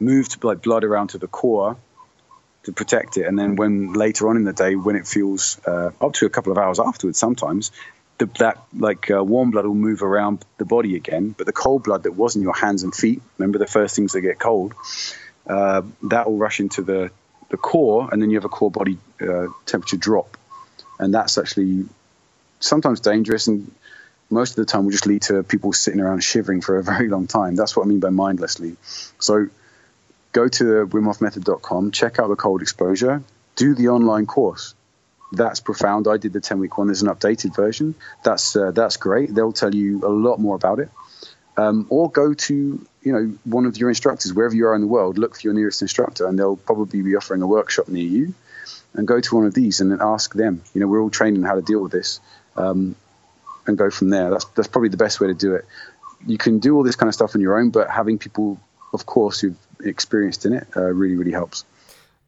move 0.00 0.28
like 0.42 0.62
blood 0.62 0.84
around 0.84 1.08
to 1.08 1.18
the 1.18 1.28
core 1.28 1.76
to 2.64 2.72
protect 2.72 3.16
it. 3.16 3.26
And 3.26 3.38
then 3.38 3.54
when 3.54 3.92
later 3.92 4.28
on 4.28 4.36
in 4.36 4.42
the 4.42 4.52
day, 4.52 4.74
when 4.74 4.96
it 4.96 5.06
feels 5.06 5.60
uh, 5.66 5.92
up 6.00 6.14
to 6.14 6.26
a 6.26 6.30
couple 6.30 6.50
of 6.50 6.58
hours 6.58 6.80
afterwards, 6.80 7.16
sometimes 7.18 7.70
the, 8.18 8.26
that 8.38 8.62
like 8.76 9.10
uh, 9.10 9.22
warm 9.22 9.50
blood 9.50 9.66
will 9.66 9.74
move 9.74 10.02
around 10.02 10.44
the 10.58 10.64
body 10.64 10.96
again, 10.96 11.34
but 11.36 11.46
the 11.46 11.52
cold 11.52 11.84
blood 11.84 12.04
that 12.04 12.12
was 12.12 12.36
in 12.36 12.42
your 12.42 12.54
hands 12.54 12.82
and 12.82 12.94
feet, 12.94 13.20
remember 13.38 13.58
the 13.58 13.66
first 13.66 13.94
things 13.94 14.12
that 14.12 14.22
get 14.22 14.38
cold, 14.38 14.74
uh, 15.46 15.82
that 16.04 16.26
will 16.26 16.38
rush 16.38 16.60
into 16.60 16.82
the, 16.82 17.10
the 17.50 17.56
core, 17.56 18.08
and 18.10 18.22
then 18.22 18.30
you 18.30 18.36
have 18.36 18.44
a 18.44 18.50
core 18.50 18.70
body 18.70 18.98
uh, 19.20 19.46
temperature 19.66 19.96
drop. 19.96 20.36
And 20.98 21.12
that's 21.12 21.36
actually 21.36 21.84
sometimes 22.60 23.00
dangerous, 23.00 23.46
and 23.48 23.70
most 24.30 24.50
of 24.50 24.56
the 24.56 24.64
time 24.64 24.84
will 24.84 24.92
just 24.92 25.06
lead 25.06 25.22
to 25.22 25.42
people 25.42 25.72
sitting 25.72 26.00
around 26.00 26.24
shivering 26.24 26.62
for 26.62 26.78
a 26.78 26.82
very 26.82 27.08
long 27.08 27.26
time. 27.26 27.54
That's 27.54 27.76
what 27.76 27.84
I 27.84 27.88
mean 27.88 28.00
by 28.00 28.10
mindlessly. 28.10 28.76
So 29.18 29.48
go 30.32 30.48
to 30.48 30.86
wimhofmethod.com, 30.86 31.90
check 31.90 32.18
out 32.18 32.28
the 32.28 32.36
cold 32.36 32.62
exposure, 32.62 33.22
do 33.56 33.74
the 33.74 33.88
online 33.88 34.26
course 34.26 34.74
that's 35.32 35.60
profound. 35.60 36.06
I 36.08 36.16
did 36.16 36.32
the 36.32 36.40
10 36.40 36.58
week 36.58 36.78
one. 36.78 36.86
There's 36.86 37.02
an 37.02 37.08
updated 37.08 37.54
version. 37.54 37.94
That's 38.22 38.54
uh, 38.56 38.70
that's 38.70 38.96
great. 38.96 39.34
They'll 39.34 39.52
tell 39.52 39.74
you 39.74 40.06
a 40.06 40.08
lot 40.08 40.38
more 40.38 40.54
about 40.54 40.78
it. 40.78 40.90
Um, 41.56 41.86
or 41.88 42.10
go 42.10 42.34
to 42.34 42.86
you 43.02 43.12
know 43.12 43.32
one 43.44 43.64
of 43.66 43.78
your 43.78 43.88
instructors 43.88 44.32
wherever 44.34 44.54
you 44.54 44.66
are 44.66 44.74
in 44.74 44.80
the 44.80 44.86
world. 44.86 45.18
Look 45.18 45.36
for 45.36 45.42
your 45.42 45.54
nearest 45.54 45.82
instructor, 45.82 46.26
and 46.26 46.38
they'll 46.38 46.56
probably 46.56 47.02
be 47.02 47.16
offering 47.16 47.42
a 47.42 47.46
workshop 47.46 47.88
near 47.88 48.06
you. 48.06 48.34
And 48.94 49.06
go 49.06 49.20
to 49.20 49.34
one 49.34 49.44
of 49.44 49.52
these 49.52 49.80
and 49.80 50.00
ask 50.00 50.32
them. 50.32 50.62
You 50.72 50.80
know, 50.80 50.86
we're 50.86 51.02
all 51.02 51.10
trained 51.10 51.36
in 51.36 51.42
how 51.42 51.54
to 51.54 51.62
deal 51.62 51.82
with 51.82 51.92
this, 51.92 52.20
um, 52.56 52.96
and 53.66 53.76
go 53.76 53.90
from 53.90 54.10
there. 54.10 54.30
That's 54.30 54.44
that's 54.46 54.68
probably 54.68 54.88
the 54.90 54.96
best 54.96 55.20
way 55.20 55.28
to 55.28 55.34
do 55.34 55.54
it. 55.54 55.64
You 56.26 56.38
can 56.38 56.60
do 56.60 56.76
all 56.76 56.82
this 56.82 56.96
kind 56.96 57.08
of 57.08 57.14
stuff 57.14 57.34
on 57.34 57.40
your 57.40 57.58
own, 57.58 57.70
but 57.70 57.90
having 57.90 58.18
people, 58.18 58.58
of 58.92 59.04
course, 59.04 59.40
who've 59.40 59.56
experienced 59.80 60.46
in 60.46 60.54
it, 60.54 60.66
uh, 60.76 60.82
really 60.82 61.16
really 61.16 61.32
helps. 61.32 61.64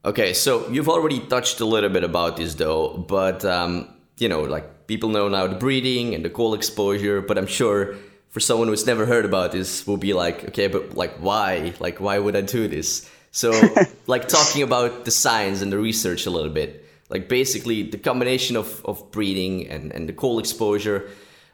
Okay, 0.05 0.32
so 0.32 0.68
you've 0.70 0.88
already 0.88 1.20
touched 1.20 1.61
a 1.61 1.64
little 1.64 1.90
bit 1.90 2.05
about 2.05 2.36
this 2.36 2.55
though, 2.55 2.96
but 2.96 3.44
um, 3.44 3.88
you 4.18 4.28
know, 4.28 4.42
like 4.42 4.86
people 4.86 5.09
know 5.09 5.28
now 5.28 5.46
the 5.46 5.57
breathing 5.57 6.14
and 6.14 6.24
the 6.24 6.30
cold 6.30 6.55
exposure, 6.55 7.20
but 7.20 7.36
I'm 7.36 7.46
sure 7.46 7.96
for 8.30 8.40
someone 8.40 8.68
who's 8.68 8.86
never 8.86 9.07
heard 9.07 9.24
about 9.24 9.53
this 9.53 9.86
will 9.86 9.96
be 9.96 10.12
like, 10.14 10.44
okay, 10.51 10.68
but 10.68 10.94
like 10.94 11.16
why? 11.18 11.74
Like 11.80 12.01
why 12.01 12.18
would 12.18 12.36
I 12.36 12.42
do 12.42 12.68
this? 12.68 13.11
So 13.32 13.53
like 14.07 14.28
talking 14.28 14.62
about 14.62 15.05
the 15.05 15.11
science 15.11 15.62
and 15.62 15.72
the 15.72 15.78
research 15.78 16.26
a 16.26 16.30
little 16.30 16.53
bit, 16.53 16.86
like 17.11 17.28
basically 17.28 17.82
the 17.82 17.99
combination 17.99 18.57
of, 18.57 18.84
of 18.84 19.11
breathing 19.11 19.66
and, 19.68 19.92
and 19.92 20.09
the 20.09 20.12
cold 20.12 20.38
exposure, 20.40 21.09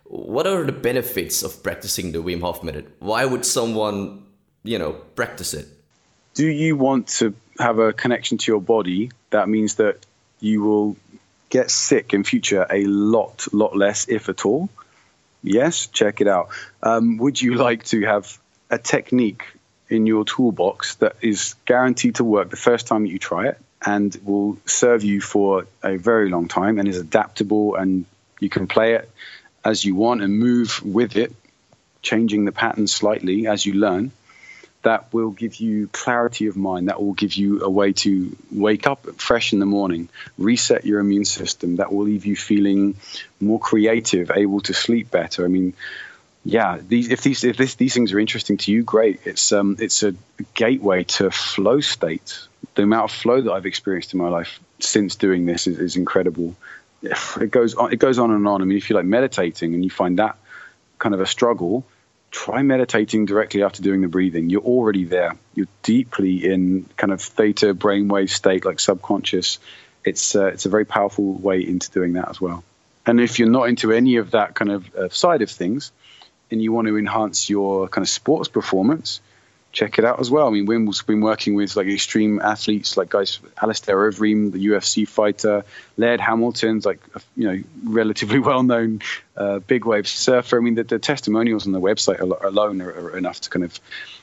What 0.04 0.46
are 0.46 0.64
the 0.64 0.72
benefits 0.72 1.42
of 1.42 1.62
practicing 1.62 2.12
the 2.12 2.18
Wim 2.18 2.42
Hof 2.42 2.62
method? 2.62 2.92
Why 2.98 3.24
would 3.24 3.44
someone, 3.46 4.26
you 4.62 4.78
know, 4.78 4.92
practice 5.16 5.54
it? 5.54 5.66
Do 6.34 6.46
you 6.46 6.76
want 6.76 7.08
to 7.18 7.34
have 7.58 7.78
a 7.78 7.92
connection 7.92 8.38
to 8.38 8.52
your 8.52 8.60
body? 8.60 9.10
That 9.30 9.48
means 9.48 9.76
that 9.76 10.04
you 10.40 10.62
will 10.62 10.96
get 11.50 11.70
sick 11.70 12.14
in 12.14 12.24
future 12.24 12.66
a 12.70 12.84
lot, 12.86 13.46
lot 13.52 13.76
less, 13.76 14.08
if 14.08 14.28
at 14.28 14.44
all. 14.44 14.68
Yes, 15.42 15.86
check 15.86 16.20
it 16.20 16.26
out. 16.26 16.48
Um, 16.82 17.18
would 17.18 17.40
you 17.40 17.54
like 17.54 17.84
to 17.84 18.02
have 18.02 18.38
a 18.70 18.78
technique 18.78 19.44
in 19.88 20.06
your 20.06 20.24
toolbox 20.24 20.96
that 20.96 21.16
is 21.20 21.54
guaranteed 21.66 22.16
to 22.16 22.24
work 22.24 22.50
the 22.50 22.56
first 22.56 22.86
time 22.86 23.06
you 23.06 23.18
try 23.18 23.48
it 23.48 23.60
and 23.84 24.18
will 24.24 24.58
serve 24.66 25.04
you 25.04 25.20
for 25.20 25.66
a 25.82 25.96
very 25.96 26.30
long 26.30 26.48
time 26.48 26.78
and 26.78 26.88
is 26.88 26.98
adaptable 26.98 27.74
and 27.74 28.06
you 28.40 28.48
can 28.48 28.66
play 28.66 28.94
it 28.94 29.10
as 29.64 29.84
you 29.84 29.94
want 29.94 30.22
and 30.22 30.38
move 30.38 30.82
with 30.84 31.16
it, 31.16 31.34
changing 32.02 32.44
the 32.44 32.52
pattern 32.52 32.86
slightly 32.86 33.46
as 33.46 33.64
you 33.64 33.74
learn? 33.74 34.10
That 34.84 35.12
will 35.12 35.30
give 35.30 35.56
you 35.56 35.88
clarity 35.88 36.46
of 36.46 36.56
mind, 36.56 36.88
that 36.88 37.02
will 37.02 37.12
give 37.14 37.34
you 37.34 37.62
a 37.62 37.68
way 37.68 37.92
to 37.92 38.36
wake 38.52 38.86
up 38.86 39.20
fresh 39.20 39.52
in 39.52 39.58
the 39.58 39.66
morning, 39.66 40.08
reset 40.38 40.86
your 40.86 41.00
immune 41.00 41.24
system, 41.24 41.76
that 41.76 41.92
will 41.92 42.04
leave 42.04 42.24
you 42.24 42.36
feeling 42.36 42.96
more 43.40 43.58
creative, 43.58 44.30
able 44.30 44.60
to 44.60 44.72
sleep 44.72 45.10
better. 45.10 45.44
I 45.44 45.48
mean, 45.48 45.74
yeah, 46.44 46.78
these, 46.86 47.10
if 47.10 47.22
these 47.22 47.42
if 47.44 47.56
this, 47.56 47.74
these 47.74 47.94
things 47.94 48.12
are 48.12 48.20
interesting 48.20 48.58
to 48.58 48.72
you, 48.72 48.82
great. 48.82 49.20
It's 49.24 49.52
um 49.52 49.76
it's 49.80 50.02
a 50.02 50.14
gateway 50.54 51.04
to 51.04 51.30
flow 51.30 51.80
state. 51.80 52.46
The 52.74 52.82
amount 52.82 53.10
of 53.10 53.16
flow 53.16 53.40
that 53.40 53.52
I've 53.52 53.66
experienced 53.66 54.12
in 54.12 54.18
my 54.18 54.28
life 54.28 54.60
since 54.78 55.16
doing 55.16 55.46
this 55.46 55.66
is, 55.66 55.78
is 55.78 55.96
incredible. 55.96 56.54
It 57.02 57.50
goes 57.50 57.74
on 57.74 57.92
it 57.92 57.98
goes 57.98 58.18
on 58.18 58.30
and 58.30 58.46
on. 58.46 58.62
I 58.62 58.64
mean, 58.64 58.78
if 58.78 58.90
you 58.90 58.96
like 58.96 59.06
meditating 59.06 59.74
and 59.74 59.82
you 59.82 59.90
find 59.90 60.18
that 60.18 60.36
kind 60.98 61.14
of 61.14 61.20
a 61.20 61.26
struggle, 61.26 61.84
try 62.34 62.62
meditating 62.62 63.26
directly 63.26 63.62
after 63.62 63.80
doing 63.80 64.00
the 64.00 64.08
breathing. 64.08 64.50
You're 64.50 64.60
already 64.62 65.04
there. 65.04 65.36
You're 65.54 65.68
deeply 65.84 66.44
in 66.44 66.86
kind 66.96 67.12
of 67.12 67.22
theta 67.22 67.74
brainwave 67.74 68.28
state, 68.28 68.64
like 68.64 68.80
subconscious. 68.80 69.60
It's 70.04 70.34
uh, 70.34 70.46
it's 70.46 70.66
a 70.66 70.68
very 70.68 70.84
powerful 70.84 71.34
way 71.34 71.60
into 71.60 71.92
doing 71.92 72.14
that 72.14 72.28
as 72.28 72.40
well. 72.40 72.64
And 73.06 73.20
if 73.20 73.38
you're 73.38 73.48
not 73.48 73.68
into 73.68 73.92
any 73.92 74.16
of 74.16 74.32
that 74.32 74.54
kind 74.54 74.72
of 74.72 74.94
uh, 74.96 75.08
side 75.10 75.42
of 75.42 75.50
things, 75.50 75.92
and 76.50 76.60
you 76.60 76.72
want 76.72 76.88
to 76.88 76.98
enhance 76.98 77.48
your 77.48 77.88
kind 77.88 78.04
of 78.04 78.08
sports 78.08 78.48
performance, 78.48 79.20
check 79.74 79.98
it 79.98 80.04
out 80.04 80.20
as 80.20 80.30
well. 80.30 80.46
I 80.46 80.50
mean, 80.50 80.66
Wim's 80.66 81.02
been 81.02 81.20
working 81.20 81.54
with 81.54 81.76
like 81.76 81.88
extreme 81.88 82.40
athletes, 82.40 82.96
like 82.96 83.10
guys, 83.10 83.40
Alistair 83.60 83.96
Overeem, 83.96 84.52
the 84.52 84.66
UFC 84.68 85.06
fighter, 85.06 85.64
Laird 85.98 86.20
Hamilton's 86.20 86.86
like 86.86 87.00
you 87.36 87.46
know 87.46 87.62
relatively 87.82 88.38
well-known 88.50 89.02
uh, 89.36 89.58
big 89.58 89.84
wave 89.84 90.08
surfer. 90.08 90.58
I 90.58 90.60
mean, 90.60 90.76
the, 90.76 90.84
the 90.84 90.98
testimonials 90.98 91.66
on 91.66 91.72
the 91.72 91.80
website 91.80 92.20
alone 92.20 92.80
are, 92.80 92.90
are, 92.90 93.18
enough 93.18 93.40
to 93.42 93.50
kind 93.50 93.64
of 93.64 93.78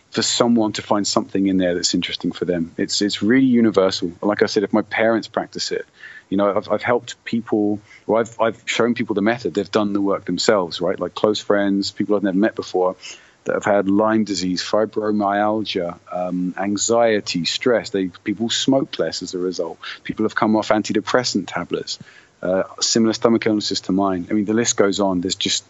for 0.10 0.22
someone 0.22 0.74
to 0.74 0.82
find 0.82 1.06
something 1.06 1.48
in 1.48 1.58
there 1.58 1.76
that's 1.76 1.94
interesting 1.94 2.32
for 2.32 2.46
them. 2.46 2.74
It's 2.78 3.02
it's 3.02 3.22
really 3.22 3.46
universal. 3.46 4.14
Like 4.22 4.42
I 4.42 4.46
said, 4.46 4.64
if 4.64 4.74
my 4.74 4.84
parents 4.84 5.28
practice 5.28 5.72
it, 5.72 5.86
you 6.30 6.38
know, 6.38 6.56
I've, 6.56 6.70
I've 6.70 6.82
helped 6.82 7.24
people, 7.26 7.82
or 8.08 8.22
I've 8.22 8.40
I've 8.40 8.64
shown 8.66 8.94
people 8.94 9.16
the 9.16 9.22
method. 9.22 9.54
They've 9.54 9.70
done 9.70 9.92
the 9.92 10.02
work 10.02 10.24
themselves, 10.26 10.80
right? 10.80 10.98
Like 10.98 11.14
close 11.14 11.42
friends, 11.42 11.92
people 11.92 12.16
I've 12.16 12.24
never 12.24 12.38
met 12.38 12.56
before 12.56 12.96
that 13.46 13.54
have 13.54 13.66
had 13.66 13.90
Lyme 13.90 14.24
disease, 14.24 14.62
fibromyalgia, 14.62 15.98
um, 16.12 16.54
anxiety, 16.58 17.46
stress. 17.46 17.90
They 17.90 18.08
people 18.08 18.50
smoke 18.50 19.00
less 19.00 19.22
as 19.22 19.34
a 19.34 19.40
result. 19.40 19.80
People 20.04 20.26
have 20.26 20.36
come 20.36 20.56
off 20.56 20.70
antidepressant 20.70 21.48
tablets, 21.48 21.98
uh, 22.42 22.64
similar 22.80 23.14
stomach 23.14 23.46
illnesses 23.46 23.82
to 23.82 23.92
mine. 23.92 24.28
I 24.30 24.34
mean, 24.34 24.46
the 24.46 24.54
list 24.54 24.78
goes 24.78 25.00
on. 25.00 25.22
There's 25.22 25.36
just 25.36 25.66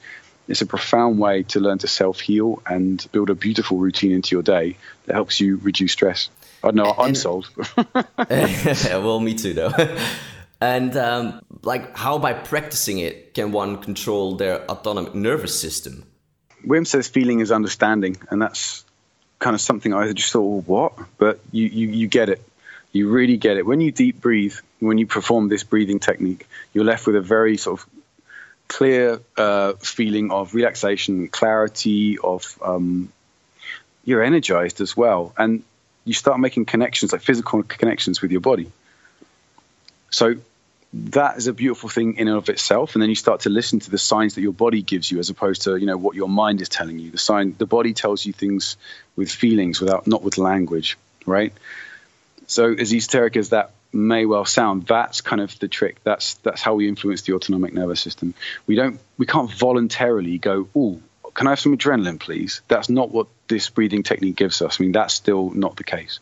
it's 0.47 0.61
a 0.61 0.65
profound 0.65 1.19
way 1.19 1.43
to 1.43 1.59
learn 1.59 1.77
to 1.79 1.87
self 1.87 2.19
heal 2.19 2.61
and 2.65 3.05
build 3.11 3.29
a 3.29 3.35
beautiful 3.35 3.77
routine 3.77 4.11
into 4.11 4.35
your 4.35 4.43
day 4.43 4.77
that 5.05 5.13
helps 5.13 5.39
you 5.39 5.57
reduce 5.57 5.93
stress. 5.93 6.29
I 6.63 6.67
don't 6.67 6.75
know. 6.75 6.93
I'm 6.97 7.15
sold. 7.15 7.49
well, 8.29 9.19
me 9.19 9.33
too, 9.33 9.53
though. 9.53 9.71
and 10.61 10.95
um, 10.97 11.41
like, 11.63 11.95
how 11.97 12.19
by 12.19 12.33
practicing 12.33 12.99
it 12.99 13.33
can 13.33 13.51
one 13.51 13.77
control 13.77 14.35
their 14.35 14.69
autonomic 14.69 15.15
nervous 15.15 15.59
system? 15.59 16.05
Wim 16.65 16.85
says 16.85 17.07
feeling 17.07 17.39
is 17.39 17.51
understanding, 17.51 18.17
and 18.29 18.41
that's 18.41 18.83
kind 19.39 19.53
of 19.53 19.61
something 19.61 19.93
I 19.93 20.11
just 20.13 20.31
thought, 20.31 20.43
well, 20.43 20.61
what? 20.61 21.07
But 21.17 21.39
you, 21.51 21.67
you, 21.67 21.87
you 21.87 22.07
get 22.07 22.29
it. 22.29 22.41
You 22.91 23.09
really 23.09 23.37
get 23.37 23.57
it. 23.57 23.65
When 23.65 23.81
you 23.81 23.91
deep 23.91 24.21
breathe, 24.21 24.55
when 24.79 24.97
you 24.97 25.07
perform 25.07 25.49
this 25.49 25.63
breathing 25.63 25.99
technique, 25.99 26.47
you're 26.73 26.83
left 26.83 27.07
with 27.07 27.15
a 27.15 27.21
very 27.21 27.57
sort 27.57 27.79
of 27.79 27.89
clear 28.67 29.19
uh, 29.37 29.73
feeling 29.73 30.31
of 30.31 30.53
relaxation, 30.53 31.27
clarity, 31.27 32.17
of 32.19 32.57
um, 32.61 33.11
you're 34.05 34.23
energized 34.23 34.81
as 34.81 34.95
well. 34.95 35.33
And 35.37 35.63
you 36.05 36.13
start 36.13 36.39
making 36.39 36.65
connections, 36.65 37.11
like 37.11 37.21
physical 37.21 37.63
connections 37.63 38.21
with 38.21 38.31
your 38.31 38.41
body. 38.41 38.71
So 40.09 40.35
that 40.93 41.37
is 41.37 41.47
a 41.47 41.53
beautiful 41.53 41.87
thing 41.87 42.17
in 42.17 42.27
and 42.27 42.37
of 42.37 42.49
itself. 42.49 42.95
And 42.95 43.01
then 43.01 43.09
you 43.09 43.15
start 43.15 43.41
to 43.41 43.49
listen 43.49 43.79
to 43.79 43.91
the 43.91 43.97
signs 43.97 44.35
that 44.35 44.41
your 44.41 44.51
body 44.51 44.81
gives 44.81 45.09
you 45.09 45.19
as 45.19 45.29
opposed 45.29 45.63
to 45.63 45.77
you 45.77 45.85
know 45.85 45.97
what 45.97 46.15
your 46.15 46.29
mind 46.29 46.61
is 46.61 46.69
telling 46.69 46.99
you. 46.99 47.11
The 47.11 47.17
sign 47.17 47.55
the 47.57 47.65
body 47.65 47.93
tells 47.93 48.25
you 48.25 48.33
things 48.33 48.77
with 49.15 49.31
feelings 49.31 49.79
without 49.79 50.07
not 50.07 50.21
with 50.21 50.37
language 50.37 50.97
right? 51.25 51.53
So 52.47 52.73
as 52.73 52.93
esoteric 52.93 53.37
as 53.37 53.49
that 53.49 53.71
may 53.93 54.25
well 54.25 54.45
sound 54.45 54.85
that's 54.85 55.21
kind 55.21 55.41
of 55.41 55.57
the 55.59 55.67
trick. 55.67 55.97
That's 56.03 56.35
that's 56.35 56.61
how 56.61 56.75
we 56.75 56.87
influence 56.87 57.21
the 57.23 57.33
autonomic 57.33 57.73
nervous 57.73 58.01
system. 58.01 58.33
We 58.67 58.75
don't 58.75 58.99
we 59.17 59.25
can't 59.25 59.51
voluntarily 59.51 60.37
go 60.37 60.67
oh 60.75 61.01
can 61.33 61.47
i 61.47 61.51
have 61.51 61.59
some 61.61 61.77
adrenaline 61.77 62.19
please? 62.19 62.61
That's 62.67 62.89
not 62.89 63.11
what 63.11 63.27
this 63.47 63.69
breathing 63.69 64.03
technique 64.03 64.35
gives 64.35 64.61
us. 64.61 64.79
I 64.79 64.83
mean 64.83 64.91
that's 64.91 65.13
still 65.13 65.51
not 65.51 65.77
the 65.77 65.83
case. 65.83 66.19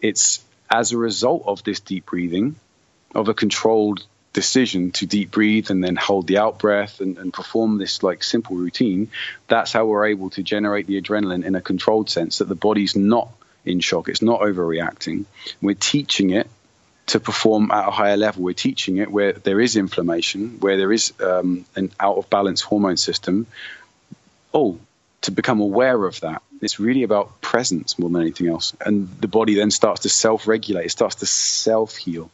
It's 0.00 0.42
as 0.68 0.92
a 0.92 0.98
result 0.98 1.44
of 1.46 1.62
this 1.64 1.80
deep 1.80 2.06
breathing 2.06 2.56
of 3.14 3.28
a 3.28 3.34
controlled 3.34 4.04
decision 4.32 4.92
to 4.92 5.06
deep 5.06 5.30
breathe 5.30 5.70
and 5.70 5.82
then 5.82 5.96
hold 5.96 6.26
the 6.26 6.38
out 6.38 6.58
breath 6.58 7.00
and, 7.00 7.18
and, 7.18 7.32
perform 7.32 7.78
this 7.78 8.02
like 8.02 8.22
simple 8.22 8.56
routine, 8.56 9.10
that's 9.48 9.72
how 9.72 9.86
we're 9.86 10.06
able 10.06 10.30
to 10.30 10.42
generate 10.42 10.86
the 10.86 11.00
adrenaline 11.00 11.44
in 11.44 11.56
a 11.56 11.60
controlled 11.60 12.08
sense 12.08 12.38
that 12.38 12.48
the 12.48 12.54
body's 12.54 12.94
not 12.94 13.28
in 13.64 13.80
shock, 13.80 14.08
it's 14.08 14.22
not 14.22 14.40
overreacting. 14.40 15.24
We're 15.60 15.74
teaching 15.74 16.30
it 16.30 16.48
to 17.06 17.18
perform 17.18 17.70
at 17.72 17.88
a 17.88 17.90
higher 17.90 18.16
level. 18.16 18.44
We're 18.44 18.54
teaching 18.54 18.98
it 18.98 19.10
where 19.10 19.32
there 19.32 19.60
is 19.60 19.76
inflammation, 19.76 20.60
where 20.60 20.76
there 20.76 20.92
is 20.92 21.12
um, 21.20 21.64
an 21.74 21.90
out 21.98 22.16
of 22.16 22.30
balance 22.30 22.60
hormone 22.60 22.96
system. 22.96 23.46
Oh, 24.54 24.78
to 25.22 25.32
become 25.32 25.60
aware 25.60 26.04
of 26.04 26.20
that. 26.20 26.42
It's 26.62 26.78
really 26.78 27.02
about 27.02 27.40
presence 27.40 27.98
more 27.98 28.08
than 28.08 28.22
anything 28.22 28.48
else. 28.48 28.74
And 28.80 29.08
the 29.20 29.28
body 29.28 29.54
then 29.54 29.70
starts 29.70 30.02
to 30.02 30.08
self 30.08 30.46
regulate, 30.46 30.86
it 30.86 30.90
starts 30.90 31.16
to 31.16 31.26
self 31.26 31.96
heal 31.96 32.30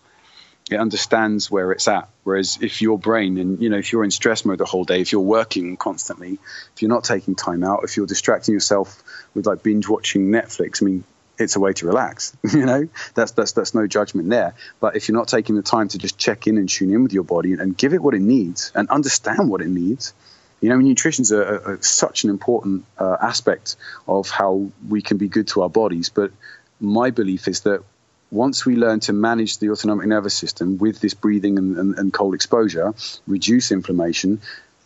it 0.71 0.77
understands 0.77 1.51
where 1.51 1.71
it's 1.73 1.87
at. 1.87 2.09
Whereas 2.25 2.59
if 2.61 2.83
your 2.83 2.99
brain 2.99 3.39
and 3.39 3.63
you 3.63 3.71
know 3.71 3.79
if 3.79 3.93
you're 3.93 4.05
in 4.05 4.11
stress 4.11 4.45
mode 4.45 4.59
the 4.59 4.65
whole 4.65 4.85
day, 4.85 5.01
if 5.01 5.13
you're 5.13 5.21
working 5.21 5.77
constantly, 5.77 6.39
if 6.75 6.83
you're 6.83 6.89
not 6.89 7.05
taking 7.05 7.35
time 7.35 7.63
out, 7.63 7.85
if 7.85 7.97
you're 7.97 8.07
distracting 8.07 8.55
yourself 8.55 9.03
with 9.35 9.47
like 9.47 9.63
binge 9.63 9.89
watching 9.89 10.29
Netflix, 10.29 10.83
I 10.83 10.87
mean, 10.87 11.05
it's 11.39 11.57
a 11.57 11.61
way 11.61 11.73
to 11.75 11.87
relax. 11.87 12.37
You 12.53 12.67
know, 12.67 12.89
that's 13.15 13.33
that's 13.33 13.53
that's 13.53 13.75
no 13.75 13.87
judgment 13.87 14.29
there. 14.29 14.55
But 14.81 14.97
if 14.97 15.09
you're 15.09 15.17
not 15.17 15.29
taking 15.29 15.55
the 15.55 15.63
time 15.63 15.89
to 15.89 15.99
just 15.99 16.19
check 16.19 16.47
in 16.47 16.59
and 16.59 16.69
tune 16.69 16.93
in 16.93 17.03
with 17.03 17.13
your 17.13 17.25
body 17.25 17.53
and 17.53 17.77
give 17.77 17.95
it 17.95 18.03
what 18.03 18.15
it 18.15 18.23
needs 18.23 18.73
and 18.75 18.89
understand 18.89 19.49
what 19.49 19.61
it 19.61 19.69
needs, 19.69 20.15
you 20.61 20.69
know, 20.71 20.79
nutrition 20.79 21.23
is 21.23 21.33
a, 21.33 21.75
a, 21.75 21.83
such 21.83 22.25
an 22.25 22.31
important 22.31 22.87
uh, 22.99 23.17
aspect 23.21 23.77
of 24.09 24.31
how 24.31 24.71
we 24.89 25.03
can 25.03 25.17
be 25.17 25.29
good 25.29 25.49
to 25.49 25.63
our 25.63 25.71
bodies. 25.71 26.09
But 26.09 26.33
my 26.81 27.11
belief 27.11 27.47
is 27.47 27.61
that 27.61 27.85
once 28.31 28.67
we 28.67 28.77
learn 28.77 29.01
to 29.01 29.13
manage 29.13 29.59
the 29.59 29.71
autonomic 29.71 30.07
nervous 30.07 30.35
system 30.35 30.79
with 30.79 31.01
this 31.01 31.15
breathing 31.15 31.59
and, 31.59 31.77
and, 31.77 31.99
and, 31.99 32.13
cold 32.13 32.35
exposure, 32.35 32.93
reduce 33.27 33.71
inflammation, 33.71 34.41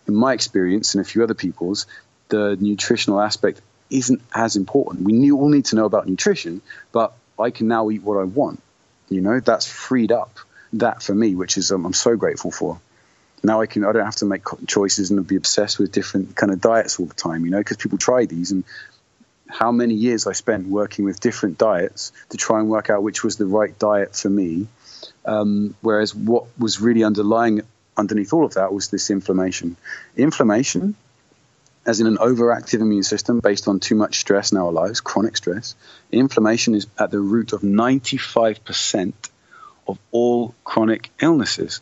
in 0.06 0.14
my 0.14 0.32
experience 0.32 0.94
and 0.94 1.00
a 1.00 1.04
few 1.04 1.22
other 1.22 1.34
people's, 1.34 1.86
the 2.28 2.56
nutritional 2.60 3.20
aspect 3.20 3.60
isn't 3.90 4.20
as 4.34 4.56
important. 4.56 5.02
We 5.02 5.32
all 5.32 5.48
need 5.48 5.66
to 5.66 5.76
know 5.76 5.84
about 5.84 6.06
nutrition, 6.08 6.62
but 6.92 7.12
I 7.38 7.50
can 7.50 7.68
now 7.68 7.90
eat 7.90 8.02
what 8.02 8.18
I 8.18 8.24
want. 8.24 8.62
You 9.08 9.20
know, 9.20 9.40
that's 9.40 9.66
freed 9.66 10.12
up 10.12 10.38
that 10.74 11.02
for 11.02 11.14
me, 11.14 11.34
which 11.34 11.56
is 11.56 11.72
um, 11.72 11.84
I'm 11.84 11.92
so 11.92 12.16
grateful 12.16 12.50
for. 12.50 12.80
Now 13.42 13.60
I 13.60 13.66
can 13.66 13.84
I 13.84 13.92
don't 13.92 14.04
have 14.04 14.16
to 14.16 14.26
make 14.26 14.42
choices 14.66 15.10
and 15.10 15.26
be 15.26 15.36
obsessed 15.36 15.78
with 15.78 15.92
different 15.92 16.36
kind 16.36 16.52
of 16.52 16.60
diets 16.60 17.00
all 17.00 17.06
the 17.06 17.14
time. 17.14 17.44
You 17.44 17.50
know, 17.50 17.58
because 17.58 17.78
people 17.78 17.98
try 17.98 18.26
these 18.26 18.52
and 18.52 18.64
how 19.50 19.72
many 19.72 19.94
years 19.94 20.26
I 20.26 20.32
spent 20.32 20.68
working 20.68 21.04
with 21.04 21.20
different 21.20 21.58
diets 21.58 22.12
to 22.30 22.36
try 22.36 22.60
and 22.60 22.68
work 22.68 22.90
out 22.90 23.02
which 23.02 23.22
was 23.24 23.36
the 23.36 23.46
right 23.46 23.76
diet 23.78 24.16
for 24.16 24.30
me. 24.30 24.68
Um, 25.24 25.74
whereas 25.80 26.14
what 26.14 26.46
was 26.58 26.80
really 26.80 27.04
underlying 27.04 27.62
underneath 27.96 28.32
all 28.32 28.44
of 28.44 28.54
that 28.54 28.72
was 28.72 28.88
this 28.88 29.10
inflammation. 29.10 29.76
Inflammation, 30.16 30.94
as 31.86 32.00
in 32.00 32.06
an 32.06 32.16
overactive 32.16 32.80
immune 32.80 33.02
system 33.02 33.40
based 33.40 33.68
on 33.68 33.80
too 33.80 33.94
much 33.94 34.18
stress 34.18 34.52
in 34.52 34.58
our 34.58 34.72
lives, 34.72 35.00
chronic 35.00 35.36
stress, 35.36 35.74
inflammation 36.10 36.74
is 36.74 36.86
at 36.98 37.10
the 37.10 37.20
root 37.20 37.52
of 37.52 37.60
95% 37.60 39.12
of 39.86 39.98
all 40.10 40.54
chronic 40.64 41.10
illnesses. 41.20 41.80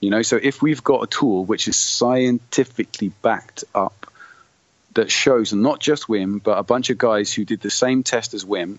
You 0.00 0.10
know, 0.10 0.22
so 0.22 0.38
if 0.40 0.62
we've 0.62 0.84
got 0.84 1.02
a 1.02 1.06
tool 1.06 1.44
which 1.44 1.66
is 1.66 1.76
scientifically 1.76 3.10
backed 3.22 3.64
up 3.74 3.97
that 4.98 5.10
shows 5.10 5.52
not 5.52 5.78
just 5.78 6.08
Wim, 6.08 6.42
but 6.42 6.58
a 6.58 6.62
bunch 6.64 6.90
of 6.90 6.98
guys 6.98 7.32
who 7.32 7.44
did 7.44 7.60
the 7.60 7.70
same 7.70 8.02
test 8.02 8.34
as 8.34 8.44
Wim, 8.44 8.78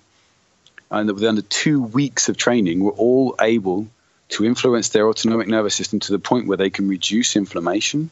and 0.92 1.08
that 1.08 1.14
within 1.14 1.36
the 1.36 1.42
two 1.42 1.82
weeks 1.82 2.28
of 2.28 2.36
training 2.36 2.82
were 2.82 2.92
all 2.92 3.36
able 3.40 3.88
to 4.30 4.46
influence 4.46 4.90
their 4.90 5.08
autonomic 5.08 5.48
nervous 5.48 5.76
system 5.76 6.00
to 6.02 6.12
the 6.12 6.20
point 6.20 6.48
where 6.48 6.58
they 6.58 6.70
can 6.70 6.90
reduce 6.90 7.38
inflammation, 7.38 8.10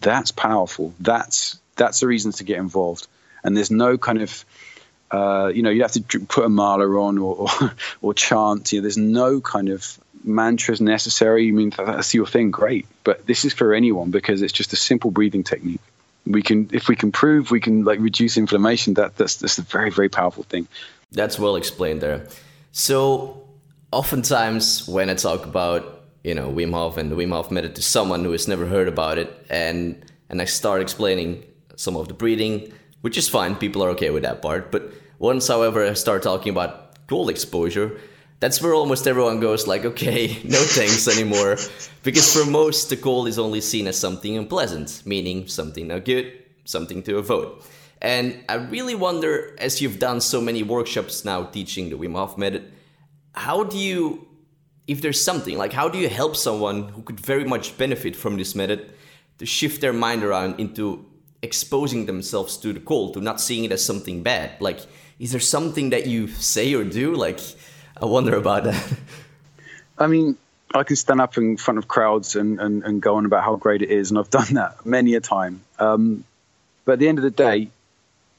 that's 0.00 0.32
powerful. 0.32 0.94
That's 0.98 1.58
that's 1.76 2.00
the 2.00 2.06
reason 2.06 2.32
to 2.32 2.44
get 2.44 2.58
involved. 2.58 3.06
And 3.44 3.54
there's 3.54 3.70
no 3.70 3.98
kind 3.98 4.22
of 4.22 4.44
uh, 5.10 5.52
you 5.54 5.62
know, 5.62 5.70
you 5.70 5.82
have 5.82 5.92
to 5.92 6.20
put 6.20 6.44
a 6.44 6.48
mala 6.48 6.86
on 6.86 7.18
or, 7.18 7.36
or, 7.36 7.72
or 8.02 8.14
chant. 8.14 8.72
You 8.72 8.80
know, 8.80 8.82
there's 8.82 8.96
no 8.96 9.40
kind 9.40 9.68
of 9.68 9.98
mantras 10.24 10.80
necessary. 10.80 11.48
I 11.48 11.52
mean, 11.52 11.70
that's 11.70 12.14
your 12.14 12.26
thing, 12.26 12.50
great. 12.50 12.86
But 13.04 13.26
this 13.26 13.44
is 13.44 13.52
for 13.52 13.74
anyone 13.74 14.10
because 14.10 14.42
it's 14.42 14.52
just 14.52 14.72
a 14.72 14.76
simple 14.76 15.10
breathing 15.10 15.44
technique. 15.44 15.80
We 16.26 16.42
can, 16.42 16.68
if 16.72 16.88
we 16.88 16.96
can 16.96 17.12
prove 17.12 17.50
we 17.50 17.60
can 17.60 17.84
like 17.84 18.00
reduce 18.00 18.36
inflammation, 18.36 18.94
that 18.94 19.16
that's 19.16 19.36
that's 19.36 19.58
a 19.58 19.62
very 19.62 19.90
very 19.90 20.08
powerful 20.08 20.42
thing. 20.44 20.66
That's 21.12 21.38
well 21.38 21.56
explained 21.56 22.00
there. 22.00 22.26
So, 22.72 23.46
oftentimes 23.92 24.88
when 24.88 25.08
I 25.08 25.14
talk 25.14 25.44
about 25.44 26.02
you 26.24 26.34
know 26.34 26.50
Wim 26.50 26.72
Hof 26.72 26.96
and 26.96 27.10
the 27.10 27.16
Wim 27.16 27.30
Hof 27.30 27.50
method 27.50 27.76
to 27.76 27.82
someone 27.82 28.24
who 28.24 28.32
has 28.32 28.48
never 28.48 28.66
heard 28.66 28.88
about 28.88 29.18
it, 29.18 29.46
and 29.48 30.04
and 30.28 30.42
I 30.42 30.44
start 30.44 30.82
explaining 30.82 31.44
some 31.76 31.96
of 31.96 32.08
the 32.08 32.14
breathing, 32.14 32.72
which 33.02 33.16
is 33.16 33.28
fine. 33.28 33.54
People 33.54 33.84
are 33.84 33.90
okay 33.90 34.10
with 34.10 34.24
that 34.24 34.42
part. 34.42 34.72
But 34.72 34.92
once, 35.18 35.46
however, 35.48 35.84
I 35.84 35.92
start 35.92 36.22
talking 36.22 36.50
about 36.50 37.06
cold 37.06 37.30
exposure, 37.30 37.98
that's 38.40 38.60
where 38.60 38.74
almost 38.74 39.06
everyone 39.06 39.40
goes 39.40 39.66
like, 39.66 39.84
okay, 39.84 40.26
no 40.44 40.58
thanks 40.58 41.08
anymore. 41.08 41.56
because 42.02 42.32
for 42.32 42.48
most, 42.48 42.90
the 42.90 42.96
cold 42.96 43.28
is 43.28 43.38
only 43.38 43.60
seen 43.60 43.86
as 43.86 43.98
something 43.98 44.36
unpleasant, 44.36 45.02
meaning 45.04 45.48
something 45.48 45.88
not 45.88 46.04
good, 46.04 46.32
something 46.64 47.02
to 47.04 47.18
avoid. 47.18 47.62
And 48.02 48.44
I 48.48 48.54
really 48.54 48.94
wonder, 48.94 49.56
as 49.58 49.80
you've 49.80 49.98
done 49.98 50.20
so 50.20 50.40
many 50.40 50.62
workshops 50.62 51.24
now 51.24 51.44
teaching 51.44 51.88
the 51.88 51.96
Wim 51.96 52.12
Hof 52.12 52.36
method, 52.36 52.72
how 53.34 53.64
do 53.64 53.78
you, 53.78 54.26
if 54.86 55.00
there's 55.00 55.22
something, 55.22 55.56
like 55.56 55.72
how 55.72 55.88
do 55.88 55.98
you 55.98 56.08
help 56.08 56.36
someone 56.36 56.88
who 56.90 57.02
could 57.02 57.18
very 57.18 57.44
much 57.44 57.76
benefit 57.78 58.14
from 58.14 58.36
this 58.36 58.54
method 58.54 58.92
to 59.38 59.46
shift 59.46 59.80
their 59.80 59.92
mind 59.92 60.22
around 60.22 60.60
into 60.60 61.06
exposing 61.42 62.06
themselves 62.06 62.56
to 62.58 62.72
the 62.72 62.80
cold, 62.80 63.14
to 63.14 63.20
not 63.20 63.40
seeing 63.40 63.64
it 63.64 63.72
as 63.72 63.84
something 63.84 64.22
bad? 64.22 64.60
Like, 64.60 64.80
is 65.18 65.32
there 65.32 65.40
something 65.40 65.90
that 65.90 66.06
you 66.06 66.28
say 66.28 66.74
or 66.74 66.84
do? 66.84 67.14
Like, 67.14 67.40
I 68.00 68.06
wonder 68.06 68.36
about 68.36 68.64
that. 68.64 68.92
I 69.98 70.06
mean, 70.06 70.36
I 70.74 70.82
can 70.82 70.96
stand 70.96 71.20
up 71.20 71.38
in 71.38 71.56
front 71.56 71.78
of 71.78 71.88
crowds 71.88 72.36
and, 72.36 72.60
and, 72.60 72.82
and 72.84 73.00
go 73.00 73.16
on 73.16 73.24
about 73.24 73.44
how 73.44 73.56
great 73.56 73.82
it 73.82 73.90
is, 73.90 74.10
and 74.10 74.18
I've 74.18 74.30
done 74.30 74.54
that 74.54 74.84
many 74.84 75.14
a 75.14 75.20
time. 75.20 75.62
Um, 75.78 76.24
but 76.84 76.92
at 76.92 76.98
the 76.98 77.08
end 77.08 77.18
of 77.18 77.24
the 77.24 77.30
day, 77.30 77.70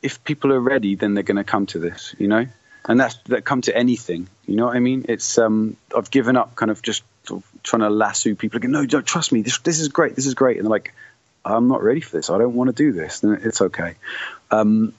if 0.02 0.24
people 0.24 0.54
are 0.54 0.60
ready, 0.60 0.96
then 0.96 1.14
they're 1.14 1.24
going 1.24 1.38
to 1.38 1.44
come 1.44 1.66
to 1.68 1.80
this, 1.80 2.14
you 2.20 2.28
know, 2.28 2.46
and 2.86 3.00
that's 3.00 3.18
that 3.26 3.46
come 3.46 3.62
to 3.62 3.76
anything. 3.76 4.28
You 4.46 4.56
know 4.56 4.68
what 4.68 4.76
I 4.76 4.80
mean? 4.80 5.06
It's 5.10 5.38
um, 5.38 5.76
I've 5.96 6.12
given 6.12 6.38
up, 6.38 6.56
kind 6.56 6.70
of 6.70 6.82
just 6.82 7.04
trying 7.64 7.82
to 7.82 7.90
lasso 7.90 8.36
people. 8.36 8.58
Again, 8.58 8.72
no, 8.72 8.86
don't 8.86 9.06
trust 9.06 9.32
me. 9.32 9.42
This 9.42 9.58
this 9.60 9.80
is 9.80 9.88
great. 9.88 10.16
This 10.16 10.28
is 10.28 10.36
great, 10.36 10.58
and 10.58 10.66
they're 10.66 10.70
like, 10.70 10.94
I'm 11.44 11.68
not 11.68 11.82
ready 11.82 12.02
for 12.02 12.16
this. 12.16 12.30
I 12.30 12.38
don't 12.38 12.54
want 12.54 12.68
to 12.70 12.74
do 12.74 12.92
this. 12.92 13.24
And 13.24 13.44
it's 13.44 13.62
okay. 13.62 13.96
Um, 14.52 14.94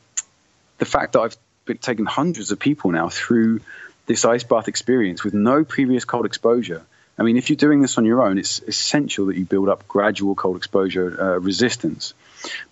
the 0.78 0.84
fact 0.84 1.12
that 1.12 1.20
I've 1.20 1.36
been 1.64 1.78
taken 1.78 2.06
hundreds 2.06 2.50
of 2.50 2.58
people 2.58 2.90
now 2.90 3.08
through 3.08 3.60
this 4.08 4.24
ice 4.24 4.42
bath 4.42 4.66
experience 4.66 5.22
with 5.22 5.34
no 5.34 5.64
previous 5.64 6.04
cold 6.04 6.26
exposure. 6.26 6.82
I 7.18 7.22
mean, 7.22 7.36
if 7.36 7.50
you're 7.50 7.56
doing 7.56 7.82
this 7.82 7.98
on 7.98 8.04
your 8.04 8.22
own, 8.22 8.38
it's 8.38 8.60
essential 8.60 9.26
that 9.26 9.36
you 9.36 9.44
build 9.44 9.68
up 9.68 9.86
gradual 9.86 10.34
cold 10.34 10.56
exposure 10.56 11.20
uh, 11.20 11.38
resistance. 11.38 12.14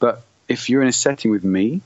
But 0.00 0.22
if 0.48 0.70
you're 0.70 0.82
in 0.82 0.88
a 0.88 0.92
setting 0.92 1.30
with 1.30 1.44
me, 1.44 1.82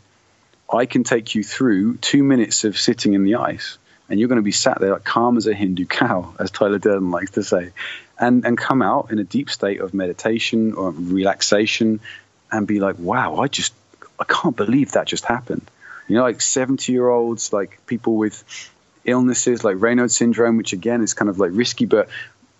I 0.73 0.87
can 0.87 1.03
take 1.03 1.35
you 1.35 1.43
through 1.43 1.97
two 1.97 2.23
minutes 2.23 2.65
of 2.65 2.79
sitting 2.79 3.15
in 3.15 3.25
the 3.25 3.37
ice, 3.37 3.77
and 4.09 4.21
you're 4.21 4.29
going 4.29 4.37
to 4.37 4.43
be 4.43 4.53
sat 4.53 4.81
there 4.81 4.93
like 4.93 5.05
calm 5.05 5.37
as 5.37 5.47
a 5.47 5.55
Hindu 5.55 5.87
cow, 5.87 6.33
as 6.39 6.51
Tyler 6.51 6.79
Durden 6.79 7.11
likes 7.11 7.33
to 7.33 7.43
say, 7.43 7.73
and 8.19 8.45
and 8.45 8.57
come 8.57 8.83
out 8.83 9.11
in 9.11 9.19
a 9.19 9.25
deep 9.25 9.51
state 9.51 9.81
of 9.81 9.95
meditation 9.95 10.75
or 10.75 10.91
relaxation, 10.91 12.01
and 12.53 12.69
be 12.69 12.79
like, 12.79 12.99
wow, 12.99 13.39
I 13.39 13.49
just 13.49 13.75
I 14.19 14.25
can't 14.25 14.57
believe 14.57 14.93
that 14.93 15.07
just 15.07 15.25
happened. 15.25 15.69
You 16.07 16.17
know, 16.17 16.23
like 16.23 16.41
70 16.41 16.93
year 16.93 17.09
olds, 17.09 17.53
like 17.53 17.85
people 17.87 18.17
with 18.17 18.45
illnesses 19.11 19.65
like 19.65 19.77
Raynaud 19.77 20.11
syndrome, 20.11 20.57
which 20.57 20.73
again 20.73 21.03
is 21.03 21.15
kind 21.15 21.29
of 21.29 21.39
like 21.39 21.51
risky, 21.53 21.87
but 21.87 22.09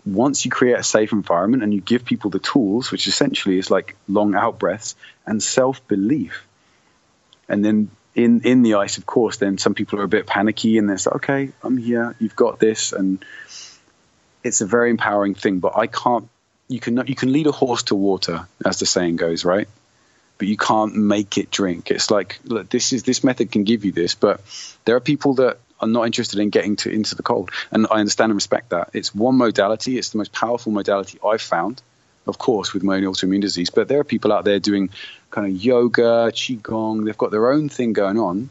once 0.07 0.45
you 0.45 0.51
create 0.51 0.79
a 0.79 0.83
safe 0.83 1.13
environment 1.13 1.63
and 1.63 1.75
you 1.75 1.81
give 1.81 2.05
people 2.05 2.31
the 2.31 2.39
tools, 2.39 2.91
which 2.91 3.07
essentially 3.07 3.59
is 3.59 3.71
like 3.71 3.97
long 4.09 4.35
out 4.35 4.59
breaths 4.59 4.97
and 5.27 5.43
self 5.43 5.87
belief, 5.89 6.47
and 7.49 7.65
then 7.65 7.91
in 8.15 8.41
in 8.43 8.63
the 8.63 8.75
ice, 8.75 8.99
of 8.99 9.07
course, 9.07 9.37
then 9.37 9.59
some 9.59 9.75
people 9.75 10.01
are 10.01 10.05
a 10.05 10.09
bit 10.09 10.27
panicky 10.27 10.79
and 10.79 10.89
they're 10.89 10.97
like, 10.97 11.17
okay, 11.17 11.53
I'm 11.63 11.77
here, 11.77 12.15
you've 12.19 12.37
got 12.37 12.59
this, 12.59 12.93
and 12.93 13.25
it's 14.43 14.61
a 14.61 14.67
very 14.67 14.91
empowering 14.91 15.35
thing. 15.35 15.61
But 15.61 15.77
I 15.77 15.87
can't. 15.87 16.29
You 16.69 16.81
can 16.81 17.05
you 17.07 17.15
can 17.15 17.33
lead 17.33 17.47
a 17.47 17.53
horse 17.53 17.85
to 17.85 17.95
water, 17.95 18.47
as 18.65 18.79
the 18.79 18.87
saying 18.87 19.17
goes, 19.17 19.45
right? 19.45 19.69
But 20.39 20.49
you 20.49 20.57
can't 20.57 20.95
make 20.97 21.37
it 21.37 21.51
drink. 21.51 21.91
It's 21.91 22.11
like 22.11 22.39
look, 22.45 22.71
this 22.71 22.93
is 22.93 23.03
this 23.03 23.23
method 23.23 23.53
can 23.53 23.65
give 23.65 23.85
you 23.85 23.93
this, 23.93 24.15
but 24.15 24.41
there 24.85 24.97
are 24.97 25.01
people 25.01 25.35
that 25.35 25.59
are 25.81 25.89
not 25.89 26.07
interested 26.07 26.39
in 26.39 26.51
getting 26.51 26.77
to 26.77 26.91
into 26.91 27.15
the 27.15 27.23
cold, 27.23 27.51
and 27.71 27.87
I 27.91 28.01
understand 28.01 28.31
and 28.31 28.37
respect 28.37 28.71
that. 28.71 28.91
It's 28.93 29.15
one 29.15 29.37
modality. 29.37 29.99
It's 29.99 30.11
the 30.11 30.19
most 30.19 30.33
powerful 30.33 30.73
modality 30.73 31.19
I've 31.25 31.43
found, 31.43 31.83
of 32.27 32.39
course, 32.39 32.73
with 32.73 32.83
my 32.83 32.97
own 32.97 33.03
autoimmune 33.03 33.41
disease. 33.41 33.71
But 33.71 33.89
there 33.89 34.01
are 34.01 34.05
people 34.05 34.33
out 34.33 34.45
there 34.45 34.59
doing 34.59 34.91
kind 35.31 35.47
of 35.47 35.63
yoga, 35.63 36.31
qigong. 36.33 37.05
They've 37.05 37.17
got 37.17 37.31
their 37.31 37.51
own 37.51 37.69
thing 37.69 37.93
going 37.93 38.19
on, 38.19 38.51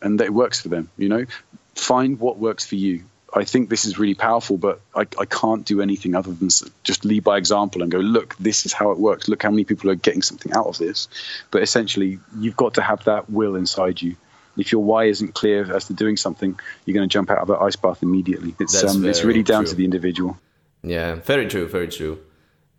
and 0.00 0.20
it 0.20 0.32
works 0.32 0.60
for 0.60 0.68
them. 0.68 0.88
You 0.96 1.08
know, 1.08 1.26
find 1.74 2.18
what 2.18 2.38
works 2.38 2.64
for 2.64 2.76
you. 2.76 3.04
I 3.32 3.44
think 3.44 3.68
this 3.68 3.84
is 3.84 3.96
really 3.96 4.16
powerful, 4.16 4.56
but 4.56 4.80
I, 4.92 5.02
I 5.02 5.24
can't 5.24 5.64
do 5.64 5.80
anything 5.80 6.16
other 6.16 6.32
than 6.32 6.48
just 6.82 7.04
lead 7.04 7.22
by 7.22 7.38
example 7.38 7.82
and 7.82 7.90
go, 7.90 7.98
look, 7.98 8.36
this 8.38 8.66
is 8.66 8.72
how 8.72 8.90
it 8.90 8.98
works. 8.98 9.28
Look 9.28 9.44
how 9.44 9.50
many 9.50 9.62
people 9.62 9.88
are 9.88 9.94
getting 9.94 10.22
something 10.22 10.52
out 10.52 10.66
of 10.66 10.78
this. 10.78 11.06
But 11.52 11.62
essentially, 11.62 12.18
you've 12.36 12.56
got 12.56 12.74
to 12.74 12.82
have 12.82 13.04
that 13.04 13.30
will 13.30 13.54
inside 13.54 14.02
you 14.02 14.16
if 14.56 14.72
your 14.72 14.82
why 14.82 15.04
isn't 15.04 15.34
clear 15.34 15.74
as 15.74 15.86
to 15.86 15.92
doing 15.92 16.16
something, 16.16 16.58
you're 16.84 16.94
going 16.94 17.08
to 17.08 17.12
jump 17.12 17.30
out 17.30 17.38
of 17.38 17.48
that 17.48 17.60
ice 17.60 17.76
bath 17.76 18.02
immediately. 18.02 18.54
It's 18.58 18.82
um, 18.82 19.04
it's 19.04 19.24
really 19.24 19.42
down 19.42 19.64
true. 19.64 19.70
to 19.70 19.76
the 19.76 19.84
individual. 19.84 20.38
Yeah, 20.82 21.16
very 21.16 21.46
true, 21.46 21.68
very 21.68 21.88
true. 21.88 22.18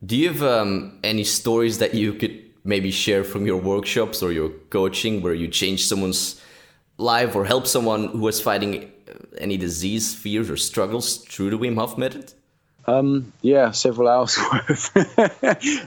Do 0.03 0.17
you 0.17 0.29
have 0.29 0.43
um, 0.43 0.99
any 1.03 1.23
stories 1.23 1.77
that 1.77 1.93
you 1.93 2.13
could 2.13 2.41
maybe 2.63 2.91
share 2.91 3.23
from 3.23 3.45
your 3.45 3.57
workshops 3.57 4.21
or 4.21 4.31
your 4.31 4.49
coaching 4.69 5.21
where 5.21 5.33
you 5.33 5.47
changed 5.47 5.87
someone's 5.87 6.41
life 6.97 7.35
or 7.35 7.45
help 7.45 7.67
someone 7.67 8.07
who 8.09 8.19
was 8.19 8.41
fighting 8.41 8.91
uh, 9.07 9.13
any 9.37 9.57
disease, 9.57 10.13
fears, 10.13 10.49
or 10.49 10.57
struggles 10.57 11.17
through 11.17 11.51
the 11.51 11.57
Wim 11.57 11.75
Hof 11.75 11.97
method? 11.97 12.33
Um, 12.85 13.31
yeah, 13.41 13.71
several 13.71 14.07
hours 14.07 14.37
worth. 14.51 14.93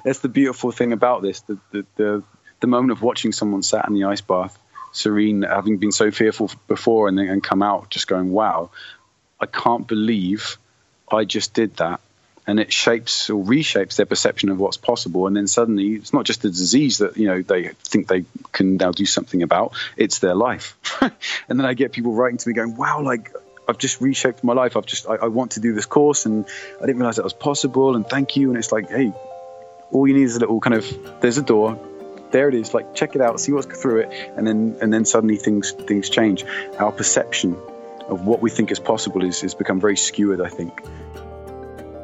That's 0.05 0.21
the 0.21 0.31
beautiful 0.33 0.71
thing 0.71 0.93
about 0.93 1.23
this. 1.23 1.41
The, 1.41 1.59
the, 1.73 1.87
the, 1.97 2.23
the 2.61 2.67
moment 2.67 2.93
of 2.93 3.03
watching 3.03 3.33
someone 3.33 3.63
sat 3.63 3.89
in 3.89 3.95
the 3.95 4.05
ice 4.05 4.21
bath 4.21 4.59
serene, 4.95 5.43
having 5.43 5.79
been 5.79 5.93
so 5.93 6.11
fearful 6.11 6.51
before, 6.69 7.09
and 7.09 7.43
come 7.43 7.63
out 7.63 7.91
just 7.91 8.07
going, 8.07 8.31
"Wow, 8.33 8.71
I 9.41 9.47
can't 9.47 9.87
believe 9.87 10.57
I 11.11 11.25
just 11.25 11.53
did 11.53 11.77
that." 11.77 12.01
And 12.47 12.61
it 12.61 12.73
shapes 12.73 13.31
or 13.31 13.43
reshapes 13.43 13.97
their 13.97 14.07
perception 14.07 14.51
of 14.51 14.61
what's 14.61 14.77
possible. 14.77 15.27
And 15.27 15.35
then 15.35 15.47
suddenly, 15.47 15.95
it's 15.95 16.13
not 16.13 16.25
just 16.25 16.45
a 16.45 16.51
disease 16.51 16.99
that 16.99 17.17
you 17.17 17.27
know 17.27 17.43
they 17.43 17.69
think 17.85 18.07
they 18.09 18.25
can 18.53 18.77
now 18.77 18.93
do 18.93 19.07
something 19.07 19.43
about; 19.43 19.73
it's 19.97 20.21
their 20.21 20.35
life. 20.35 20.77
and 21.01 21.59
then 21.59 21.65
I 21.65 21.75
get 21.75 21.93
people 21.93 22.13
writing 22.13 22.39
to 22.39 22.49
me 22.49 22.55
going, 22.55 22.77
"Wow, 22.77 23.03
like 23.03 23.33
I've 23.69 23.79
just 23.79 24.01
reshaped 24.01 24.45
my 24.45 24.53
life. 24.53 24.77
I've 24.77 24.87
just 24.87 25.09
I, 25.09 25.17
I, 25.17 25.29
want 25.29 25.53
to 25.53 25.61
do 25.61 25.73
this 25.73 25.87
course, 25.87 26.27
and 26.27 26.45
I 26.81 26.87
didn't 26.87 26.99
realize 26.99 27.17
that 27.17 27.25
was 27.25 27.33
possible. 27.33 27.97
And 27.97 28.07
thank 28.07 28.37
you. 28.37 28.51
And 28.51 28.59
it's 28.59 28.73
like, 28.73 28.91
hey, 28.91 29.13
all 29.91 30.07
you 30.07 30.15
need 30.15 30.25
is 30.25 30.37
a 30.37 30.41
little 30.41 30.61
kind 30.61 30.75
of 30.75 31.21
there's 31.21 31.39
a 31.39 31.43
door 31.43 31.79
there 32.35 32.49
it 32.49 32.55
is. 32.55 32.75
Like 32.75 32.95
check 32.95 33.15
it 33.15 33.23
out, 33.23 33.41
see 33.41 33.53
what's 33.53 33.67
through 33.67 34.01
it, 34.01 34.33
and 34.37 34.47
then 34.47 34.77
and 34.83 34.93
then 34.93 35.05
suddenly 35.05 35.37
things 35.37 35.71
things 35.71 36.11
change. 36.11 36.45
Our 36.79 36.93
perception 36.93 37.57
of 38.09 38.27
what 38.27 38.43
we 38.43 38.51
think 38.51 38.73
is 38.73 38.81
possible 38.81 39.25
is 39.25 39.43
is 39.45 39.55
become 39.55 39.81
very 39.81 39.97
skewed. 39.97 40.41
I 40.41 40.49
think. 40.49 40.85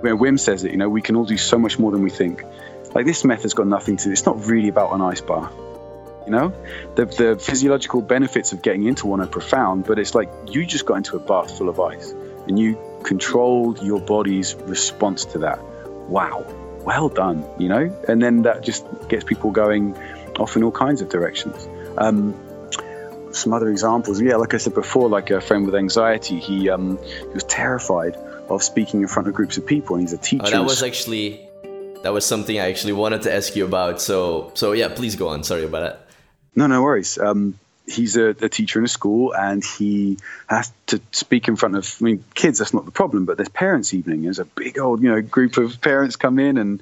Where 0.03 0.17
Wim 0.17 0.39
says 0.39 0.65
it, 0.65 0.71
you 0.71 0.79
know, 0.79 0.89
we 0.89 1.03
can 1.03 1.15
all 1.17 1.27
do 1.27 1.37
so 1.37 1.59
much 1.59 1.79
more 1.79 1.91
than 1.91 2.03
we 2.03 2.09
think. 2.09 2.43
Like 2.95 3.05
this 3.05 3.23
method's 3.25 3.53
got 3.53 3.67
nothing 3.67 3.99
to. 3.99 4.05
Do, 4.05 4.13
it's 4.13 4.25
not 4.25 4.47
really 4.47 4.69
about 4.69 4.95
an 4.95 5.03
ice 5.03 5.21
bath. 5.21 5.53
You 6.27 6.33
know, 6.37 6.55
the 6.95 7.05
the 7.07 7.37
physiological 7.39 8.01
benefits 8.01 8.53
of 8.53 8.63
getting 8.63 8.87
into 8.87 9.09
one 9.09 9.21
are 9.21 9.27
profound, 9.27 9.85
but 9.85 9.99
it's 9.99 10.15
like 10.15 10.31
you 10.47 10.65
just 10.65 10.87
got 10.87 10.97
into 10.99 11.17
a 11.17 11.21
bath 11.21 11.59
full 11.59 11.69
of 11.69 11.81
ice 11.81 12.15
and 12.47 12.57
you 12.57 12.79
controlled 13.03 13.83
your 13.83 14.01
body's 14.01 14.55
response 14.55 15.25
to 15.33 15.39
that. 15.39 15.59
Wow, 16.09 16.47
well 16.85 17.09
done, 17.09 17.45
you 17.59 17.69
know? 17.69 17.85
And 18.09 18.23
then 18.23 18.43
that 18.43 18.63
just 18.63 18.87
gets 19.09 19.25
people 19.25 19.51
going 19.51 19.97
off 20.41 20.57
in 20.57 20.65
all 20.65 20.73
kinds 20.73 21.01
of 21.03 21.09
directions. 21.09 21.69
Um, 21.99 22.35
some 23.33 23.53
other 23.53 23.71
examples, 23.71 24.21
yeah, 24.21 24.37
like 24.37 24.55
I 24.55 24.57
said 24.57 24.75
before, 24.75 25.09
like 25.09 25.31
a 25.31 25.41
friend 25.41 25.67
with 25.67 25.75
anxiety, 25.75 26.41
he 26.41 26.69
um, 26.69 26.99
he 26.99 27.35
was 27.35 27.45
terrified 27.45 28.17
of 28.49 28.63
speaking 28.63 29.03
in 29.03 29.09
front 29.09 29.29
of 29.29 29.35
groups 29.35 29.57
of 29.57 29.67
people, 29.67 29.97
and 29.97 30.03
he's 30.03 30.13
a 30.13 30.19
teacher. 30.19 30.45
Oh, 30.47 30.51
that 30.51 30.65
was 30.65 30.83
actually 30.83 31.47
That 32.03 32.13
was 32.13 32.25
something 32.27 32.59
I 32.59 32.69
actually 32.71 32.95
wanted 32.95 33.23
to 33.23 33.35
ask 33.35 33.55
you 33.55 33.65
about. 33.65 34.01
So, 34.01 34.51
so 34.55 34.73
yeah, 34.73 34.89
please 34.89 35.15
go 35.15 35.29
on. 35.29 35.45
Sorry 35.45 35.65
about 35.65 35.83
that. 35.83 36.07
No, 36.57 36.67
no 36.67 36.83
worries. 36.83 37.19
Um, 37.19 37.59
he's 37.87 38.17
a, 38.17 38.31
a, 38.31 38.49
teacher 38.49 38.79
in 38.79 38.85
a 38.85 38.89
school 38.89 39.35
and 39.35 39.65
he 39.65 40.17
has 40.49 40.73
to 40.87 41.01
speak 41.13 41.49
in 41.49 41.57
front 41.57 41.77
of 41.77 41.97
I 42.01 42.05
mean 42.05 42.25
kids 42.35 42.59
that's 42.59 42.73
not 42.73 42.85
the 42.85 42.93
problem 42.93 43.25
but 43.25 43.37
there's 43.37 43.49
parents 43.49 43.93
evening 43.95 44.23
there's 44.23 44.39
a 44.39 44.45
big 44.45 44.79
old 44.79 45.03
you 45.03 45.11
know 45.11 45.21
group 45.21 45.57
of 45.57 45.81
parents 45.81 46.15
come 46.15 46.39
in 46.39 46.57
and 46.57 46.81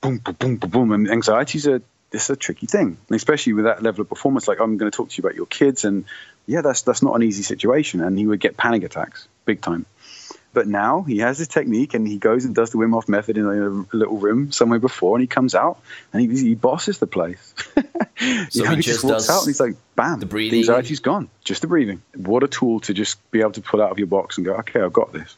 boom 0.00 0.18
boom 0.18 0.34
boom 0.34 0.56
boom, 0.56 0.70
boom 0.70 0.92
and 0.92 1.08
anxiety's 1.08 1.66
a 1.66 1.80
this 2.12 2.24
is 2.24 2.30
a 2.30 2.36
tricky 2.36 2.66
thing 2.66 2.96
and 3.08 3.16
especially 3.16 3.52
with 3.52 3.64
that 3.64 3.82
level 3.82 4.02
of 4.02 4.08
performance 4.08 4.46
like 4.46 4.60
I'm 4.60 4.76
going 4.76 4.90
to 4.90 4.96
talk 4.96 5.10
to 5.10 5.16
you 5.18 5.26
about 5.26 5.34
your 5.34 5.46
kids 5.46 5.84
and 5.84 6.04
yeah 6.46 6.60
that's 6.60 6.82
that's 6.82 7.02
not 7.02 7.14
an 7.14 7.22
easy 7.22 7.42
situation 7.42 8.00
and 8.00 8.18
he 8.18 8.26
would 8.26 8.40
get 8.40 8.56
panic 8.56 8.84
attacks 8.84 9.26
big 9.44 9.60
time 9.60 9.86
but 10.54 10.66
now 10.66 11.02
he 11.02 11.18
has 11.18 11.38
his 11.38 11.48
technique 11.48 11.94
and 11.94 12.06
he 12.06 12.18
goes 12.18 12.44
and 12.44 12.54
does 12.54 12.70
the 12.70 12.78
Wim 12.78 12.92
Hof 12.92 13.08
method 13.08 13.38
in 13.38 13.46
a 13.46 13.96
little 13.96 14.18
room 14.18 14.52
somewhere 14.52 14.78
before 14.78 15.16
and 15.16 15.22
he 15.22 15.26
comes 15.26 15.54
out 15.54 15.80
and 16.12 16.20
he, 16.20 16.48
he 16.48 16.54
bosses 16.54 16.98
the 16.98 17.06
place. 17.06 17.54
so 17.74 17.82
know, 18.64 18.70
he, 18.70 18.76
he, 18.76 18.82
just, 18.82 18.84
just 18.84 19.04
walks 19.04 19.30
out 19.30 19.40
and 19.40 19.46
he's 19.46 19.60
like, 19.60 19.76
bam, 19.96 20.20
the, 20.20 20.26
breathing. 20.26 20.60
the 20.60 20.72
anxiety's 20.72 21.00
gone. 21.00 21.30
Just 21.42 21.62
the 21.62 21.68
breathing. 21.68 22.02
What 22.14 22.42
a 22.42 22.48
tool 22.48 22.80
to 22.80 22.92
just 22.92 23.18
be 23.30 23.40
able 23.40 23.52
to 23.52 23.62
pull 23.62 23.80
out 23.80 23.90
of 23.90 23.98
your 23.98 24.08
box 24.08 24.36
and 24.36 24.44
go, 24.44 24.54
okay, 24.56 24.80
I've 24.80 24.92
got 24.92 25.12
this. 25.12 25.36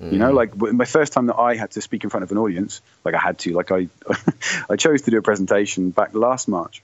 Mm. 0.00 0.12
You 0.12 0.18
know, 0.18 0.32
mm. 0.32 0.34
like 0.34 0.56
my 0.56 0.84
first 0.84 1.12
time 1.12 1.26
that 1.26 1.36
I 1.36 1.56
had 1.56 1.70
to 1.72 1.80
speak 1.80 2.04
in 2.04 2.10
front 2.10 2.24
of 2.24 2.30
an 2.30 2.38
audience, 2.38 2.80
like 3.04 3.14
I 3.14 3.20
had 3.20 3.38
to, 3.40 3.52
like 3.52 3.70
I, 3.72 3.88
I 4.70 4.76
chose 4.76 5.02
to 5.02 5.10
do 5.10 5.18
a 5.18 5.22
presentation 5.22 5.90
back 5.90 6.14
last 6.14 6.48
March 6.48 6.82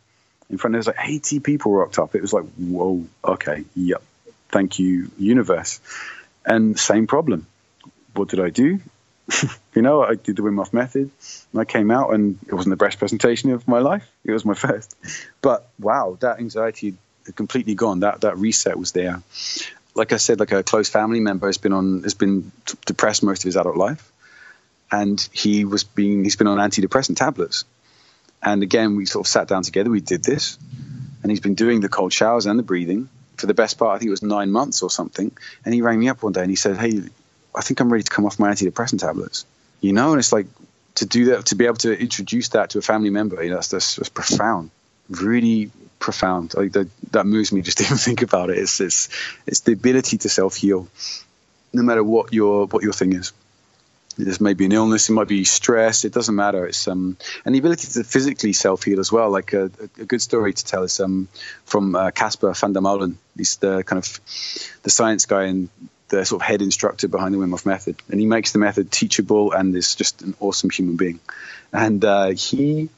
in 0.51 0.59
front 0.59 0.77
of, 0.77 0.87
like 0.87 0.97
80 0.99 1.41
people 1.41 1.73
rocked 1.73 1.99
up. 1.99 2.15
It 2.15 2.23
was 2.23 2.33
like, 2.33 2.45
whoa, 2.57 3.05
okay, 3.25 3.65
yep, 3.75 4.03
thank 4.49 4.79
you, 4.79 5.11
universe. 5.19 5.81
And 6.45 6.79
same 6.79 7.07
problem 7.07 7.47
what 8.15 8.29
did 8.29 8.41
I 8.41 8.51
do? 8.51 8.81
you 9.75 9.83
know, 9.83 10.03
I 10.03 10.15
did 10.15 10.37
the 10.37 10.43
Wim 10.43 10.57
Hof 10.57 10.73
method, 10.73 11.11
and 11.53 11.61
I 11.61 11.65
came 11.65 11.91
out, 11.91 12.13
and 12.13 12.39
it 12.47 12.55
wasn't 12.55 12.73
the 12.73 12.85
best 12.85 12.99
presentation 12.99 13.51
of 13.53 13.67
my 13.67 13.79
life. 13.79 14.09
It 14.25 14.33
was 14.33 14.45
my 14.45 14.55
first, 14.55 14.97
but 15.41 15.69
wow, 15.79 16.17
that 16.21 16.39
anxiety 16.39 16.95
had 17.25 17.37
completely 17.37 17.75
gone. 17.75 18.01
That 18.01 18.23
that 18.23 18.39
reset 18.39 18.79
was 18.79 18.93
there. 18.93 19.23
Like 19.95 20.13
I 20.13 20.17
said, 20.17 20.41
like 20.41 20.53
a 20.53 20.63
close 20.63 20.89
family 20.89 21.21
member 21.21 21.47
has 21.47 21.59
been 21.59 21.73
on 21.73 22.03
has 22.03 22.15
been 22.15 22.51
depressed 22.87 23.23
most 23.23 23.41
of 23.41 23.45
his 23.45 23.57
adult 23.57 23.77
life, 23.77 24.11
and 24.91 25.21
he 25.33 25.65
was 25.65 25.85
being 25.85 26.25
he's 26.25 26.37
been 26.37 26.47
on 26.47 26.59
antidepressant 26.59 27.17
tablets. 27.17 27.65
And 28.43 28.63
again, 28.63 28.97
we 28.97 29.07
sort 29.07 29.27
of 29.27 29.31
sat 29.31 29.49
down 29.49 29.63
together. 29.63 29.91
We 29.91 30.01
did 30.01 30.25
this, 30.25 30.59
and 31.23 31.31
he's 31.31 31.41
been 31.41 31.55
doing 31.55 31.81
the 31.81 31.89
cold 31.89 32.13
showers 32.13 32.47
and 32.47 32.59
the 32.59 32.63
breathing 32.63 33.09
for 33.37 33.47
the 33.47 33.55
best 33.55 33.79
part. 33.79 33.95
I 33.95 33.99
think 33.99 34.09
it 34.09 34.11
was 34.11 34.23
nine 34.23 34.51
months 34.51 34.83
or 34.83 34.91
something. 34.91 35.31
And 35.65 35.75
he 35.75 35.83
rang 35.83 35.99
me 35.99 36.09
up 36.09 36.23
one 36.23 36.33
day 36.33 36.41
and 36.41 36.51
he 36.51 36.57
said, 36.57 36.77
"Hey, 36.79 37.03
I 37.55 37.61
think 37.61 37.81
I'm 37.81 37.93
ready 37.93 38.05
to 38.05 38.11
come 38.11 38.25
off 38.25 38.39
my 38.39 38.51
antidepressant 38.51 39.01
tablets. 39.01 39.45
You 39.81 39.93
know, 39.93 40.13
and 40.13 40.19
it's 40.19 40.33
like 40.33 40.47
to 40.97 41.07
do 41.07 41.27
that, 41.27 41.47
to 41.47 41.55
be 41.55 41.67
able 41.67 41.77
to 41.77 41.99
introduce 41.99 42.51
that 42.51 42.71
to 42.71 42.79
a 42.79 42.83
family 42.83 43.11
member, 43.11 43.43
you 43.43 43.51
know, 43.51 43.57
that's, 43.57 43.69
that's, 43.69 43.97
that's 43.97 44.09
profound, 44.09 44.71
really 45.09 45.71
profound. 46.03 46.55
Like 46.55 46.73
that, 46.73 46.89
that 47.13 47.25
moves 47.25 47.53
me 47.53 47.63
just 47.63 47.79
to 47.79 47.85
even 47.87 47.97
think 47.97 48.21
about 48.21 48.51
it. 48.51 48.59
It's, 48.59 48.81
it's, 48.81 49.09
it's 49.47 49.61
the 49.61 49.73
ability 49.73 50.19
to 50.19 50.29
self 50.29 50.57
heal, 50.57 50.89
no 51.73 51.83
matter 51.83 52.05
what 52.05 52.35
your, 52.35 52.67
what 52.67 52.83
your 52.83 52.93
thing 52.93 53.15
is. 53.15 53.33
This 54.19 54.43
may 54.43 54.53
be 54.53 54.67
an 54.67 54.73
illness, 54.73 55.09
it 55.09 55.15
might 55.15 55.29
be 55.29 55.45
stress, 55.45 56.05
it 56.05 56.13
doesn't 56.13 56.35
matter. 56.35 56.67
It's 56.67 56.87
um, 56.87 57.17
and 57.47 57.55
the 57.55 57.59
ability 57.61 57.89
to 57.93 58.05
physically 58.05 58.53
self 58.53 58.83
heal 58.83 59.01
as 59.01 59.11
well. 59.11 59.31
Like 59.31 59.55
a, 59.55 59.71
a, 59.99 60.05
good 60.05 60.21
story 60.21 60.53
to 60.53 60.65
tell 60.65 60.83
is 60.83 61.01
um, 61.01 61.29
from 61.65 61.97
uh, 61.97 62.11
Kasper 62.11 62.53
van 62.53 62.75
der 62.75 62.81
Meulen. 62.81 63.15
He's 63.39 63.57
the 63.57 63.83
kind 63.85 63.97
of 63.99 64.21
the 64.83 64.91
science 64.91 65.25
guy 65.25 65.45
and 65.45 65.71
the 66.09 66.27
sort 66.27 66.43
of 66.43 66.47
head 66.47 66.61
instructor 66.61 67.09
behind 67.09 67.33
the 67.33 67.39
Wim 67.39 67.53
Hof 67.53 67.65
method, 67.65 67.97
and 68.11 68.21
he 68.21 68.27
makes 68.27 68.53
the 68.53 68.59
method 68.59 68.93
teachable 68.93 69.53
and 69.53 69.75
is 69.75 69.95
just 69.95 70.21
an 70.21 70.35
awesome 70.41 70.69
human 70.69 70.97
being. 70.97 71.19
And 71.73 72.05
uh, 72.05 72.33
he 72.33 72.91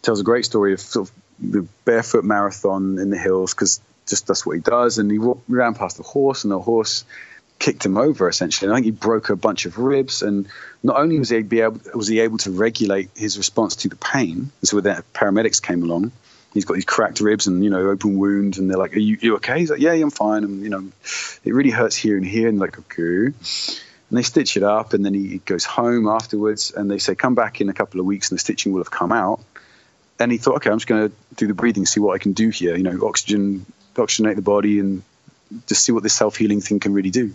tells 0.00 0.18
a 0.18 0.24
great 0.24 0.46
story 0.46 0.72
of 0.72 0.80
sort 0.80 1.10
of 1.10 1.14
the 1.40 1.66
barefoot 1.84 2.24
marathon 2.24 2.98
in 2.98 3.10
the 3.10 3.18
hills 3.18 3.54
because 3.54 3.80
just 4.06 4.26
that's 4.26 4.44
what 4.44 4.56
he 4.56 4.60
does. 4.60 4.98
And 4.98 5.10
he 5.10 5.18
ran 5.48 5.74
past 5.74 6.00
a 6.00 6.02
horse, 6.02 6.44
and 6.44 6.52
the 6.52 6.58
horse 6.58 7.04
kicked 7.58 7.84
him 7.84 7.96
over 7.96 8.28
essentially. 8.28 8.66
And 8.66 8.72
I 8.72 8.76
think 8.76 8.86
he 8.86 8.92
broke 8.92 9.30
a 9.30 9.36
bunch 9.36 9.66
of 9.66 9.78
ribs, 9.78 10.22
and 10.22 10.48
not 10.82 10.96
only 10.96 11.18
was 11.18 11.30
he 11.30 11.36
able 11.36 11.80
was 11.94 12.08
he 12.08 12.20
able 12.20 12.38
to 12.38 12.50
regulate 12.50 13.10
his 13.14 13.38
response 13.38 13.76
to 13.76 13.88
the 13.88 13.96
pain, 13.96 14.50
and 14.60 14.68
so 14.68 14.76
when 14.76 14.84
the 14.84 15.04
paramedics 15.14 15.62
came 15.62 15.82
along, 15.82 16.12
he's 16.54 16.64
got 16.64 16.74
these 16.74 16.84
cracked 16.84 17.20
ribs 17.20 17.46
and 17.46 17.64
you 17.64 17.70
know 17.70 17.90
open 17.90 18.18
wounds, 18.18 18.58
and 18.58 18.70
they're 18.70 18.78
like, 18.78 18.94
"Are 18.94 19.00
you, 19.00 19.18
you 19.20 19.36
okay?" 19.36 19.58
He's 19.58 19.70
like, 19.70 19.80
"Yeah, 19.80 19.92
yeah, 19.92 20.04
I'm 20.04 20.10
fine." 20.10 20.44
And 20.44 20.62
you 20.62 20.70
know, 20.70 20.88
it 21.44 21.54
really 21.54 21.70
hurts 21.70 21.96
here 21.96 22.16
and 22.16 22.26
here, 22.26 22.48
and 22.48 22.58
like, 22.58 22.78
okay. 22.78 23.32
And 24.10 24.16
they 24.16 24.22
stitch 24.22 24.56
it 24.56 24.62
up, 24.62 24.94
and 24.94 25.04
then 25.04 25.12
he 25.12 25.38
goes 25.38 25.64
home 25.64 26.08
afterwards, 26.08 26.72
and 26.74 26.90
they 26.90 26.98
say, 26.98 27.14
"Come 27.14 27.34
back 27.34 27.60
in 27.60 27.68
a 27.68 27.74
couple 27.74 28.00
of 28.00 28.06
weeks, 28.06 28.30
and 28.30 28.38
the 28.38 28.40
stitching 28.40 28.72
will 28.72 28.80
have 28.80 28.90
come 28.90 29.12
out." 29.12 29.40
And 30.18 30.32
he 30.32 30.38
thought, 30.38 30.56
"Okay, 30.56 30.70
I'm 30.70 30.78
just 30.78 30.88
going 30.88 31.08
to 31.08 31.14
do 31.36 31.46
the 31.46 31.54
breathing, 31.54 31.86
see 31.86 32.00
what 32.00 32.14
I 32.14 32.18
can 32.18 32.32
do 32.32 32.48
here. 32.48 32.76
You 32.76 32.82
know, 32.82 33.06
oxygen, 33.06 33.66
oxygenate 33.94 34.36
the 34.36 34.42
body, 34.42 34.80
and 34.80 35.02
just 35.66 35.84
see 35.84 35.92
what 35.92 36.02
this 36.02 36.14
self 36.14 36.36
healing 36.36 36.60
thing 36.60 36.80
can 36.80 36.92
really 36.92 37.10
do." 37.10 37.34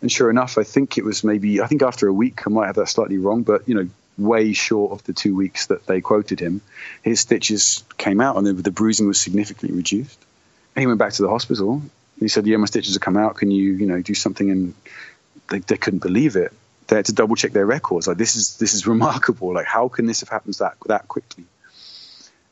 And 0.00 0.10
sure 0.10 0.28
enough, 0.30 0.58
I 0.58 0.64
think 0.64 0.98
it 0.98 1.04
was 1.04 1.22
maybe 1.22 1.60
I 1.60 1.66
think 1.68 1.82
after 1.82 2.08
a 2.08 2.12
week, 2.12 2.46
I 2.46 2.50
might 2.50 2.66
have 2.66 2.76
that 2.76 2.88
slightly 2.88 3.18
wrong, 3.18 3.44
but 3.44 3.68
you 3.68 3.74
know, 3.76 3.88
way 4.18 4.52
short 4.52 4.92
of 4.92 5.04
the 5.04 5.12
two 5.12 5.34
weeks 5.34 5.66
that 5.66 5.86
they 5.86 6.00
quoted 6.00 6.40
him. 6.40 6.60
His 7.02 7.20
stitches 7.20 7.84
came 7.98 8.20
out 8.20 8.36
and 8.36 8.46
the, 8.46 8.52
the 8.52 8.70
bruising 8.70 9.06
was 9.06 9.20
significantly 9.20 9.74
reduced. 9.74 10.18
And 10.74 10.82
he 10.82 10.86
went 10.86 10.98
back 10.98 11.12
to 11.14 11.22
the 11.22 11.28
hospital. 11.28 11.82
He 12.18 12.28
said, 12.28 12.46
"Yeah, 12.46 12.56
my 12.56 12.66
stitches 12.66 12.94
have 12.94 13.00
come 13.00 13.16
out. 13.16 13.36
Can 13.36 13.50
you, 13.50 13.72
you 13.74 13.86
know, 13.86 14.02
do 14.02 14.14
something?" 14.14 14.50
And 14.50 14.74
they, 15.50 15.60
they 15.60 15.76
couldn't 15.76 16.02
believe 16.02 16.36
it. 16.36 16.52
They 16.88 16.96
had 16.96 17.06
to 17.06 17.12
double 17.12 17.36
check 17.36 17.52
their 17.52 17.66
records. 17.66 18.08
Like 18.08 18.18
this 18.18 18.34
is 18.34 18.56
this 18.58 18.74
is 18.74 18.86
remarkable. 18.86 19.54
Like 19.54 19.66
how 19.66 19.88
can 19.88 20.06
this 20.06 20.20
have 20.20 20.28
happened 20.28 20.54
that 20.54 20.74
that 20.86 21.08
quickly? 21.08 21.44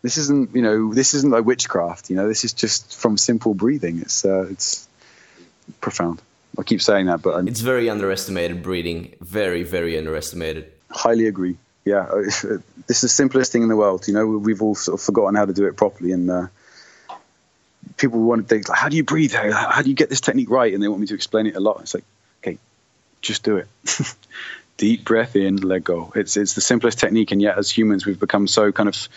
This 0.03 0.17
isn't 0.17 0.55
you 0.55 0.63
know 0.63 0.95
this 0.95 1.15
isn't 1.15 1.31
like 1.31 1.45
witchcraft. 1.45 2.11
You 2.11 2.17
know 2.17 2.29
this 2.29 2.45
is 2.45 2.53
just 2.53 2.97
from 2.97 3.19
simple 3.19 3.55
breathing. 3.55 4.01
It's 4.01 4.25
uh, 4.25 4.47
it's 4.51 4.89
profound. 5.81 6.23
I 6.59 6.63
keep 6.63 6.83
saying 6.83 7.07
that, 7.07 7.23
but 7.23 7.37
I'm, 7.37 7.49
it's 7.49 7.61
very 7.61 7.89
underestimated 7.89 8.63
breathing. 8.63 9.15
Very 9.21 9.63
very 9.63 9.97
underestimated. 9.99 10.73
Highly 10.91 11.27
agree. 11.27 11.57
Yeah, 11.85 12.09
this 12.15 12.45
is 12.45 13.01
the 13.01 13.09
simplest 13.09 13.53
thing 13.53 13.63
in 13.63 13.69
the 13.69 13.77
world. 13.77 14.07
You 14.07 14.15
know, 14.15 14.27
we've 14.27 14.61
all 14.61 14.75
sort 14.75 15.01
of 15.01 15.05
forgotten 15.05 15.35
how 15.35 15.47
to 15.47 15.53
do 15.53 15.67
it 15.67 15.77
properly, 15.77 16.13
and 16.13 16.31
uh, 16.31 16.47
people 17.97 18.21
want 18.21 18.43
to 18.43 18.49
think, 18.49 18.69
like, 18.69 18.79
how 18.79 18.89
do 18.89 18.97
you 18.97 19.05
breathe? 19.05 19.33
How, 19.33 19.51
how 19.53 19.83
do 19.83 19.89
you 19.89 19.95
get 19.95 20.11
this 20.11 20.21
technique 20.21 20.51
right? 20.51 20.73
And 20.73 20.83
they 20.83 20.89
want 20.89 21.01
me 21.01 21.07
to 21.09 21.15
explain 21.15 21.47
it 21.47 21.57
a 21.57 21.61
lot. 21.61 21.81
It's 21.81 21.95
like, 21.95 22.05
okay, 22.43 22.59
just 23.23 23.43
do 23.45 23.57
it. 23.57 23.69
Deep 24.77 25.05
breath 25.05 25.37
in, 25.37 25.57
let 25.57 25.85
go. 25.85 26.13
It's 26.15 26.37
it's 26.37 26.55
the 26.55 26.61
simplest 26.61 26.99
technique, 26.99 27.33
and 27.33 27.41
yet 27.41 27.59
as 27.59 27.71
humans, 27.71 28.07
we've 28.07 28.21
become 28.21 28.47
so 28.47 28.73
kind 28.73 28.89
of 28.89 29.09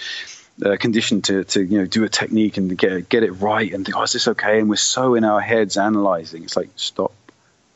uh, 0.63 0.77
conditioned 0.77 1.23
to, 1.25 1.43
to 1.45 1.63
you 1.63 1.79
know 1.79 1.85
do 1.85 2.03
a 2.03 2.09
technique 2.09 2.57
and 2.57 2.77
get 2.77 3.09
get 3.09 3.23
it 3.23 3.31
right 3.31 3.73
and 3.73 3.85
think, 3.85 3.97
oh, 3.97 4.03
is 4.03 4.13
this 4.13 4.27
okay? 4.27 4.59
And 4.59 4.69
we're 4.69 4.75
so 4.75 5.15
in 5.15 5.23
our 5.23 5.41
heads 5.41 5.77
analyzing. 5.77 6.43
It's 6.43 6.55
like 6.55 6.69
stop, 6.75 7.13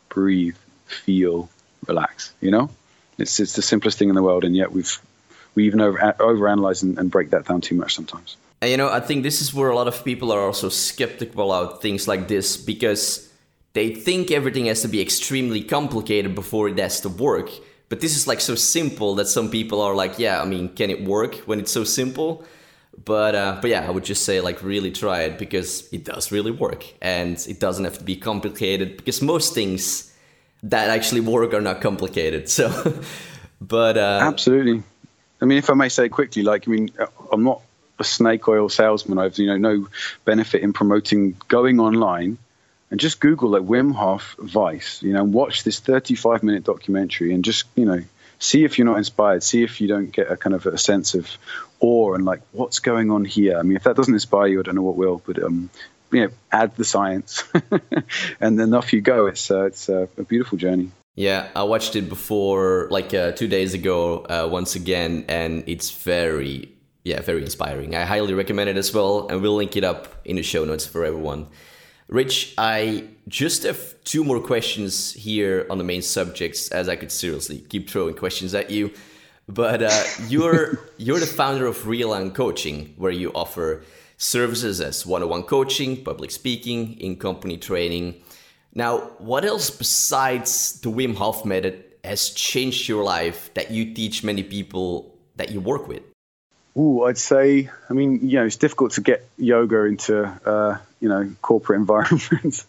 breathe, 0.10 0.58
feel, 0.86 1.50
relax. 1.88 2.34
You 2.42 2.52
know. 2.52 2.70
It's 3.18 3.40
it's 3.40 3.54
the 3.54 3.62
simplest 3.62 3.98
thing 3.98 4.10
in 4.10 4.16
the 4.16 4.22
world, 4.22 4.44
and 4.44 4.56
yet 4.56 4.72
we've 4.72 5.00
we 5.56 5.66
even 5.66 5.82
over 5.82 5.98
overanalyze 5.98 6.84
and, 6.84 7.00
and 7.00 7.10
break 7.10 7.32
that 7.32 7.46
down 7.46 7.62
too 7.62 7.76
much 7.76 7.96
sometimes. 7.96 8.38
And 8.62 8.72
you 8.72 8.78
know, 8.78 8.90
I 8.90 9.00
think 9.00 9.24
this 9.24 9.42
is 9.42 9.54
where 9.54 9.70
a 9.70 9.76
lot 9.76 9.88
of 9.88 10.04
people 10.06 10.32
are 10.32 10.42
also 10.42 10.70
skeptical 10.70 11.52
about 11.52 11.82
things 11.82 12.08
like 12.08 12.28
this 12.28 12.58
because 12.58 13.32
they 13.74 13.94
think 13.94 14.32
everything 14.32 14.66
has 14.68 14.82
to 14.82 14.88
be 14.88 15.02
extremely 15.02 15.64
complicated 15.64 16.36
before 16.36 16.70
it 16.70 16.78
has 16.78 17.02
to 17.02 17.10
work. 17.10 17.50
But 17.90 18.02
this 18.02 18.16
is 18.16 18.28
like 18.28 18.42
so 18.42 18.56
simple 18.56 19.16
that 19.16 19.28
some 19.28 19.50
people 19.50 19.82
are 19.82 19.96
like, 19.96 20.20
yeah, 20.20 20.42
I 20.42 20.46
mean, 20.46 20.70
can 20.70 20.90
it 20.90 21.04
work 21.04 21.36
when 21.48 21.60
it's 21.60 21.72
so 21.72 21.84
simple? 21.84 22.44
But 23.04 23.36
uh, 23.36 23.60
but 23.62 23.70
yeah, 23.70 23.88
I 23.88 23.92
would 23.92 24.04
just 24.04 24.26
say 24.26 24.42
like 24.42 24.64
really 24.64 24.92
try 24.92 25.22
it 25.22 25.38
because 25.38 25.88
it 25.94 26.04
does 26.04 26.32
really 26.32 26.52
work 26.52 26.86
and 27.02 27.38
it 27.48 27.60
doesn't 27.60 27.86
have 27.86 27.98
to 28.00 28.04
be 28.04 28.16
complicated 28.16 28.98
because 28.98 29.22
most 29.22 29.54
things 29.54 30.14
that 30.64 30.90
actually 30.90 31.22
work 31.22 31.54
are 31.54 31.62
not 31.62 31.82
complicated. 31.82 32.50
So, 32.58 33.02
but 33.62 33.98
uh, 33.98 34.20
absolutely. 34.22 34.84
I 35.42 35.46
mean, 35.46 35.58
if 35.60 35.70
I 35.70 35.74
may 35.76 35.90
say 35.90 36.10
quickly, 36.10 36.44
like 36.44 36.68
I 36.68 36.72
mean, 36.72 36.90
I'm 37.32 37.44
not 37.44 37.62
a 38.00 38.04
snake 38.04 38.48
oil 38.48 38.70
salesman. 38.70 39.20
I've 39.20 39.38
you 39.38 39.48
know 39.48 39.58
no 39.58 39.88
benefit 40.26 40.62
in 40.64 40.74
promoting 40.74 41.36
going 41.48 41.80
online 41.80 42.38
and 42.90 43.00
just 43.00 43.20
Google 43.20 43.50
like 43.50 43.64
Wim 43.64 43.94
Hof 43.94 44.36
Vice. 44.40 45.02
You 45.04 45.14
know, 45.14 45.24
watch 45.24 45.64
this 45.64 45.80
35 45.80 46.44
minute 46.44 46.64
documentary 46.64 47.34
and 47.34 47.44
just 47.44 47.66
you 47.76 47.86
know 47.86 48.02
see 48.40 48.64
if 48.64 48.78
you're 48.78 48.86
not 48.86 48.98
inspired. 48.98 49.44
See 49.44 49.64
if 49.64 49.82
you 49.82 49.88
don't 49.88 50.12
get 50.12 50.32
a 50.32 50.38
kind 50.38 50.56
of 50.56 50.66
a 50.66 50.78
sense 50.78 51.14
of 51.14 51.30
awe 51.80 52.14
and 52.14 52.26
like 52.26 52.42
what's 52.52 52.80
going 52.80 53.12
on 53.12 53.26
here. 53.26 53.58
I 53.58 53.64
mean, 53.64 53.78
if 53.78 53.84
that 53.84 53.96
doesn't 53.96 54.14
inspire 54.14 54.48
you, 54.48 54.60
I 54.60 54.64
don't 54.64 54.76
know 54.76 54.82
what 54.82 54.96
will. 54.96 55.22
But 55.26 55.42
um, 55.44 55.70
you 56.12 56.22
know, 56.22 56.30
add 56.52 56.76
the 56.76 56.86
science, 56.86 57.44
and 58.40 58.60
then 58.60 58.74
off 58.74 58.94
you 58.94 59.02
go. 59.02 59.28
It's 59.28 59.52
uh, 59.52 59.66
it's 59.66 59.90
uh, 59.90 60.08
a 60.18 60.24
beautiful 60.24 60.58
journey. 60.58 60.92
Yeah, 61.16 61.50
I 61.56 61.64
watched 61.64 61.96
it 61.96 62.10
before, 62.10 62.88
like 62.92 63.12
uh, 63.12 63.32
two 63.32 63.48
days 63.48 63.74
ago, 63.74 64.20
uh, 64.20 64.48
once 64.52 64.76
again, 64.76 65.26
and 65.28 65.64
it's 65.66 65.90
very, 65.90 66.70
yeah, 67.04 67.22
very 67.22 67.42
inspiring. 67.42 67.96
I 67.96 68.06
highly 68.06 68.36
recommend 68.36 68.70
it 68.70 68.78
as 68.78 68.94
well, 68.94 69.28
and 69.28 69.42
we'll 69.42 69.56
link 69.56 69.76
it 69.76 69.84
up 69.84 70.14
in 70.26 70.36
the 70.36 70.44
show 70.44 70.64
notes 70.64 70.86
for 70.86 71.04
everyone. 71.04 71.48
Rich, 72.10 72.54
I 72.58 73.04
just 73.28 73.64
have 73.64 74.02
two 74.06 74.24
more 74.24 74.40
questions 74.40 75.14
here 75.14 75.68
on 75.70 75.78
the 75.78 75.84
main 75.84 76.02
subjects, 76.02 76.70
as 76.70 76.88
I 76.88 76.96
could 76.96 77.12
seriously 77.12 77.60
keep 77.60 77.90
throwing 77.90 78.16
questions 78.16 78.56
at 78.56 78.70
you. 78.72 78.92
But 79.48 79.84
uh, 79.84 80.04
you're 80.28 80.80
you're 80.98 81.20
the 81.20 81.26
founder 81.26 81.66
of 81.68 81.86
Real 81.86 82.10
Realign 82.10 82.34
Coaching, 82.34 82.94
where 82.98 83.12
you 83.12 83.32
offer 83.34 83.84
services 84.18 84.80
as 84.80 85.06
one-on-one 85.06 85.44
coaching, 85.44 86.04
public 86.04 86.32
speaking, 86.32 86.98
in-company 87.00 87.58
training. 87.58 88.16
Now, 88.74 89.00
what 89.20 89.44
else 89.44 89.70
besides 89.70 90.80
the 90.82 90.90
Wim 90.90 91.16
Hof 91.16 91.46
method 91.46 91.84
has 92.04 92.30
changed 92.30 92.88
your 92.88 93.04
life 93.04 93.54
that 93.54 93.70
you 93.70 93.94
teach 93.94 94.24
many 94.24 94.44
people 94.44 95.14
that 95.36 95.52
you 95.52 95.60
work 95.60 95.88
with? 95.88 96.04
Ooh, 96.78 97.04
I'd 97.04 97.18
say, 97.18 97.70
I 97.90 97.94
mean, 97.94 98.28
you 98.30 98.38
know, 98.38 98.46
it's 98.46 98.56
difficult 98.56 98.94
to 98.94 99.02
get 99.02 99.28
yoga 99.38 99.84
into, 99.84 100.24
uh, 100.46 100.78
you 101.00 101.10
know, 101.10 101.32
corporate 101.42 101.80
environments. 101.80 102.66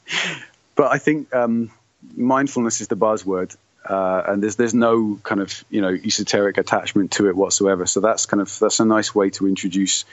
but 0.75 0.93
I 0.93 0.99
think 0.99 1.35
um, 1.35 1.71
mindfulness 2.17 2.81
is 2.81 2.89
the 2.89 2.97
buzzword. 2.97 3.57
Uh, 3.85 4.23
and 4.27 4.43
there's 4.43 4.57
there's 4.57 4.75
no 4.75 5.19
kind 5.23 5.41
of 5.41 5.65
you 5.71 5.81
know 5.81 5.89
esoteric 5.89 6.59
attachment 6.59 7.13
to 7.13 7.29
it 7.29 7.37
whatsoever. 7.37 7.87
So 7.87 8.01
that's 8.01 8.27
kind 8.27 8.41
of 8.41 8.59
that's 8.59 8.81
a 8.81 8.85
nice 8.85 9.15
way 9.15 9.31
to 9.31 9.47
introduce 9.47 10.05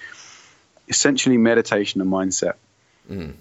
essentially 0.87 1.37
meditation 1.37 1.99
and 1.99 2.09
mindset. 2.09 2.53
Mm. 3.09 3.33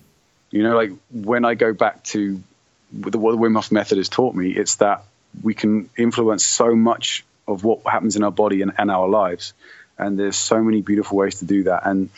You 0.51 0.63
know, 0.63 0.75
like 0.75 0.91
when 1.13 1.45
I 1.45 1.55
go 1.55 1.73
back 1.73 2.05
to 2.05 2.43
what 2.91 3.13
the 3.13 3.19
Wim 3.19 3.55
Hof 3.55 3.71
method 3.71 3.99
has 3.99 4.09
taught 4.09 4.35
me, 4.35 4.51
it's 4.51 4.77
that 4.77 5.05
we 5.43 5.55
can 5.55 5.91
influence 5.97 6.45
so 6.45 6.75
much 6.75 7.25
of 7.47 7.65
what 7.65 7.81
happens 7.87 8.17
in 8.17 8.23
our 8.23 8.31
body 8.31 8.63
and, 8.63 8.73
and 8.79 8.91
our 8.91 9.09
lives. 9.09 9.53
And 9.99 10.19
there's 10.19 10.37
so 10.37 10.63
many 10.63 10.81
beautiful 10.81 11.19
ways 11.19 11.41
to 11.41 11.45
do 11.45 11.65
that. 11.65 11.87
And 11.87 12.11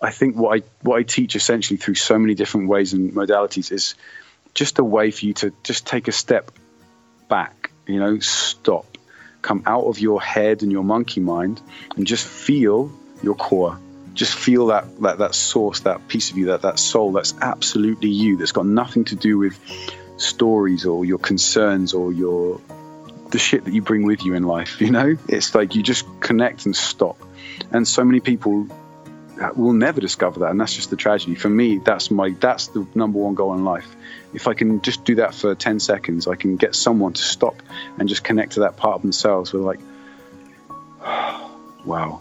I 0.00 0.10
think 0.10 0.36
what 0.36 0.58
I 0.58 0.62
what 0.82 0.98
I 0.98 1.02
teach 1.02 1.36
essentially 1.36 1.76
through 1.76 1.96
so 1.96 2.18
many 2.18 2.34
different 2.34 2.68
ways 2.68 2.92
and 2.92 3.12
modalities 3.12 3.70
is 3.70 3.94
just 4.54 4.78
a 4.78 4.84
way 4.84 5.10
for 5.10 5.26
you 5.26 5.34
to 5.34 5.52
just 5.62 5.86
take 5.86 6.08
a 6.08 6.12
step 6.12 6.50
back, 7.28 7.70
you 7.86 8.00
know, 8.00 8.18
stop, 8.18 8.98
come 9.42 9.62
out 9.66 9.84
of 9.84 9.98
your 9.98 10.20
head 10.20 10.62
and 10.62 10.72
your 10.72 10.84
monkey 10.84 11.20
mind 11.20 11.60
and 11.96 12.06
just 12.06 12.26
feel 12.26 12.90
your 13.22 13.34
core. 13.34 13.78
Just 14.14 14.34
feel 14.34 14.66
that, 14.66 15.00
that 15.02 15.18
that 15.18 15.34
source, 15.34 15.80
that 15.80 16.08
piece 16.08 16.30
of 16.30 16.38
you, 16.38 16.46
that 16.46 16.62
that 16.62 16.78
soul 16.78 17.12
that's 17.12 17.34
absolutely 17.40 18.10
you, 18.10 18.36
that's 18.36 18.52
got 18.52 18.66
nothing 18.66 19.04
to 19.04 19.14
do 19.14 19.38
with 19.38 19.58
stories 20.16 20.84
or 20.84 21.04
your 21.04 21.18
concerns 21.18 21.94
or 21.94 22.12
your 22.12 22.60
the 23.30 23.38
shit 23.38 23.64
that 23.64 23.72
you 23.72 23.80
bring 23.80 24.04
with 24.04 24.24
you 24.24 24.34
in 24.34 24.42
life. 24.42 24.80
You 24.80 24.90
know, 24.90 25.16
it's 25.28 25.54
like 25.54 25.74
you 25.74 25.82
just 25.82 26.04
connect 26.20 26.66
and 26.66 26.74
stop. 26.74 27.16
And 27.70 27.86
so 27.86 28.02
many 28.04 28.18
people 28.18 28.66
will 29.56 29.72
never 29.72 30.00
discover 30.00 30.40
that, 30.40 30.50
and 30.50 30.60
that's 30.60 30.74
just 30.74 30.90
the 30.90 30.96
tragedy. 30.96 31.34
For 31.34 31.48
me, 31.48 31.78
that's 31.78 32.10
my 32.10 32.30
that's 32.40 32.68
the 32.68 32.86
number 32.94 33.18
one 33.18 33.34
goal 33.34 33.54
in 33.54 33.64
life. 33.64 33.88
If 34.34 34.46
I 34.46 34.54
can 34.54 34.82
just 34.82 35.04
do 35.04 35.16
that 35.16 35.34
for 35.34 35.54
ten 35.54 35.80
seconds, 35.80 36.26
I 36.26 36.34
can 36.36 36.56
get 36.56 36.74
someone 36.74 37.14
to 37.14 37.22
stop 37.22 37.62
and 37.98 38.08
just 38.08 38.22
connect 38.22 38.52
to 38.52 38.60
that 38.60 38.76
part 38.76 38.96
of 38.96 39.02
themselves. 39.02 39.52
Where 39.52 39.62
like, 39.62 39.80
wow, 41.84 42.20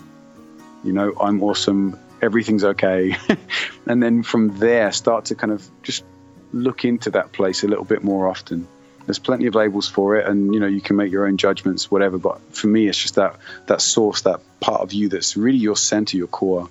you 0.84 0.93
know, 0.93 1.13
I'm 1.20 1.43
awesome. 1.43 1.99
Everything's 2.22 2.63
okay, 2.63 3.17
and 3.86 4.01
then 4.01 4.24
from 4.24 4.57
there, 4.57 4.91
start 4.91 5.26
to 5.26 5.36
kind 5.36 5.51
of 5.51 5.67
just 5.84 6.03
look 6.51 6.86
into 6.86 7.11
that 7.11 7.32
place 7.32 7.63
a 7.63 7.67
little 7.67 7.86
bit 7.86 8.03
more 8.03 8.28
often. 8.28 8.67
There's 9.05 9.20
plenty 9.20 9.47
of 9.47 9.55
labels 9.55 9.88
for 9.88 10.15
it, 10.17 10.26
and 10.28 10.53
you 10.53 10.59
know 10.59 10.67
you 10.67 10.82
can 10.82 10.95
make 10.95 11.11
your 11.11 11.28
own 11.28 11.38
judgments, 11.38 11.91
whatever. 11.91 12.17
But 12.17 12.55
for 12.55 12.67
me, 12.67 12.88
it's 12.88 12.97
just 12.97 13.15
that 13.15 13.38
that 13.67 13.82
source, 13.82 14.22
that 14.22 14.39
part 14.59 14.82
of 14.82 14.93
you 14.93 15.09
that's 15.09 15.36
really 15.36 15.57
your 15.57 15.76
center, 15.76 16.15
your 16.15 16.28
core. 16.28 16.70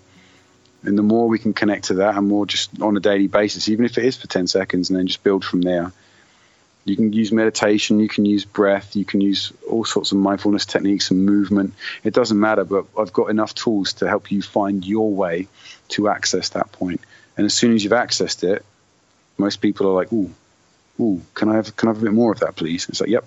And 0.83 0.97
the 0.97 1.03
more 1.03 1.29
we 1.29 1.39
can 1.39 1.55
connect 1.55 1.87
to 1.87 1.95
that, 1.95 2.17
and 2.17 2.29
more 2.29 2.47
just 2.47 2.81
on 2.81 2.97
a 2.97 3.01
daily 3.01 3.27
basis, 3.27 3.69
even 3.69 3.85
if 3.85 3.99
it 3.99 4.05
is 4.05 4.17
for 4.17 4.29
10 4.29 4.47
seconds, 4.47 4.91
and 4.91 4.99
then 4.99 5.07
just 5.07 5.23
build 5.23 5.45
from 5.45 5.63
there. 5.63 5.93
You 6.85 6.97
can 6.97 7.13
use 7.13 7.33
meditation, 7.33 8.01
you 8.01 8.09
can 8.09 8.25
use 8.25 8.45
breath, 8.45 8.97
you 8.97 9.05
can 9.05 9.21
use 9.21 9.53
all 9.69 9.85
sorts 9.85 10.13
of 10.13 10.19
mindfulness 10.19 10.65
techniques 10.65 11.11
and 11.11 11.27
movement. 11.27 11.75
It 12.03 12.15
doesn't 12.15 12.39
matter, 12.39 12.65
but 12.65 12.87
I've 12.99 13.13
got 13.13 13.27
enough 13.27 13.55
tools 13.55 13.95
to 13.95 14.09
help 14.09 14.33
you 14.33 14.41
find 14.41 14.87
your 14.87 15.11
way 15.11 15.49
to 15.89 16.09
access 16.09 16.51
that 16.51 16.73
point. 16.73 17.03
And 17.37 17.45
as 17.45 17.53
soon 17.53 17.75
as 17.75 17.85
you've 17.85 17.93
accessed 17.93 18.43
it, 18.43 18.65
most 19.37 19.61
people 19.61 19.87
are 19.89 19.95
like, 19.95 20.13
"Ooh, 20.13 20.33
ooh, 20.99 21.23
can 21.35 21.49
I 21.49 21.57
have 21.57 21.77
can 21.77 21.89
I 21.89 21.93
have 21.93 22.03
a 22.03 22.07
bit 22.07 22.13
more 22.13 22.33
of 22.33 22.41
that, 22.41 22.57
please?" 22.57 22.89
It's 22.89 23.01
like, 23.01 23.11
"Yep, 23.11 23.25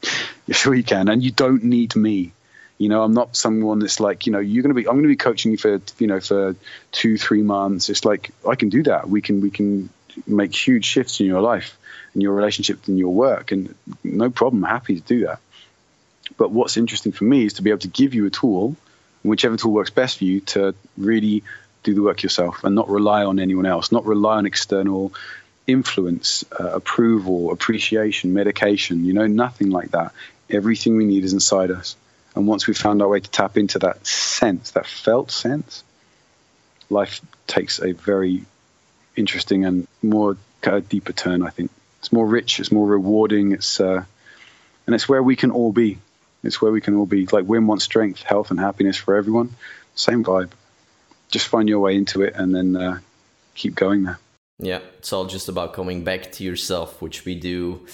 sure 0.50 0.74
you 0.74 0.84
can." 0.84 1.08
And 1.08 1.22
you 1.22 1.30
don't 1.30 1.64
need 1.64 1.96
me. 1.96 2.32
You 2.78 2.88
know, 2.88 3.02
I'm 3.02 3.12
not 3.12 3.36
someone 3.36 3.80
that's 3.80 4.00
like, 4.00 4.26
you 4.26 4.32
know, 4.32 4.38
you're 4.38 4.62
going 4.62 4.74
to 4.74 4.80
be, 4.80 4.86
I'm 4.86 4.94
going 4.94 5.02
to 5.02 5.08
be 5.08 5.16
coaching 5.16 5.52
you 5.52 5.58
for, 5.58 5.80
you 5.98 6.06
know, 6.06 6.20
for 6.20 6.54
two, 6.92 7.18
three 7.18 7.42
months. 7.42 7.90
It's 7.90 8.04
like 8.04 8.30
I 8.48 8.54
can 8.54 8.68
do 8.68 8.84
that. 8.84 9.08
We 9.08 9.20
can, 9.20 9.40
we 9.40 9.50
can 9.50 9.90
make 10.26 10.54
huge 10.54 10.84
shifts 10.84 11.20
in 11.20 11.26
your 11.26 11.40
life, 11.40 11.76
in 12.14 12.20
your 12.20 12.34
relationship, 12.34 12.88
in 12.88 12.96
your 12.96 13.12
work, 13.12 13.52
and 13.52 13.74
no 14.04 14.30
problem. 14.30 14.62
happy 14.62 14.94
to 14.94 15.00
do 15.00 15.26
that. 15.26 15.40
But 16.36 16.52
what's 16.52 16.76
interesting 16.76 17.12
for 17.12 17.24
me 17.24 17.44
is 17.44 17.54
to 17.54 17.62
be 17.62 17.70
able 17.70 17.80
to 17.80 17.88
give 17.88 18.14
you 18.14 18.26
a 18.26 18.30
tool, 18.30 18.76
whichever 19.22 19.56
tool 19.56 19.72
works 19.72 19.90
best 19.90 20.18
for 20.18 20.24
you, 20.24 20.40
to 20.40 20.74
really 20.96 21.42
do 21.82 21.94
the 21.94 22.02
work 22.02 22.22
yourself 22.22 22.64
and 22.64 22.74
not 22.74 22.88
rely 22.88 23.24
on 23.24 23.38
anyone 23.38 23.66
else, 23.66 23.90
not 23.90 24.04
rely 24.04 24.36
on 24.36 24.46
external 24.46 25.12
influence, 25.66 26.44
uh, 26.58 26.70
approval, 26.70 27.52
appreciation, 27.52 28.32
medication, 28.32 29.04
you 29.04 29.12
know, 29.12 29.26
nothing 29.26 29.70
like 29.70 29.90
that. 29.90 30.12
Everything 30.50 30.96
we 30.96 31.04
need 31.04 31.24
is 31.24 31.32
inside 31.32 31.70
us. 31.70 31.96
And 32.38 32.46
once 32.46 32.68
we've 32.68 32.78
found 32.78 33.02
our 33.02 33.08
way 33.08 33.18
to 33.18 33.30
tap 33.30 33.58
into 33.58 33.80
that 33.80 34.06
sense, 34.06 34.70
that 34.70 34.86
felt 34.86 35.32
sense, 35.32 35.82
life 36.88 37.20
takes 37.48 37.80
a 37.80 37.90
very 37.90 38.44
interesting 39.16 39.64
and 39.64 39.88
more 40.02 40.36
kind 40.60 40.76
of 40.76 40.88
deeper 40.88 41.12
turn, 41.12 41.42
I 41.42 41.50
think. 41.50 41.72
It's 41.98 42.12
more 42.12 42.24
rich, 42.24 42.60
it's 42.60 42.70
more 42.70 42.86
rewarding, 42.86 43.50
it's 43.50 43.80
uh, 43.80 44.04
and 44.86 44.94
it's 44.94 45.08
where 45.08 45.20
we 45.20 45.34
can 45.34 45.50
all 45.50 45.72
be. 45.72 45.98
It's 46.44 46.62
where 46.62 46.70
we 46.70 46.80
can 46.80 46.94
all 46.94 47.06
be. 47.06 47.26
Like 47.26 47.44
Wim 47.44 47.66
wants 47.66 47.84
strength, 47.84 48.22
health, 48.22 48.52
and 48.52 48.60
happiness 48.60 48.96
for 48.96 49.16
everyone. 49.16 49.56
Same 49.96 50.22
vibe. 50.22 50.52
Just 51.32 51.48
find 51.48 51.68
your 51.68 51.80
way 51.80 51.96
into 51.96 52.22
it 52.22 52.36
and 52.36 52.54
then 52.54 52.76
uh, 52.76 53.00
keep 53.56 53.74
going 53.74 54.04
there. 54.04 54.20
Yeah, 54.60 54.78
it's 54.98 55.12
all 55.12 55.26
just 55.26 55.48
about 55.48 55.72
coming 55.72 56.04
back 56.04 56.30
to 56.32 56.44
yourself, 56.44 57.02
which 57.02 57.24
we 57.24 57.34
do. 57.34 57.84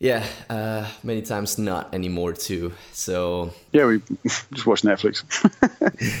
Yeah, 0.00 0.24
uh, 0.48 0.86
many 1.02 1.22
times 1.22 1.58
not 1.58 1.92
anymore 1.92 2.32
too. 2.32 2.72
So 2.92 3.52
yeah, 3.72 3.86
we 3.86 4.00
just 4.26 4.64
watch 4.66 4.82
Netflix. 4.82 5.24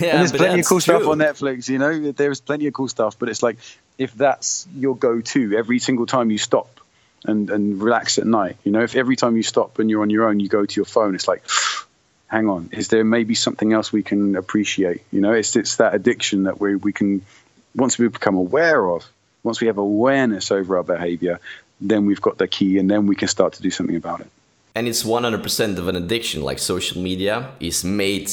yeah, 0.00 0.10
and 0.10 0.18
there's 0.20 0.32
plenty 0.32 0.60
of 0.60 0.66
cool 0.66 0.80
true. 0.80 0.96
stuff 0.96 1.06
on 1.06 1.18
Netflix. 1.18 1.68
You 1.68 1.78
know, 1.78 2.10
there's 2.10 2.40
plenty 2.40 2.66
of 2.66 2.74
cool 2.74 2.88
stuff. 2.88 3.18
But 3.18 3.28
it's 3.28 3.42
like 3.42 3.58
if 3.96 4.12
that's 4.14 4.66
your 4.74 4.96
go-to 4.96 5.56
every 5.56 5.78
single 5.78 6.06
time 6.06 6.30
you 6.30 6.38
stop 6.38 6.80
and 7.24 7.50
and 7.50 7.80
relax 7.80 8.18
at 8.18 8.26
night. 8.26 8.56
You 8.64 8.72
know, 8.72 8.82
if 8.82 8.96
every 8.96 9.14
time 9.14 9.36
you 9.36 9.44
stop 9.44 9.78
and 9.78 9.88
you're 9.88 10.02
on 10.02 10.10
your 10.10 10.28
own, 10.28 10.40
you 10.40 10.48
go 10.48 10.66
to 10.66 10.76
your 10.76 10.86
phone, 10.86 11.14
it's 11.14 11.28
like. 11.28 11.44
Hang 12.30 12.46
on, 12.46 12.68
is 12.72 12.88
there 12.88 13.04
maybe 13.04 13.34
something 13.34 13.72
else 13.72 13.90
we 13.90 14.02
can 14.02 14.36
appreciate? 14.36 15.00
You 15.10 15.22
know, 15.22 15.32
it's 15.32 15.56
it's 15.56 15.76
that 15.76 15.94
addiction 15.94 16.42
that 16.42 16.60
we 16.60 16.76
we 16.76 16.92
can 16.92 17.22
once 17.74 17.96
we 17.96 18.06
become 18.06 18.34
aware 18.34 18.86
of 18.86 19.10
once 19.42 19.62
we 19.62 19.66
have 19.68 19.78
awareness 19.78 20.50
over 20.50 20.76
our 20.76 20.82
behavior, 20.82 21.40
then 21.80 22.06
we've 22.06 22.20
got 22.20 22.38
the 22.38 22.48
key 22.48 22.78
and 22.78 22.90
then 22.90 23.06
we 23.06 23.14
can 23.14 23.28
start 23.28 23.52
to 23.54 23.62
do 23.62 23.70
something 23.70 23.96
about 23.96 24.20
it. 24.20 24.30
And 24.74 24.86
it's 24.86 25.02
100% 25.02 25.78
of 25.78 25.88
an 25.88 25.96
addiction. 25.96 26.42
Like 26.42 26.58
social 26.58 27.00
media 27.00 27.50
is 27.60 27.84
made 27.84 28.30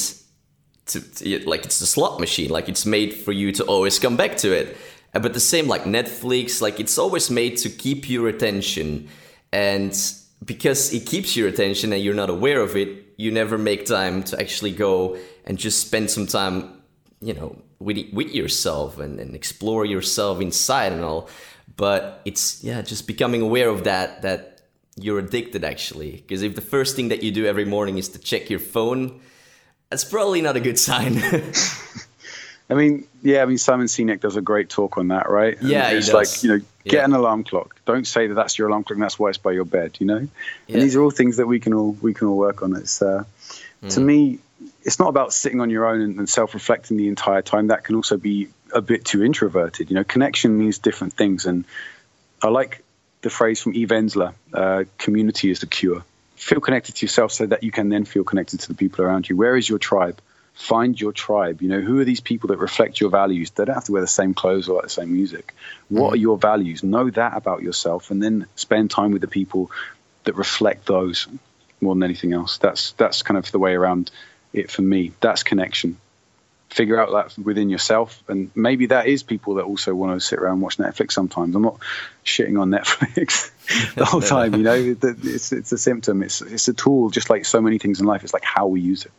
to, 0.86 1.00
to, 1.00 1.48
like 1.48 1.64
it's 1.64 1.80
a 1.80 1.86
slot 1.86 2.20
machine. 2.20 2.50
Like 2.50 2.68
it's 2.68 2.86
made 2.86 3.14
for 3.14 3.32
you 3.32 3.52
to 3.52 3.64
always 3.64 3.98
come 3.98 4.16
back 4.16 4.36
to 4.38 4.52
it. 4.52 4.76
Uh, 5.14 5.18
but 5.18 5.34
the 5.34 5.40
same 5.40 5.66
like 5.66 5.84
Netflix, 5.84 6.60
like 6.60 6.78
it's 6.78 6.98
always 6.98 7.30
made 7.30 7.56
to 7.58 7.70
keep 7.70 8.08
your 8.08 8.28
attention. 8.28 9.08
And 9.52 9.96
because 10.44 10.92
it 10.92 11.06
keeps 11.06 11.36
your 11.36 11.48
attention 11.48 11.92
and 11.92 12.02
you're 12.02 12.14
not 12.14 12.30
aware 12.30 12.60
of 12.60 12.76
it, 12.76 13.04
you 13.16 13.30
never 13.30 13.56
make 13.56 13.86
time 13.86 14.22
to 14.24 14.38
actually 14.38 14.72
go 14.72 15.16
and 15.44 15.58
just 15.58 15.80
spend 15.80 16.10
some 16.10 16.26
time, 16.26 16.82
you 17.20 17.32
know, 17.32 17.56
with 17.78 17.98
with 18.12 18.34
yourself 18.34 18.98
and, 18.98 19.18
and 19.18 19.34
explore 19.34 19.84
yourself 19.84 20.40
inside 20.40 20.92
and 20.92 21.02
all 21.02 21.28
but 21.76 22.20
it's 22.24 22.62
yeah 22.64 22.82
just 22.82 23.06
becoming 23.06 23.42
aware 23.42 23.68
of 23.68 23.84
that 23.84 24.22
that 24.22 24.62
you're 24.96 25.18
addicted 25.18 25.64
actually 25.64 26.12
because 26.12 26.42
if 26.42 26.54
the 26.54 26.60
first 26.60 26.96
thing 26.96 27.08
that 27.08 27.22
you 27.22 27.30
do 27.30 27.46
every 27.46 27.64
morning 27.64 27.98
is 27.98 28.08
to 28.08 28.18
check 28.18 28.48
your 28.48 28.58
phone 28.58 29.20
that's 29.90 30.04
probably 30.04 30.40
not 30.40 30.56
a 30.56 30.60
good 30.60 30.78
sign 30.78 31.20
I 32.68 32.74
mean, 32.74 33.06
yeah, 33.22 33.42
I 33.42 33.46
mean, 33.46 33.58
Simon 33.58 33.86
Sinek 33.86 34.20
does 34.20 34.34
a 34.36 34.40
great 34.40 34.68
talk 34.68 34.98
on 34.98 35.08
that, 35.08 35.30
right? 35.30 35.58
And 35.58 35.68
yeah, 35.68 35.90
it's 35.90 36.12
like 36.12 36.42
you 36.42 36.48
know, 36.48 36.64
get 36.84 36.94
yeah. 36.94 37.04
an 37.04 37.12
alarm 37.12 37.44
clock. 37.44 37.76
Don't 37.86 38.06
say 38.06 38.26
that 38.26 38.34
that's 38.34 38.58
your 38.58 38.68
alarm 38.68 38.82
clock. 38.82 38.96
and 38.96 39.02
That's 39.02 39.18
why 39.18 39.28
it's 39.28 39.38
by 39.38 39.52
your 39.52 39.64
bed. 39.64 39.96
You 40.00 40.06
know, 40.06 40.28
yeah. 40.66 40.74
and 40.74 40.82
these 40.82 40.96
are 40.96 41.02
all 41.02 41.12
things 41.12 41.36
that 41.36 41.46
we 41.46 41.60
can 41.60 41.74
all 41.74 41.92
we 42.02 42.12
can 42.12 42.26
all 42.26 42.36
work 42.36 42.62
on. 42.62 42.74
It's 42.74 43.00
uh, 43.00 43.22
mm. 43.84 43.94
to 43.94 44.00
me, 44.00 44.40
it's 44.82 44.98
not 44.98 45.08
about 45.08 45.32
sitting 45.32 45.60
on 45.60 45.70
your 45.70 45.86
own 45.86 46.00
and, 46.00 46.18
and 46.18 46.28
self-reflecting 46.28 46.96
the 46.96 47.06
entire 47.06 47.42
time. 47.42 47.68
That 47.68 47.84
can 47.84 47.94
also 47.94 48.16
be 48.16 48.48
a 48.72 48.80
bit 48.80 49.04
too 49.04 49.22
introverted. 49.22 49.90
You 49.90 49.96
know, 49.96 50.04
connection 50.04 50.58
means 50.58 50.78
different 50.78 51.14
things, 51.14 51.46
and 51.46 51.64
I 52.42 52.48
like 52.48 52.84
the 53.22 53.30
phrase 53.30 53.60
from 53.60 53.74
Eve 53.74 53.88
Ensler: 53.88 54.34
uh, 54.52 54.84
"Community 54.98 55.50
is 55.50 55.60
the 55.60 55.66
cure." 55.66 56.04
Feel 56.36 56.60
connected 56.60 56.96
to 56.96 57.06
yourself 57.06 57.32
so 57.32 57.46
that 57.46 57.62
you 57.62 57.70
can 57.70 57.88
then 57.88 58.04
feel 58.04 58.22
connected 58.24 58.60
to 58.60 58.68
the 58.68 58.74
people 58.74 59.04
around 59.04 59.28
you. 59.28 59.36
Where 59.36 59.56
is 59.56 59.68
your 59.68 59.78
tribe? 59.78 60.20
Find 60.54 60.98
your 60.98 61.12
tribe. 61.12 61.62
You 61.62 61.68
know, 61.68 61.80
who 61.80 61.98
are 62.00 62.04
these 62.04 62.20
people 62.20 62.48
that 62.48 62.58
reflect 62.58 63.00
your 63.00 63.10
values? 63.10 63.50
They 63.50 63.64
don't 63.64 63.74
have 63.74 63.84
to 63.84 63.92
wear 63.92 64.02
the 64.02 64.06
same 64.06 64.34
clothes 64.34 64.68
or 64.68 64.76
like 64.76 64.84
the 64.84 64.90
same 64.90 65.12
music. 65.12 65.54
What 65.88 66.14
are 66.14 66.16
your 66.16 66.36
values? 66.36 66.82
Know 66.82 67.10
that 67.10 67.36
about 67.36 67.62
yourself, 67.62 68.10
and 68.10 68.22
then 68.22 68.46
spend 68.54 68.90
time 68.90 69.12
with 69.12 69.22
the 69.22 69.28
people 69.28 69.70
that 70.24 70.34
reflect 70.34 70.86
those 70.86 71.26
more 71.80 71.94
than 71.94 72.02
anything 72.02 72.32
else. 72.32 72.58
That's 72.58 72.92
that's 72.92 73.22
kind 73.22 73.38
of 73.38 73.50
the 73.50 73.58
way 73.58 73.74
around 73.74 74.10
it 74.52 74.70
for 74.70 74.82
me. 74.82 75.12
That's 75.20 75.42
connection. 75.42 75.98
Figure 76.76 77.00
out 77.00 77.10
that 77.12 77.42
within 77.42 77.70
yourself, 77.70 78.22
and 78.28 78.50
maybe 78.54 78.84
that 78.86 79.06
is 79.06 79.22
people 79.22 79.54
that 79.54 79.64
also 79.64 79.94
want 79.94 80.20
to 80.20 80.20
sit 80.24 80.38
around 80.38 80.54
and 80.54 80.62
watch 80.62 80.76
Netflix. 80.76 81.12
Sometimes 81.12 81.56
I'm 81.56 81.62
not 81.62 81.78
shitting 82.22 82.60
on 82.60 82.70
Netflix 82.70 83.50
the 83.94 84.04
whole 84.04 84.20
time. 84.20 84.52
You 84.54 84.62
know, 84.62 84.74
it's 84.74 85.52
it's 85.52 85.72
a 85.72 85.78
symptom. 85.78 86.22
It's 86.22 86.42
it's 86.42 86.68
a 86.68 86.74
tool, 86.74 87.08
just 87.08 87.30
like 87.30 87.46
so 87.46 87.62
many 87.62 87.78
things 87.78 87.98
in 87.98 88.04
life. 88.04 88.22
It's 88.24 88.34
like 88.34 88.44
how 88.44 88.66
we 88.66 88.82
use 88.82 89.06
it, 89.06 89.12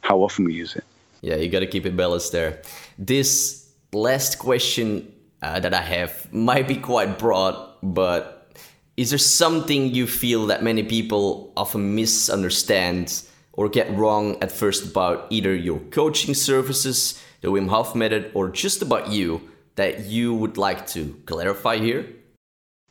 how 0.00 0.18
often 0.18 0.46
we 0.46 0.54
use 0.54 0.74
it. 0.74 0.82
Yeah, 1.20 1.36
you 1.36 1.48
got 1.48 1.60
to 1.60 1.68
keep 1.68 1.86
it 1.86 1.96
balanced 1.96 2.32
there. 2.32 2.60
This 2.98 3.70
last 3.92 4.40
question 4.40 5.12
uh, 5.42 5.60
that 5.60 5.74
I 5.74 5.82
have 5.82 6.32
might 6.32 6.66
be 6.66 6.76
quite 6.76 7.20
broad, 7.20 7.54
but 7.84 8.52
is 8.96 9.10
there 9.10 9.18
something 9.18 9.94
you 9.94 10.08
feel 10.08 10.46
that 10.46 10.64
many 10.64 10.82
people 10.82 11.52
often 11.56 11.94
misunderstand 11.94 13.22
or 13.56 13.68
get 13.68 13.90
wrong 13.96 14.36
at 14.42 14.52
first 14.52 14.84
about 14.84 15.26
either 15.30 15.54
your 15.54 15.80
coaching 15.90 16.34
services, 16.34 17.22
the 17.40 17.48
Wim 17.48 17.68
Hof 17.68 17.94
method, 17.94 18.30
or 18.34 18.48
just 18.50 18.82
about 18.82 19.10
you 19.10 19.40
that 19.74 20.04
you 20.04 20.34
would 20.34 20.56
like 20.56 20.86
to 20.88 21.20
clarify 21.26 21.78
here? 21.78 22.06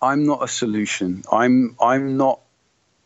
I'm 0.02 0.26
not 0.26 0.44
a 0.44 0.48
solution. 0.48 1.24
I'm 1.32 1.76
I'm 1.80 2.18
not 2.18 2.42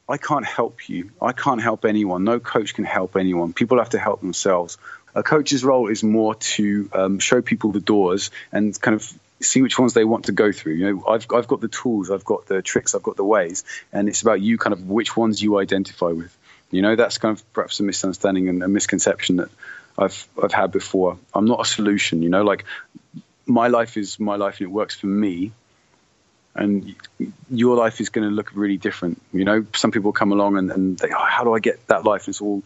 I 0.08 0.18
can't 0.18 0.46
help 0.46 0.90
you. 0.90 1.12
I 1.22 1.34
can't 1.34 1.62
help 1.62 1.86
anyone. 1.86 2.24
No 2.24 2.40
coach 2.40 2.74
can 2.74 2.84
help 2.84 3.16
anyone. 3.16 3.54
People 3.54 3.78
have 3.78 3.92
to 3.92 4.00
help 4.00 4.22
themselves. 4.22 4.78
A 5.14 5.22
coach's 5.22 5.64
role 5.64 5.88
is 5.88 6.04
more 6.04 6.36
to 6.36 6.90
um, 6.94 7.20
show 7.20 7.42
people 7.42 7.72
the 7.72 7.80
doors 7.80 8.32
and 8.52 8.80
kind 8.82 8.96
of 8.96 9.14
see 9.40 9.62
which 9.62 9.78
ones 9.78 9.94
they 9.94 10.06
want 10.06 10.26
to 10.26 10.32
go 10.32 10.52
through. 10.52 10.74
You 10.74 10.94
know, 10.94 11.08
I've 11.08 11.28
I've 11.34 11.48
got 11.48 11.62
the 11.62 11.68
tools, 11.68 12.10
I've 12.10 12.26
got 12.26 12.48
the 12.48 12.62
tricks, 12.62 12.96
I've 12.96 13.04
got 13.04 13.18
the 13.18 13.24
ways, 13.24 13.64
and 13.94 14.10
it's 14.10 14.22
about 14.22 14.42
you 14.42 14.58
kind 14.58 14.74
of 14.74 14.90
which 14.90 15.16
ones 15.16 15.42
you 15.42 15.60
identify 15.60 16.08
with. 16.08 16.36
You 16.72 16.82
know, 16.82 16.96
that's 16.96 17.18
kind 17.18 17.38
of 17.38 17.54
perhaps 17.54 17.80
a 17.80 17.84
misunderstanding 17.84 18.48
and 18.50 18.64
a 18.64 18.68
misconception 18.68 19.38
that 19.38 19.50
I've 19.98 20.28
I've 20.42 20.54
had 20.54 20.72
before. 20.72 21.18
I'm 21.34 21.46
not 21.46 21.62
a 21.62 21.66
solution. 21.66 22.22
You 22.22 22.30
know, 22.30 22.44
like 22.44 22.66
my 23.46 23.68
life 23.68 23.98
is 23.98 24.20
my 24.20 24.36
life 24.36 24.60
and 24.60 24.68
it 24.68 24.72
works 24.72 24.96
for 24.96 25.08
me. 25.08 25.52
And 26.56 26.96
your 27.50 27.78
life 27.78 28.02
is 28.02 28.10
going 28.10 28.28
to 28.28 28.34
look 28.34 28.52
really 28.54 28.78
different. 28.78 29.22
You 29.32 29.46
know, 29.46 29.66
some 29.76 29.92
people 29.92 30.12
come 30.12 30.32
along 30.32 30.58
and, 30.58 30.72
and 30.72 30.98
they, 30.98 31.10
oh, 31.10 31.26
how 31.26 31.44
do 31.44 31.54
I 31.54 31.60
get 31.60 31.86
that 31.88 32.04
life? 32.04 32.24
And 32.26 32.30
it's 32.30 32.42
all 32.42 32.64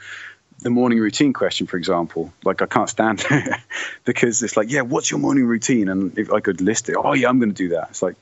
the 0.60 0.70
morning 0.70 1.00
routine 1.00 1.34
question, 1.34 1.68
for 1.68 1.78
example, 1.78 2.34
like 2.44 2.62
I 2.62 2.66
can't 2.66 2.90
stand 2.90 3.24
it 3.30 3.60
because 4.06 4.42
it's 4.42 4.58
like, 4.58 4.72
yeah, 4.72 4.82
what's 4.82 5.12
your 5.12 5.20
morning 5.20 5.46
routine? 5.46 5.90
And 5.90 6.18
if 6.18 6.32
I 6.32 6.40
could 6.40 6.62
list 6.62 6.90
it, 6.90 6.96
oh 6.98 7.14
yeah, 7.14 7.30
I'm 7.30 7.40
going 7.40 7.50
to 7.50 7.56
do 7.56 7.70
that. 7.70 7.90
It's 7.90 8.02
like, 8.02 8.16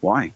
why? 0.00 0.32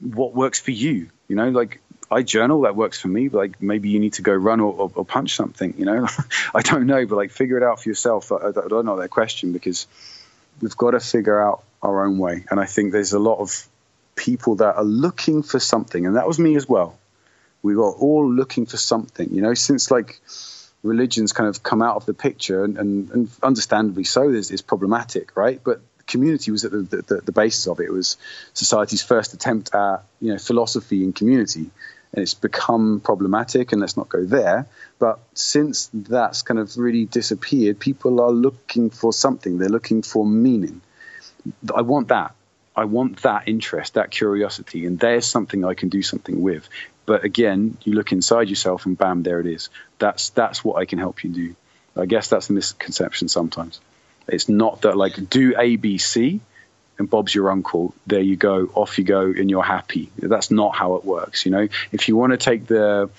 What 0.00 0.34
works 0.34 0.58
for 0.58 0.70
you? 0.70 1.10
You 1.28 1.36
know, 1.36 1.50
like 1.50 1.80
I 2.10 2.22
journal, 2.22 2.62
that 2.62 2.76
works 2.76 3.00
for 3.00 3.08
me. 3.08 3.28
But 3.28 3.38
like 3.38 3.62
maybe 3.62 3.88
you 3.88 3.98
need 3.98 4.14
to 4.14 4.22
go 4.22 4.32
run 4.32 4.60
or, 4.60 4.72
or, 4.72 4.92
or 4.94 5.04
punch 5.04 5.34
something. 5.34 5.74
You 5.78 5.84
know, 5.84 6.06
I 6.54 6.62
don't 6.62 6.86
know, 6.86 7.06
but 7.06 7.16
like 7.16 7.30
figure 7.30 7.56
it 7.56 7.62
out 7.62 7.82
for 7.82 7.88
yourself. 7.88 8.30
I, 8.32 8.48
I 8.48 8.68
don't 8.68 8.86
know 8.86 8.96
that 8.96 9.10
question 9.10 9.52
because 9.52 9.86
we've 10.60 10.76
got 10.76 10.92
to 10.92 11.00
figure 11.00 11.40
out 11.40 11.64
our 11.82 12.04
own 12.04 12.18
way. 12.18 12.44
And 12.50 12.60
I 12.60 12.66
think 12.66 12.92
there's 12.92 13.12
a 13.12 13.18
lot 13.18 13.38
of 13.38 13.68
people 14.16 14.56
that 14.56 14.76
are 14.76 14.84
looking 14.84 15.42
for 15.42 15.58
something, 15.58 16.06
and 16.06 16.16
that 16.16 16.26
was 16.26 16.38
me 16.38 16.56
as 16.56 16.68
well. 16.68 16.98
We 17.62 17.76
were 17.76 17.90
all 17.90 18.30
looking 18.30 18.66
for 18.66 18.76
something. 18.76 19.30
You 19.32 19.42
know, 19.42 19.54
since 19.54 19.90
like 19.90 20.20
religions 20.82 21.32
kind 21.32 21.48
of 21.48 21.62
come 21.62 21.82
out 21.82 21.96
of 21.96 22.06
the 22.06 22.14
picture, 22.14 22.64
and, 22.64 22.76
and, 22.78 23.10
and 23.10 23.30
understandably 23.42 24.04
so, 24.04 24.30
is, 24.30 24.50
is 24.50 24.62
problematic, 24.62 25.36
right? 25.36 25.60
But 25.62 25.80
community 26.06 26.50
was 26.50 26.64
at 26.64 26.72
the, 26.72 26.82
the, 26.82 27.20
the, 27.24 27.32
basis 27.32 27.66
of 27.66 27.80
it. 27.80 27.84
It 27.84 27.92
was 27.92 28.16
society's 28.52 29.02
first 29.02 29.34
attempt 29.34 29.74
at 29.74 30.04
you 30.20 30.32
know 30.32 30.38
philosophy 30.38 31.02
and 31.04 31.14
community, 31.14 31.70
and 32.12 32.22
it's 32.22 32.34
become 32.34 33.00
problematic. 33.00 33.72
And 33.72 33.80
let's 33.80 33.96
not 33.96 34.08
go 34.08 34.24
there. 34.24 34.66
But 34.98 35.18
since 35.34 35.90
that's 35.92 36.42
kind 36.42 36.60
of 36.60 36.76
really 36.76 37.04
disappeared, 37.04 37.78
people 37.78 38.20
are 38.20 38.30
looking 38.30 38.90
for 38.90 39.12
something. 39.12 39.58
They're 39.58 39.68
looking 39.68 40.02
for 40.02 40.24
meaning. 40.26 40.80
I 41.74 41.82
want 41.82 42.08
that. 42.08 42.34
I 42.76 42.86
want 42.86 43.22
that 43.22 43.46
interest, 43.46 43.94
that 43.94 44.10
curiosity, 44.10 44.84
and 44.86 44.98
there's 44.98 45.26
something 45.26 45.64
I 45.64 45.74
can 45.74 45.90
do 45.90 46.02
something 46.02 46.42
with. 46.42 46.68
But 47.06 47.24
again, 47.24 47.76
you 47.84 47.92
look 47.92 48.10
inside 48.10 48.48
yourself, 48.48 48.86
and 48.86 48.98
bam, 48.98 49.22
there 49.22 49.38
it 49.40 49.46
is. 49.46 49.68
That's 49.98 50.30
that's 50.30 50.64
what 50.64 50.76
I 50.76 50.84
can 50.84 50.98
help 50.98 51.22
you 51.22 51.30
do. 51.30 51.56
I 51.96 52.06
guess 52.06 52.28
that's 52.28 52.50
a 52.50 52.52
misconception 52.52 53.28
sometimes. 53.28 53.80
It's 54.28 54.48
not 54.48 54.82
that 54.82 54.96
like 54.96 55.28
do 55.28 55.54
A, 55.58 55.76
B, 55.76 55.98
C, 55.98 56.40
and 56.98 57.08
Bob's 57.08 57.34
your 57.34 57.50
uncle. 57.50 57.94
There 58.06 58.20
you 58.20 58.36
go, 58.36 58.70
off 58.74 58.98
you 58.98 59.04
go, 59.04 59.22
and 59.22 59.50
you're 59.50 59.62
happy. 59.62 60.10
That's 60.18 60.50
not 60.50 60.74
how 60.74 60.94
it 60.96 61.04
works. 61.04 61.44
You 61.44 61.52
know, 61.52 61.68
if 61.92 62.08
you 62.08 62.16
want 62.16 62.32
to 62.32 62.36
take 62.36 62.66
the 62.66 63.10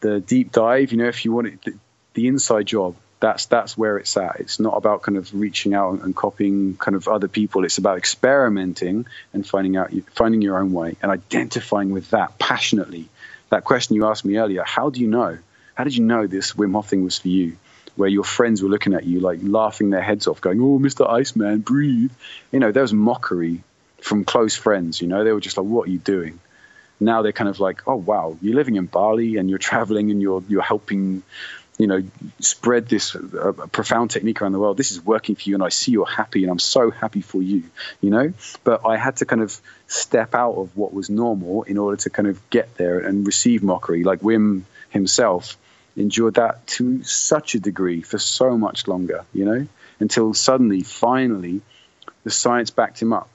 the 0.00 0.20
deep 0.20 0.52
dive, 0.52 0.92
you 0.92 0.98
know, 0.98 1.08
if 1.08 1.24
you 1.24 1.32
want 1.32 1.46
it, 1.48 1.62
the, 1.62 1.74
the 2.14 2.28
inside 2.28 2.66
job, 2.66 2.96
that's 3.20 3.46
that's 3.46 3.76
where 3.76 3.96
it's 3.96 4.16
at. 4.16 4.36
It's 4.40 4.60
not 4.60 4.76
about 4.76 5.02
kind 5.02 5.16
of 5.16 5.32
reaching 5.34 5.74
out 5.74 6.00
and 6.02 6.14
copying 6.14 6.76
kind 6.76 6.94
of 6.94 7.08
other 7.08 7.28
people. 7.28 7.64
It's 7.64 7.78
about 7.78 7.96
experimenting 7.96 9.06
and 9.32 9.46
finding 9.46 9.76
out 9.76 9.92
finding 10.14 10.42
your 10.42 10.58
own 10.58 10.72
way 10.72 10.96
and 11.00 11.10
identifying 11.10 11.90
with 11.90 12.10
that 12.10 12.38
passionately. 12.38 13.08
That 13.50 13.64
question 13.64 13.96
you 13.96 14.06
asked 14.06 14.24
me 14.24 14.36
earlier, 14.36 14.64
how 14.64 14.90
do 14.90 15.00
you 15.00 15.08
know? 15.08 15.38
How 15.74 15.84
did 15.84 15.96
you 15.96 16.04
know 16.04 16.26
this 16.26 16.52
Wim 16.52 16.72
Hof 16.72 16.88
thing 16.88 17.04
was 17.04 17.18
for 17.18 17.28
you? 17.28 17.56
Where 17.96 18.08
your 18.08 18.24
friends 18.24 18.62
were 18.62 18.68
looking 18.68 18.94
at 18.94 19.04
you 19.04 19.20
like 19.20 19.38
laughing 19.42 19.90
their 19.90 20.02
heads 20.02 20.26
off, 20.26 20.40
going, 20.40 20.60
"Oh, 20.60 20.78
Mr. 20.78 21.08
Iceman, 21.08 21.60
breathe." 21.60 22.12
You 22.52 22.60
know, 22.60 22.72
there 22.72 22.82
was 22.82 22.92
mockery 22.92 23.62
from 24.00 24.24
close 24.24 24.56
friends. 24.56 25.00
You 25.00 25.08
know, 25.08 25.24
they 25.24 25.32
were 25.32 25.40
just 25.40 25.56
like, 25.56 25.66
"What 25.66 25.88
are 25.88 25.90
you 25.92 25.98
doing?" 25.98 26.40
Now 27.00 27.22
they're 27.22 27.32
kind 27.32 27.50
of 27.50 27.60
like, 27.60 27.86
"Oh, 27.86 27.96
wow, 27.96 28.36
you're 28.40 28.56
living 28.56 28.76
in 28.76 28.86
Bali 28.86 29.36
and 29.36 29.48
you're 29.48 29.58
traveling 29.58 30.10
and 30.10 30.20
you're 30.20 30.42
you're 30.48 30.62
helping 30.62 31.22
you 31.78 31.88
know, 31.88 32.02
spread 32.38 32.86
this 32.88 33.16
uh, 33.16 33.52
profound 33.72 34.10
technique 34.10 34.40
around 34.40 34.52
the 34.52 34.58
world. 34.58 34.76
This 34.76 34.92
is 34.92 35.04
working 35.04 35.34
for 35.34 35.48
you, 35.48 35.56
and 35.56 35.62
I 35.62 35.70
see 35.70 35.90
you're 35.90 36.06
happy, 36.06 36.44
and 36.44 36.50
I'm 36.50 36.60
so 36.60 36.90
happy 36.90 37.20
for 37.20 37.42
you, 37.42 37.64
you 38.00 38.10
know. 38.10 38.32
But 38.62 38.86
I 38.86 38.96
had 38.96 39.16
to 39.16 39.26
kind 39.26 39.42
of 39.42 39.60
step 39.88 40.34
out 40.34 40.54
of 40.54 40.76
what 40.76 40.94
was 40.94 41.10
normal 41.10 41.64
in 41.64 41.78
order 41.78 41.96
to 41.96 42.10
kind 42.10 42.28
of 42.28 42.38
get 42.50 42.76
there 42.76 43.00
and 43.00 43.26
receive 43.26 43.62
mockery. 43.62 44.04
Like 44.04 44.20
Wim 44.20 44.62
himself 44.90 45.56
endured 45.96 46.34
that 46.34 46.66
to 46.66 47.02
such 47.04 47.54
a 47.54 47.60
degree 47.60 48.02
for 48.02 48.18
so 48.18 48.56
much 48.58 48.88
longer, 48.88 49.24
you 49.32 49.44
know, 49.44 49.66
until 50.00 50.34
suddenly, 50.34 50.82
finally, 50.82 51.60
the 52.24 52.30
science 52.30 52.70
backed 52.70 53.00
him 53.00 53.12
up 53.12 53.28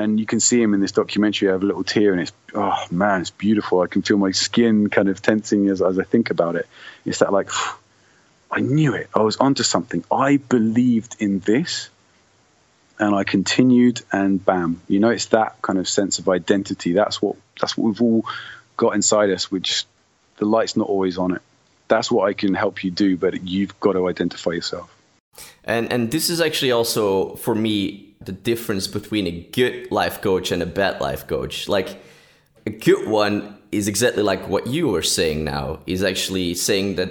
and 0.00 0.18
you 0.18 0.24
can 0.24 0.40
see 0.40 0.60
him 0.60 0.72
in 0.72 0.80
this 0.80 0.92
documentary. 0.92 1.48
I 1.48 1.52
have 1.52 1.62
a 1.62 1.66
little 1.66 1.84
tear, 1.84 2.12
and 2.12 2.22
it's 2.22 2.32
oh 2.54 2.86
man, 2.90 3.20
it's 3.20 3.30
beautiful. 3.30 3.82
I 3.82 3.86
can 3.86 4.02
feel 4.02 4.16
my 4.16 4.30
skin 4.30 4.88
kind 4.88 5.08
of 5.08 5.20
tensing 5.20 5.68
as 5.68 5.82
as 5.82 5.98
I 5.98 6.04
think 6.04 6.30
about 6.30 6.56
it. 6.56 6.66
It's 7.04 7.18
that 7.18 7.32
like 7.32 7.50
I 8.50 8.60
knew 8.60 8.94
it. 8.94 9.10
I 9.14 9.20
was 9.20 9.36
onto 9.36 9.62
something. 9.62 10.02
I 10.10 10.38
believed 10.38 11.16
in 11.18 11.40
this, 11.40 11.90
and 12.98 13.14
I 13.14 13.24
continued. 13.24 14.00
And 14.10 14.42
bam, 14.42 14.80
you 14.88 15.00
know, 15.00 15.10
it's 15.10 15.26
that 15.26 15.60
kind 15.60 15.78
of 15.78 15.88
sense 15.88 16.18
of 16.18 16.28
identity. 16.28 16.92
That's 16.94 17.20
what 17.20 17.36
that's 17.60 17.76
what 17.76 17.88
we've 17.88 18.02
all 18.02 18.24
got 18.78 18.94
inside 18.94 19.30
us. 19.30 19.50
Which 19.50 19.84
the 20.38 20.46
light's 20.46 20.76
not 20.76 20.88
always 20.88 21.18
on 21.18 21.34
it. 21.34 21.42
That's 21.90 22.10
what 22.10 22.28
I 22.30 22.32
can 22.32 22.54
help 22.54 22.84
you 22.84 22.90
do, 22.92 23.16
but 23.16 23.42
you've 23.42 23.78
got 23.80 23.92
to 23.92 24.08
identify 24.08 24.52
yourself. 24.52 24.88
And 25.64 25.92
and 25.92 26.10
this 26.10 26.30
is 26.30 26.40
actually 26.40 26.72
also 26.72 27.34
for 27.34 27.54
me 27.54 28.06
the 28.24 28.32
difference 28.32 28.86
between 28.86 29.26
a 29.26 29.32
good 29.52 29.90
life 29.90 30.22
coach 30.22 30.52
and 30.52 30.62
a 30.62 30.66
bad 30.66 31.00
life 31.00 31.26
coach. 31.26 31.68
Like 31.68 32.00
a 32.64 32.70
good 32.70 33.08
one 33.08 33.58
is 33.72 33.88
exactly 33.88 34.22
like 34.22 34.48
what 34.48 34.66
you 34.66 34.88
were 34.88 35.02
saying 35.02 35.44
now, 35.44 35.80
is 35.86 36.02
actually 36.02 36.54
saying 36.54 36.94
that 36.94 37.10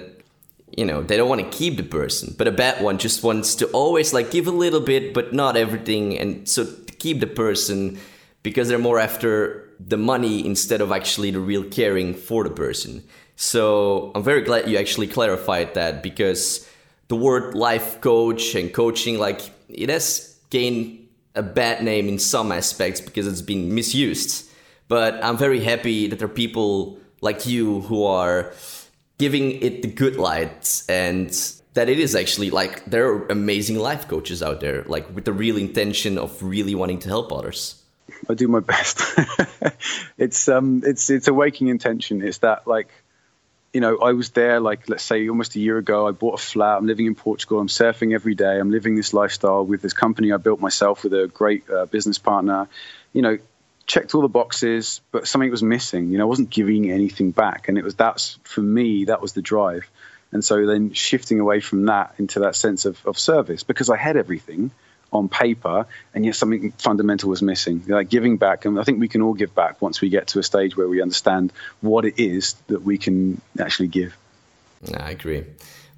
you 0.76 0.84
know 0.84 1.02
they 1.02 1.16
don't 1.16 1.28
want 1.28 1.42
to 1.42 1.58
keep 1.58 1.76
the 1.76 1.82
person 1.82 2.32
but 2.38 2.46
a 2.46 2.52
bad 2.52 2.80
one 2.80 2.96
just 2.96 3.24
wants 3.24 3.56
to 3.56 3.66
always 3.72 4.14
like 4.14 4.30
give 4.30 4.46
a 4.46 4.56
little 4.64 4.80
bit 4.80 5.12
but 5.12 5.32
not 5.32 5.56
everything 5.56 6.16
and 6.16 6.48
so 6.48 6.64
keep 7.00 7.18
the 7.18 7.26
person 7.26 7.98
because 8.44 8.68
they're 8.68 8.78
more 8.78 9.00
after 9.00 9.68
the 9.80 9.96
money 9.96 10.46
instead 10.46 10.80
of 10.80 10.92
actually 10.92 11.32
the 11.32 11.40
real 11.40 11.64
caring 11.64 12.14
for 12.14 12.44
the 12.44 12.54
person 12.64 13.02
so 13.40 14.12
i'm 14.14 14.22
very 14.22 14.42
glad 14.42 14.68
you 14.68 14.76
actually 14.76 15.06
clarified 15.06 15.72
that 15.74 16.02
because 16.02 16.68
the 17.08 17.16
word 17.16 17.54
life 17.54 18.00
coach 18.00 18.54
and 18.54 18.72
coaching 18.72 19.18
like 19.18 19.40
it 19.68 19.88
has 19.88 20.36
gained 20.50 21.00
a 21.34 21.42
bad 21.42 21.82
name 21.82 22.08
in 22.08 22.18
some 22.18 22.52
aspects 22.52 23.00
because 23.00 23.26
it's 23.26 23.42
been 23.42 23.74
misused. 23.74 24.48
But 24.88 25.22
I'm 25.24 25.36
very 25.36 25.60
happy 25.60 26.08
that 26.08 26.18
there 26.18 26.26
are 26.26 26.38
people 26.44 26.98
like 27.20 27.46
you 27.46 27.80
who 27.82 28.04
are 28.04 28.52
giving 29.18 29.62
it 29.62 29.82
the 29.82 29.88
good 29.88 30.16
light 30.16 30.82
and 30.88 31.28
that 31.74 31.88
it 31.88 32.00
is 32.00 32.16
actually 32.16 32.50
like 32.50 32.84
there 32.86 33.06
are 33.08 33.26
amazing 33.28 33.78
life 33.78 34.08
coaches 34.08 34.42
out 34.42 34.60
there 34.60 34.82
like 34.84 35.14
with 35.14 35.24
the 35.24 35.32
real 35.32 35.56
intention 35.56 36.18
of 36.18 36.42
really 36.42 36.74
wanting 36.74 36.98
to 37.00 37.08
help 37.08 37.32
others. 37.32 37.80
I 38.28 38.34
do 38.34 38.48
my 38.48 38.60
best. 38.72 39.00
It's 40.18 40.48
um 40.48 40.82
it's 40.84 41.08
it's 41.10 41.28
a 41.28 41.34
waking 41.34 41.68
intention. 41.68 42.22
It's 42.22 42.38
that 42.38 42.66
like 42.66 42.88
you 43.72 43.80
know, 43.80 43.98
I 43.98 44.12
was 44.12 44.30
there 44.30 44.60
like 44.60 44.88
let's 44.88 45.04
say 45.04 45.28
almost 45.28 45.54
a 45.54 45.60
year 45.60 45.78
ago. 45.78 46.08
I 46.08 46.10
bought 46.10 46.40
a 46.40 46.42
flat. 46.42 46.78
I'm 46.78 46.86
living 46.86 47.06
in 47.06 47.14
Portugal. 47.14 47.60
I'm 47.60 47.68
surfing 47.68 48.14
every 48.14 48.34
day. 48.34 48.58
I'm 48.58 48.70
living 48.70 48.96
this 48.96 49.14
lifestyle 49.14 49.64
with 49.64 49.80
this 49.80 49.92
company 49.92 50.32
I 50.32 50.38
built 50.38 50.60
myself 50.60 51.04
with 51.04 51.12
a 51.14 51.28
great 51.28 51.68
uh, 51.70 51.86
business 51.86 52.18
partner. 52.18 52.68
You 53.12 53.22
know, 53.22 53.38
checked 53.86 54.14
all 54.14 54.22
the 54.22 54.28
boxes, 54.28 55.00
but 55.12 55.28
something 55.28 55.50
was 55.50 55.62
missing. 55.62 56.10
You 56.10 56.18
know, 56.18 56.24
I 56.24 56.28
wasn't 56.28 56.50
giving 56.50 56.90
anything 56.90 57.30
back, 57.30 57.68
and 57.68 57.78
it 57.78 57.84
was 57.84 57.94
that's 57.94 58.38
for 58.42 58.62
me 58.62 59.04
that 59.04 59.22
was 59.22 59.34
the 59.34 59.42
drive. 59.42 59.88
And 60.32 60.44
so 60.44 60.64
then 60.66 60.92
shifting 60.92 61.40
away 61.40 61.60
from 61.60 61.86
that 61.86 62.14
into 62.18 62.40
that 62.40 62.54
sense 62.54 62.84
of, 62.84 63.04
of 63.04 63.18
service 63.18 63.64
because 63.64 63.90
I 63.90 63.96
had 63.96 64.16
everything 64.16 64.70
on 65.12 65.28
paper, 65.28 65.86
and 66.14 66.24
yet 66.24 66.36
something 66.36 66.72
fundamental 66.72 67.28
was 67.30 67.42
missing. 67.42 67.82
Like 67.86 68.08
giving 68.08 68.36
back, 68.36 68.64
and 68.64 68.78
I 68.78 68.84
think 68.84 69.00
we 69.00 69.08
can 69.08 69.22
all 69.22 69.34
give 69.34 69.54
back 69.54 69.80
once 69.82 70.00
we 70.00 70.08
get 70.08 70.28
to 70.28 70.38
a 70.38 70.42
stage 70.42 70.76
where 70.76 70.88
we 70.88 71.02
understand 71.02 71.52
what 71.80 72.04
it 72.04 72.18
is 72.18 72.54
that 72.68 72.82
we 72.82 72.98
can 72.98 73.40
actually 73.58 73.88
give. 73.88 74.16
I 74.94 75.10
agree. 75.10 75.44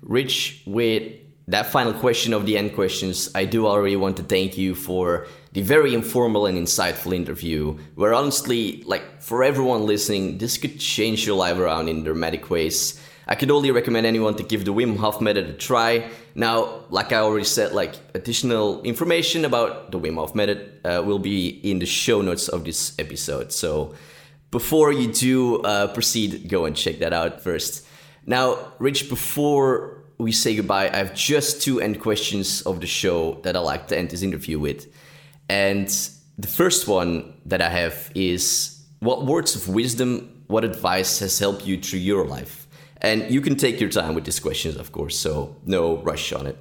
Rich, 0.02 0.62
with 0.66 1.12
that 1.48 1.66
final 1.66 1.92
question 1.92 2.32
of 2.32 2.46
the 2.46 2.56
end 2.56 2.74
questions, 2.74 3.30
I 3.34 3.44
do 3.44 3.66
already 3.66 3.96
want 3.96 4.16
to 4.18 4.22
thank 4.22 4.56
you 4.56 4.74
for 4.74 5.26
the 5.52 5.62
very 5.62 5.92
informal 5.94 6.46
and 6.46 6.56
insightful 6.56 7.14
interview, 7.14 7.78
where 7.94 8.14
honestly, 8.14 8.82
like 8.84 9.20
for 9.20 9.44
everyone 9.44 9.86
listening, 9.86 10.38
this 10.38 10.56
could 10.56 10.78
change 10.80 11.26
your 11.26 11.36
life 11.36 11.58
around 11.58 11.88
in 11.88 12.04
dramatic 12.04 12.48
ways. 12.48 12.98
I 13.32 13.34
could 13.34 13.50
only 13.50 13.70
recommend 13.70 14.04
anyone 14.04 14.34
to 14.34 14.42
give 14.42 14.66
the 14.66 14.74
Wim 14.74 14.98
Hof 14.98 15.22
method 15.22 15.48
a 15.48 15.54
try. 15.54 16.10
Now, 16.34 16.84
like 16.90 17.14
I 17.14 17.20
already 17.20 17.46
said, 17.46 17.72
like 17.72 17.94
additional 18.12 18.82
information 18.82 19.46
about 19.46 19.90
the 19.90 19.98
Wim 19.98 20.16
Hof 20.16 20.34
method 20.34 20.80
uh, 20.84 21.02
will 21.02 21.18
be 21.18 21.48
in 21.48 21.78
the 21.78 21.86
show 21.86 22.20
notes 22.20 22.48
of 22.48 22.66
this 22.66 22.94
episode. 22.98 23.50
So 23.50 23.94
before 24.50 24.92
you 24.92 25.10
do 25.10 25.62
uh, 25.62 25.86
proceed, 25.94 26.50
go 26.50 26.66
and 26.66 26.76
check 26.76 26.98
that 26.98 27.14
out 27.14 27.40
first. 27.40 27.86
Now, 28.26 28.74
Rich, 28.78 29.08
before 29.08 30.04
we 30.18 30.30
say 30.30 30.54
goodbye, 30.54 30.90
I 30.90 30.96
have 30.96 31.14
just 31.14 31.62
two 31.62 31.80
end 31.80 32.02
questions 32.02 32.60
of 32.60 32.82
the 32.82 32.86
show 32.86 33.40
that 33.44 33.56
I 33.56 33.60
like 33.60 33.88
to 33.88 33.96
end 33.96 34.10
this 34.10 34.20
interview 34.20 34.58
with. 34.58 34.92
And 35.48 35.88
the 36.36 36.48
first 36.48 36.86
one 36.86 37.32
that 37.46 37.62
I 37.62 37.70
have 37.70 38.12
is 38.14 38.78
what 39.00 39.24
words 39.24 39.56
of 39.56 39.68
wisdom, 39.68 40.44
what 40.48 40.64
advice 40.64 41.20
has 41.20 41.38
helped 41.38 41.66
you 41.66 41.80
through 41.80 42.00
your 42.00 42.26
life? 42.26 42.61
And 43.02 43.28
you 43.32 43.40
can 43.40 43.56
take 43.56 43.80
your 43.80 43.90
time 43.90 44.14
with 44.14 44.24
these 44.24 44.38
questions, 44.38 44.76
of 44.76 44.92
course, 44.92 45.18
so 45.18 45.56
no 45.66 45.96
rush 45.96 46.32
on 46.32 46.46
it. 46.46 46.56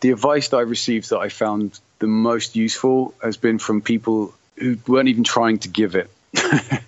The 0.00 0.10
advice 0.10 0.48
that 0.48 0.58
I 0.58 0.60
received 0.60 1.10
that 1.10 1.18
I 1.18 1.30
found 1.30 1.80
the 1.98 2.06
most 2.06 2.56
useful 2.56 3.14
has 3.22 3.38
been 3.38 3.58
from 3.58 3.80
people 3.80 4.34
who 4.56 4.76
weren't 4.86 5.08
even 5.08 5.24
trying 5.24 5.58
to 5.60 5.68
give 5.68 5.96
it. 5.96 6.10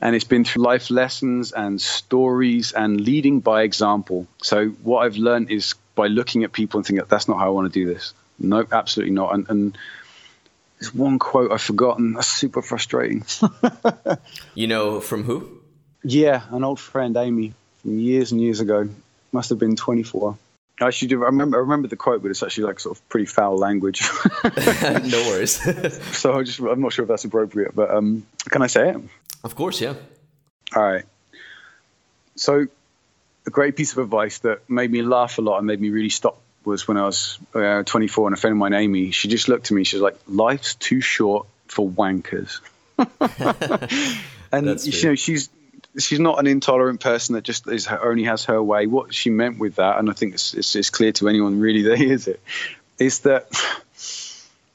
and 0.00 0.14
it's 0.14 0.24
been 0.24 0.44
through 0.44 0.62
life 0.62 0.90
lessons 0.90 1.50
and 1.50 1.80
stories 1.80 2.72
and 2.72 3.00
leading 3.00 3.40
by 3.40 3.62
example. 3.62 4.28
So 4.42 4.68
what 4.68 5.00
I've 5.00 5.16
learned 5.16 5.50
is 5.50 5.74
by 5.96 6.06
looking 6.06 6.44
at 6.44 6.52
people 6.52 6.78
and 6.78 6.86
thinking 6.86 7.04
that's 7.08 7.26
not 7.26 7.38
how 7.38 7.46
I 7.46 7.50
want 7.50 7.72
to 7.72 7.80
do 7.80 7.92
this. 7.92 8.14
No, 8.38 8.64
absolutely 8.70 9.14
not. 9.14 9.34
And, 9.34 9.50
and 9.50 9.78
there's 10.78 10.94
one 10.94 11.18
quote 11.18 11.50
I've 11.50 11.62
forgotten. 11.62 12.12
That's 12.12 12.28
super 12.28 12.62
frustrating. 12.62 13.24
you 14.54 14.68
know 14.68 15.00
from 15.00 15.24
who? 15.24 15.57
Yeah, 16.02 16.42
an 16.50 16.64
old 16.64 16.80
friend, 16.80 17.16
Amy, 17.16 17.54
from 17.82 17.98
years 17.98 18.32
and 18.32 18.40
years 18.40 18.60
ago. 18.60 18.88
Must 19.32 19.50
have 19.50 19.58
been 19.58 19.76
24. 19.76 20.38
I 20.80 20.90
should 20.90 21.12
I 21.12 21.16
remember. 21.16 21.58
I 21.58 21.60
remember 21.60 21.88
the 21.88 21.96
quote, 21.96 22.22
but 22.22 22.30
it's 22.30 22.42
actually 22.42 22.64
like 22.64 22.80
sort 22.80 22.96
of 22.96 23.08
pretty 23.08 23.26
foul 23.26 23.58
language. 23.58 24.02
no 24.44 25.22
worries. 25.28 25.60
so 26.16 26.38
I 26.38 26.42
just, 26.44 26.60
I'm 26.60 26.80
not 26.80 26.92
sure 26.92 27.02
if 27.02 27.08
that's 27.08 27.24
appropriate, 27.24 27.74
but 27.74 27.90
um, 27.90 28.24
can 28.48 28.62
I 28.62 28.68
say 28.68 28.90
it? 28.90 28.96
Of 29.42 29.56
course, 29.56 29.80
yeah. 29.80 29.94
All 30.74 30.82
right. 30.82 31.04
So, 32.36 32.66
a 33.46 33.50
great 33.50 33.76
piece 33.76 33.92
of 33.92 33.98
advice 33.98 34.38
that 34.40 34.70
made 34.70 34.90
me 34.90 35.02
laugh 35.02 35.38
a 35.38 35.42
lot 35.42 35.58
and 35.58 35.66
made 35.66 35.80
me 35.80 35.90
really 35.90 36.10
stop 36.10 36.40
was 36.64 36.86
when 36.86 36.96
I 36.96 37.04
was 37.04 37.38
uh, 37.54 37.82
24 37.82 38.28
and 38.28 38.36
a 38.36 38.40
friend 38.40 38.52
of 38.52 38.58
mine, 38.58 38.74
Amy, 38.74 39.10
she 39.10 39.28
just 39.28 39.48
looked 39.48 39.66
at 39.66 39.72
me. 39.72 39.84
She 39.84 39.96
was 39.96 40.02
like, 40.02 40.18
"Life's 40.28 40.74
too 40.74 41.00
short 41.00 41.46
for 41.66 41.88
wankers." 41.88 42.60
and 44.52 44.86
you 44.86 45.08
know, 45.08 45.14
she's 45.14 45.48
she's 45.96 46.20
not 46.20 46.38
an 46.38 46.46
intolerant 46.46 47.00
person 47.00 47.34
that 47.34 47.44
just 47.44 47.66
is 47.68 47.88
only 47.88 48.24
has 48.24 48.44
her 48.44 48.62
way. 48.62 48.86
What 48.86 49.14
she 49.14 49.30
meant 49.30 49.58
with 49.58 49.76
that, 49.76 49.98
and 49.98 50.10
I 50.10 50.12
think 50.12 50.34
it's, 50.34 50.54
it's, 50.54 50.74
it's 50.76 50.90
clear 50.90 51.12
to 51.12 51.28
anyone 51.28 51.60
really 51.60 51.82
that 51.82 51.98
hears 51.98 52.26
it, 52.28 52.40
is 52.98 53.20
that 53.20 53.48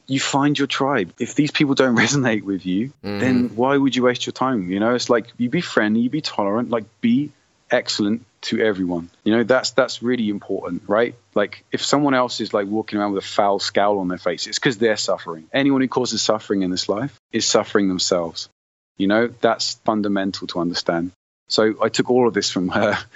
you 0.06 0.20
find 0.20 0.58
your 0.58 0.66
tribe. 0.66 1.12
If 1.18 1.34
these 1.34 1.50
people 1.50 1.74
don't 1.74 1.96
resonate 2.04 2.42
with 2.42 2.66
you, 2.66 2.88
mm-hmm. 3.02 3.18
then 3.18 3.56
why 3.56 3.76
would 3.76 3.94
you 3.94 4.02
waste 4.02 4.26
your 4.26 4.32
time? 4.32 4.70
You 4.70 4.80
know, 4.80 4.94
it's 4.94 5.10
like 5.10 5.26
you 5.36 5.48
be 5.48 5.60
friendly, 5.60 6.00
you 6.00 6.10
be 6.10 6.20
tolerant, 6.20 6.70
like 6.70 6.84
be 7.00 7.30
excellent 7.70 8.24
to 8.42 8.60
everyone. 8.60 9.10
You 9.24 9.36
know, 9.36 9.44
that's 9.44 9.70
that's 9.70 10.02
really 10.02 10.28
important, 10.28 10.82
right? 10.86 11.14
Like 11.34 11.64
if 11.72 11.82
someone 11.82 12.14
else 12.14 12.40
is 12.40 12.52
like 12.52 12.66
walking 12.66 12.98
around 12.98 13.12
with 13.12 13.24
a 13.24 13.26
foul 13.26 13.58
scowl 13.58 13.98
on 13.98 14.08
their 14.08 14.18
face, 14.18 14.46
it's 14.46 14.58
because 14.58 14.78
they're 14.78 14.96
suffering. 14.96 15.48
Anyone 15.52 15.80
who 15.80 15.88
causes 15.88 16.22
suffering 16.22 16.62
in 16.62 16.70
this 16.70 16.88
life 16.88 17.18
is 17.32 17.46
suffering 17.46 17.88
themselves. 17.88 18.48
You 18.96 19.06
know, 19.06 19.28
that's 19.28 19.74
fundamental 19.84 20.46
to 20.48 20.60
understand. 20.60 21.12
So 21.48 21.74
I 21.82 21.88
took 21.88 22.10
all 22.10 22.28
of 22.28 22.34
this 22.34 22.50
from 22.50 22.68
her. 22.68 22.98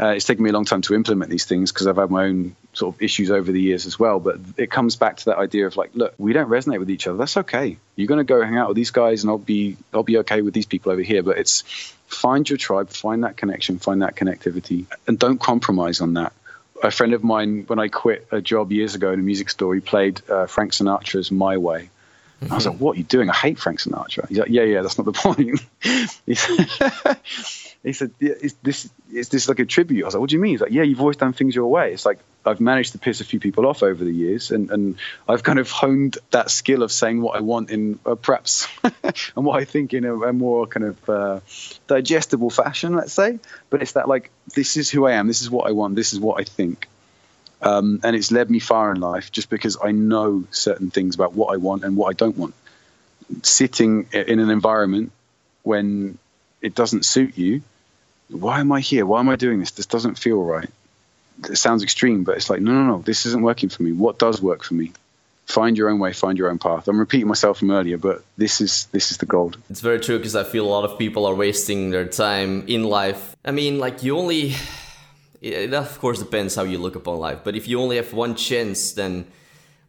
Uh, 0.00 0.10
it's 0.10 0.26
taken 0.26 0.44
me 0.44 0.50
a 0.50 0.52
long 0.52 0.64
time 0.64 0.80
to 0.80 0.94
implement 0.94 1.28
these 1.28 1.44
things 1.44 1.72
because 1.72 1.88
I've 1.88 1.96
had 1.96 2.08
my 2.08 2.26
own 2.26 2.54
sort 2.72 2.94
of 2.94 3.02
issues 3.02 3.32
over 3.32 3.50
the 3.50 3.60
years 3.60 3.84
as 3.84 3.98
well. 3.98 4.20
But 4.20 4.38
it 4.56 4.70
comes 4.70 4.94
back 4.94 5.16
to 5.16 5.24
that 5.26 5.38
idea 5.38 5.66
of 5.66 5.76
like, 5.76 5.90
look, 5.94 6.14
we 6.18 6.32
don't 6.32 6.48
resonate 6.48 6.78
with 6.78 6.88
each 6.88 7.08
other. 7.08 7.18
That's 7.18 7.36
okay. 7.38 7.78
You're 7.96 8.06
going 8.06 8.18
to 8.18 8.24
go 8.24 8.40
hang 8.40 8.56
out 8.56 8.68
with 8.68 8.76
these 8.76 8.92
guys, 8.92 9.24
and 9.24 9.30
I'll 9.30 9.38
be 9.38 9.76
I'll 9.92 10.04
be 10.04 10.18
okay 10.18 10.40
with 10.40 10.54
these 10.54 10.66
people 10.66 10.92
over 10.92 11.02
here. 11.02 11.24
But 11.24 11.38
it's 11.38 11.62
find 12.06 12.48
your 12.48 12.58
tribe, 12.58 12.90
find 12.90 13.24
that 13.24 13.36
connection, 13.36 13.80
find 13.80 14.02
that 14.02 14.14
connectivity, 14.14 14.86
and 15.08 15.18
don't 15.18 15.40
compromise 15.40 16.00
on 16.00 16.14
that. 16.14 16.32
A 16.80 16.92
friend 16.92 17.12
of 17.12 17.24
mine, 17.24 17.64
when 17.66 17.80
I 17.80 17.88
quit 17.88 18.28
a 18.30 18.40
job 18.40 18.70
years 18.70 18.94
ago 18.94 19.12
in 19.12 19.18
a 19.18 19.22
music 19.22 19.50
store, 19.50 19.74
he 19.74 19.80
played 19.80 20.22
uh, 20.30 20.46
Frank 20.46 20.74
Sinatra's 20.74 21.32
"My 21.32 21.56
Way." 21.56 21.90
Mm-hmm. 22.40 22.52
I 22.52 22.56
was 22.56 22.66
like, 22.66 22.78
"What 22.78 22.96
are 22.96 22.98
you 22.98 23.04
doing? 23.04 23.30
I 23.30 23.34
hate 23.34 23.58
Frank 23.58 23.80
Sinatra." 23.80 24.28
He's 24.28 24.38
like, 24.38 24.50
"Yeah, 24.50 24.62
yeah, 24.62 24.82
that's 24.82 24.98
not 24.98 25.04
the 25.04 25.12
point." 25.12 25.60
he 27.82 27.92
said, 27.92 28.10
yeah, 28.18 28.34
is 28.40 28.54
this 28.62 28.88
is 29.12 29.28
this 29.28 29.48
like 29.48 29.58
a 29.58 29.64
tribute? 29.64 30.02
I 30.02 30.06
was 30.06 30.14
like, 30.14 30.20
what 30.20 30.30
do 30.30 30.36
you 30.36 30.42
mean? 30.42 30.52
He's 30.52 30.60
like, 30.60 30.72
yeah, 30.72 30.82
you've 30.82 31.00
always 31.00 31.16
done 31.16 31.32
things 31.32 31.54
your 31.54 31.68
way. 31.68 31.92
It's 31.92 32.04
like 32.04 32.18
I've 32.44 32.60
managed 32.60 32.92
to 32.92 32.98
piss 32.98 33.20
a 33.20 33.24
few 33.24 33.40
people 33.40 33.66
off 33.66 33.82
over 33.82 34.04
the 34.04 34.12
years, 34.12 34.50
and, 34.50 34.70
and 34.70 34.96
I've 35.28 35.42
kind 35.42 35.58
of 35.58 35.70
honed 35.70 36.18
that 36.30 36.50
skill 36.50 36.82
of 36.82 36.90
saying 36.90 37.20
what 37.20 37.36
I 37.36 37.40
want 37.40 37.70
in 37.70 37.98
uh, 38.04 38.16
perhaps 38.16 38.66
and 38.82 39.44
what 39.44 39.60
I 39.60 39.64
think 39.64 39.94
in 39.94 40.04
a, 40.04 40.14
a 40.14 40.32
more 40.32 40.66
kind 40.66 40.86
of 40.86 41.10
uh, 41.10 41.40
digestible 41.86 42.50
fashion, 42.50 42.94
let's 42.94 43.12
say. 43.12 43.38
But 43.70 43.82
it's 43.82 43.92
that 43.92 44.08
like 44.08 44.30
this 44.54 44.76
is 44.76 44.90
who 44.90 45.06
I 45.06 45.12
am, 45.12 45.26
this 45.26 45.42
is 45.42 45.50
what 45.50 45.68
I 45.68 45.72
want, 45.72 45.94
this 45.94 46.12
is 46.12 46.20
what 46.20 46.40
I 46.40 46.44
think. 46.44 46.88
Um, 47.60 48.00
and 48.04 48.14
it's 48.14 48.30
led 48.30 48.50
me 48.50 48.60
far 48.60 48.92
in 48.92 49.00
life 49.00 49.32
just 49.32 49.50
because 49.50 49.76
I 49.82 49.90
know 49.90 50.44
certain 50.50 50.90
things 50.90 51.14
about 51.14 51.34
what 51.34 51.52
I 51.52 51.56
want 51.56 51.84
and 51.84 51.96
what 51.96 52.08
I 52.08 52.12
don't 52.12 52.36
want. 52.36 52.54
Sitting 53.42 54.06
in 54.12 54.38
an 54.38 54.50
environment 54.50 55.12
when 55.62 56.18
it 56.62 56.74
doesn't 56.74 57.04
suit 57.04 57.36
you, 57.36 57.62
why 58.28 58.60
am 58.60 58.70
I 58.72 58.80
here? 58.80 59.06
Why 59.06 59.20
am 59.20 59.28
I 59.28 59.36
doing 59.36 59.58
this? 59.58 59.72
This 59.72 59.86
doesn't 59.86 60.16
feel 60.16 60.42
right. 60.42 60.70
It 61.48 61.56
sounds 61.56 61.82
extreme, 61.82 62.24
but 62.24 62.36
it's 62.36 62.50
like, 62.50 62.60
no, 62.60 62.72
no, 62.72 62.84
no, 62.84 63.02
this 63.02 63.26
isn't 63.26 63.42
working 63.42 63.68
for 63.68 63.82
me. 63.82 63.92
What 63.92 64.18
does 64.18 64.40
work 64.42 64.64
for 64.64 64.74
me? 64.74 64.92
Find 65.46 65.78
your 65.78 65.88
own 65.88 65.98
way, 65.98 66.12
find 66.12 66.36
your 66.36 66.50
own 66.50 66.58
path. 66.58 66.88
I'm 66.88 66.98
repeating 66.98 67.26
myself 67.26 67.58
from 67.58 67.70
earlier, 67.70 67.96
but 67.96 68.22
this 68.36 68.60
is 68.60 68.86
this 68.92 69.10
is 69.10 69.16
the 69.16 69.24
gold. 69.24 69.56
It's 69.70 69.80
very 69.80 69.98
true 69.98 70.18
because 70.18 70.36
I 70.36 70.44
feel 70.44 70.66
a 70.66 70.68
lot 70.68 70.84
of 70.84 70.98
people 70.98 71.24
are 71.24 71.34
wasting 71.34 71.88
their 71.88 72.06
time 72.06 72.64
in 72.66 72.84
life. 72.84 73.34
I 73.46 73.52
mean, 73.52 73.78
like 73.78 74.02
you 74.02 74.18
only 74.18 74.56
it 75.40 75.72
of 75.72 75.98
course 75.98 76.18
depends 76.18 76.54
how 76.54 76.64
you 76.64 76.78
look 76.78 76.96
upon 76.96 77.18
life, 77.18 77.40
but 77.44 77.54
if 77.54 77.68
you 77.68 77.80
only 77.80 77.96
have 77.96 78.12
one 78.12 78.34
chance, 78.34 78.92
then 78.92 79.26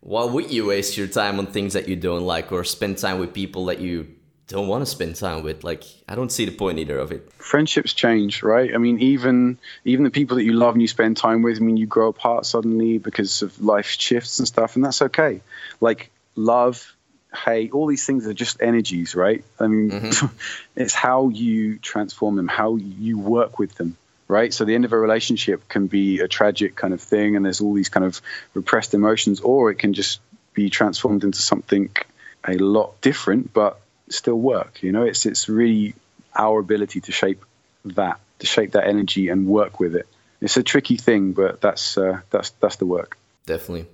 why 0.02 0.24
would 0.24 0.52
you 0.52 0.68
waste 0.68 0.98
your 0.98 1.08
time 1.08 1.40
on 1.40 1.48
things 1.48 1.74
that 1.74 1.88
you 1.88 1.96
don't 1.96 2.24
like 2.24 2.52
or 2.52 2.64
spend 2.64 2.98
time 2.98 3.20
with 3.20 3.34
people 3.34 3.66
that 3.66 3.80
you 3.80 4.08
don't 4.48 4.68
want 4.68 4.82
to 4.82 4.86
spend 4.86 5.16
time 5.16 5.44
with? 5.44 5.64
Like 5.64 5.84
i 6.08 6.16
don't 6.16 6.32
see 6.32 6.46
the 6.46 6.52
point 6.52 6.80
either 6.80 6.98
of 6.98 7.12
it. 7.12 7.32
Friendships 7.34 7.94
change 7.94 8.44
right? 8.44 8.74
I 8.74 8.78
mean 8.78 9.00
even 9.00 9.58
even 9.86 10.04
the 10.04 10.12
people 10.12 10.38
that 10.38 10.44
you 10.44 10.54
love 10.54 10.76
and 10.76 10.82
you 10.82 10.88
spend 10.88 11.18
time 11.18 11.42
with 11.42 11.58
i 11.58 11.60
mean 11.60 11.78
you 11.78 11.88
grow 11.88 12.10
apart 12.10 12.46
suddenly 12.46 12.98
because 12.98 13.42
of 13.42 13.60
life 13.62 13.88
shifts 13.88 14.40
and 14.40 14.48
stuff 14.48 14.76
and 14.76 14.86
that's 14.86 15.02
okay. 15.02 15.42
Like 15.82 16.12
love 16.36 16.96
hate 17.46 17.72
all 17.74 17.86
these 17.86 18.06
things 18.08 18.26
are 18.26 18.34
just 18.34 18.62
energies 18.62 19.16
right? 19.16 19.44
I 19.60 19.68
mean 19.68 19.92
mm-hmm. 19.92 20.28
it's 20.76 20.94
how 20.94 21.30
you 21.30 21.80
transform 21.80 22.36
them 22.36 22.48
how 22.48 22.76
you 22.76 23.20
work 23.20 23.60
with 23.60 23.76
them 23.76 23.98
right 24.30 24.54
so 24.54 24.64
the 24.64 24.76
end 24.76 24.86
of 24.86 24.94
a 24.94 24.98
relationship 24.98 25.68
can 25.68 25.88
be 25.88 26.20
a 26.20 26.28
tragic 26.30 26.78
kind 26.78 26.94
of 26.94 27.02
thing 27.02 27.36
and 27.36 27.44
there's 27.44 27.60
all 27.60 27.74
these 27.74 27.90
kind 27.90 28.06
of 28.06 28.22
repressed 28.54 28.94
emotions 28.94 29.42
or 29.42 29.70
it 29.70 29.76
can 29.76 29.94
just 29.94 30.22
be 30.54 30.70
transformed 30.70 31.26
into 31.26 31.42
something 31.42 31.90
a 32.48 32.54
lot 32.58 33.00
different 33.02 33.52
but 33.52 33.82
still 34.10 34.36
work. 34.36 34.82
You 34.82 34.92
know, 34.92 35.04
it's 35.04 35.26
it's 35.26 35.48
really 35.48 35.96
our 36.36 36.60
ability 36.60 37.02
to 37.02 37.12
shape 37.12 37.44
that, 37.86 38.20
to 38.40 38.48
shape 38.48 38.72
that 38.72 38.88
energy 38.88 39.30
and 39.30 39.48
work 39.48 39.80
with 39.80 39.96
it. 39.96 40.08
It's 40.42 40.58
a 40.58 40.64
tricky 40.64 40.98
thing, 40.98 41.34
but 41.34 41.62
that's 41.62 41.98
uh, 41.98 42.22
that's 42.30 42.52
that's 42.62 42.78
the 42.78 42.86
work. 42.86 43.18
Definitely. 43.46 43.88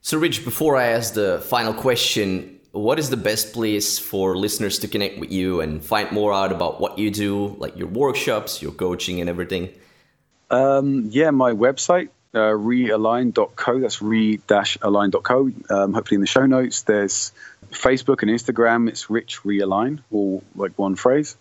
So, 0.00 0.18
Rich, 0.18 0.44
before 0.44 0.76
I 0.76 0.88
ask 0.88 1.14
the 1.14 1.42
final 1.46 1.72
question, 1.72 2.53
what 2.74 2.98
is 2.98 3.08
the 3.08 3.16
best 3.16 3.52
place 3.52 4.00
for 4.00 4.36
listeners 4.36 4.80
to 4.80 4.88
connect 4.88 5.20
with 5.20 5.30
you 5.30 5.60
and 5.60 5.82
find 5.82 6.10
more 6.10 6.32
out 6.32 6.50
about 6.50 6.80
what 6.80 6.98
you 6.98 7.08
do, 7.10 7.54
like 7.58 7.76
your 7.76 7.86
workshops, 7.86 8.60
your 8.60 8.72
coaching, 8.72 9.20
and 9.20 9.30
everything? 9.30 9.70
Um, 10.50 11.08
yeah, 11.10 11.30
my 11.30 11.52
website, 11.52 12.08
uh, 12.34 12.50
realign.co. 12.50 13.78
That's 13.78 14.02
re-align.co. 14.02 15.50
Um, 15.70 15.92
hopefully 15.92 16.16
in 16.16 16.20
the 16.20 16.26
show 16.26 16.46
notes, 16.46 16.82
there's 16.82 17.30
Facebook 17.70 18.22
and 18.22 18.30
Instagram, 18.30 18.88
it's 18.88 19.08
Rich 19.08 19.42
Realign, 19.42 20.00
all 20.10 20.42
like 20.56 20.72
one 20.76 20.96
phrase. 20.96 21.36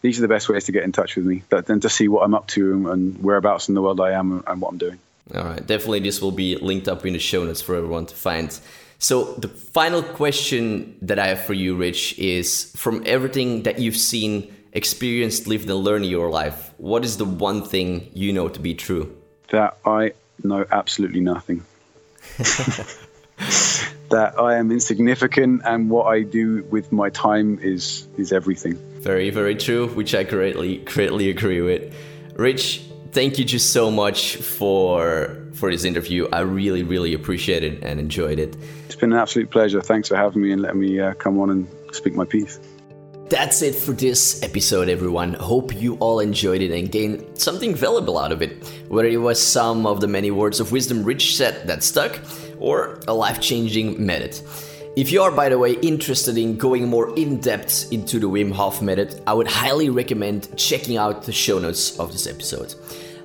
These 0.00 0.18
are 0.18 0.22
the 0.22 0.28
best 0.28 0.48
ways 0.48 0.64
to 0.64 0.72
get 0.72 0.84
in 0.84 0.92
touch 0.92 1.16
with 1.16 1.26
me 1.26 1.42
and 1.50 1.82
to 1.82 1.88
see 1.90 2.08
what 2.08 2.24
I'm 2.24 2.34
up 2.34 2.46
to 2.48 2.90
and 2.90 3.22
whereabouts 3.22 3.68
in 3.68 3.74
the 3.74 3.82
world 3.82 4.00
I 4.00 4.12
am 4.12 4.42
and 4.46 4.60
what 4.60 4.70
I'm 4.70 4.78
doing. 4.78 4.98
All 5.34 5.44
right, 5.44 5.66
definitely 5.66 6.00
this 6.00 6.22
will 6.22 6.32
be 6.32 6.56
linked 6.56 6.88
up 6.88 7.04
in 7.04 7.12
the 7.12 7.18
show 7.18 7.44
notes 7.44 7.60
for 7.60 7.74
everyone 7.74 8.06
to 8.06 8.14
find. 8.14 8.58
So, 9.00 9.34
the 9.34 9.46
final 9.46 10.02
question 10.02 10.96
that 11.02 11.20
I 11.20 11.28
have 11.28 11.44
for 11.44 11.54
you, 11.54 11.76
Rich, 11.76 12.18
is 12.18 12.72
from 12.74 13.04
everything 13.06 13.62
that 13.62 13.78
you've 13.78 13.96
seen, 13.96 14.52
experienced, 14.72 15.46
lived, 15.46 15.70
and 15.70 15.78
learned 15.78 16.04
in 16.04 16.10
your 16.10 16.30
life, 16.30 16.72
what 16.78 17.04
is 17.04 17.16
the 17.16 17.24
one 17.24 17.62
thing 17.62 18.10
you 18.12 18.32
know 18.32 18.48
to 18.48 18.58
be 18.58 18.74
true? 18.74 19.16
That 19.50 19.78
I 19.84 20.14
know 20.42 20.66
absolutely 20.72 21.20
nothing. 21.20 21.64
that 24.10 24.34
I 24.36 24.56
am 24.56 24.72
insignificant 24.72 25.62
and 25.64 25.90
what 25.90 26.06
I 26.06 26.22
do 26.22 26.64
with 26.64 26.90
my 26.90 27.10
time 27.10 27.60
is 27.62 28.08
is 28.16 28.32
everything. 28.32 28.76
Very, 29.00 29.30
very 29.30 29.54
true, 29.54 29.88
which 29.88 30.14
I 30.14 30.24
greatly, 30.24 30.78
greatly 30.78 31.30
agree 31.30 31.60
with. 31.60 31.94
Rich, 32.34 32.82
thank 33.18 33.36
you 33.36 33.44
just 33.44 33.72
so 33.72 33.90
much 33.90 34.36
for 34.36 35.36
for 35.54 35.72
this 35.72 35.82
interview. 35.82 36.28
I 36.32 36.42
really, 36.42 36.84
really 36.84 37.14
appreciate 37.14 37.64
it 37.64 37.82
and 37.82 37.98
enjoyed 37.98 38.38
it. 38.38 38.56
It's 38.86 38.94
been 38.94 39.12
an 39.12 39.18
absolute 39.18 39.50
pleasure. 39.50 39.82
Thanks 39.82 40.06
for 40.06 40.14
having 40.14 40.40
me 40.40 40.52
and 40.52 40.62
letting 40.62 40.78
me 40.78 41.00
uh, 41.00 41.14
come 41.14 41.40
on 41.40 41.50
and 41.50 41.66
speak 41.90 42.14
my 42.14 42.24
piece. 42.24 42.60
That's 43.28 43.60
it 43.60 43.74
for 43.74 43.90
this 43.90 44.40
episode, 44.44 44.88
everyone. 44.88 45.34
Hope 45.34 45.74
you 45.74 45.96
all 45.96 46.20
enjoyed 46.20 46.62
it 46.62 46.70
and 46.70 46.92
gained 46.92 47.24
something 47.36 47.74
valuable 47.74 48.18
out 48.18 48.30
of 48.30 48.40
it. 48.40 48.52
Whether 48.86 49.08
it 49.08 49.16
was 49.16 49.44
some 49.44 49.84
of 49.84 50.00
the 50.00 50.06
many 50.06 50.30
words 50.30 50.60
of 50.60 50.70
wisdom 50.70 51.02
Rich 51.02 51.36
said 51.36 51.66
that 51.66 51.82
stuck, 51.82 52.20
or 52.60 53.00
a 53.08 53.14
life 53.14 53.40
changing 53.40 54.06
method. 54.06 54.40
If 54.96 55.10
you 55.10 55.22
are, 55.22 55.32
by 55.32 55.48
the 55.48 55.58
way, 55.58 55.72
interested 55.82 56.38
in 56.38 56.56
going 56.56 56.86
more 56.86 57.12
in 57.18 57.40
depth 57.40 57.92
into 57.92 58.20
the 58.20 58.28
Wim 58.28 58.52
Hof 58.52 58.80
method, 58.80 59.20
I 59.26 59.32
would 59.34 59.48
highly 59.48 59.90
recommend 59.90 60.56
checking 60.56 60.96
out 60.96 61.24
the 61.24 61.32
show 61.32 61.58
notes 61.58 61.98
of 61.98 62.12
this 62.12 62.28
episode. 62.28 62.74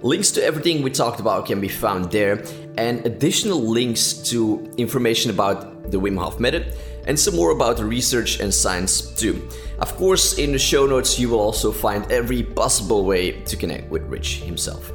Links 0.04 0.32
to 0.32 0.44
everything 0.44 0.82
we 0.82 0.92
talked 0.92 1.22
about 1.22 1.46
can 1.46 1.62
be 1.62 1.70
found 1.70 2.12
there, 2.12 2.44
and 2.78 3.06
additional 3.06 3.62
links 3.62 4.12
to 4.32 4.70
information 4.76 5.32
about 5.32 5.90
the 5.92 5.98
Wim 5.98 6.18
Hof 6.18 6.42
method 6.42 6.76
and 7.08 7.18
some 7.18 7.38
more 7.38 7.52
about 7.52 7.78
the 7.78 7.86
research 7.86 8.42
and 8.42 8.54
science 8.54 9.00
too. 9.16 9.48
Of 9.80 9.96
course, 9.96 10.38
in 10.38 10.52
the 10.52 10.60
show 10.60 10.86
notes, 10.86 11.18
you 11.18 11.30
will 11.30 11.40
also 11.40 11.72
find 11.72 12.10
every 12.12 12.44
possible 12.44 13.06
way 13.06 13.32
to 13.44 13.56
connect 13.56 13.90
with 13.90 14.04
Rich 14.04 14.42
himself. 14.42 14.92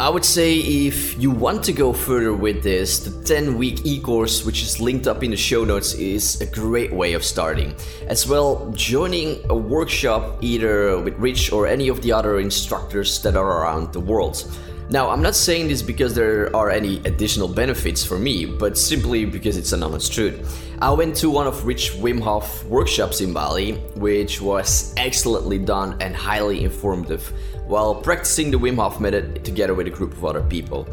I 0.00 0.08
would 0.08 0.24
say 0.24 0.58
if 0.58 1.20
you 1.20 1.32
want 1.32 1.64
to 1.64 1.72
go 1.72 1.92
further 1.92 2.32
with 2.32 2.62
this, 2.62 3.00
the 3.00 3.10
10 3.24 3.58
week 3.58 3.84
e 3.84 3.98
course, 3.98 4.44
which 4.44 4.62
is 4.62 4.78
linked 4.78 5.08
up 5.08 5.24
in 5.24 5.32
the 5.32 5.36
show 5.36 5.64
notes, 5.64 5.94
is 5.94 6.40
a 6.40 6.46
great 6.46 6.92
way 6.92 7.14
of 7.14 7.24
starting. 7.24 7.74
As 8.06 8.24
well, 8.24 8.70
joining 8.76 9.44
a 9.50 9.56
workshop 9.56 10.38
either 10.40 11.00
with 11.00 11.18
Rich 11.18 11.50
or 11.50 11.66
any 11.66 11.88
of 11.88 12.00
the 12.00 12.12
other 12.12 12.38
instructors 12.38 13.20
that 13.22 13.34
are 13.34 13.62
around 13.62 13.92
the 13.92 13.98
world. 13.98 14.48
Now, 14.88 15.10
I'm 15.10 15.20
not 15.20 15.34
saying 15.34 15.66
this 15.66 15.82
because 15.82 16.14
there 16.14 16.54
are 16.54 16.70
any 16.70 16.98
additional 16.98 17.48
benefits 17.48 18.04
for 18.04 18.20
me, 18.20 18.46
but 18.46 18.78
simply 18.78 19.24
because 19.24 19.56
it's 19.56 19.72
an 19.72 19.82
honest 19.82 20.12
truth. 20.12 20.38
I 20.80 20.92
went 20.92 21.16
to 21.16 21.28
one 21.28 21.48
of 21.48 21.66
Rich 21.66 21.94
Wim 21.94 22.20
Hof 22.20 22.64
workshops 22.66 23.20
in 23.20 23.32
Bali, 23.32 23.72
which 23.96 24.40
was 24.40 24.94
excellently 24.96 25.58
done 25.58 26.00
and 26.00 26.14
highly 26.14 26.62
informative 26.62 27.32
while 27.68 27.94
practicing 27.94 28.50
the 28.50 28.58
Wim 28.58 28.76
Hof 28.76 28.98
method 28.98 29.44
together 29.44 29.74
with 29.74 29.86
a 29.86 29.90
group 29.90 30.12
of 30.12 30.24
other 30.24 30.42
people. 30.42 30.88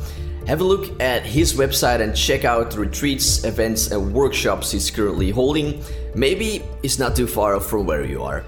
Have 0.46 0.62
a 0.62 0.64
look 0.64 1.02
at 1.02 1.26
his 1.26 1.54
website 1.54 2.02
and 2.02 2.16
check 2.16 2.46
out 2.46 2.70
the 2.70 2.80
retreats, 2.80 3.44
events, 3.46 3.90
and 3.90 4.14
workshops 4.14 4.72
he's 4.72 4.92
currently 4.92 5.32
holding. 5.32 5.82
Maybe 6.14 6.62
it's 6.84 7.00
not 7.00 7.16
too 7.16 7.26
far 7.26 7.60
from 7.60 7.88
where 7.88 8.06
you 8.06 8.22
are. 8.22 8.44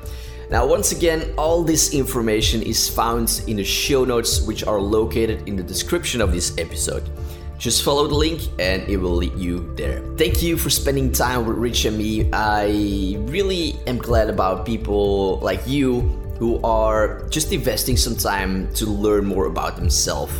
Now, 0.51 0.67
once 0.67 0.91
again, 0.91 1.33
all 1.37 1.63
this 1.63 1.93
information 1.93 2.61
is 2.61 2.87
found 2.87 3.41
in 3.47 3.57
the 3.57 3.63
show 3.63 4.05
notes, 4.05 4.41
which 4.41 4.63
are 4.63 4.79
located 4.79 5.47
in 5.47 5.55
the 5.55 5.63
description 5.63 6.21
of 6.21 6.31
this 6.31 6.55
episode. 6.57 7.09
Just 7.57 7.83
follow 7.83 8.07
the 8.07 8.13
link 8.13 8.41
and 8.59 8.87
it 8.87 8.97
will 8.97 9.15
lead 9.15 9.35
you 9.35 9.73
there. 9.75 9.99
Thank 10.15 10.43
you 10.43 10.55
for 10.55 10.69
spending 10.69 11.11
time 11.11 11.47
with 11.47 11.57
Rich 11.57 11.85
and 11.85 11.97
me. 11.97 12.29
I 12.31 13.15
really 13.21 13.75
am 13.87 13.97
glad 13.97 14.29
about 14.29 14.65
people 14.65 15.39
like 15.39 15.65
you 15.65 16.01
who 16.37 16.61
are 16.61 17.23
just 17.29 17.51
investing 17.51 17.97
some 17.97 18.15
time 18.15 18.71
to 18.75 18.85
learn 18.85 19.25
more 19.25 19.45
about 19.45 19.75
themselves. 19.75 20.33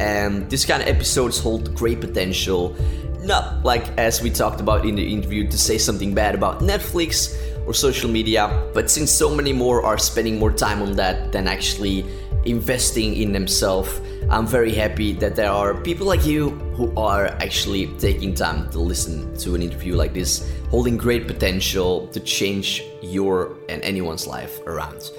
And 0.00 0.50
this 0.50 0.64
kind 0.64 0.82
of 0.82 0.88
episodes 0.88 1.38
hold 1.38 1.74
great 1.74 2.00
potential. 2.00 2.76
Not 3.22 3.64
like 3.64 3.86
as 3.98 4.20
we 4.20 4.30
talked 4.30 4.60
about 4.60 4.84
in 4.84 4.96
the 4.96 5.12
interview 5.12 5.48
to 5.48 5.58
say 5.58 5.78
something 5.78 6.14
bad 6.14 6.34
about 6.34 6.60
Netflix 6.60 7.36
or 7.66 7.72
social 7.72 8.10
media, 8.10 8.48
but 8.74 8.90
since 8.90 9.10
so 9.10 9.34
many 9.34 9.52
more 9.52 9.82
are 9.84 9.96
spending 9.96 10.38
more 10.38 10.52
time 10.52 10.82
on 10.82 10.96
that 10.96 11.32
than 11.32 11.48
actually 11.48 12.04
investing 12.44 13.16
in 13.16 13.32
themselves, 13.32 14.00
I'm 14.28 14.46
very 14.46 14.72
happy 14.72 15.12
that 15.14 15.36
there 15.36 15.50
are 15.50 15.74
people 15.74 16.06
like 16.06 16.26
you 16.26 16.50
who 16.76 16.92
are 16.96 17.26
actually 17.26 17.86
taking 17.98 18.34
time 18.34 18.68
to 18.70 18.78
listen 18.78 19.36
to 19.38 19.54
an 19.54 19.62
interview 19.62 19.94
like 19.94 20.12
this, 20.12 20.50
holding 20.70 20.96
great 20.96 21.26
potential 21.26 22.08
to 22.08 22.20
change 22.20 22.82
your 23.02 23.56
and 23.68 23.82
anyone's 23.82 24.26
life 24.26 24.60
around. 24.66 25.10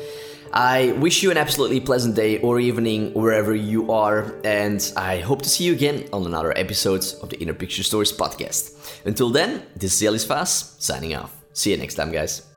I 0.53 0.93
wish 0.99 1.23
you 1.23 1.31
an 1.31 1.37
absolutely 1.37 1.79
pleasant 1.79 2.15
day 2.15 2.39
or 2.39 2.59
evening 2.59 3.13
wherever 3.13 3.53
you 3.53 3.91
are, 3.91 4.33
and 4.43 4.79
I 4.95 5.19
hope 5.19 5.41
to 5.41 5.49
see 5.49 5.65
you 5.65 5.73
again 5.73 6.07
on 6.13 6.25
another 6.25 6.57
episode 6.57 7.05
of 7.21 7.29
the 7.29 7.39
Inner 7.41 7.53
Picture 7.53 7.83
Stories 7.83 8.13
podcast. 8.13 9.05
Until 9.05 9.29
then, 9.29 9.63
this 9.75 9.93
is 9.95 10.07
Elis 10.07 10.23
Vaz 10.25 10.75
signing 10.79 11.15
off. 11.15 11.31
See 11.53 11.71
you 11.71 11.77
next 11.77 11.95
time, 11.95 12.11
guys. 12.11 12.54